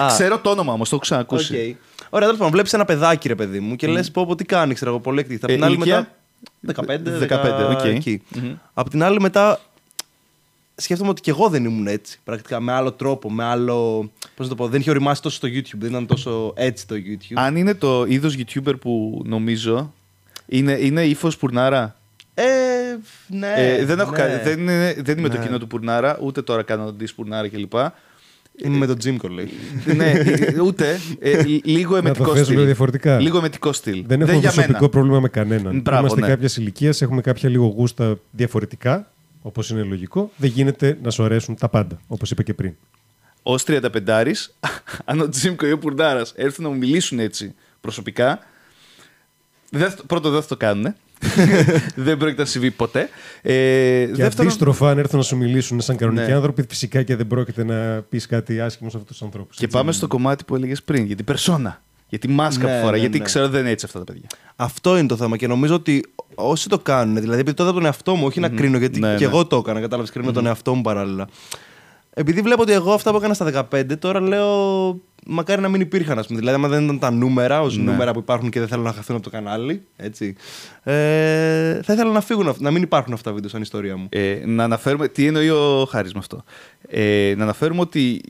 Α, 0.02 0.08
Ξέρω 0.08 0.40
το 0.40 0.50
όνομα 0.50 0.74
όμως, 0.74 0.90
το 0.90 0.96
έχω 0.96 1.04
ξανακούσει. 1.04 1.54
οκ. 1.56 1.76
Ωραία, 2.10 2.26
τέλος 2.28 2.38
πάντων, 2.38 2.52
βλέπεις 2.54 2.74
ένα 2.74 2.86
παιδάκι, 2.86 3.28
ρε 3.28 3.36
παιδί 3.36 3.60
μου, 3.60 3.76
και 3.76 3.88
λες 3.88 4.12
πω, 4.12 4.26
πω 4.26 4.36
τι 4.36 4.44
κάνει, 4.46 4.74
ξέρω 4.74 4.92
εγώ, 4.92 5.00
πολύ 5.00 5.20
εκτίθεται. 5.20 5.46
Απ' 5.46 5.52
Ε, 5.52 5.54
την 5.56 5.64
άλλη 5.64 5.74
ηλικία; 5.76 5.98
μετά. 5.98 6.12
15, 6.76 6.84
15, 7.30 7.76
οκ. 7.78 7.84
εκεί. 7.84 8.22
Μμμ. 8.36 8.54
Απ' 8.74 8.90
την 8.90 9.04
άλλη 9.04 9.20
μετά. 9.20 9.60
Σκέφτομαι 10.76 11.10
ότι 11.10 11.22
και 11.22 11.30
εγώ 11.30 11.50
δεν 11.50 11.66
ήμουν 11.66 11.88
έτσι. 11.88 12.20
Πρακτικά 12.24 12.60
με 12.60 12.72
άλλο 12.72 12.92
τρόπο, 12.92 13.32
με 13.32 13.44
άλλο. 13.44 14.10
Πώς 14.36 14.46
να 14.46 14.56
το 14.56 14.56
πω, 14.64 14.68
δεν 14.68 14.80
είχε 14.80 14.90
ωριμάσει 14.90 15.22
τόσο 15.22 15.36
στο 15.36 15.48
YouTube, 15.48 15.78
δεν 15.78 15.90
ήταν 15.90 16.06
τόσο 16.06 16.54
έτσι 16.56 16.88
το 16.88 16.96
YouTube. 16.96 17.34
Αν 17.36 17.56
είναι 17.56 17.74
το 17.74 18.06
είδος 18.08 18.36
YouTuber 18.38 18.74
που 18.82 19.22
νομίζω, 19.26 19.94
είναι, 20.46 20.72
είναι 20.74 21.04
ύφος 21.06 21.38
Πουρνάρα; 21.38 21.96
Ε, 22.34 22.44
ναι. 23.28 23.54
Ε, 23.56 23.86
δεν, 23.86 24.00
έχω 24.00 24.12
ναι. 24.12 24.18
κα- 24.18 24.40
δεν, 24.44 24.60
είναι, 24.60 24.96
δεν 25.00 25.18
είμαι 25.18 25.30
το 25.30 25.38
Ναι. 25.38 25.46
κοινό 25.46 25.58
του 25.58 25.68
Πουρνάρα, 25.68 26.18
ούτε 26.22 26.42
τώρα 26.42 26.64
κάνω 26.64 26.86
τον 26.86 26.98
της 26.98 27.14
Πουρνάρα 27.14 27.48
κλπ. 27.50 27.74
Είμαι 28.58 28.78
με 28.78 28.86
τον 28.86 28.98
Jim 29.04 29.18
Coley. 29.26 29.48
ναι, 29.96 30.10
ε, 30.12 30.60
ούτε. 30.62 31.00
Ε, 31.20 31.44
λίγο 31.64 31.92
Να 31.92 31.98
εμετικό 31.98 32.26
το 32.26 32.32
θέσουμε 32.36 32.54
στυλ. 32.56 32.66
διαφορετικά. 32.66 33.20
Λίγο 33.20 33.38
εμετικό 33.38 33.74
στυλ. 33.74 34.04
Δεν 34.08 34.22
έχουμε 34.22 34.38
για 34.38 34.50
προσωπικό 34.52 34.78
μένα. 34.80 34.90
πρόβλημα 34.90 35.20
με 35.20 35.30
κανέναν. 35.30 35.82
Μπράβο, 35.82 36.00
Είμαστε 36.00 36.20
ναι. 36.20 36.28
κάποιας 36.28 36.58
ηλικίας, 36.58 37.02
έχουμε 37.02 37.22
κάποια 37.22 37.50
λίγο 37.50 37.66
γούστα 37.66 38.18
διαφορετικά, 38.32 39.12
όπως 39.42 39.70
είναι 39.70 39.82
λογικό. 39.84 40.32
Δεν 40.38 40.50
γίνεται 40.50 40.98
να 41.04 41.10
σου 41.12 41.24
αρέσουν 41.24 41.56
τα 41.56 41.70
πάντα, 41.70 42.00
όπως 42.08 42.32
είπα 42.32 42.44
και 42.44 42.54
πριν. 42.54 42.74
Ω 43.44 43.56
35 43.56 44.50
αν 45.06 45.20
ο 45.20 45.30
Τζίμκο 45.30 45.66
ή 45.68 45.72
ο 45.72 45.78
Πουρνάρα 45.78 46.26
έρθουν 46.36 46.64
να 46.64 46.70
μου 46.70 46.78
μιλήσουν 46.78 47.20
έτσι 47.20 47.54
προσωπικά. 47.82 48.40
Δεν, 49.70 49.90
θα- 49.92 50.04
πρώτο 50.08 50.30
δεν 50.30 50.42
θα 50.42 50.48
το 50.48 50.58
κάνουν. 50.58 50.96
δεν 51.96 52.18
πρόκειται 52.18 52.42
να 52.42 52.48
συμβεί 52.48 52.72
ποτέ. 52.72 53.10
Ε, 53.42 53.52
Και 54.06 54.12
δεύτερον, 54.14 54.46
αντίστροφα, 54.48 54.90
αν 54.90 54.98
έρθουν 54.98 55.18
να 55.18 55.24
σου 55.26 55.38
μιλήσουν 55.38 55.82
σαν 55.82 55.96
κανονικοί 55.96 56.26
Ναι. 56.28 56.34
άνθρωποι, 56.36 56.66
φυσικά 56.70 57.04
και 57.04 57.16
δεν 57.16 57.28
πρόκειται 57.28 57.64
να 57.64 58.02
πεις 58.10 58.26
κάτι 58.28 58.62
άσχημο 58.62 58.90
σε 58.90 58.98
αυτούς 58.98 59.12
τους 59.18 59.26
ανθρώπους. 59.26 59.58
και 59.58 59.68
πάμε 59.68 59.92
στο 59.92 60.08
κομμάτι 60.08 60.44
που 60.44 60.56
έλεγες 60.56 60.84
πριν, 60.84 61.06
για 61.06 61.16
την 61.16 61.26
περσόνα. 61.26 61.82
Για 62.10 62.20
τη 62.22 62.28
μάσκα 62.28 62.66
Ναι, 62.68 62.74
που 62.74 62.80
φορά. 62.80 62.92
ναι, 62.92 62.98
γιατί 62.98 63.18
ναι. 63.18 63.24
ξέρω 63.24 63.50
δεν 63.50 63.62
είναι 63.62 63.70
έτσι 63.70 63.86
αυτά 63.86 63.98
τα 64.00 64.06
παιδιά. 64.06 64.28
Αυτό 64.56 64.98
είναι 64.98 65.08
το 65.08 65.16
θέμα 65.16 65.38
και 65.38 65.48
νομίζω 65.48 65.76
ότι 65.76 66.06
όσοι 66.36 66.70
το 66.70 66.80
κάνουν, 66.80 67.16
δηλαδή 67.20 67.40
επειδή 67.40 67.56
το 67.56 67.64
είδα 67.64 67.72
από 67.72 67.80
τον 67.80 67.88
εαυτό 67.88 68.16
μου, 68.16 68.26
όχι 68.26 68.40
να 68.40 68.50
κρίνω, 68.50 68.78
γιατί 68.78 69.00
Ναι, 69.00 69.16
και 69.16 69.26
ναι. 69.26 69.32
εγώ 69.32 69.46
το 69.46 69.58
έκανα, 69.58 69.80
κατάλαβες, 69.80 70.12
κρίνω 70.12 70.32
τον 70.32 70.46
εαυτό 70.46 70.74
μου 70.74 70.82
παράλληλα. 70.82 71.28
Επειδή 72.16 72.42
βλέπω 72.42 72.62
ότι 72.62 72.72
εγώ 72.72 72.94
αυτά 72.94 73.12
που 73.12 73.18
έκανα 73.18 73.34
στα 73.34 73.68
15, 73.72 73.98
τώρα 74.00 74.22
λέω 74.22 75.00
μακάρι 75.26 75.62
να 75.62 75.70
μην 75.70 75.82
υπήρχαν, 75.82 76.20
ας 76.20 76.28
πούμε. 76.28 76.40
Δηλαδή, 76.40 76.56
άμα 76.58 76.68
δεν 76.68 76.84
ήταν 76.84 77.00
τα 77.00 77.12
νούμερα, 77.12 77.62
ως 77.62 77.78
Ναι. 77.78 77.84
νούμερα 77.92 78.12
που 78.14 78.20
υπάρχουν 78.20 78.50
και 78.50 78.60
δεν 78.60 78.68
θέλω 78.68 78.82
να 78.84 78.94
χαθούν 78.94 79.16
από 79.16 79.24
το 79.26 79.30
κανάλι, 79.30 79.84
έτσι. 79.96 80.36
Ε, 80.84 81.80
θα 81.84 81.94
ήθελα 81.94 82.12
να 82.12 82.22
φύγουν, 82.22 82.48
αυ- 82.48 82.62
να 82.62 82.72
μην 82.72 82.82
υπάρχουν 82.82 83.14
αυτά 83.14 83.30
τα 83.30 83.36
βίντεο 83.36 83.50
σαν 83.50 83.62
ιστορία 83.62 83.98
μου. 83.98 84.08
Ε, 84.10 84.40
να 84.46 84.64
αναφέρουμε. 84.64 85.08
Τι 85.08 85.26
εννοεί 85.28 85.50
ο 85.50 85.86
Χάρης 85.90 86.14
με 86.14 86.20
αυτό; 86.20 86.44
Ε, 86.88 87.34
να 87.38 87.44
αναφέρουμε 87.44 87.82
ότι 87.82 88.22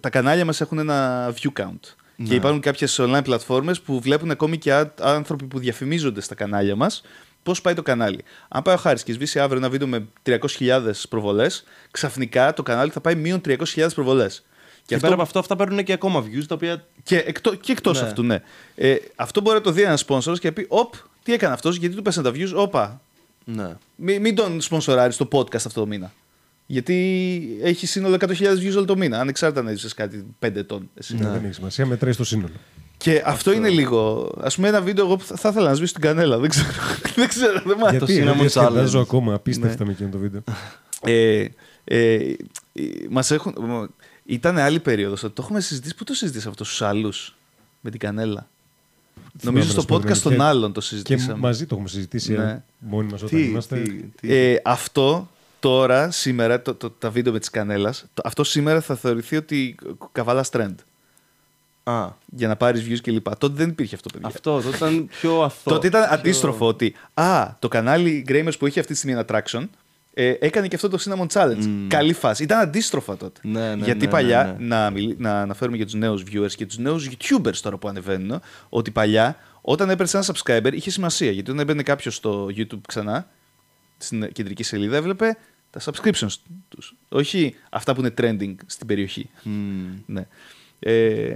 τα 0.00 0.10
κανάλια 0.10 0.44
μας 0.44 0.60
έχουν 0.60 0.78
ένα 0.78 1.28
view 1.34 1.60
count. 1.62 1.94
Ναι. 2.16 2.28
Και 2.28 2.34
υπάρχουν 2.34 2.60
κάποιες 2.60 3.00
online 3.00 3.20
πλατφόρμες 3.24 3.80
που 3.80 4.00
βλέπουν 4.00 4.30
ακόμη 4.30 4.58
και 4.58 4.72
α- 4.72 4.92
άνθρωποι 5.00 5.44
που 5.44 5.58
διαφημίζονται 5.58 6.20
στα 6.20 6.34
κανάλια 6.34 6.76
μας 6.76 7.02
πώς 7.42 7.60
πάει 7.60 7.74
το 7.74 7.82
κανάλι. 7.82 8.24
Αν 8.48 8.62
πάει 8.62 8.74
ο 8.74 8.78
Χάρης 8.78 9.02
και 9.02 9.12
σβήσει 9.12 9.40
αύριο 9.40 9.58
ένα 9.58 9.70
βίντεο 9.70 9.86
με 9.88 10.06
300.000 10.26 10.38
προβολές, 11.08 11.64
ξαφνικά 11.90 12.52
το 12.54 12.62
κανάλι 12.62 12.90
θα 12.90 13.00
πάει 13.00 13.14
μείον 13.14 13.40
300.000 13.44 13.86
προβολές. 13.94 14.44
Και, 14.86 14.96
πέρα 14.96 15.12
από 15.12 15.22
αυτό, 15.22 15.38
αυτά 15.38 15.56
παίρνουν 15.56 15.84
και 15.84 15.92
ακόμα 15.92 16.24
views, 16.24 16.44
τα 16.48 16.54
οποία. 16.54 16.86
Και, 17.02 17.16
εκτό, 17.18 17.54
και 17.54 17.72
εκτός 17.72 18.00
Ναι. 18.00 18.06
αυτού, 18.06 18.22
ναι. 18.22 18.38
Ε, 18.74 18.94
αυτό 19.16 19.40
μπορεί 19.40 19.56
να 19.56 19.62
το 19.62 19.70
δει 19.70 19.82
ένας 19.82 20.04
sponsor 20.08 20.38
και 20.38 20.46
να 20.48 20.52
πει: 20.52 20.66
Οπ, 20.68 20.94
τι 21.22 21.32
έκανε 21.32 21.52
αυτός, 21.54 21.76
γιατί 21.76 21.94
του 21.94 22.02
πέσανε 22.02 22.30
τα 22.30 22.36
views. 22.36 22.52
Όπα, 22.54 23.00
Ναι. 23.44 23.76
μην, 23.96 24.20
μην 24.20 24.34
τον 24.34 24.60
σπονσοράρεις 24.60 25.16
το 25.16 25.28
podcast 25.32 25.54
αυτό 25.54 25.80
το 25.80 25.86
μήνα. 25.86 26.12
Γιατί 26.66 27.58
έχει 27.62 27.86
σύνολο 27.86 28.14
100.000 28.14 28.58
views 28.58 28.76
όλο 28.76 28.84
το 28.84 28.96
μήνα, 28.96 29.20
ανεξάρτητα 29.20 29.60
αν 29.60 29.68
έζησες 29.68 29.94
κάτι 29.94 30.24
5 30.38 30.56
ετών. 30.56 30.90
Εσύ. 30.94 31.14
Ναι, 31.16 31.28
δεν 31.28 31.44
έχει 31.44 31.54
σημασία, 31.54 31.86
μετράει 31.86 32.12
στο 32.12 32.24
σύνολο. 32.24 32.54
Και 33.02 33.22
αυτό, 33.24 33.52
είναι 33.52 33.68
λίγο. 33.68 34.32
Α 34.40 34.48
πούμε, 34.54 34.68
ένα 34.68 34.80
βίντεο 34.80 35.04
εγώ 35.04 35.16
που 35.16 35.24
θα, 35.24 35.36
θα 35.36 35.48
ήθελα 35.48 35.68
να 35.68 35.74
σβήσω 35.74 35.92
την 35.92 36.02
κανέλα. 36.02 36.38
Δεν 36.38 36.50
ξέρω. 36.50 36.68
δεν 37.16 37.28
ξέρω. 37.28 37.62
Δεν 37.66 37.76
μ' 37.78 37.84
άρεσε. 37.84 38.04
Γιατί, 38.04 38.22
Cinnamon 38.22 38.36
γιατί 38.36 38.48
σκεφτάζω 38.50 38.98
Challenge. 38.98 39.02
ακόμα 39.02 39.34
απίστευτα 39.34 39.76
Ναι. 39.78 39.84
με 39.84 39.92
εκείνο 39.92 40.08
το 40.08 40.18
βίντεο. 40.18 40.42
Ε, 41.04 41.44
ε, 41.84 42.14
ε, 42.14 42.34
μας 43.10 43.30
έχουν, 43.30 43.54
ήταν 44.24 44.58
άλλη 44.58 44.80
περίοδος. 44.80 45.20
Το 45.20 45.32
έχουμε 45.38 45.60
συζητήσει. 45.60 45.94
Πού 45.94 46.04
το 46.04 46.14
συζητήσαμε 46.14 46.50
αυτό, 46.50 46.64
στους 46.64 46.82
άλλους 46.82 47.34
με 47.80 47.90
την 47.90 48.00
κανέλα; 48.00 48.48
Νομίζω 49.42 49.66
να 49.66 49.72
στο 49.72 49.80
σου 49.80 49.86
πω 49.86 49.98
την 50.00 50.10
podcast 50.10 50.16
των 50.18 50.32
αλήθεια. 50.32 50.48
άλλων 50.48 50.72
το 50.72 50.80
Και 50.80 50.86
συζητήσαμε. 50.86 51.38
μαζί 51.38 51.66
το 51.66 51.74
έχουμε 51.74 51.88
συζητήσει 51.90 52.32
Ναι. 52.32 52.42
ε, 52.44 52.62
μόνοι 52.78 53.10
μας 53.10 53.22
όταν 53.22 53.38
Τι, 53.38 53.44
είμαστε. 53.44 53.76
τι, 53.80 53.90
τι. 54.20 54.34
Ε, 54.34 54.60
αυτό 54.64 55.28
τώρα, 55.60 56.10
σήμερα, 56.10 56.62
το, 56.62 56.74
το, 56.74 56.90
τα 56.90 57.10
βίντεο 57.10 57.32
με 57.32 57.38
τις 57.38 57.50
κανέλας, 57.50 58.04
το, 58.14 58.22
αυτό 58.24 58.44
σήμερα 58.44 58.80
θα 58.80 58.94
θεωρηθεί 58.94 59.36
ότι 59.36 59.74
καβάλας 60.12 60.48
trend. 60.52 60.74
Α, 61.84 62.08
Για 62.36 62.48
να 62.48 62.56
πάρεις 62.56 62.86
views 62.88 63.00
κλπ. 63.02 63.36
Τότε 63.36 63.54
δεν 63.54 63.68
υπήρχε 63.68 63.94
αυτό, 63.94 64.08
παιδιά. 64.12 64.28
αυτό 64.28 64.60
τότε 64.60 64.76
ήταν 64.76 65.06
πιο 65.06 65.42
αθώο. 65.42 65.74
Τότε 65.74 65.86
ήταν 65.86 66.02
πιο- 66.02 66.12
αντίστροφο 66.14 66.66
ότι 66.66 66.94
α, 67.14 67.48
το 67.58 67.68
κανάλι 67.68 68.24
Gramers 68.28 68.58
που 68.58 68.66
έχει 68.66 68.78
αυτή 68.80 68.92
τη 68.92 68.98
στιγμή 68.98 69.16
ένα 69.20 69.24
traction 69.28 69.68
ε, 70.14 70.34
έκανε 70.40 70.68
και 70.68 70.74
αυτό 70.74 70.88
το 70.88 70.98
Cinnamon 71.04 71.26
Challenge. 71.26 71.86
Καλή 71.88 72.12
φάση. 72.12 72.42
Ήταν 72.42 72.58
αντίστροφα 72.60 73.16
τότε. 73.16 73.40
Ναι, 73.44 73.74
ναι, 73.74 73.84
Γιατί 73.84 74.04
ναι, 74.04 74.10
παλιά, 74.10 74.44
ναι, 74.44 74.50
ναι. 74.66 74.76
Να, 74.76 74.90
μιλ- 74.90 75.14
να 75.20 75.40
αναφέρουμε 75.40 75.76
για 75.76 75.84
τους 75.86 75.94
νέους 75.94 76.22
viewers 76.32 76.52
και 76.56 76.66
τους 76.66 76.78
νέους 76.78 77.08
YouTubers 77.10 77.56
τώρα 77.56 77.76
που 77.76 77.88
ανεβαίνουν, 77.88 78.40
ότι 78.68 78.90
παλιά 78.90 79.36
Όταν 79.60 79.90
έπαιρνε 79.90 80.10
ένα 80.14 80.24
subscriber 80.34 80.72
είχε 80.72 80.90
σημασία. 80.90 81.30
Γιατί 81.30 81.50
όταν 81.50 81.62
έμπαινε 81.62 81.82
κάποιος 81.82 82.14
στο 82.14 82.46
YouTube 82.56 82.80
ξανά, 82.88 83.28
στην 83.98 84.32
κεντρική 84.32 84.62
σελίδα, 84.62 84.96
έβλεπε 84.96 85.36
τα 85.70 85.80
subscriptions 85.84 86.34
τους. 86.68 86.94
Όχι 87.08 87.54
αυτά 87.70 87.94
που 87.94 88.00
είναι 88.00 88.14
trending 88.20 88.54
στην 88.66 88.86
περιοχή. 88.86 89.30
Ναι. 90.06 90.26
Ε, 90.84 91.32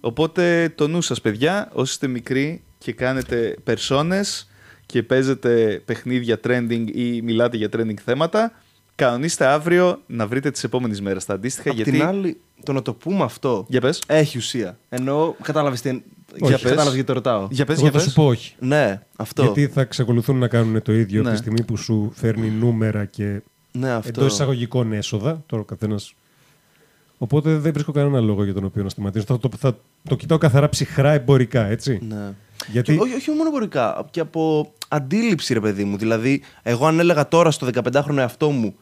οπότε 0.00 0.72
το 0.74 0.88
νου 0.88 1.00
σας 1.00 1.20
παιδιά, 1.20 1.68
όσοι 1.72 1.92
είστε 1.92 2.06
μικροί 2.06 2.62
και 2.78 2.92
κάνετε 2.92 3.56
περσόνες 3.64 4.50
και 4.86 5.02
παίζετε 5.02 5.82
παιχνίδια 5.84 6.40
trending 6.44 6.84
ή 6.94 7.22
μιλάτε 7.22 7.56
για 7.56 7.68
trending 7.72 7.98
θέματα, 8.04 8.52
κανονίστε 8.94 9.46
αύριο 9.46 10.00
να 10.06 10.26
βρείτε 10.26 10.50
τις 10.50 10.64
επόμενες 10.64 11.00
μέρες 11.00 11.24
τα 11.24 11.34
αντίστοιχα. 11.34 11.70
Απ' 11.70 11.76
γιατί... 11.76 11.90
την 11.90 12.02
άλλη, 12.02 12.40
το 12.64 12.72
να 12.72 12.82
το 12.82 12.94
πούμε 12.94 13.24
αυτό 13.24 13.66
Για 13.68 13.80
πες. 13.80 14.02
έχει 14.06 14.38
ουσία. 14.38 14.78
Ενώ 14.88 15.36
κατάλαβες 15.42 15.80
τι. 15.80 15.88
Όχι. 15.88 16.02
Για 16.38 16.56
κατάλαβες 16.58 16.92
γιατί 16.94 17.06
το 17.06 17.12
ρωτάω. 17.12 17.48
Για 17.50 17.64
πες, 17.64 17.74
Εγώ 17.78 17.82
για 17.88 17.92
θα 17.92 17.98
πες. 17.98 18.06
σου 18.08 18.14
πω 18.14 18.26
όχι. 18.26 18.54
Ναι, 18.58 19.02
αυτό. 19.16 19.42
Γιατί 19.42 19.66
θα 19.68 19.80
εξακολουθούν 19.80 20.38
να 20.38 20.48
κάνουν 20.48 20.82
το 20.82 20.92
ίδιο 20.92 21.22
Ναι. 21.22 21.28
από 21.28 21.36
τη 21.36 21.42
στιγμή 21.42 21.62
που 21.64 21.76
σου 21.76 22.12
φέρνει 22.14 22.48
νούμερα 22.50 23.04
και 23.04 23.40
Ναι, 23.72 23.90
αυτό. 23.90 24.08
εντός 24.20 24.32
εισαγωγικών 24.32 24.92
έσοδα. 24.92 25.42
Τώρα 25.46 25.62
ο 25.62 25.64
καθένας. 25.64 26.14
Οπότε 27.22 27.56
δεν 27.56 27.72
βρίσκω 27.72 27.92
κανένα 27.92 28.20
λόγο 28.20 28.44
για 28.44 28.54
τον 28.54 28.64
οποίο 28.64 28.82
να 28.82 28.88
σταματήσω. 28.88 29.24
Θα 29.24 29.38
το, 29.38 29.48
θα 29.58 29.76
το 30.08 30.16
κοιτάω 30.16 30.38
καθαρά 30.38 30.68
ψυχρά 30.68 31.12
εμπορικά, 31.12 31.64
έτσι. 31.66 31.98
Ναι. 32.08 32.34
Γιατί 32.68 32.94
Και 32.94 33.00
όχι, 33.00 33.14
όχι 33.14 33.30
μόνο 33.30 33.48
εμπορικά, 33.48 34.06
και 34.10 34.20
από 34.20 34.72
αντίληψη, 34.88 35.54
ρε 35.54 35.60
παιδί 35.60 35.84
μου. 35.84 35.96
Δηλαδή, 35.96 36.42
εγώ 36.62 36.86
αν 36.86 36.98
έλεγα 36.98 37.28
τώρα 37.28 37.50
στο 37.50 37.68
15χρονο 37.74 38.16
εαυτό 38.16 38.50
μου 38.50 38.74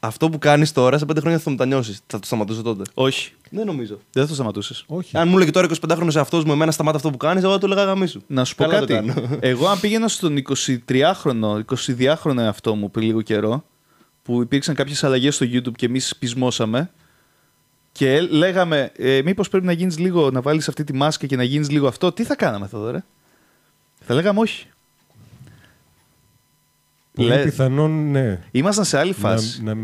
αυτό 0.00 0.30
που 0.30 0.38
κάνεις 0.38 0.72
τώρα, 0.72 0.98
σε 0.98 1.04
5 1.12 1.16
χρόνια 1.20 1.38
θα 1.38 1.50
μου 1.50 1.56
τα 1.56 1.66
νιώσεις. 1.66 2.00
Θα 2.06 2.18
το 2.18 2.26
σταματήσω 2.26 2.62
τότε. 2.62 2.82
Όχι. 2.94 3.32
Δεν 3.50 3.66
νομίζω. 3.66 3.98
Δεν 4.12 4.22
θα 4.22 4.28
το 4.28 4.34
σταματούσες. 4.34 4.84
όχι. 4.86 5.16
Αν 5.16 5.28
μου 5.28 5.36
έλεγε 5.36 5.50
τώρα 5.50 5.68
25χρονο 5.80 6.14
εαυτός 6.14 6.44
μου, 6.44 6.52
εμένα 6.52 6.70
σταμάτα 6.70 6.96
αυτό 6.96 7.10
που 7.10 7.16
κάνεις, 7.16 7.42
εγώ 7.42 7.52
θα 7.52 7.58
του 7.58 7.66
έλεγα 7.66 7.84
γαμί 7.84 8.06
σου. 8.06 8.22
Να 8.26 8.44
σου 8.44 8.54
πω 8.54 8.64
Καλά 8.64 8.80
το 8.80 8.86
κάτι. 8.86 9.06
κάνω. 9.06 9.28
Εγώ, 9.40 9.66
αν 9.68 9.80
πήγαινα 9.80 10.08
στον 10.08 10.36
23χρονο, 10.88 11.60
22χρονο 11.74 12.36
εαυτό 12.38 12.74
μου 12.74 12.90
πριν 12.90 13.06
λίγο 13.06 13.22
καιρό, 13.22 13.64
που 14.22 14.40
υπήρξαν 14.42 14.74
κάποιες 14.74 15.04
αλλαγές 15.04 15.34
στο 15.34 15.46
YouTube 15.52 15.72
και 15.76 15.86
εμείς 15.86 16.16
πεισμόσαμε, 16.18 16.90
και 17.98 18.20
λέγαμε, 18.20 18.92
ε, 18.96 19.20
μήπως 19.24 19.48
πρέπει 19.48 19.66
να 19.66 19.72
γίνεις 19.72 19.98
λίγο, 19.98 20.30
να 20.30 20.40
βάλεις 20.40 20.68
αυτή 20.68 20.84
τη 20.84 20.92
μάσκα 20.92 21.26
και 21.26 21.36
να 21.36 21.42
γίνεις 21.42 21.70
λίγο 21.70 21.86
αυτό, 21.86 22.12
τι 22.12 22.24
θα 22.24 22.36
κάναμε 22.36 22.64
εδώ, 22.64 22.90
ρε. 22.90 23.04
Θα 24.00 24.14
λέγαμε 24.14 24.40
όχι. 24.40 24.66
Πολύ 27.14 27.28
Λε- 27.28 27.44
πιθανόν, 27.44 28.10
ναι. 28.10 28.40
Ήμασταν 28.50 28.84
σε 28.84 28.98
άλλη 28.98 29.12
φάση. 29.12 29.62
Να, 29.62 29.74
να, 29.74 29.82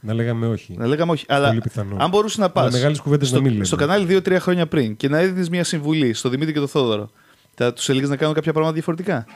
να 0.00 0.14
λέγαμε 0.14 0.46
όχι. 0.46 0.74
Να 0.78 0.86
λέγαμε 0.86 1.12
όχι. 1.12 1.24
Αλλά 1.28 1.48
Πολύ 1.48 1.60
πιθανό. 1.60 1.96
αν 1.98 2.08
μπορούσε 2.10 2.40
να 2.40 2.50
πας. 2.50 2.62
Αλλά 2.64 2.72
μεγάλες 2.72 3.00
κουβέντες 3.00 3.28
στο, 3.28 3.36
να 3.36 3.42
μην 3.42 3.52
λέμε. 3.52 3.64
στο 3.64 3.76
κανάλι 3.76 4.06
2-3 4.26 4.36
χρόνια 4.40 4.66
πριν 4.66 4.96
και 4.96 5.08
να 5.08 5.18
έδινες 5.18 5.48
μια 5.48 5.64
συμβουλή 5.64 6.12
στο 6.14 6.28
Δημήτρη 6.28 6.52
και 6.52 6.58
τον 6.58 6.68
Θόδωρο, 6.68 7.10
θα 7.54 7.72
τους 7.72 7.88
έλεγες 7.88 8.08
να 8.08 8.16
κάνουν 8.16 8.34
κάποια 8.34 8.50
πράγματα 8.52 8.74
διαφορετικά; 8.74 9.26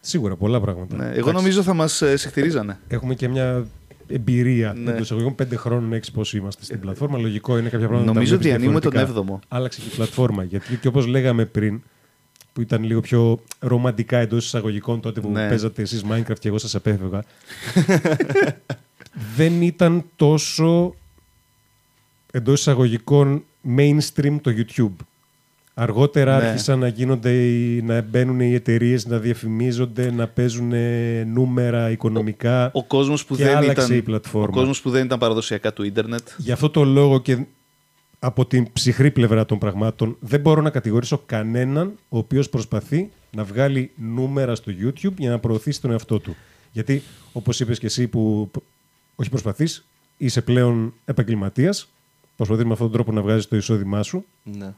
Σίγουρα 0.00 0.36
πολλά 0.36 0.60
πράγματα. 0.60 0.96
Ναι, 0.96 1.02
εγώ 1.04 1.12
Εντάξει, 1.12 1.32
νομίζω 1.34 1.62
θα 1.62 1.74
μας 1.74 2.02
συχτηρίζανε. 2.14 2.78
Έχουμε 2.88 3.14
και 3.14 3.28
μια 3.28 3.66
εμπειρία 4.12 4.72
Ναι. 4.72 4.90
εντός 4.90 5.00
εισαγωγικών 5.02 5.34
πέντε 5.34 5.56
χρόνων 5.56 5.92
έξι 5.92 6.12
πώ 6.12 6.22
είμαστε 6.34 6.64
στην 6.64 6.80
πλατφόρμα. 6.80 7.18
Λογικό 7.18 7.58
είναι 7.58 7.68
κάποια 7.68 7.78
πράγματα. 7.88 8.00
να 8.06 8.06
τα 8.06 8.12
Νομίζω 8.12 8.36
βλέπεις 8.38 8.56
διανύουμε 8.58 8.80
τον 8.80 8.90
διαφορετικά. 8.90 9.36
7ο. 9.36 9.38
Άλλαξε 9.48 9.80
και 9.80 9.86
η 9.92 9.94
πλατφόρμα. 9.94 10.44
Γιατί 10.44 10.76
και 10.76 10.88
όπως 10.88 11.06
λέγαμε 11.06 11.44
πριν, 11.44 11.82
που 12.52 12.60
ήταν 12.60 12.84
λίγο 12.84 13.00
πιο 13.00 13.40
ρομαντικά 13.58 14.18
εντός 14.18 14.44
εισαγωγικών 14.46 15.00
τότε 15.00 15.20
που 15.20 15.30
Ναι. 15.30 15.48
παίζατε 15.48 15.82
εσείς 15.82 16.04
Minecraft 16.10 16.38
και 16.38 16.48
εγώ 16.48 16.58
σας 16.58 16.74
απέφευγα. 16.74 17.24
δεν 19.36 19.62
ήταν 19.62 20.04
τόσο 20.16 20.94
εντός 22.30 22.60
εισαγωγικών 22.60 23.44
mainstream 23.76 24.36
το 24.40 24.50
YouTube. 24.56 25.04
Αργότερα 25.74 26.38
Ναι. 26.38 26.46
άρχισαν 26.46 26.78
να 26.78 26.88
γίνονται, 26.88 27.30
οι- 27.32 27.82
να 27.82 28.00
μπαίνουν 28.02 28.40
οι 28.40 28.54
εταιρείες, 28.54 29.06
να 29.06 29.18
διαφημίζονται, 29.18 30.10
να 30.10 30.26
παίζουν 30.28 30.72
ε, 30.72 31.24
νούμερα 31.24 31.90
οικονομικά. 31.90 32.70
Ο 32.74 32.84
κόσμος 32.84 33.24
που, 33.24 33.36
Και 33.36 33.44
δεν 33.44 33.56
άλλαξε 33.56 33.84
ήταν, 33.84 33.96
η 33.96 34.02
πλατφόρμα. 34.02 34.48
ο 34.48 34.58
κόσμος 34.58 34.80
που 34.80 34.90
δεν 34.90 35.04
ήταν 35.04 35.18
παραδοσιακά 35.18 35.72
του 35.72 35.82
ίντερνετ. 35.84 36.28
Γι' 36.36 36.52
αυτό 36.52 36.70
το 36.70 36.84
λόγο 36.84 37.20
και 37.20 37.44
από 38.18 38.46
την 38.46 38.72
ψυχρή 38.72 39.10
πλευρά 39.10 39.46
των 39.46 39.58
πραγμάτων 39.58 40.16
δεν 40.20 40.40
μπορώ 40.40 40.60
να 40.62 40.70
κατηγορήσω 40.70 41.22
κανέναν 41.26 41.92
ο 42.08 42.18
οποίος 42.18 42.48
προσπαθεί 42.48 43.10
να 43.30 43.44
βγάλει 43.44 43.90
νούμερα 43.96 44.54
στο 44.54 44.72
YouTube 44.82 45.14
για 45.18 45.30
να 45.30 45.38
προωθήσει 45.38 45.80
τον 45.80 45.90
εαυτό 45.90 46.18
του. 46.18 46.36
Γιατί 46.72 47.02
όπως 47.32 47.60
είπες 47.60 47.78
και 47.78 47.86
εσύ 47.86 48.06
που 48.08 48.48
π- 48.52 48.62
όχι 49.16 49.30
προσπαθείς, 49.30 49.84
είσαι 50.16 50.40
πλέον 50.42 50.94
επαγγελματίας, 51.04 51.88
προσπαθείς 52.36 52.64
με 52.64 52.72
αυτόν 52.72 52.86
τον 52.86 52.96
τρόπο 52.96 53.12
να 53.12 53.22
βγάζεις 53.22 53.48
το 53.48 53.56
εισόδημά 53.56 54.02
σου. 54.02 54.24
Ναι. 54.42 54.72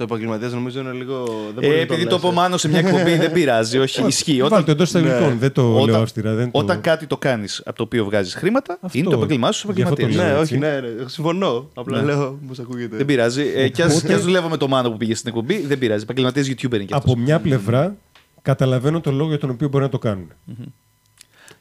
Το 0.00 0.06
επαγγελματίας 0.06 0.52
νομίζω 0.52 0.80
είναι 0.80 0.92
λίγο. 0.92 1.24
Δεν 1.24 1.52
μπορεί 1.54 1.66
Ε, 1.66 1.70
να 1.76 1.80
επειδή 1.80 2.04
το 2.04 2.10
λες, 2.10 2.20
πω 2.20 2.28
ε. 2.28 2.32
μάνο 2.32 2.56
σε 2.56 2.68
μια 2.68 2.78
εκπομπή 2.78 3.16
δεν 3.16 3.32
πειράζει. 3.32 3.78
Όχι, 3.78 4.06
ισχύει. 4.06 4.40
Βάλτε 4.40 4.54
Όταν, 4.54 4.64
το 4.64 4.70
εντός 4.70 4.88
εισαγωγικών, 4.88 5.28
Ναι. 5.28 5.34
δεν 5.34 5.52
το 5.52 5.74
όταν, 5.74 5.86
λέω 5.90 6.02
αυστηρά. 6.02 6.34
Δεν 6.34 6.48
όταν 6.52 6.76
το... 6.76 6.82
κάτι 6.82 7.06
το 7.06 7.16
κάνεις 7.16 7.62
από 7.64 7.76
το 7.76 7.82
οποίο 7.82 8.04
βγάζεις 8.04 8.34
χρήματα, 8.34 8.78
Αυτό. 8.80 8.98
είναι 8.98 9.08
το 9.08 9.16
επαγγελμά 9.16 9.52
σου 9.52 9.72
Γι' 9.74 9.82
αυτό 9.82 9.94
το 9.94 10.00
επαγγελματία. 10.00 10.32
λέω. 10.32 10.36
Ναι, 10.36 10.40
έτσι. 10.42 10.54
όχι, 10.54 10.62
ναι, 10.62 10.80
ναι. 11.02 11.08
Συμφωνώ. 11.08 11.68
Απλά 11.74 11.98
Ναι. 11.98 12.04
λέω 12.04 12.38
πώς 12.48 12.58
ακούγεται. 12.58 12.96
Δεν 12.96 13.06
πειράζει. 13.06 13.42
Ε, 13.54 13.68
κι 13.68 13.82
ας, 13.82 14.02
κι 14.02 14.12
ας 14.12 14.22
δουλεύω 14.22 14.48
με 14.48 14.56
το 14.56 14.68
μάνο 14.68 14.90
που 14.90 14.96
πήγε 14.96 15.14
στην 15.14 15.28
εκπομπή, 15.28 15.66
δεν 15.66 15.78
πειράζει. 15.78 16.02
Επαγγελματίας 16.02 16.46
YouTuber 16.48 16.74
είναι 16.74 16.84
κι 16.84 16.94
αυτός. 16.94 17.12
από 17.12 17.20
μια 17.20 17.38
πλευρά 17.40 17.96
καταλαβαίνω 18.42 19.00
τον 19.00 19.14
λόγο 19.16 19.28
για 19.28 19.38
τον 19.38 19.50
οποίο 19.50 19.68
μπορεί 19.68 19.84
να 19.84 19.90
το 19.90 19.98
κάνουν. 19.98 20.28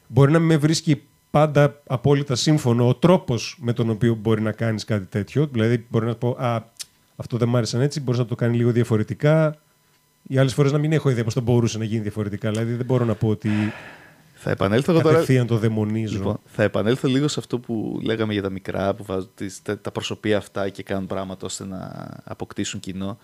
Μπορεί 0.08 0.32
να 0.32 0.40
μην 0.40 0.48
με 0.48 0.58
βρίσκει 0.58 1.02
πάντα 1.32 1.82
απόλυτα 1.88 2.36
σύμφωνο 2.36 2.88
ο 2.88 2.96
τρόπος 2.96 3.58
με 3.62 3.74
τον 3.74 3.90
οποίο 3.90 4.16
μπορεί 4.22 4.42
να 4.42 4.52
κάνεις 4.52 4.86
κάτι 4.86 5.06
τέτοιο. 5.06 5.50
Δηλαδή, 5.52 5.86
μπορεί 5.90 6.06
να 6.06 6.16
πω 6.16 6.36
Α, 6.40 6.60
αυτό 7.20 7.38
δεν 7.38 7.48
μ' 7.48 7.56
άρεσαν 7.56 7.82
έτσι, 7.82 8.02
μπορείς 8.02 8.20
να 8.20 8.26
το 8.26 8.36
κάνει 8.36 8.58
λίγο 8.58 8.72
διαφορετικά. 8.72 9.56
Οι 10.28 10.38
άλλες 10.38 10.54
φορές 10.54 10.72
να 10.72 10.78
μην 10.78 10.92
έχω 10.94 11.10
ιδέα 11.10 11.24
πώς 11.24 11.34
το 11.34 11.42
μπορούσε 11.42 11.78
να 11.78 11.84
γίνει 11.84 12.02
διαφορετικά. 12.02 12.52
Δηλαδή, 12.52 12.74
δεν 12.74 12.86
μπορώ 12.86 13.06
να 13.06 13.16
πω 13.16 13.28
ότι 13.28 13.50
Θα 14.34 14.52
επανέλθω 14.52 14.92
εγώ 14.92 15.02
τώρα. 15.02 15.14
κατευθείαν 15.14 15.48
το 15.48 15.58
δαιμονίζω. 15.58 16.18
Λοιπόν, 16.18 16.40
θα 16.46 16.64
επανέλθω 16.64 17.08
λίγο 17.08 17.28
σε 17.28 17.40
αυτό 17.40 17.60
που 17.60 18.00
λέγαμε 18.04 18.34
για 18.34 18.42
τα 18.42 18.50
μικρά 18.50 18.94
που 18.94 19.04
βάζουν 19.04 19.30
τις, 19.36 19.62
τα, 19.62 19.80
τα 19.80 19.92
προσωπία 19.92 20.38
αυτά 20.38 20.70
και 20.70 20.84
κάνουν 20.84 21.08
πράγματα 21.08 21.46
ώστε 21.46 21.66
να 21.66 22.10
αποκτήσουν 22.24 22.80
κοινό. 22.80 23.18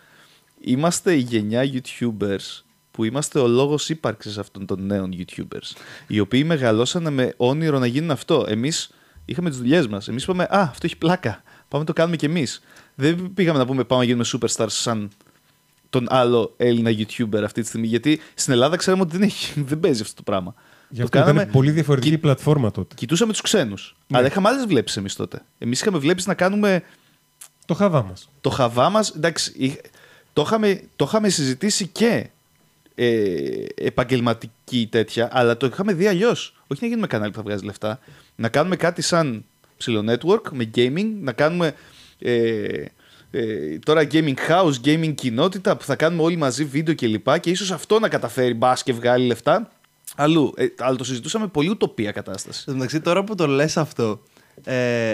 Είμαστε 0.61 1.13
η 1.13 1.19
γενιά 1.19 1.63
YouTubers 1.63 2.63
που 2.91 3.03
είμαστε 3.03 3.39
ο 3.39 3.47
λόγος 3.47 3.89
ύπαρξης 3.89 4.37
αυτών 4.37 4.65
των 4.65 4.85
νέων 4.85 5.13
YouTubers. 5.17 5.77
Οι 6.07 6.19
οποίοι 6.19 6.43
μεγαλώσανε 6.45 7.09
με 7.09 7.33
όνειρο 7.37 7.79
να 7.79 7.85
γίνουν 7.85 8.11
αυτό. 8.11 8.45
Εμείς 8.47 8.91
είχαμε 9.25 9.49
τις 9.49 9.57
δουλειές 9.57 9.87
μας. 9.87 10.07
Εμείς 10.07 10.23
είπαμε 10.23 10.43
«Α, 10.43 10.61
αυτό 10.61 10.85
έχει 10.85 10.97
πλάκα. 10.97 11.43
Πάμε 11.67 11.83
να 11.83 11.85
το 11.85 11.93
κάνουμε 11.93 12.15
κι 12.15 12.25
εμείς». 12.25 12.61
Δεν 12.95 13.31
πήγαμε 13.33 13.57
να 13.59 13.65
πούμε 13.65 13.83
«Πάμε 13.83 14.01
να 14.01 14.07
γίνουμε 14.07 14.25
superstars 14.33 14.65
σαν 14.69 15.09
τον 15.89 16.05
άλλο 16.09 16.53
Έλληνα 16.57 16.91
YouTuber 16.91 17.41
αυτή 17.43 17.61
τη 17.61 17.67
στιγμή». 17.67 17.87
Γιατί 17.87 18.19
στην 18.33 18.53
Ελλάδα 18.53 18.75
ξέραμε 18.75 19.01
ότι 19.03 19.17
δεν, 19.17 19.21
έχει, 19.27 19.61
δεν 19.69 19.79
παίζει 19.79 20.01
αυτό 20.01 20.15
το 20.15 20.21
πράγμα. 20.23 20.53
Γι' 20.89 21.01
αυτό 21.01 21.19
ήταν 21.19 21.49
πολύ 21.51 21.71
διαφορετική 21.71 22.17
πλατφόρμα 22.17 22.71
τότε. 22.71 22.95
Κοιτούσαμε 22.95 23.31
τους 23.31 23.41
ξένους. 23.41 23.95
Ναι. 24.07 24.17
Αλλά 24.17 24.27
είχαμε 24.27 24.49
άλλες 24.49 24.65
βλέψεις 24.65 24.97
εμείς 24.97 25.15
τότε. 25.15 25.41
Εμείς 25.57 25.81
είχαμε 25.81 25.97
βλέψεις 25.97 26.27
να 26.27 26.33
κάνουμε 26.33 26.83
Το 27.65 27.73
χαβά 27.73 28.03
μας. 28.03 28.29
το 28.41 28.49
χαβά 28.49 28.89
μας. 28.89 29.09
Εντάξει, 29.09 29.53
είχ- 29.55 29.79
το 30.33 30.41
είχαμε, 30.41 30.81
το 30.95 31.05
είχαμε 31.07 31.29
συζητήσει 31.29 31.87
και 31.87 32.29
ε, 32.95 33.65
επαγγελματική 33.75 34.87
τέτοια, 34.91 35.29
αλλά 35.31 35.57
το 35.57 35.65
είχαμε 35.65 35.93
δει 35.93 36.07
αλλιώς. 36.07 36.53
Όχι 36.67 36.81
να 36.81 36.87
γίνουμε 36.87 37.07
κανάλι 37.07 37.31
που 37.31 37.37
θα 37.37 37.43
βγάζει 37.43 37.65
λεφτά. 37.65 37.99
Να 38.35 38.49
κάνουμε 38.49 38.75
κάτι 38.75 39.01
σαν 39.01 39.45
ψηλό 39.77 40.03
network 40.07 40.49
με 40.51 40.69
gaming, 40.75 41.05
να 41.21 41.31
κάνουμε 41.31 41.75
ε, 42.19 42.85
ε, 43.31 43.79
τώρα 43.85 44.07
gaming 44.11 44.35
house, 44.49 44.73
gaming 44.85 45.13
κοινότητα 45.15 45.77
που 45.77 45.83
θα 45.83 45.95
κάνουμε 45.95 46.23
όλοι 46.23 46.35
μαζί 46.35 46.65
βίντεο 46.65 46.95
κλπ. 46.95 47.31
Και, 47.31 47.39
και 47.39 47.49
ίσως 47.49 47.71
αυτό 47.71 47.99
να 47.99 48.09
καταφέρει 48.09 48.53
μπας 48.53 48.83
και 48.83 48.93
βγάλει 48.93 49.25
λεφτά. 49.25 49.71
Αλλού. 50.15 50.53
Ε, 50.55 50.65
αλλά 50.79 50.95
το 50.95 51.03
συζητούσαμε 51.03 51.47
πολύ 51.47 51.69
ουτοπία 51.69 52.11
κατάσταση. 52.11 52.59
Εν 52.59 52.65
τω 52.65 52.73
μεταξύ, 52.73 53.01
τώρα 53.01 53.23
που 53.23 53.35
το 53.35 53.47
λες 53.47 53.77
αυτό, 53.77 54.21
ε, 54.63 55.13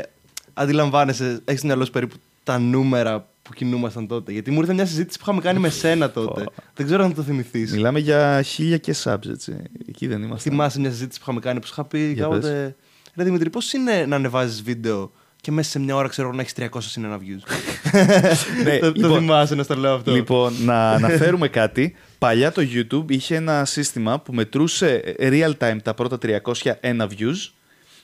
αντιλαμβάνεσαι, 0.54 1.42
έχεις 1.46 1.64
μυαλό 1.64 1.86
σου 1.86 1.92
περίπου 1.92 2.16
τα 2.44 2.60
νούμερα 2.60 3.30
που 3.42 3.54
κινούμασταν 3.54 4.08
τότε. 4.08 4.32
Γιατί 4.32 4.52
μου 4.52 4.60
ήρθε 4.60 4.74
μια 4.74 4.86
συζήτηση 4.86 5.18
που 5.18 5.24
είχαμε 5.28 5.42
κάνει 5.42 5.60
με 5.60 5.70
σένα 5.70 6.12
τότε. 6.12 6.46
Δεν 6.74 6.86
ξέρω 6.86 7.04
αν 7.04 7.14
το 7.14 7.22
θυμηθείς. 7.22 7.72
Μιλάμε 7.72 8.00
για 8.00 8.42
χίλια 8.42 8.78
και 8.78 8.96
subs, 9.04 9.30
έτσι. 9.30 9.56
Εκεί 9.88 10.08
δεν 10.08 10.24
είμαστε. 10.24 10.50
Θυμάσαι 10.50 10.80
μια 10.80 10.90
συζήτηση 10.90 11.20
που 11.20 11.26
είχαμε 11.28 11.40
κάνει 11.40 11.60
που 11.60 11.66
σου 11.66 11.74
είχα 11.74 11.86
πει 11.86 12.12
Για 12.12 12.24
κάποτε. 12.24 12.76
Ρε 13.16 13.24
Δημήτρη, 13.24 13.50
πώς 13.50 13.74
είναι 13.74 14.06
να 14.06 14.16
ανεβάζεις 14.16 14.64
βίντεο 14.64 15.12
και 15.42 15.52
μέσα 15.52 15.70
σε 15.70 15.80
μια 15.80 15.96
ώρα 15.96 16.08
ξέρω 16.08 16.32
να 16.32 16.42
έχεις 16.42 16.54
300 16.58 16.68
συν 16.80 17.04
ένα 17.04 17.20
views. 17.20 17.42
Ναι, 18.64 18.78
το, 18.78 18.92
το 18.92 19.00
λοιπόν, 19.00 19.20
θυμάσαι 19.20 19.56
να 19.56 19.64
στο 19.64 19.76
λέω 19.76 19.94
αυτό. 19.94 20.12
Λοιπόν, 20.12 20.54
να 20.64 20.92
αναφέρουμε 20.92 21.48
κάτι. 21.48 21.96
Παλιά 22.18 22.52
το 22.52 22.62
YouTube 22.74 23.12
είχε 23.12 23.36
ένα 23.36 23.66
σύστημα 23.66 24.20
που 24.20 24.34
μετρούσε 24.34 25.16
real 25.20 25.52
time 25.58 25.78
τα 25.84 25.94
πρώτα 25.94 26.18
301 26.22 26.74
views 26.84 27.52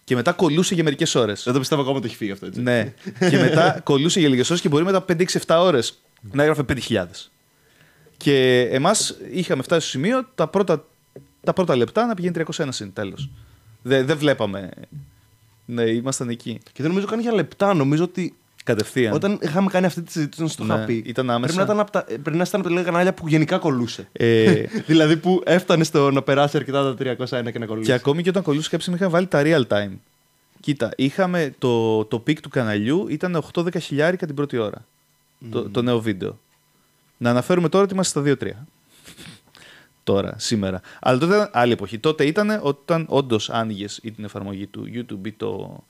και 0.03 0.15
μετά 0.15 0.31
κολούσε 0.31 0.73
για 0.73 0.83
μερικές 0.83 1.15
ώρες. 1.15 1.43
Δεν 1.43 1.53
το 1.53 1.59
πιστεύω 1.59 1.81
ακόμα 1.81 1.97
ότι 1.97 2.07
έχει 2.07 2.15
φύγει 2.15 2.31
αυτό 2.31 2.45
έτσι. 2.45 2.61
Ναι. 2.61 2.93
και 3.29 3.38
μετά 3.38 3.79
κολούσε 3.83 4.19
για 4.19 4.29
λίγες 4.29 4.49
ώρες 4.49 4.61
και 4.61 4.69
μπορεί 4.69 4.83
μετά 4.83 5.05
5-6-7 5.07 5.23
ώρες 5.47 6.01
να 6.31 6.43
έγραφε 6.43 6.63
5.000. 6.67 7.05
Και 8.17 8.61
εμάς 8.71 9.17
είχαμε 9.31 9.63
φτάσει 9.63 9.88
στο 9.88 9.97
σημείο 9.97 10.27
τα 10.35 10.47
πρώτα, 10.47 10.85
τα 11.43 11.53
πρώτα 11.53 11.75
λεπτά 11.75 12.05
να 12.05 12.13
πηγαίνει 12.13 12.45
301 12.55 12.67
συν. 12.69 12.93
Τέλος. 12.93 13.29
Δεν 13.81 14.05
δεν 14.05 14.17
βλέπαμε. 14.17 14.69
Ναι, 15.70 15.84
ήμασταν 15.84 16.30
εκεί. 16.30 16.59
Και 16.63 16.82
δεν 16.82 16.88
νομίζω 16.88 17.07
καν 17.07 17.20
για 17.20 17.34
λεπτά. 17.34 17.74
Νομίζω 17.74 18.03
ότι 18.03 18.36
Κατευθείαν. 18.68 19.13
Όταν 19.13 19.39
είχαμε 19.41 19.70
κάνει 19.70 19.86
αυτή 19.86 20.01
τη 20.01 20.11
συζήτηση, 20.11 20.41
να 20.41 20.47
σου 20.47 20.57
το 20.57 20.63
Ναι, 20.63 20.74
είχα 20.74 20.86
πει. 20.86 21.03
ήταν 21.05 21.30
άμεσα. 21.30 21.53
Πρέπει 21.53 21.57
να 21.57 21.63
ήταν 21.63 21.80
από 21.80 21.91
τα, 21.91 22.03
πρέπει 22.03 22.38
να 22.38 22.43
ήταν 22.47 22.59
από 22.59 22.63
τα 22.63 22.70
λίγα 22.70 22.84
κανάλια 22.84 23.13
που 23.13 23.28
γενικά 23.28 23.57
κολούσε. 23.57 24.07
Ε, 24.11 24.63
δηλαδή 24.88 25.18
που 25.18 25.41
έφτανε 25.45 25.84
στο 25.84 26.11
να 26.11 26.22
περάσει 26.22 26.57
αρκετά 26.57 26.95
τα 26.95 27.15
301 27.18 27.51
και 27.51 27.59
να 27.59 27.65
κολλήσει. 27.65 27.88
και 27.89 27.93
ακόμη 27.93 28.24
και 28.24 28.30
όταν 28.30 28.43
κολλούσε 28.43 28.70
κάποια 28.70 28.80
στιγμή 28.80 28.99
είχαν 28.99 29.11
βάλει 29.11 29.28
τα 29.28 29.41
real 29.45 29.74
time. 29.76 29.97
Κοίτα, 30.59 30.91
είχαμε 30.95 31.53
το, 31.57 32.05
το 32.05 32.24
peak 32.28 32.38
του 32.41 32.49
καναλιού 32.49 33.07
ήταν 33.09 33.43
8-10 33.53 33.82
χιλιάρικα 33.82 34.26
την 34.26 34.36
πρώτη 34.36 34.57
ώρα. 34.57 34.86
Το, 35.51 35.70
το 35.70 35.82
νέο 35.82 35.99
βίντεο. 35.99 36.39
Να 37.18 37.30
αναφέρουμε 37.30 37.70
τώρα 37.70 37.84
ότι 37.84 37.93
είμαστε 37.93 38.36
στα 38.36 38.47
2-3. 38.47 38.65
Τώρα, 40.08 40.34
σήμερα. 40.38 40.82
Αλλά 40.99 41.18
τότε 41.18 41.36
ήταν 41.36 41.49
άλλη 41.53 41.72
εποχή. 41.72 41.99
Τότε 41.99 42.26
ήταν 42.26 42.60
όταν 42.62 43.05
όντως 43.10 43.49
άνοιγες 43.49 43.99
ή 44.03 44.12
την 44.12 44.24
εφαρμογή 44.24 44.68
του 44.68 44.89
YouTube 44.93 45.28
ή 45.28 45.32
το, 45.32 45.84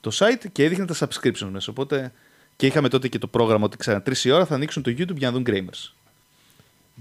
το 0.00 0.10
site 0.14 0.44
και 0.52 0.64
έδειχνε 0.64 0.86
τα 0.86 0.94
subscriptions 0.98 1.48
μέσα. 1.50 1.70
Οπότε 1.70 2.12
και 2.56 2.66
είχαμε 2.66 2.88
τότε 2.88 3.08
και 3.08 3.18
το 3.18 3.26
πρόγραμμα 3.26 3.64
ότι 3.64 3.76
ξανά 3.76 4.02
τρεις 4.02 4.24
η 4.24 4.30
ώρα 4.30 4.46
θα 4.46 4.54
ανοίξουν 4.54 4.82
το 4.82 4.90
YouTube 4.90 5.16
για 5.16 5.30
να 5.30 5.32
δουν 5.32 5.44
Gramers. 5.46 5.92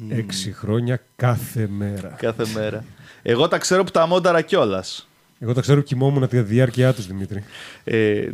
Έξι 0.10 0.52
χρόνια 0.52 1.02
κάθε 1.16 1.68
μέρα. 1.68 2.16
Κάθε 2.18 2.46
μέρα. 2.54 2.86
Εγώ 3.22 3.48
τα 3.48 3.58
ξέρω 3.58 3.84
που 3.84 3.92
τα 3.92 4.08
μόνταρα 4.08 4.42
κιόλας. 4.42 5.08
Εγώ 5.40 5.54
τα 5.54 5.62
ξέρω 5.62 5.80
που 5.80 5.86
κοιμόμουν 5.86 6.28
τη 6.28 6.42
διάρκεια 6.42 6.94
τους, 6.94 7.08
Δημήτρη. 7.08 7.44
Ε, 7.84 8.30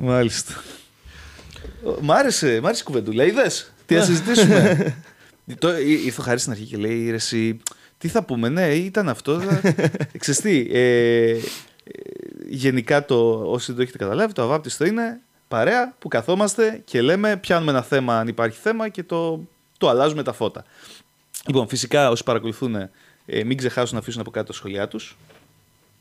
μάλιστα. 0.00 0.52
Μ' 2.00 2.12
άρεσε, 2.12 2.60
μ' 2.60 2.66
άρεσε 2.66 2.80
η 2.80 2.84
κουβεντούλα. 2.84 3.24
Είδε, 3.24 3.50
τι 3.86 3.94
να 3.94 4.02
συζητήσουμε; 4.02 4.94
το, 5.58 5.78
εί- 5.78 6.04
ήρθε 6.04 6.20
ο 6.20 6.24
Χαρίς 6.24 6.40
στην 6.40 6.52
αρχή 6.52 6.64
και 6.64 6.76
λέει: 6.76 7.08
Ρε, 7.10 7.14
εσύ, 7.16 7.56
τι 7.98 8.08
θα 8.08 8.22
πούμε, 8.24 8.48
ναι, 8.48 8.74
ήταν 8.74 9.08
αυτό. 9.08 9.40
Ξέρεις 10.18 10.40
τι, 10.40 10.66
ε, 10.72 11.30
ε, 11.30 11.38
γενικά 12.48 13.04
το, 13.04 13.42
όσοι 13.50 13.66
δεν 13.66 13.76
το 13.76 13.82
έχετε 13.82 13.98
καταλάβει, 13.98 14.32
το 14.32 14.42
αβάπτιστο 14.42 14.84
είναι 14.84 15.20
παρέα 15.48 15.94
που 15.98 16.08
καθόμαστε 16.08 16.80
και 16.84 17.00
λέμε, 17.00 17.36
πιάνουμε 17.36 17.70
ένα 17.70 17.82
θέμα 17.82 18.18
αν 18.18 18.28
υπάρχει 18.28 18.58
θέμα 18.62 18.88
και 18.88 19.02
το, 19.02 19.46
το 19.78 19.88
αλλάζουμε 19.88 20.22
τα 20.22 20.32
φώτα. 20.32 20.64
Λοιπόν, 21.46 21.68
φυσικά 21.68 22.10
όσοι 22.10 22.24
παρακολουθούν, 22.24 22.74
ε, 23.26 23.44
μην 23.44 23.56
ξεχάσουν 23.56 23.94
να 23.94 24.00
αφήσουν 24.00 24.20
από 24.20 24.30
κάτω 24.30 24.46
τα 24.46 24.52
σχόλιά 24.52 24.88
τους. 24.88 25.16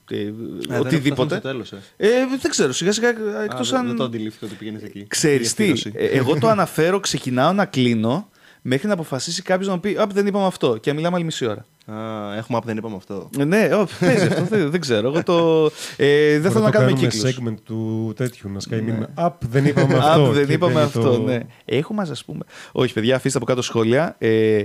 Ε, 0.10 0.32
οτιδήποτε. 0.80 1.40
Τέλος, 1.40 1.72
ε. 1.72 1.82
Ε, 1.98 2.10
δεν 2.42 2.50
ξέρω, 2.52 2.72
σιγά 2.72 2.92
σιγά 2.92 3.10
εκτός 3.44 3.74
Α, 3.74 3.78
αν... 3.78 3.88
Δεν 3.88 3.96
το 3.96 4.04
αντιλήφθηκα 4.04 4.46
ότι 4.46 4.56
πήγαινε 4.56 4.80
εκεί. 4.84 5.06
Ξέρεις 5.08 5.54
τι, 5.54 5.64
Διαφύρωση. 5.64 5.92
ε, 5.96 6.06
εγώ 6.06 6.38
το 6.40 6.48
αναφέρω, 6.56 7.00
ξεκινάω 7.00 7.54
να 7.54 7.66
κλείνω 7.66 8.30
μέχρι 8.66 8.88
να 8.88 8.94
αποφασίσει 8.94 9.42
κάποιος 9.42 9.68
να 9.68 9.74
μου 9.74 9.80
πει 9.80 9.96
«Α, 9.98 10.08
δεν 10.14 10.28
είπαμε 10.28 10.46
αυτό» 10.46 10.78
και 10.78 10.90
να 10.90 10.96
μιλάμε 10.96 11.16
άλλη 11.16 11.26
μισή 11.26 11.46
ώρα. 11.46 11.66
Α, 11.86 12.36
έχουμε 12.36 12.58
app, 12.58 12.66
δεν 12.66 12.78
είπαμε 12.78 12.96
αυτό. 12.96 13.30
Ε, 13.40 13.44
ναι, 13.44 13.70
ό, 13.76 13.88
παίζει 14.00 14.26
αυτό, 14.26 14.44
δεν, 14.44 14.70
δεν 14.72 14.80
ξέρω. 14.80 15.08
Εγώ 15.08 15.24
το, 15.24 15.66
ε, 15.98 16.40
δεν 16.40 16.52
θέλω 16.52 16.64
να 16.64 16.72
κάνουμε 16.72 16.94
κύκλους. 16.94 17.36
segment 17.36 17.56
του 17.64 18.14
τέτοιου, 18.16 18.50
να 18.50 18.60
σκάει 18.60 18.82
μήνυμα. 18.82 19.08
Απ, 19.14 19.46
δεν 19.46 19.66
είπαμε 19.66 19.96
αυτό. 20.04 20.22
Α, 20.24 20.32
δεν 20.32 20.48
και 20.48 20.54
είπαμε 20.54 20.74
μπαίνει 20.74 20.86
αυτό, 20.86 21.02
το- 21.02 21.22
ναι. 21.22 21.40
Έχουμε, 21.66 22.02
ας 22.12 22.26
πούμε. 22.26 22.44
Όχι, 22.72 22.94
παιδιά, 22.94 23.16
αφήστε 23.16 23.38
από 23.38 23.48
κάτω 23.48 23.62
σχόλια. 23.62 24.16
Ε, 24.18 24.64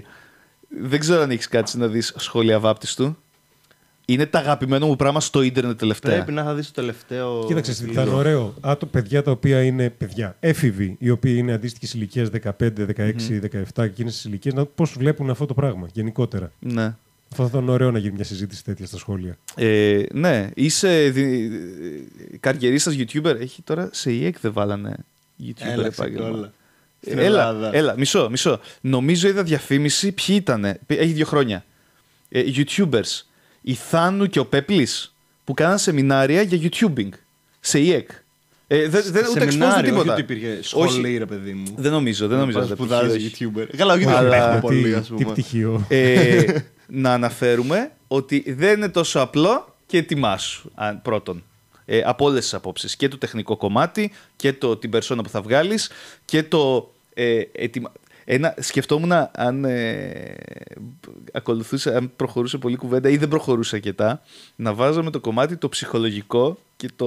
δεν 0.68 1.00
ξέρω 1.00 1.22
αν 1.22 1.30
έχεις 1.30 1.48
κάτι 1.48 1.78
να 1.78 1.86
δεις 1.86 2.14
σχόλια 2.16 2.58
βάπτιστου. 2.60 3.16
Είναι 4.10 4.26
τα 4.26 4.38
αγαπημένο 4.38 4.86
μου 4.86 4.96
πράγμα 4.96 5.20
στο 5.20 5.42
ίντερνετ 5.42 5.78
τελευταία. 5.78 6.14
Πρέπει 6.14 6.32
να 6.32 6.44
θα 6.44 6.54
δεις 6.54 6.66
το 6.66 6.72
τελευταίο. 6.72 7.44
Κοίταξε, 7.46 7.72
θα 7.72 7.84
λίγο. 7.86 8.00
είναι 8.02 8.10
ωραίο. 8.10 8.54
Άτο, 8.60 8.86
παιδιά 8.86 9.22
τα 9.22 9.30
οποία 9.30 9.62
είναι 9.62 9.90
παιδιά, 9.90 10.36
έφηβοι, 10.40 10.96
οι 10.98 11.10
οποίοι 11.10 11.34
είναι 11.38 11.52
αντίστοιχη 11.52 11.96
ηλικία 11.96 12.28
15, 12.42 12.50
16, 12.96 13.12
17, 13.76 13.82
εκείνε 13.84 14.10
τι 14.10 14.20
ηλικίες, 14.24 14.54
πώς 14.74 14.92
βλέπουν 14.98 15.30
αυτό 15.30 15.46
το 15.46 15.54
πράγμα 15.54 15.88
γενικότερα. 15.92 16.52
Ναι. 16.58 16.94
Αυτό 17.30 17.42
θα 17.42 17.48
ήταν 17.48 17.68
ωραίο 17.68 17.90
να 17.90 17.98
γίνει 17.98 18.12
μια 18.14 18.24
συζήτηση 18.24 18.64
τέτοια 18.64 18.86
στα 18.86 18.96
σχόλια. 18.98 19.38
Ε, 19.54 20.02
ναι, 20.12 20.50
είσαι 20.54 21.08
δι... 21.08 21.50
καριερίστας 22.40 22.96
YouTuber. 22.98 23.36
Έχει 23.40 23.62
τώρα 23.62 23.88
σε 23.92 24.10
EEC 24.12 24.32
δεν 24.40 24.52
βάλανε 24.52 24.96
YouTuber 25.42 25.52
Έλα, 25.58 25.86
επάγγελμα. 25.86 26.24
ξεκόλα. 26.24 26.52
Στην 27.00 27.18
Ε, 27.18 27.24
Έλα, 27.24 27.48
Ελλάδα. 27.48 27.70
έλα, 27.76 27.94
μισό, 27.98 28.28
μισό. 28.30 28.60
Νομίζω 28.80 29.28
είδα 29.28 29.42
διαφήμιση. 29.42 30.12
Ποιοι 30.12 30.36
ήτανε; 30.38 30.78
Έχει 30.86 31.12
δύο 31.12 31.26
χρόνια. 31.26 31.64
Ε, 32.28 32.42
YouTubers. 32.54 33.22
Η 33.60 33.74
Θάνου 33.74 34.26
και 34.26 34.38
ο 34.38 34.46
Πέπλης 34.46 35.14
που 35.44 35.54
κάναν 35.54 35.78
σεμινάρια 35.78 36.42
για 36.42 36.70
YouTubing. 36.70 37.08
Σε 37.60 37.78
EEC. 37.82 38.02
Ε, 38.70 38.88
δεν, 38.88 39.02
δεν, 39.06 39.24
ούτε 39.30 39.40
exposed 39.44 39.48
Σεμινάριο, 39.50 39.82
τίποτα. 39.90 40.00
όχι 40.00 40.10
ότι 40.10 40.20
υπήρχε 40.20 40.58
σχολή, 40.62 41.16
ρε 41.18 41.26
παιδί 41.26 41.52
μου. 41.52 41.74
Δεν 41.76 41.92
νομίζω, 41.92 42.28
δεν 42.28 42.38
νομίζω. 42.38 42.58
να 42.58 42.64
να 42.64 42.68
τα 42.70 42.74
σπουδάζεις 42.76 43.12
πτυχίο 43.26 43.52
έχει. 43.56 43.66
YouTuber. 43.72 43.76
Καλά, 43.76 43.94
όχι 43.94 44.04
δεν 44.04 44.14
Αλλά- 44.14 44.36
έχουμε 44.36 44.54
τι, 44.54 44.60
πολύ, 44.60 44.94
ας 44.94 45.06
τι 45.06 45.12
πούμε. 45.14 45.32
πτυχίο. 45.32 45.84
ε, 45.88 46.44
να 46.86 47.12
αναφέρουμε 47.12 47.90
ότι 48.08 48.44
δεν 48.56 48.76
είναι 48.76 48.88
τόσο 48.88 49.20
απλό 49.20 49.76
και 49.86 49.96
ετοιμάσου 49.98 50.70
αν- 50.74 51.02
πρώτον. 51.02 51.42
Ε, 51.84 52.02
από 52.04 52.24
όλες 52.24 52.42
τις 52.42 52.54
απόψεις. 52.54 52.96
Και 52.96 53.08
το 53.08 53.18
τεχνικό 53.18 53.56
κομμάτι 53.56 54.12
και 54.36 54.52
το, 54.52 54.76
την 54.76 54.90
περσόνα 54.90 55.22
που 55.22 55.28
θα 55.28 55.42
βγάλεις 55.42 55.90
και 56.24 56.42
το. 56.42 56.92
Ε, 57.14 57.40
ετοιμα- 57.52 57.92
Ένα, 58.24 58.54
σκεφτόμουν 58.58 59.12
αν 59.32 59.64
ε, 59.64 60.34
ακολουθούσε, 61.38 61.94
αν 61.96 62.10
προχωρούσε 62.16 62.58
πολύ 62.58 62.76
κουβέντα 62.76 63.08
ή 63.08 63.16
δεν 63.16 63.28
προχωρούσε 63.28 63.76
αρκετά, 63.76 64.20
να 64.56 64.74
βάζαμε 64.74 65.10
το 65.10 65.20
κομμάτι 65.20 65.56
το 65.56 65.68
ψυχολογικό 65.68 66.58
και 66.76 66.88
το. 66.96 67.06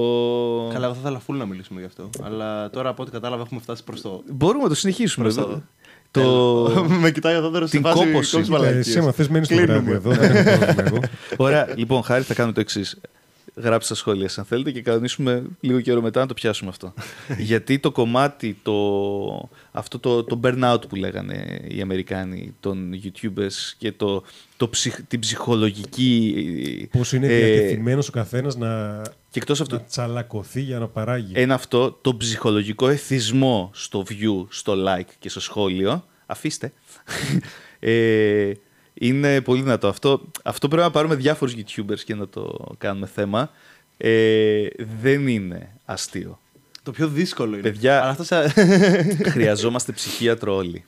Καλά, 0.72 0.84
εγώ 0.84 0.94
θα 0.94 1.00
ήθελα 1.00 1.20
full 1.26 1.34
να 1.34 1.46
μιλήσουμε 1.46 1.80
γι' 1.80 1.86
αυτό. 1.86 2.10
Αλλά 2.22 2.70
τώρα 2.70 2.88
από 2.88 3.02
ό,τι 3.02 3.10
κατάλαβα 3.10 3.42
έχουμε 3.42 3.60
φτάσει 3.60 3.84
προς 3.84 4.00
το. 4.00 4.22
Μπορούμε 4.32 4.62
να 4.62 4.68
το 4.68 4.74
συνεχίσουμε. 4.74 5.24
Προς 5.24 5.36
το- 5.44 5.50
εδώ. 5.50 5.62
το... 6.10 6.84
Με 7.00 7.10
κοιτάει 7.10 7.34
εδώ 7.34 7.50
τώρα 7.50 7.66
σε 7.66 7.72
Την 7.72 7.82
φάση 7.82 7.94
κόπωση. 7.98 8.12
κόψεις 8.14 8.32
Κοίτα, 8.48 8.50
μαλακίες. 8.58 8.86
εσύ, 8.86 8.98
άμα 8.98 9.12
θες, 9.12 9.28
μένεις 9.28 9.46
στο 9.46 9.56
Κλείνουμε. 9.56 9.80
βράδυ 9.80 9.92
εδώ. 9.92 10.10
Δεν 10.32 10.46
έχω 10.46 10.58
πρόβλημα 10.64 10.82
εγώ. 10.86 10.98
Ωραία, 11.36 11.68
λοιπόν, 11.76 12.02
χάρη 12.02 12.22
θα 12.24 12.34
κάνουμε 12.34 12.54
το 12.54 12.60
εξής. 12.60 13.00
Γράψτε 13.54 13.94
στα 13.94 13.94
σχόλια, 13.94 14.30
αν 14.36 14.44
θέλετε, 14.44 14.70
και 14.70 14.82
κανονίσουμε 14.82 15.44
λίγο 15.60 15.80
καιρό 15.80 16.02
μετά 16.02 16.20
να 16.20 16.26
το 16.26 16.34
πιάσουμε 16.34 16.70
αυτό. 16.70 16.94
Γιατί 17.38 17.78
το 17.78 17.90
κομμάτι, 17.90 18.58
το, 18.62 19.50
αυτό 19.72 19.98
το, 19.98 20.24
το 20.24 20.40
burnout 20.44 20.80
που 20.88 20.96
λέγανε 20.96 21.60
οι 21.68 21.80
Αμερικάνοι 21.80 22.54
των 22.60 23.00
YouTubers 23.02 23.72
και 23.78 23.92
το, 23.92 24.22
το 24.56 24.68
ψυχ, 24.68 25.00
την 25.08 25.20
ψυχολογική. 25.20 26.88
Πώς 26.92 27.12
είναι 27.12 27.26
ε, 27.26 27.44
διατεθειμένος 27.44 28.08
ο 28.08 28.12
καθένας 28.12 28.56
να, 28.56 29.02
Και 29.30 29.38
εκτός 29.38 29.60
αυτού, 29.60 29.74
να 29.74 29.82
τσαλακωθεί 29.82 30.60
για 30.60 30.78
να 30.78 30.88
παράγει. 30.88 31.32
ένα 31.34 31.54
αυτό, 31.54 31.98
το 32.00 32.16
ψυχολογικό 32.16 32.88
εθισμό 32.88 33.70
στο 33.72 34.04
view, 34.08 34.46
στο 34.48 34.74
like 34.88 35.10
και 35.18 35.28
στο 35.28 35.40
σχόλιο. 35.40 36.04
Αφήστε. 36.26 36.72
ε, 37.80 38.52
είναι 39.06 39.40
πολύ 39.40 39.62
δυνατό. 39.62 39.88
Αυτό, 39.88 40.20
αυτό 40.42 40.68
πρέπει 40.68 40.82
να 40.82 40.90
πάρουμε 40.90 41.14
διάφορους 41.14 41.54
YouTubers 41.56 41.98
και 42.04 42.14
να 42.14 42.28
το 42.28 42.74
κάνουμε 42.78 43.06
θέμα. 43.06 43.50
Ε, 43.96 44.66
δεν 45.00 45.28
είναι 45.28 45.68
αστείο. 45.84 46.38
Το 46.82 46.90
πιο 46.90 47.08
δύσκολο 47.08 47.52
είναι. 47.52 47.62
Παιδιά- 47.62 48.00
Αλλά 48.00 48.10
αυτό 48.10 48.24
σε... 48.24 48.48
Χρειαζόμαστε 49.34 49.92
ψυχίατρο 49.92 50.54
όλοι 50.54 50.84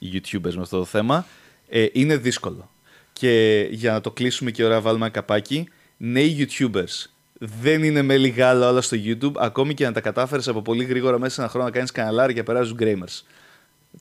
οι 0.00 0.12
YouTubers 0.14 0.54
με 0.54 0.60
αυτό 0.60 0.78
το 0.78 0.84
θέμα. 0.84 1.26
Ε, 1.68 1.86
είναι 1.92 2.16
δύσκολο. 2.16 2.70
Και 3.12 3.66
για 3.70 3.92
να 3.92 4.00
το 4.00 4.10
κλείσουμε 4.10 4.50
και 4.50 4.64
ωραία 4.64 4.80
βάλουμε 4.80 5.04
ένα 5.04 5.14
καπάκι, 5.14 5.68
νέοι 5.96 6.48
YouTubers 6.48 7.06
δεν 7.38 7.82
είναι 7.82 8.02
με 8.02 8.16
λιγάλα 8.16 8.68
όλα 8.68 8.80
στο 8.80 8.96
YouTube, 9.04 9.32
ακόμη 9.36 9.74
και 9.74 9.84
να 9.84 9.92
τα 9.92 10.00
κατάφερες 10.00 10.48
από 10.48 10.62
πολύ 10.62 10.84
γρήγορα 10.84 11.18
μέσα 11.18 11.34
σε 11.34 11.40
ένα 11.40 11.50
χρόνο 11.50 11.66
να 11.66 11.72
κάνεις 11.72 11.90
καναλάρι 11.92 12.32
και 12.32 12.38
να 12.38 12.44
περάσεις 12.44 12.74
gamers. 12.78 13.22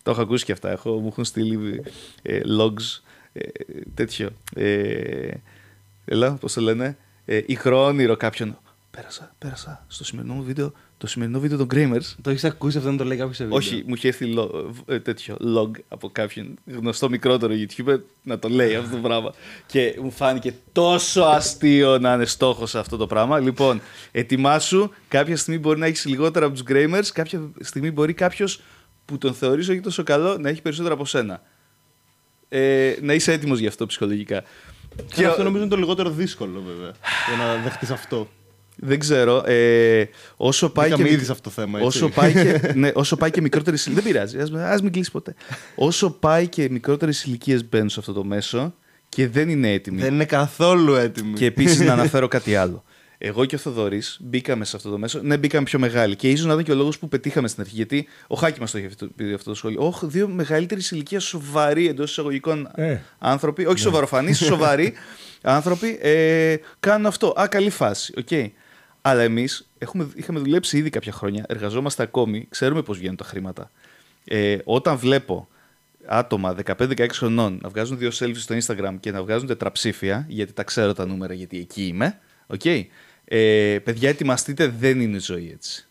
Το 0.03 0.11
έχω 0.11 0.21
ακούσει 0.21 0.45
και 0.45 0.51
αυτά. 0.51 0.69
Έχω, 0.71 0.91
μου 0.99 1.07
έχουν 1.07 1.25
στείλει 1.25 1.83
ε, 2.21 2.39
logs, 2.59 3.01
ε, 3.33 3.41
τέτοιο. 3.93 4.29
Ε, 4.55 5.29
έλα, 6.05 6.31
πώς 6.31 6.53
το 6.53 6.61
λένε. 6.61 6.97
Ε, 7.25 7.41
ηχροόνειρο 7.45 8.17
κάποιον. 8.17 8.57
Πέρασα, 8.91 9.35
πέρασα 9.37 9.85
στο 9.87 10.03
σημερινό 10.03 10.33
μου 10.33 10.43
βίντεο, 10.43 10.71
το 10.97 11.07
σημερινό 11.07 11.39
βίντεο 11.39 11.57
των 11.57 11.67
Gamers 11.73 12.15
το 12.21 12.29
έχεις 12.29 12.43
ακούσει 12.43 12.77
αυτό 12.77 12.91
να 12.91 12.97
το 12.97 13.03
λέει 13.03 13.17
κάποιος 13.17 13.35
σε 13.35 13.43
βίντεο; 13.43 13.57
όχι, 13.57 13.83
μου 13.87 13.93
είχε 13.93 14.07
έρθει 14.07 14.25
λο- 14.25 14.73
ε, 14.85 14.99
τέτοιο 14.99 15.37
log 15.57 15.71
από 15.87 16.09
κάποιον 16.09 16.57
γνωστό 16.65 17.09
μικρότερο 17.09 17.53
YouTuber 17.53 17.99
να 18.23 18.39
το 18.39 18.49
λέει 18.49 18.75
αυτό 18.75 18.95
το 18.95 19.01
πράγμα. 19.01 19.33
Και 19.65 19.97
μου 20.01 20.11
φάνηκε 20.11 20.53
τόσο 20.71 21.21
αστείο 21.21 21.97
να 21.97 22.13
είναι 22.13 22.25
στόχος 22.25 22.75
αυτό 22.75 22.97
το 22.97 23.07
πράγμα. 23.07 23.39
Λοιπόν, 23.39 23.81
ετοιμάσου. 24.11 24.89
Κάποια 25.07 25.37
στιγμή 25.37 25.59
μπορεί 25.59 25.79
να 25.79 25.85
έχεις 25.85 26.05
λιγότερα 26.05 26.45
από 26.45 26.55
τους 26.55 26.63
Gamers, 26.69 27.07
κάποια 27.13 27.51
στιγμή 27.59 27.91
μπορεί 27.91 28.13
κάποιος 28.13 28.61
που 29.05 29.17
τον 29.17 29.33
θεωρείς 29.33 29.69
όχι 29.69 29.79
τόσο 29.79 30.03
καλό 30.03 30.37
να 30.37 30.49
έχει 30.49 30.61
περισσότερα 30.61 30.93
από 30.93 31.05
σένα. 31.05 31.41
Ε, 32.55 32.95
να 33.01 33.13
είσαι 33.13 33.31
έτοιμος 33.31 33.59
γι' 33.59 33.67
αυτό 33.67 33.85
ψυχολογικά. 33.85 34.43
Και 35.15 35.25
αυτό 35.25 35.43
νομίζω 35.43 35.63
είναι 35.63 35.73
το 35.73 35.79
λιγότερο 35.79 36.09
δύσκολο 36.09 36.63
βέβαια. 36.67 36.91
για 37.27 37.45
να 37.45 37.63
δεχτείς 37.63 37.89
αυτό. 37.89 38.29
Δεν 38.75 38.99
ξέρω. 38.99 39.43
Ε, 39.45 40.09
όσο 40.37 40.69
πάει 40.69 40.89
Μπήκαμε 40.89 41.07
και, 41.07 41.13
ήδη 41.13 41.25
σε 41.25 41.31
αυτό 41.31 41.43
το 41.43 41.49
θέμα, 41.49 41.79
έτσι. 41.79 41.97
όσο 41.97 42.09
πάει 42.09 42.33
και, 42.33 42.61
ναι, 42.75 42.91
όσο 42.93 43.15
πάει 43.15 43.31
και 43.31 43.41
μικρότερες 43.41 43.85
ηλικίε. 43.85 44.03
Δεν 44.03 44.13
πειράζει. 44.13 44.39
Ας, 44.39 44.51
ας 44.51 44.81
μην 44.81 44.91
κλείσει 44.91 45.11
ποτέ. 45.11 45.35
όσο 45.75 46.09
πάει 46.09 46.47
και 46.47 46.69
μικρότερες 46.69 47.23
ηλικίες 47.23 47.69
μπαίνουν 47.69 47.89
σε 47.89 47.99
αυτό 47.99 48.13
το 48.13 48.23
μέσο 48.23 48.73
και 49.09 49.27
δεν 49.27 49.49
είναι 49.49 49.71
έτοιμοι. 49.71 50.01
Δεν 50.01 50.13
είναι 50.13 50.25
καθόλου 50.25 50.93
έτοιμη. 50.93 51.33
Και 51.33 51.45
επίσης 51.45 51.79
να 51.79 51.93
αναφέρω 51.93 52.27
κάτι 52.27 52.55
άλλο. 52.55 52.83
Εγώ 53.25 53.45
και 53.45 53.55
ο 53.55 53.57
Θοδωρής 53.57 54.17
μπήκαμε 54.21 54.65
σε 54.65 54.75
αυτό 54.75 54.89
το 54.89 54.97
μέσο. 54.97 55.19
Ναι, 55.21 55.37
μπήκαμε 55.37 55.63
πιο 55.63 55.79
μεγάλοι. 55.79 56.15
Και 56.15 56.29
ίσως 56.29 56.45
να 56.45 56.51
ήταν 56.53 56.63
και 56.65 56.71
ο 56.71 56.75
λόγος 56.75 56.99
που 56.99 57.07
πετύχαμε 57.07 57.47
στην 57.47 57.61
αρχή. 57.61 57.75
Γιατί 57.75 58.07
ο 58.27 58.35
Χάκη 58.35 58.59
μας 58.59 58.71
το 58.71 58.77
είχε 58.77 58.87
αυτό- 58.87 59.07
πει 59.15 59.33
αυτό 59.33 59.49
το 59.49 59.55
σχόλιο. 59.55 59.87
Όχι, 59.87 60.05
δύο 60.05 60.27
μεγαλύτερης 60.27 60.91
ηλικίας 60.91 61.23
σοβαροί 61.23 61.87
εντός 61.87 62.11
εισαγωγικών 62.11 62.69
Ε. 62.75 62.97
άνθρωποι. 63.19 63.65
Όχι 63.65 63.79
σοβαροφανείς, 63.79 64.37
σοβαροί 64.45 64.93
άνθρωποι. 65.41 65.97
Ε, 66.01 66.55
κάνουν 66.79 67.05
αυτό. 67.05 67.27
Α, 67.41 67.47
καλή 67.47 67.69
φάση. 67.69 68.13
Οκ. 68.17 68.51
Αλλά 69.01 69.21
εμείς 69.21 69.69
είχαμε 70.15 70.39
δουλέψει 70.39 70.77
ήδη 70.77 70.89
κάποια 70.89 71.11
χρόνια, 71.11 71.45
εργαζόμαστε 71.47 72.03
ακόμη, 72.03 72.45
ξέρουμε 72.49 72.81
πώς 72.81 72.97
βγαίνουν 72.97 73.15
τα 73.15 73.23
χρήματα. 73.23 73.71
Ε, 74.25 74.57
όταν 74.63 74.97
βλέπω 74.97 75.47
άτομα 76.05 76.55
15-16 76.65 77.07
χρονών 77.11 77.59
να 77.61 77.69
βγάζουν 77.69 77.97
δύο 77.97 78.09
selfies 78.19 78.35
στο 78.35 78.55
Instagram 78.55 78.95
και 78.99 79.11
να 79.11 79.21
βγάζουν 79.23 79.47
τετραψήφια, 79.47 80.25
γιατί 80.27 80.53
τα 80.53 80.63
ξέρω 80.63 80.93
τα 80.93 81.05
νούμερα, 81.05 81.33
γιατί 81.33 81.57
εκεί 81.59 81.83
είμαι. 81.87 82.19
Okay. 82.57 82.83
Ε, 83.35 83.79
παιδιά, 83.83 84.09
ετοιμαστείτε, 84.09 84.73
δεν 84.79 84.99
είναι 84.99 85.19
ζωή 85.19 85.51
έτσι. 85.53 85.85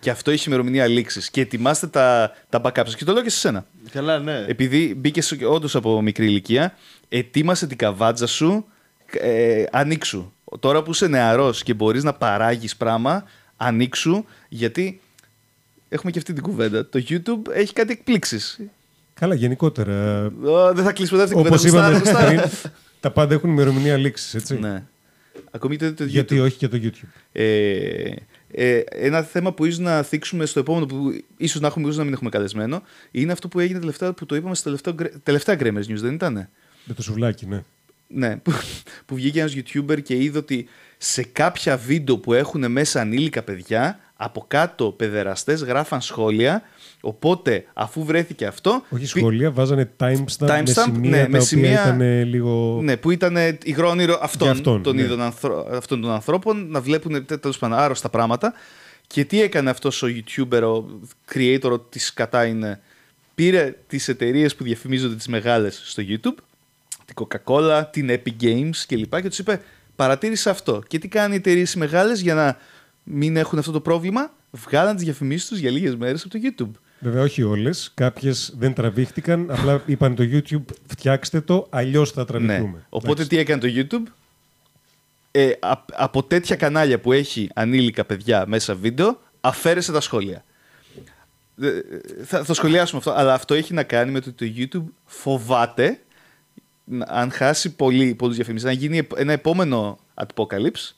Και 0.00 0.10
αυτό 0.10 0.30
έχει 0.30 0.48
ημερομηνία 0.48 0.86
λήξης. 0.86 1.30
Και 1.30 1.40
ετοιμάστε 1.40 1.86
τα, 1.86 2.32
τα 2.48 2.60
backups. 2.64 2.90
Και 2.96 3.04
το 3.04 3.12
λέω 3.12 3.22
και 3.22 3.30
σε 3.30 3.38
σένα. 3.38 3.66
Καλά, 3.90 4.18
ναι. 4.18 4.44
Επειδή 4.48 4.94
μπήκες 4.96 5.36
όντως 5.48 5.74
από 5.74 6.02
μικρή 6.02 6.26
ηλικία, 6.26 6.74
ετοίμασε 7.08 7.66
την 7.66 7.76
καβάτζα 7.76 8.26
σου, 8.26 8.66
ε, 9.20 9.64
ανοίξου. 9.70 10.32
Τώρα 10.60 10.82
που 10.82 10.90
είσαι 10.90 11.06
νεαρός 11.06 11.62
και 11.62 11.74
μπορείς 11.74 12.02
να 12.02 12.12
παράγεις 12.12 12.76
πράγμα, 12.76 13.24
ανοίξου, 13.56 14.24
γιατί 14.48 15.00
έχουμε 15.88 16.12
και 16.12 16.18
αυτή 16.18 16.32
την 16.32 16.42
κουβέντα. 16.42 16.88
Το 16.88 17.04
YouTube 17.08 17.52
έχει 17.52 17.72
κάτι 17.72 17.92
εκπλήξεις. 17.92 18.60
Καλά, 19.14 19.34
γενικότερα. 19.34 20.28
δεν 20.74 20.84
θα 20.84 20.92
κλείσουμε 20.92 21.18
δεύτερη 21.20 21.42
κουβέντα. 21.42 21.56
Όπως 21.56 21.64
είπαμε 21.64 22.26
πριν, 22.26 22.50
τα 23.00 23.10
πάντα 23.10 23.34
έχουν 23.34 23.50
ημερομηνία 23.50 23.96
λήξης, 23.96 24.34
έτσι. 24.34 24.58
Ναι. 24.58 24.82
Ακόμη 25.50 25.76
το, 25.76 25.94
το 25.94 26.04
Γιατί 26.04 26.38
όχι 26.38 26.56
και 26.56 26.68
το 26.68 26.78
YouTube. 26.82 27.08
Ε, 27.32 28.12
ε, 28.50 28.82
ένα 28.88 29.22
θέμα 29.22 29.52
που 29.52 29.64
ίσως 29.64 29.78
να 29.78 30.02
θίξουμε 30.02 30.46
στο 30.46 30.60
επόμενο, 30.60 30.86
που 30.86 31.20
ίσως 31.36 31.60
να 31.60 31.66
έχουμε, 31.66 31.84
ίσως 31.84 31.98
να 31.98 32.04
μην 32.04 32.12
έχουμε 32.12 32.30
καλεσμένο, 32.30 32.82
είναι 33.10 33.32
αυτό 33.32 33.48
που 33.48 33.60
έγινε 33.60 33.78
τελευταία, 33.78 34.12
που 34.12 34.26
το 34.26 34.36
είπαμε 34.36 34.54
στο 34.54 34.64
τελευταίο, 34.64 34.94
τελευταία 35.22 35.56
Grammars 35.60 35.92
News, 35.92 36.00
δεν 36.00 36.14
ήταν. 36.14 36.48
Με 36.84 36.94
το 36.94 37.02
σουβλάκι, 37.02 37.46
ναι. 37.46 37.62
Ναι, 38.10 38.36
που, 38.36 38.52
που 39.06 39.14
βγήκε 39.14 39.40
ένας 39.40 39.54
YouTuber 39.56 40.02
και 40.02 40.14
είδε 40.14 40.38
ότι 40.38 40.68
σε 40.98 41.22
κάποια 41.22 41.76
βίντεο 41.76 42.18
που 42.18 42.32
έχουν 42.32 42.70
μέσα 42.70 43.00
ανήλικα 43.00 43.42
παιδιά, 43.42 44.00
από 44.16 44.44
κάτω 44.48 44.92
παιδεραστές 44.92 45.62
γράφαν 45.62 46.00
σχόλια 46.00 46.62
Οπότε, 47.08 47.64
αφού 47.74 48.04
βρέθηκε 48.04 48.46
αυτό. 48.46 48.82
Όχι 48.88 49.06
σχολεία, 49.06 49.50
βάζανε 49.50 49.90
timestamp, 50.00 50.46
timestamp 50.46 50.62
με 50.64 50.72
σημεία, 50.72 51.22
ναι, 51.22 51.28
με 51.28 51.40
σημεία 51.40 51.72
ήταν 51.72 52.24
λίγο. 52.24 52.80
Ναι, 52.82 52.96
που 52.96 53.10
ήταν 53.10 53.36
υγρό 53.62 53.88
όνειρο 53.88 54.18
αυτών, 54.22 54.48
αυτόν, 54.48 54.82
των 54.82 54.96
ναι. 54.96 55.24
αυτών 55.72 56.00
των 56.00 56.10
ανθρώπων 56.10 56.70
να 56.70 56.80
βλέπουν 56.80 57.26
τέλος 57.26 57.58
πάντων 57.58 57.78
άρρωστα 57.78 58.08
πράγματα. 58.08 58.52
Και 59.06 59.24
τι 59.24 59.42
έκανε 59.42 59.70
αυτός 59.70 60.02
ο 60.02 60.06
YouTuber, 60.06 60.62
ο 60.62 61.00
creator 61.34 61.80
της 61.88 62.12
κατά 62.12 62.46
είναι. 62.46 62.80
Πήρε 63.34 63.74
τις 63.86 64.08
εταιρείες 64.08 64.54
που 64.54 64.64
διαφημίζονται 64.64 65.14
τις 65.14 65.28
μεγάλες 65.28 65.82
στο 65.84 66.02
YouTube, 66.06 66.42
την 67.04 67.14
Coca-Cola, 67.14 67.82
την 67.90 68.10
Epic 68.10 68.42
Games 68.42 68.76
κλπ. 68.86 69.20
Και 69.20 69.28
τους 69.28 69.38
είπε: 69.38 69.60
Παρατήρησε 69.96 70.50
αυτό. 70.50 70.82
Και 70.86 70.98
τι 70.98 71.08
κάνει 71.08 71.34
οι 71.34 71.36
εταιρείες 71.36 71.74
μεγάλες 71.74 72.20
για 72.20 72.34
να 72.34 72.58
μην 73.02 73.36
έχουν 73.36 73.58
αυτό 73.58 73.72
το 73.72 73.80
πρόβλημα, 73.80 74.32
βγάλαν 74.50 74.96
τις 74.96 75.04
διαφημίσεις 75.04 75.48
τους 75.48 75.58
για 75.58 75.70
λίγες 75.70 75.96
μέρες 75.96 76.24
από 76.24 76.30
το 76.30 76.38
YouTube. 76.42 76.80
Βέβαια, 77.00 77.22
όχι 77.22 77.42
όλες. 77.42 77.90
Κάποιες 77.94 78.54
δεν 78.58 78.74
τραβήχτηκαν. 78.74 79.50
Απλά 79.50 79.82
είπαν 79.86 80.14
το 80.14 80.24
YouTube, 80.32 80.64
φτιάξτε 80.86 81.40
το, 81.40 81.66
αλλιώς 81.70 82.10
θα 82.10 82.24
τραβηχτούμε. 82.24 82.70
Ναι. 82.70 82.84
Οπότε 82.88 83.24
τι 83.24 83.38
έκανε 83.38 83.60
το 83.60 83.68
YouTube; 83.74 84.12
Ε, 85.30 85.52
από 85.94 86.22
τέτοια 86.22 86.56
κανάλια 86.56 87.00
που 87.00 87.12
έχει 87.12 87.50
ανήλικα 87.54 88.04
παιδιά 88.04 88.44
μέσα 88.46 88.74
βίντεο, 88.74 89.20
αφαίρεσε 89.40 89.92
τα 89.92 90.00
σχόλια. 90.00 90.44
Ε, 91.60 91.80
θα, 92.24 92.44
θα 92.44 92.54
σχολιάσουμε 92.54 92.98
αυτό, 92.98 93.20
αλλά 93.20 93.34
αυτό 93.34 93.54
έχει 93.54 93.74
να 93.74 93.82
κάνει 93.82 94.10
με 94.10 94.20
το 94.20 94.30
ότι 94.30 94.50
το 94.50 94.78
YouTube 94.80 94.92
φοβάται 95.04 96.00
αν 97.06 97.30
χάσει 97.30 97.74
πολύ, 97.74 98.14
πολλούς 98.14 98.36
διαφημίσεις, 98.36 98.66
να 98.66 98.72
γίνει 98.72 99.06
ένα 99.16 99.32
επόμενο 99.32 99.98
apocalypse, 100.14 100.94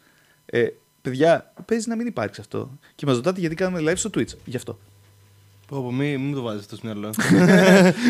ε, 0.46 0.66
παιδιά, 1.02 1.52
παίζει 1.64 1.88
να 1.88 1.96
μην 1.96 2.06
υπάρξει 2.06 2.40
αυτό. 2.40 2.78
Και 2.94 3.06
μας 3.06 3.16
ρωτάτε 3.16 3.40
γιατί 3.40 3.54
κάνουμε 3.54 3.92
live 3.92 3.96
στο 3.96 4.10
Twitch. 4.14 4.36
Γι' 4.44 4.56
αυτό. 4.56 4.78
Πω, 5.70 5.92
μην, 5.92 6.20
μην 6.20 6.34
το 6.34 6.42
βάζεις 6.42 6.60
αυτό 6.60 6.76
στο 6.76 6.86
μυαλό. 6.86 7.14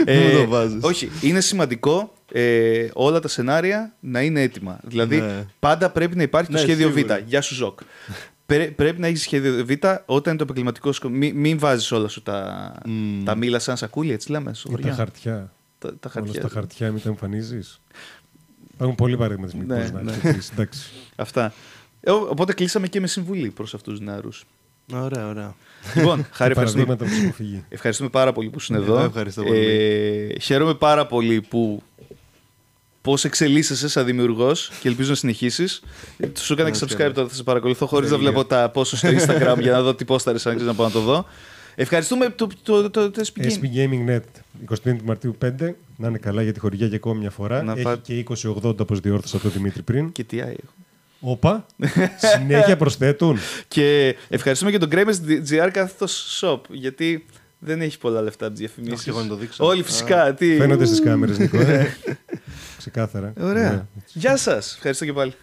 ε, 0.04 0.42
το 0.42 0.48
βάζεις. 0.48 0.82
Όχι, 0.82 1.10
είναι 1.20 1.40
σημαντικό 1.40 2.12
ε, 2.32 2.88
όλα 2.92 3.20
τα 3.20 3.28
σενάρια 3.28 3.94
να 4.00 4.22
είναι 4.22 4.42
έτοιμα. 4.42 4.80
Δηλαδή, 4.82 5.20
ναι. 5.20 5.46
πάντα 5.58 5.90
πρέπει 5.90 6.16
να 6.16 6.22
υπάρχει 6.22 6.50
το 6.50 6.56
ναι, 6.56 6.62
σχέδιο 6.62 6.90
Β. 6.90 6.98
Γεια 7.26 7.40
σου, 7.40 7.54
Ζοκ. 7.54 7.80
πρέπει 8.46 9.00
να 9.00 9.06
έχεις 9.06 9.22
σχέδιο 9.22 9.64
Β 9.66 9.70
όταν 10.04 10.22
είναι 10.26 10.36
το 10.36 10.42
επαγγελματικό 10.42 10.92
σου. 10.92 11.10
Μην, 11.10 11.36
μην 11.36 11.58
βάζεις 11.58 11.92
όλα 11.92 12.08
σου 12.08 12.22
τα, 12.22 12.72
mm. 12.86 13.22
τα 13.24 13.34
μήλα 13.34 13.58
σαν 13.58 13.76
σακούλια, 13.76 14.14
έτσι 14.14 14.30
λέμε. 14.30 14.52
Ή 14.78 14.82
τα 14.82 14.92
χαρτιά. 14.92 15.52
Τα, 15.78 15.96
τα 15.96 16.08
χαρτιά. 16.08 16.32
Όλα 16.32 16.40
στα 16.40 16.54
χαρτιά, 16.54 16.92
μην 16.92 17.02
τα 17.02 17.08
εμφανίζεις. 17.08 17.80
Υπάρχουν 18.74 18.96
πολλοί 18.96 19.16
παραδείγματα 19.16 19.56
ναι, 19.56 19.90
ναι. 20.02 20.68
Αυτά. 21.16 21.52
Ε, 22.00 22.10
οπότε 22.10 22.52
κλείσαμε 22.52 22.86
και 22.86 23.00
με 23.00 23.06
συμβουλή 23.06 23.50
προς 23.50 23.74
αυτούς 23.74 23.98
τους 23.98 24.06
νεαρούς. 24.06 24.44
Ωραία, 24.92 25.28
ωραία. 25.28 25.54
Λοιπόν, 25.94 26.26
Χάρη 26.32 26.50
ευχαριστούμε, 26.50 26.96
ευχαριστούμε 27.68 28.08
πάρα 28.08 28.32
πολύ 28.32 28.48
που 28.48 28.58
ήσουν 28.58 28.76
εδώ. 28.76 28.98
Ευχαριστώ 28.98 29.42
πολύ. 29.42 29.58
Ε, 29.58 30.38
χαίρομαι 30.38 30.74
πάρα 30.74 31.06
πολύ 31.06 31.40
που 31.40 31.82
πώς 33.02 33.24
εξελίσσεσαι 33.24 33.88
σαν 33.88 34.04
δημιουργός 34.04 34.70
και 34.80 34.88
ελπίζω 34.88 35.10
να 35.10 35.16
συνεχίσεις. 35.16 35.82
Σου 36.38 36.52
έκανα 36.52 36.70
και 36.70 36.78
subscribe 36.80 37.10
τώρα, 37.14 37.28
θα 37.28 37.34
σε 37.34 37.42
παρακολουθώ 37.42 37.86
χωρίς 37.86 38.10
να 38.10 38.18
βλέπω 38.18 38.44
τα 38.44 38.68
πόσο 38.68 38.96
στο 38.96 39.08
Instagram 39.08 39.56
για 39.60 39.72
να 39.72 39.82
δω 39.82 39.94
τι 39.94 40.04
πώ 40.04 40.18
θα 40.18 40.34
αν 40.44 40.64
να 40.64 40.74
πάω 40.74 40.86
να 40.86 40.92
το 40.92 41.00
δω. 41.00 41.26
Ευχαριστούμε 41.74 42.28
το, 42.28 42.48
το, 42.62 42.90
το, 42.90 43.10
το 43.10 43.22
SP 43.28 43.42
Gaming. 43.42 43.52
SP 43.56 43.64
Gaming 43.76 44.08
Net 44.08 44.20
25 44.84 44.96
Μαρτίου 45.04 45.36
5. 45.44 45.50
Να 45.96 46.08
είναι 46.08 46.18
καλά 46.18 46.42
για 46.42 46.52
τη 46.52 46.60
χορηγία 46.60 46.86
για 46.86 46.96
ακόμη 46.96 47.20
μια 47.20 47.30
φορά. 47.30 47.62
Να 47.62 47.72
Έχει 47.72 47.82
πά... 47.82 47.96
και 47.96 48.24
2080 48.28 48.78
όπως 48.78 49.00
διόρθωσα 49.00 49.38
το 49.38 49.48
Δημήτρη 49.48 49.82
πριν. 49.82 50.12
Και 50.12 50.24
τι 50.24 50.38
έχω. 50.38 50.54
Όπα. 51.20 51.66
Συνέχεια 52.36 52.76
προσθέτουν. 52.76 53.38
και 53.68 54.16
ευχαριστούμε 54.28 54.70
και 54.70 54.78
τον 54.78 54.88
Gamers 54.92 55.48
GR 55.50 55.68
κάθετο 55.72 56.06
shop. 56.40 56.60
Γιατί 56.68 57.26
δεν 57.58 57.80
έχει 57.80 57.98
πολλά 57.98 58.20
λεφτά 58.20 58.46
από 58.46 58.54
τις 58.54 58.66
διαφημίσεις. 58.66 59.06
Εγώ 59.06 59.20
να 59.20 59.28
το 59.28 59.34
δείξω. 59.34 59.64
Όλοι 59.64 59.82
φυσικά. 59.82 60.34
Τι... 60.34 60.56
Φαίνονται 60.56 60.84
στις 60.84 61.00
κάμερες, 61.02 61.38
Νικό. 61.38 61.60
Ε. 61.60 61.96
Ξεκάθαρα. 62.78 63.32
Ωραία. 63.40 63.88
Γεια 64.12 64.36
σας. 64.36 64.74
Ευχαριστώ 64.74 65.04
και 65.04 65.12
πάλι. 65.12 65.34